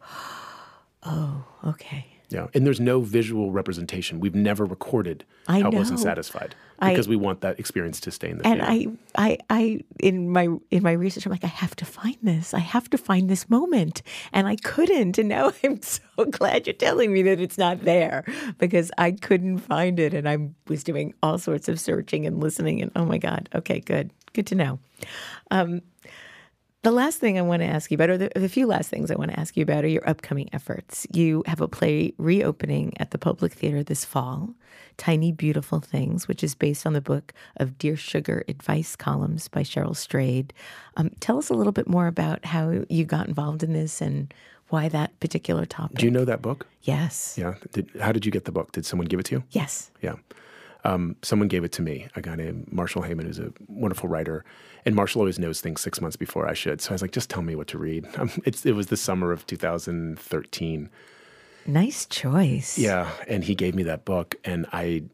"Oh, 1.03 1.45
okay." 1.65 2.20
Yeah, 2.31 2.47
and 2.55 2.65
there's 2.65 2.81
no 2.81 3.01
visual 3.01 3.51
representation. 3.51 4.21
We've 4.21 4.37
never 4.37 4.65
recorded 4.65 5.25
I 5.49 5.61
how 5.61 5.69
it 5.71 5.75
wasn't 5.75 5.99
satisfied 5.99 6.55
I- 6.79 6.91
because 6.91 7.09
we 7.09 7.17
want 7.17 7.41
that 7.41 7.59
experience 7.59 8.01
to 8.03 8.13
stay 8.13 8.31
in 8.31 8.39
the 8.39 8.47
And 8.47 8.61
theater. 8.61 8.97
I, 9.17 9.29
I, 9.31 9.39
I, 9.51 9.81
in 9.99 10.31
my 10.31 10.49
in 10.71 10.83
my 10.85 10.93
research, 10.93 11.27
I'm 11.27 11.33
like, 11.33 11.43
I 11.43 11.49
have 11.49 11.75
to 11.77 11.85
find 11.85 12.17
this. 12.23 12.55
I 12.55 12.61
have 12.61 12.89
to 12.91 12.99
find 12.99 13.29
this 13.29 13.51
moment, 13.51 14.03
and 14.33 14.47
I 14.47 14.55
couldn't. 14.57 15.19
And 15.19 15.29
now 15.29 15.51
I'm 15.65 15.83
so 15.83 16.01
glad 16.31 16.69
you're 16.69 16.75
telling 16.75 17.13
me 17.13 17.23
that 17.23 17.41
it's 17.41 17.59
not 17.59 17.85
there 17.85 18.25
because 18.59 18.93
I 18.97 19.11
couldn't 19.11 19.59
find 19.59 19.99
it, 19.99 20.15
and 20.15 20.29
I 20.29 20.39
was 20.69 20.85
doing 20.85 21.15
all 21.25 21.37
sorts 21.39 21.69
of 21.69 21.81
searching 21.81 22.27
and 22.27 22.39
listening. 22.39 22.81
And 22.81 22.93
oh 22.95 23.05
my 23.05 23.19
God, 23.19 23.49
okay, 23.57 23.81
good, 23.81 24.11
good 24.33 24.47
to 24.47 24.55
know. 24.55 24.79
Um, 25.51 25.83
the 26.83 26.91
last 26.91 27.19
thing 27.19 27.39
I 27.39 27.43
want 27.43 27.61
to 27.61 27.67
ask 27.67 27.91
you 27.91 27.97
about, 27.97 28.11
or 28.11 28.17
the, 28.17 28.31
the 28.35 28.49
few 28.49 28.67
last 28.67 28.89
things 28.89 29.11
I 29.11 29.17
want 29.17 29.31
to 29.31 29.39
ask 29.39 29.57
you 29.57 29.63
about, 29.63 29.85
are 29.85 29.89
your 29.89 30.09
upcoming 30.09 30.49
efforts. 30.53 31.07
You 31.13 31.43
have 31.47 31.61
a 31.61 31.69
play 31.69 32.15
reopening 32.17 32.95
at 32.99 33.11
the 33.11 33.19
Public 33.19 33.53
Theater 33.53 33.83
this 33.83 34.05
fall, 34.05 34.55
Tiny 34.97 35.31
Beautiful 35.31 35.81
Things, 35.81 36.27
which 36.27 36.43
is 36.43 36.55
based 36.55 36.87
on 36.87 36.95
the 36.95 37.01
book 37.03 37.35
of 37.59 37.77
Dear 37.77 37.97
Sugar 37.97 38.45
Advice 38.49 38.97
Columns 38.97 39.49
by 39.49 39.63
Cheryl 39.63 39.95
Strayed. 39.95 40.55
Um, 40.97 41.11
tell 41.21 41.37
us 41.37 41.51
a 41.51 41.55
little 41.55 41.73
bit 41.73 41.89
more 41.89 42.07
about 42.07 42.47
how 42.47 42.85
you 42.89 43.05
got 43.05 43.29
involved 43.29 43.63
in 43.63 43.75
this 43.75 44.01
and 44.01 44.33
why 44.69 44.89
that 44.89 45.19
particular 45.21 45.67
topic. 45.67 45.99
Do 45.99 46.07
you 46.07 46.13
know 46.13 46.25
that 46.25 46.41
book? 46.41 46.67
Yes. 46.83 47.37
Yeah. 47.37 47.55
Did, 47.73 47.91
how 48.01 48.13
did 48.13 48.25
you 48.25 48.33
get 48.33 48.47
the 48.47 48.53
book? 48.53 48.73
Did 48.73 48.87
someone 48.87 49.07
give 49.07 49.21
it 49.21 49.27
to 49.27 49.35
you? 49.35 49.45
Yes. 49.51 49.91
Yeah. 50.01 50.15
Um, 50.85 51.17
someone 51.23 51.49
gave 51.49 51.65
it 51.65 51.73
to 51.73 51.83
me, 51.83 52.09
a 52.17 52.23
guy 52.23 52.37
named 52.37 52.73
Marshall 52.73 53.03
Heyman, 53.03 53.25
who's 53.25 53.39
a 53.39 53.53
wonderful 53.69 54.09
writer. 54.09 54.45
And 54.85 54.95
Marshall 54.95 55.21
always 55.21 55.39
knows 55.39 55.61
things 55.61 55.81
six 55.81 56.01
months 56.01 56.17
before 56.17 56.49
I 56.49 56.55
should. 56.55 56.81
So 56.81 56.91
I 56.91 56.95
was 56.95 57.03
like, 57.03 57.13
just 57.13 57.29
tell 57.29 57.43
me 57.43 57.55
what 57.55 57.67
to 57.69 57.79
read. 57.79 58.07
Um, 58.19 58.31
it's, 58.45 58.67
it 58.67 58.73
was 58.73 58.89
the 58.89 58.99
summer 58.99 59.33
of 59.33 59.47
2013. 59.47 60.91
Nice 61.67 62.05
choice. 62.07 62.77
Yeah. 62.77 63.11
And 63.29 63.45
he 63.45 63.55
gave 63.55 63.75
me 63.75 63.83
that 63.85 64.05
book. 64.05 64.35
And 64.45 64.67
I, 64.73 65.05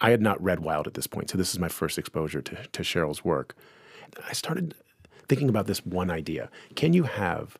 I 0.00 0.10
had 0.10 0.22
not 0.22 0.42
read 0.42 0.60
Wild 0.60 0.86
at 0.86 0.94
this 0.94 1.06
point. 1.06 1.30
So 1.30 1.36
this 1.36 1.52
is 1.52 1.58
my 1.58 1.68
first 1.68 1.98
exposure 1.98 2.40
to, 2.40 2.56
to 2.72 2.82
Cheryl's 2.82 3.24
work. 3.24 3.54
I 4.26 4.32
started 4.32 4.74
thinking 5.28 5.48
about 5.48 5.66
this 5.66 5.84
one 5.84 6.10
idea. 6.10 6.50
Can 6.76 6.92
you 6.92 7.02
have 7.02 7.58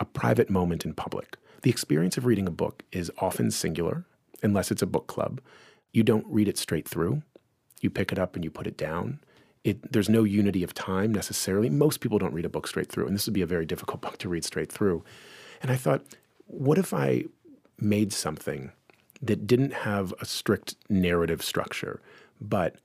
a 0.00 0.04
private 0.04 0.50
moment 0.50 0.84
in 0.84 0.92
public? 0.92 1.36
The 1.62 1.70
experience 1.70 2.16
of 2.16 2.26
reading 2.26 2.46
a 2.46 2.52
book 2.52 2.82
is 2.92 3.10
often 3.18 3.50
singular, 3.50 4.04
unless 4.42 4.70
it's 4.70 4.82
a 4.82 4.86
book 4.86 5.06
club. 5.06 5.40
You 5.96 6.02
don't 6.02 6.26
read 6.28 6.46
it 6.46 6.58
straight 6.58 6.86
through. 6.86 7.22
You 7.80 7.88
pick 7.88 8.12
it 8.12 8.18
up 8.18 8.34
and 8.34 8.44
you 8.44 8.50
put 8.50 8.66
it 8.66 8.76
down. 8.76 9.18
It, 9.64 9.92
there's 9.94 10.10
no 10.10 10.24
unity 10.24 10.62
of 10.62 10.74
time 10.74 11.10
necessarily. 11.10 11.70
Most 11.70 12.00
people 12.00 12.18
don't 12.18 12.34
read 12.34 12.44
a 12.44 12.50
book 12.50 12.66
straight 12.66 12.92
through, 12.92 13.06
and 13.06 13.14
this 13.14 13.24
would 13.24 13.32
be 13.32 13.40
a 13.40 13.46
very 13.46 13.64
difficult 13.64 14.00
book 14.02 14.18
to 14.18 14.28
read 14.28 14.44
straight 14.44 14.70
through. 14.70 15.02
And 15.62 15.70
I 15.70 15.76
thought, 15.76 16.02
what 16.48 16.76
if 16.76 16.92
I 16.92 17.24
made 17.80 18.12
something 18.12 18.72
that 19.22 19.46
didn't 19.46 19.72
have 19.72 20.12
a 20.20 20.26
strict 20.26 20.76
narrative 20.90 21.42
structure, 21.42 22.02
but 22.42 22.76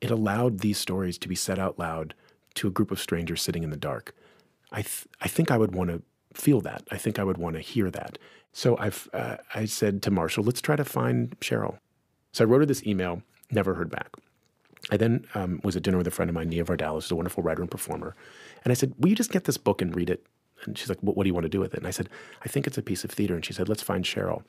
it 0.00 0.10
allowed 0.10 0.60
these 0.60 0.78
stories 0.78 1.18
to 1.18 1.28
be 1.28 1.34
said 1.34 1.58
out 1.58 1.78
loud 1.78 2.14
to 2.54 2.66
a 2.66 2.70
group 2.70 2.90
of 2.90 2.98
strangers 2.98 3.42
sitting 3.42 3.62
in 3.62 3.68
the 3.68 3.76
dark? 3.76 4.14
I, 4.72 4.80
th- 4.80 5.06
I 5.20 5.28
think 5.28 5.50
I 5.50 5.58
would 5.58 5.74
want 5.74 5.90
to 5.90 6.00
feel 6.32 6.62
that. 6.62 6.84
I 6.90 6.96
think 6.96 7.18
I 7.18 7.24
would 7.24 7.36
want 7.36 7.56
to 7.56 7.60
hear 7.60 7.90
that. 7.90 8.16
So 8.54 8.78
I've, 8.78 9.06
uh, 9.12 9.36
I 9.54 9.66
said 9.66 10.00
to 10.04 10.10
Marshall, 10.10 10.44
let's 10.44 10.62
try 10.62 10.76
to 10.76 10.84
find 10.86 11.38
Cheryl. 11.40 11.76
So 12.34 12.44
I 12.44 12.48
wrote 12.48 12.58
her 12.58 12.66
this 12.66 12.84
email, 12.84 13.22
never 13.52 13.74
heard 13.74 13.90
back. 13.90 14.10
I 14.90 14.96
then 14.96 15.24
um, 15.34 15.60
was 15.62 15.76
at 15.76 15.84
dinner 15.84 15.98
with 15.98 16.08
a 16.08 16.10
friend 16.10 16.28
of 16.28 16.34
mine, 16.34 16.48
Nia 16.48 16.64
Vardalos, 16.64 17.04
who's 17.04 17.12
a 17.12 17.16
wonderful 17.16 17.44
writer 17.44 17.62
and 17.62 17.70
performer. 17.70 18.16
And 18.64 18.72
I 18.72 18.74
said, 18.74 18.92
Will 18.98 19.08
you 19.08 19.14
just 19.14 19.30
get 19.30 19.44
this 19.44 19.56
book 19.56 19.80
and 19.80 19.94
read 19.94 20.10
it? 20.10 20.26
And 20.64 20.76
she's 20.76 20.88
like, 20.88 20.98
what, 21.00 21.16
what 21.16 21.22
do 21.24 21.28
you 21.28 21.34
want 21.34 21.44
to 21.44 21.48
do 21.50 21.60
with 21.60 21.74
it? 21.74 21.78
And 21.78 21.86
I 21.86 21.90
said, 21.90 22.08
I 22.44 22.48
think 22.48 22.66
it's 22.66 22.76
a 22.76 22.82
piece 22.82 23.04
of 23.04 23.10
theater. 23.10 23.36
And 23.36 23.44
she 23.44 23.52
said, 23.52 23.68
Let's 23.68 23.82
find 23.82 24.04
Cheryl. 24.04 24.42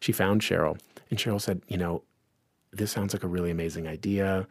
She 0.00 0.12
found 0.12 0.40
Cheryl. 0.40 0.78
And 1.10 1.18
Cheryl 1.18 1.40
said, 1.40 1.60
You 1.68 1.76
know, 1.76 2.02
this 2.72 2.90
sounds 2.90 3.12
like 3.12 3.22
a 3.22 3.28
really 3.28 3.50
amazing 3.50 3.86
idea. 3.86 4.48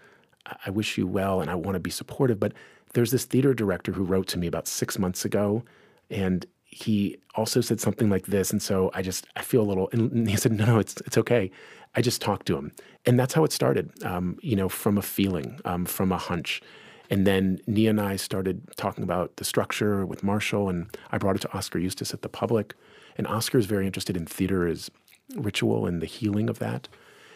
I 0.64 0.70
wish 0.70 0.96
you 0.96 1.08
well 1.08 1.42
and 1.42 1.50
I 1.50 1.56
want 1.56 1.74
to 1.74 1.80
be 1.80 1.90
supportive. 1.90 2.40
But 2.40 2.54
there's 2.94 3.10
this 3.10 3.26
theater 3.26 3.56
director 3.56 3.94
who 3.94 4.04
wrote 4.04 4.28
to 4.28 4.38
me 4.38 4.46
about 4.46 4.68
six 4.68 5.00
months 5.00 5.26
ago. 5.26 5.64
And 6.12 6.46
he 6.76 7.18
also 7.36 7.62
said 7.62 7.80
something 7.80 8.10
like 8.10 8.26
this. 8.26 8.52
And 8.52 8.62
so 8.62 8.92
I 8.94 9.02
just, 9.02 9.28
I 9.38 9.42
feel 9.44 9.62
a 9.62 9.64
little, 9.64 9.88
and 9.94 10.30
he 10.30 10.36
said, 10.36 10.52
no, 10.52 10.66
no, 10.66 10.78
it's, 10.78 10.98
it's 11.06 11.18
okay. 11.18 11.50
I 11.96 12.02
just 12.02 12.22
talked 12.22 12.46
to 12.48 12.58
him. 12.58 12.74
And 13.06 13.18
that's 13.18 13.34
how 13.34 13.46
it 13.46 13.54
started, 13.54 14.04
um, 14.04 14.38
you 14.42 14.58
know, 14.58 14.68
from 14.68 14.98
a 14.98 15.02
feeling, 15.02 15.58
um, 15.64 15.86
from 15.86 16.12
a 16.12 16.18
hunch. 16.18 16.62
And 17.10 17.26
then 17.26 17.62
Nia 17.66 17.92
and 17.92 18.02
I 18.02 18.18
started 18.18 18.62
talking 18.76 19.06
about 19.06 19.38
the 19.38 19.46
structure 19.46 20.06
with 20.06 20.22
Marshall, 20.22 20.68
and 20.68 20.98
I 21.14 21.18
brought 21.18 21.38
it 21.38 21.44
to 21.44 21.58
Oskar 21.58 21.80
Eustis 21.80 22.14
at 22.14 22.24
the 22.24 22.30
Public. 22.30 22.76
And 23.18 23.26
Oskar 23.26 23.58
is 23.58 23.68
very 23.68 23.86
interested 23.86 24.18
in 24.18 24.26
theater 24.26 24.68
as 24.68 24.92
ritual 25.38 25.86
and 25.86 26.02
the 26.02 26.08
healing 26.08 26.50
of 26.50 26.60
that. 26.60 26.90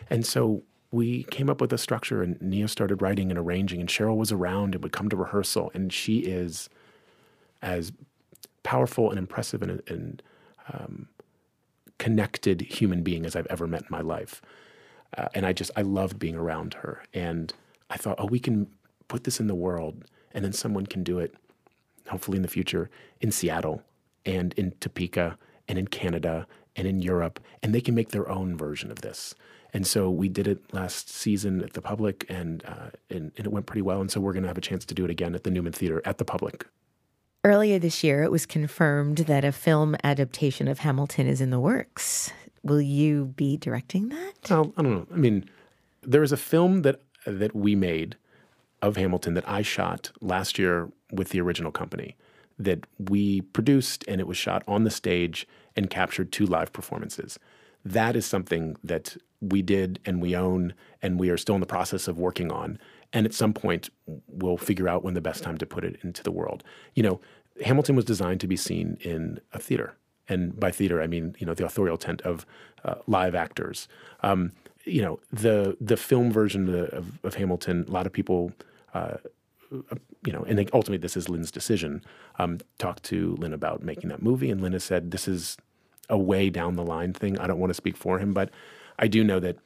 And 0.09 0.25
so 0.25 0.63
we 0.91 1.23
came 1.25 1.49
up 1.49 1.61
with 1.61 1.71
a 1.71 1.77
structure, 1.77 2.21
and 2.21 2.41
Nia 2.41 2.67
started 2.67 3.01
writing 3.01 3.31
and 3.31 3.39
arranging, 3.39 3.79
and 3.79 3.87
Cheryl 3.87 4.17
was 4.17 4.33
around 4.33 4.75
and 4.75 4.83
would 4.83 4.91
come 4.91 5.07
to 5.07 5.15
rehearsal. 5.15 5.71
And 5.73 5.93
she 5.93 6.19
is 6.19 6.67
as 7.61 7.93
powerful 8.63 9.09
and 9.09 9.17
impressive 9.17 9.61
and, 9.61 9.81
and 9.87 10.21
um, 10.71 11.07
connected 11.97 12.61
human 12.61 13.03
being 13.03 13.25
as 13.25 13.35
I've 13.35 13.47
ever 13.47 13.67
met 13.67 13.81
in 13.81 13.87
my 13.89 14.01
life. 14.01 14.41
Uh, 15.17 15.27
and 15.33 15.45
I 15.45 15.53
just, 15.53 15.71
I 15.75 15.81
loved 15.81 16.19
being 16.19 16.35
around 16.35 16.75
her. 16.75 17.03
And 17.13 17.53
I 17.89 17.97
thought, 17.97 18.17
oh, 18.19 18.27
we 18.27 18.39
can 18.39 18.67
put 19.07 19.23
this 19.23 19.39
in 19.39 19.47
the 19.47 19.55
world, 19.55 20.05
and 20.33 20.45
then 20.45 20.53
someone 20.53 20.85
can 20.85 21.03
do 21.03 21.17
it, 21.19 21.33
hopefully 22.07 22.37
in 22.37 22.43
the 22.43 22.47
future, 22.47 22.89
in 23.19 23.31
Seattle 23.31 23.81
and 24.25 24.53
in 24.53 24.71
Topeka 24.79 25.37
and 25.67 25.79
in 25.79 25.87
Canada 25.87 26.45
and 26.75 26.87
in 26.87 27.01
Europe, 27.01 27.39
and 27.63 27.73
they 27.73 27.81
can 27.81 27.95
make 27.95 28.09
their 28.09 28.29
own 28.29 28.55
version 28.55 28.91
of 28.91 29.01
this. 29.01 29.33
And 29.73 29.85
so 29.85 30.09
we 30.09 30.29
did 30.29 30.47
it 30.47 30.73
last 30.73 31.09
season 31.09 31.61
at 31.63 31.73
the 31.73 31.81
public, 31.81 32.25
and, 32.29 32.63
uh, 32.65 32.89
and, 33.09 33.31
and 33.37 33.45
it 33.45 33.51
went 33.51 33.65
pretty 33.65 33.81
well. 33.81 34.01
And 34.01 34.09
so 34.09 34.19
we're 34.19 34.33
going 34.33 34.43
to 34.43 34.47
have 34.47 34.57
a 34.57 34.61
chance 34.61 34.85
to 34.85 34.93
do 34.93 35.05
it 35.05 35.11
again 35.11 35.35
at 35.35 35.43
the 35.43 35.51
Newman 35.51 35.73
Theater 35.73 36.01
at 36.05 36.17
the 36.17 36.25
public. 36.25 36.65
Earlier 37.45 37.79
this 37.79 38.03
year, 38.03 38.23
it 38.23 38.31
was 38.31 38.45
confirmed 38.45 39.19
that 39.19 39.45
a 39.45 39.53
film 39.53 39.95
adaptation 40.03 40.67
of 40.67 40.79
Hamilton 40.79 41.25
is 41.25 41.39
in 41.39 41.51
the 41.51 41.59
works. 41.59 42.33
Will 42.63 42.81
you 42.81 43.33
be 43.37 43.55
directing 43.55 44.09
that? 44.09 44.51
Oh, 44.51 44.73
I 44.75 44.81
don't 44.81 44.93
know. 44.93 45.07
I 45.13 45.15
mean, 45.15 45.49
there 46.01 46.21
is 46.21 46.33
a 46.33 46.37
film 46.37 46.81
that 46.81 47.01
that 47.25 47.55
we 47.55 47.75
made 47.75 48.17
of 48.81 48.97
Hamilton 48.97 49.35
that 49.35 49.47
I 49.47 49.61
shot 49.61 50.11
last 50.19 50.59
year 50.59 50.89
with 51.11 51.29
the 51.29 51.39
original 51.39 51.71
company 51.71 52.17
that 52.57 52.85
we 52.97 53.41
produced 53.41 54.03
and 54.07 54.19
it 54.19 54.27
was 54.27 54.37
shot 54.37 54.63
on 54.67 54.83
the 54.83 54.91
stage 54.91 55.47
and 55.75 55.89
captured 55.89 56.31
two 56.31 56.45
live 56.45 56.73
performances. 56.73 57.39
That 57.85 58.17
is 58.17 58.25
something 58.25 58.75
that 58.83 59.15
we 59.41 59.61
did 59.61 59.99
and 60.05 60.21
we 60.21 60.35
own 60.35 60.73
and 61.01 61.19
we 61.19 61.29
are 61.29 61.37
still 61.37 61.55
in 61.55 61.61
the 61.61 61.67
process 61.67 62.07
of 62.09 62.19
working 62.19 62.51
on. 62.51 62.79
And 63.11 63.25
at 63.25 63.33
some 63.33 63.53
point, 63.53 63.89
we'll 64.27 64.57
figure 64.57 64.87
out 64.87 65.03
when 65.03 65.15
the 65.15 65.21
best 65.21 65.43
time 65.43 65.57
to 65.57 65.65
put 65.65 65.83
it 65.83 65.97
into 66.03 66.21
the 66.21 66.31
world. 66.31 66.63
You 66.93 67.03
know, 67.03 67.21
Hamilton 67.63 67.95
was 67.95 68.05
designed 68.05 68.39
to 68.41 68.47
be 68.47 68.55
seen 68.55 68.97
in 69.01 69.39
a 69.51 69.59
theater. 69.59 69.95
And 70.27 70.59
by 70.59 70.71
theater, 70.71 71.01
I 71.01 71.07
mean, 71.07 71.35
you 71.39 71.47
know, 71.47 71.55
the 71.55 71.65
authorial 71.65 71.97
tent 71.97 72.21
of 72.21 72.45
uh, 72.85 72.95
live 73.07 73.33
actors. 73.33 73.87
Um, 74.21 74.51
you 74.85 75.01
know, 75.01 75.19
the 75.31 75.75
the 75.81 75.97
film 75.97 76.31
version 76.31 76.69
of, 76.69 77.19
of 77.23 77.35
Hamilton, 77.35 77.85
a 77.87 77.91
lot 77.91 78.05
of 78.05 78.13
people, 78.13 78.51
uh, 78.93 79.17
you 79.71 80.33
know, 80.33 80.43
and 80.47 80.59
ultimately 80.73 80.97
this 80.97 81.17
is 81.17 81.29
Lin's 81.29 81.51
decision. 81.51 82.03
Um, 82.37 82.59
talked 82.77 83.03
to 83.05 83.35
Lin 83.39 83.53
about 83.53 83.83
making 83.83 84.09
that 84.09 84.21
movie, 84.21 84.49
and 84.49 84.61
Lin 84.61 84.73
has 84.73 84.83
said 84.83 85.11
this 85.11 85.27
is 85.27 85.57
a 86.09 86.17
way 86.17 86.49
down 86.49 86.75
the 86.75 86.83
line 86.83 87.13
thing. 87.13 87.37
I 87.39 87.47
don't 87.47 87.59
want 87.59 87.71
to 87.71 87.75
speak 87.75 87.97
for 87.97 88.19
him, 88.19 88.33
but 88.33 88.49
I 88.97 89.07
do 89.07 89.23
know 89.23 89.39
that 89.39 89.57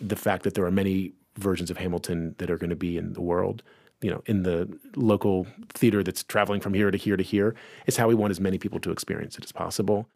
the 0.00 0.16
fact 0.16 0.42
that 0.44 0.54
there 0.54 0.64
are 0.64 0.70
many 0.70 1.12
versions 1.38 1.70
of 1.70 1.76
Hamilton 1.76 2.34
that 2.38 2.50
are 2.50 2.58
going 2.58 2.70
to 2.70 2.76
be 2.76 2.96
in 2.96 3.12
the 3.12 3.20
world, 3.20 3.62
you 4.00 4.10
know, 4.10 4.22
in 4.26 4.42
the 4.42 4.68
local 4.96 5.46
theater 5.70 6.02
that's 6.02 6.22
traveling 6.22 6.60
from 6.60 6.74
here 6.74 6.90
to 6.90 6.98
here 6.98 7.16
to 7.16 7.22
here, 7.22 7.54
is 7.86 7.96
how 7.96 8.08
we 8.08 8.14
want 8.14 8.30
as 8.30 8.40
many 8.40 8.58
people 8.58 8.80
to 8.80 8.90
experience 8.90 9.36
it 9.38 9.44
as 9.44 9.52
possible. 9.52 10.08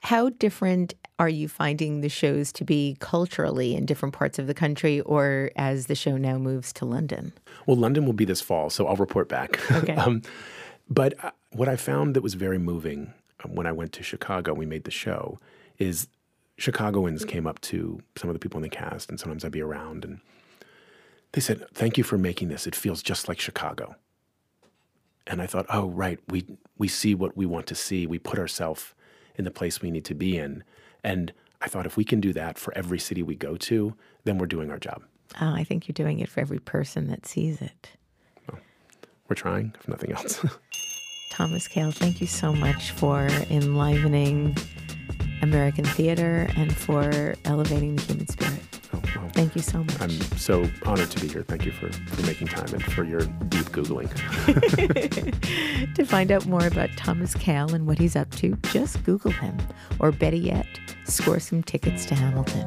How 0.00 0.28
different 0.28 0.94
are 1.18 1.28
you 1.28 1.48
finding 1.48 2.00
the 2.00 2.08
shows 2.08 2.52
to 2.52 2.64
be 2.64 2.96
culturally 3.00 3.74
in 3.74 3.86
different 3.86 4.14
parts 4.14 4.38
of 4.38 4.46
the 4.46 4.52
country 4.52 5.00
or 5.02 5.50
as 5.56 5.86
the 5.86 5.94
show 5.94 6.16
now 6.18 6.36
moves 6.36 6.72
to 6.74 6.84
London? 6.84 7.32
Well, 7.66 7.76
London 7.76 8.04
will 8.04 8.12
be 8.12 8.26
this 8.26 8.40
fall, 8.40 8.68
so 8.68 8.86
I'll 8.86 8.96
report 8.96 9.28
back. 9.28 9.58
Okay. 9.72 9.94
um, 9.96 10.20
but 10.90 11.14
uh, 11.24 11.30
what 11.52 11.68
I 11.68 11.76
found 11.76 12.14
that 12.14 12.22
was 12.22 12.34
very 12.34 12.58
moving 12.58 13.14
um, 13.44 13.54
when 13.54 13.66
I 13.66 13.72
went 13.72 13.92
to 13.94 14.02
Chicago, 14.02 14.52
we 14.52 14.66
made 14.66 14.84
the 14.84 14.90
show, 14.90 15.38
is 15.78 16.08
Chicagoans 16.58 17.24
came 17.24 17.46
up 17.46 17.60
to 17.62 18.00
some 18.16 18.28
of 18.28 18.34
the 18.34 18.40
people 18.40 18.58
in 18.58 18.62
the 18.62 18.68
cast, 18.68 19.08
and 19.08 19.18
sometimes 19.18 19.44
I'd 19.44 19.52
be 19.52 19.62
around, 19.62 20.04
and 20.04 20.20
they 21.34 21.40
said, 21.40 21.66
Thank 21.74 21.98
you 21.98 22.04
for 22.04 22.16
making 22.16 22.48
this. 22.48 22.64
It 22.64 22.76
feels 22.76 23.02
just 23.02 23.28
like 23.28 23.40
Chicago. 23.40 23.96
And 25.26 25.42
I 25.42 25.46
thought, 25.46 25.66
oh, 25.68 25.88
right, 25.88 26.20
we, 26.28 26.46
we 26.78 26.86
see 26.86 27.14
what 27.14 27.36
we 27.36 27.44
want 27.44 27.66
to 27.68 27.74
see. 27.74 28.06
We 28.06 28.18
put 28.18 28.38
ourselves 28.38 28.94
in 29.36 29.44
the 29.44 29.50
place 29.50 29.82
we 29.82 29.90
need 29.90 30.04
to 30.04 30.14
be 30.14 30.36
in. 30.38 30.62
And 31.02 31.32
I 31.60 31.66
thought, 31.66 31.86
if 31.86 31.96
we 31.96 32.04
can 32.04 32.20
do 32.20 32.32
that 32.34 32.58
for 32.58 32.76
every 32.76 32.98
city 32.98 33.22
we 33.22 33.34
go 33.34 33.56
to, 33.56 33.94
then 34.24 34.38
we're 34.38 34.46
doing 34.46 34.70
our 34.70 34.78
job. 34.78 35.02
Oh, 35.40 35.52
I 35.52 35.64
think 35.64 35.88
you're 35.88 35.94
doing 35.94 36.20
it 36.20 36.28
for 36.28 36.40
every 36.40 36.58
person 36.60 37.08
that 37.08 37.26
sees 37.26 37.60
it. 37.62 37.90
Well, 38.48 38.60
we're 39.28 39.34
trying, 39.34 39.74
if 39.80 39.88
nothing 39.88 40.12
else. 40.12 40.44
Thomas 41.30 41.66
Kail, 41.66 41.90
thank 41.90 42.20
you 42.20 42.26
so 42.26 42.52
much 42.52 42.92
for 42.92 43.26
enlivening 43.50 44.56
American 45.42 45.84
theater 45.84 46.48
and 46.54 46.76
for 46.76 47.34
elevating 47.44 47.96
the 47.96 48.02
human 48.02 48.28
spirit. 48.28 48.73
Well, 49.16 49.28
Thank 49.30 49.56
you 49.56 49.62
so 49.62 49.78
much. 49.84 50.00
I'm 50.00 50.10
so 50.38 50.68
honored 50.84 51.10
to 51.10 51.20
be 51.20 51.28
here. 51.28 51.42
Thank 51.42 51.64
you 51.64 51.72
for, 51.72 51.92
for 51.92 52.26
making 52.26 52.48
time 52.48 52.72
and 52.72 52.82
for 52.82 53.04
your 53.04 53.20
deep 53.20 53.66
Googling. 53.66 54.10
to 55.94 56.04
find 56.04 56.30
out 56.30 56.46
more 56.46 56.66
about 56.66 56.90
Thomas 56.96 57.34
Kail 57.34 57.74
and 57.74 57.86
what 57.86 57.98
he's 57.98 58.16
up 58.16 58.30
to, 58.36 58.56
just 58.64 59.02
Google 59.04 59.32
him. 59.32 59.56
Or 59.98 60.12
better 60.12 60.36
yet, 60.36 60.66
score 61.04 61.40
some 61.40 61.62
tickets 61.62 62.06
to 62.06 62.14
Hamilton. 62.14 62.66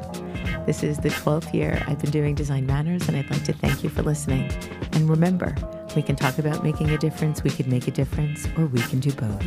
This 0.66 0.82
is 0.82 0.98
the 0.98 1.08
12th 1.08 1.54
year 1.54 1.82
I've 1.86 1.98
been 1.98 2.10
doing 2.10 2.34
Design 2.34 2.66
Matters, 2.66 3.08
and 3.08 3.16
I'd 3.16 3.30
like 3.30 3.44
to 3.44 3.52
thank 3.52 3.82
you 3.82 3.88
for 3.88 4.02
listening. 4.02 4.50
And 4.92 5.08
remember, 5.08 5.54
we 5.96 6.02
can 6.02 6.16
talk 6.16 6.38
about 6.38 6.62
making 6.62 6.90
a 6.90 6.98
difference, 6.98 7.42
we 7.42 7.50
could 7.50 7.66
make 7.66 7.88
a 7.88 7.90
difference, 7.90 8.46
or 8.56 8.66
we 8.66 8.80
can 8.82 9.00
do 9.00 9.10
both. 9.12 9.44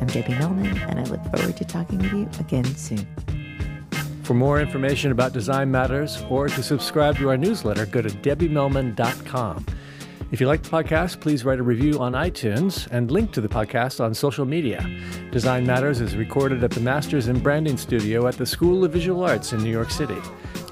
I'm 0.00 0.06
Debbie 0.06 0.34
Millman, 0.34 0.78
and 0.78 0.98
I 0.98 1.04
look 1.04 1.22
forward 1.24 1.56
to 1.58 1.64
talking 1.64 1.98
with 1.98 2.12
you 2.12 2.28
again 2.40 2.64
soon. 2.64 3.06
For 4.32 4.36
more 4.36 4.62
information 4.62 5.12
about 5.12 5.34
Design 5.34 5.70
Matters 5.70 6.24
or 6.30 6.48
to 6.48 6.62
subscribe 6.62 7.18
to 7.18 7.28
our 7.28 7.36
newsletter, 7.36 7.84
go 7.84 8.00
to 8.00 8.08
debbiemillman.com. 8.08 9.66
If 10.30 10.40
you 10.40 10.46
like 10.46 10.62
the 10.62 10.70
podcast, 10.70 11.20
please 11.20 11.44
write 11.44 11.58
a 11.58 11.62
review 11.62 11.98
on 11.98 12.14
iTunes 12.14 12.88
and 12.90 13.10
link 13.10 13.32
to 13.32 13.42
the 13.42 13.48
podcast 13.48 14.02
on 14.02 14.14
social 14.14 14.46
media. 14.46 14.88
Design 15.32 15.66
Matters 15.66 16.00
is 16.00 16.16
recorded 16.16 16.64
at 16.64 16.70
the 16.70 16.80
Masters 16.80 17.28
in 17.28 17.40
Branding 17.40 17.76
Studio 17.76 18.26
at 18.26 18.38
the 18.38 18.46
School 18.46 18.86
of 18.86 18.92
Visual 18.94 19.22
Arts 19.22 19.52
in 19.52 19.62
New 19.62 19.70
York 19.70 19.90
City. 19.90 20.16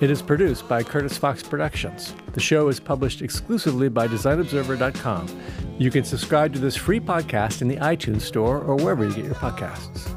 It 0.01 0.11
is 0.11 0.23
produced 0.23 0.67
by 0.67 0.83
Curtis 0.83 1.19
Fox 1.19 1.43
Productions. 1.43 2.15
The 2.33 2.41
show 2.41 2.69
is 2.69 2.81
published 2.81 3.21
exclusively 3.21 3.91
by 3.91 4.09
DesignObserver.com. 4.09 5.29
You 5.79 5.91
can 5.91 6.05
subscribe 6.05 6.55
to 6.55 6.59
this 6.59 6.77
free 6.77 6.99
podcast 6.99 7.61
in 7.61 7.69
the 7.69 7.77
iTunes 7.77 8.23
Store 8.23 8.61
or 8.63 8.77
wherever 8.77 9.05
you 9.05 9.15
get 9.15 9.27
your 9.27 9.35
podcasts. 9.35 10.17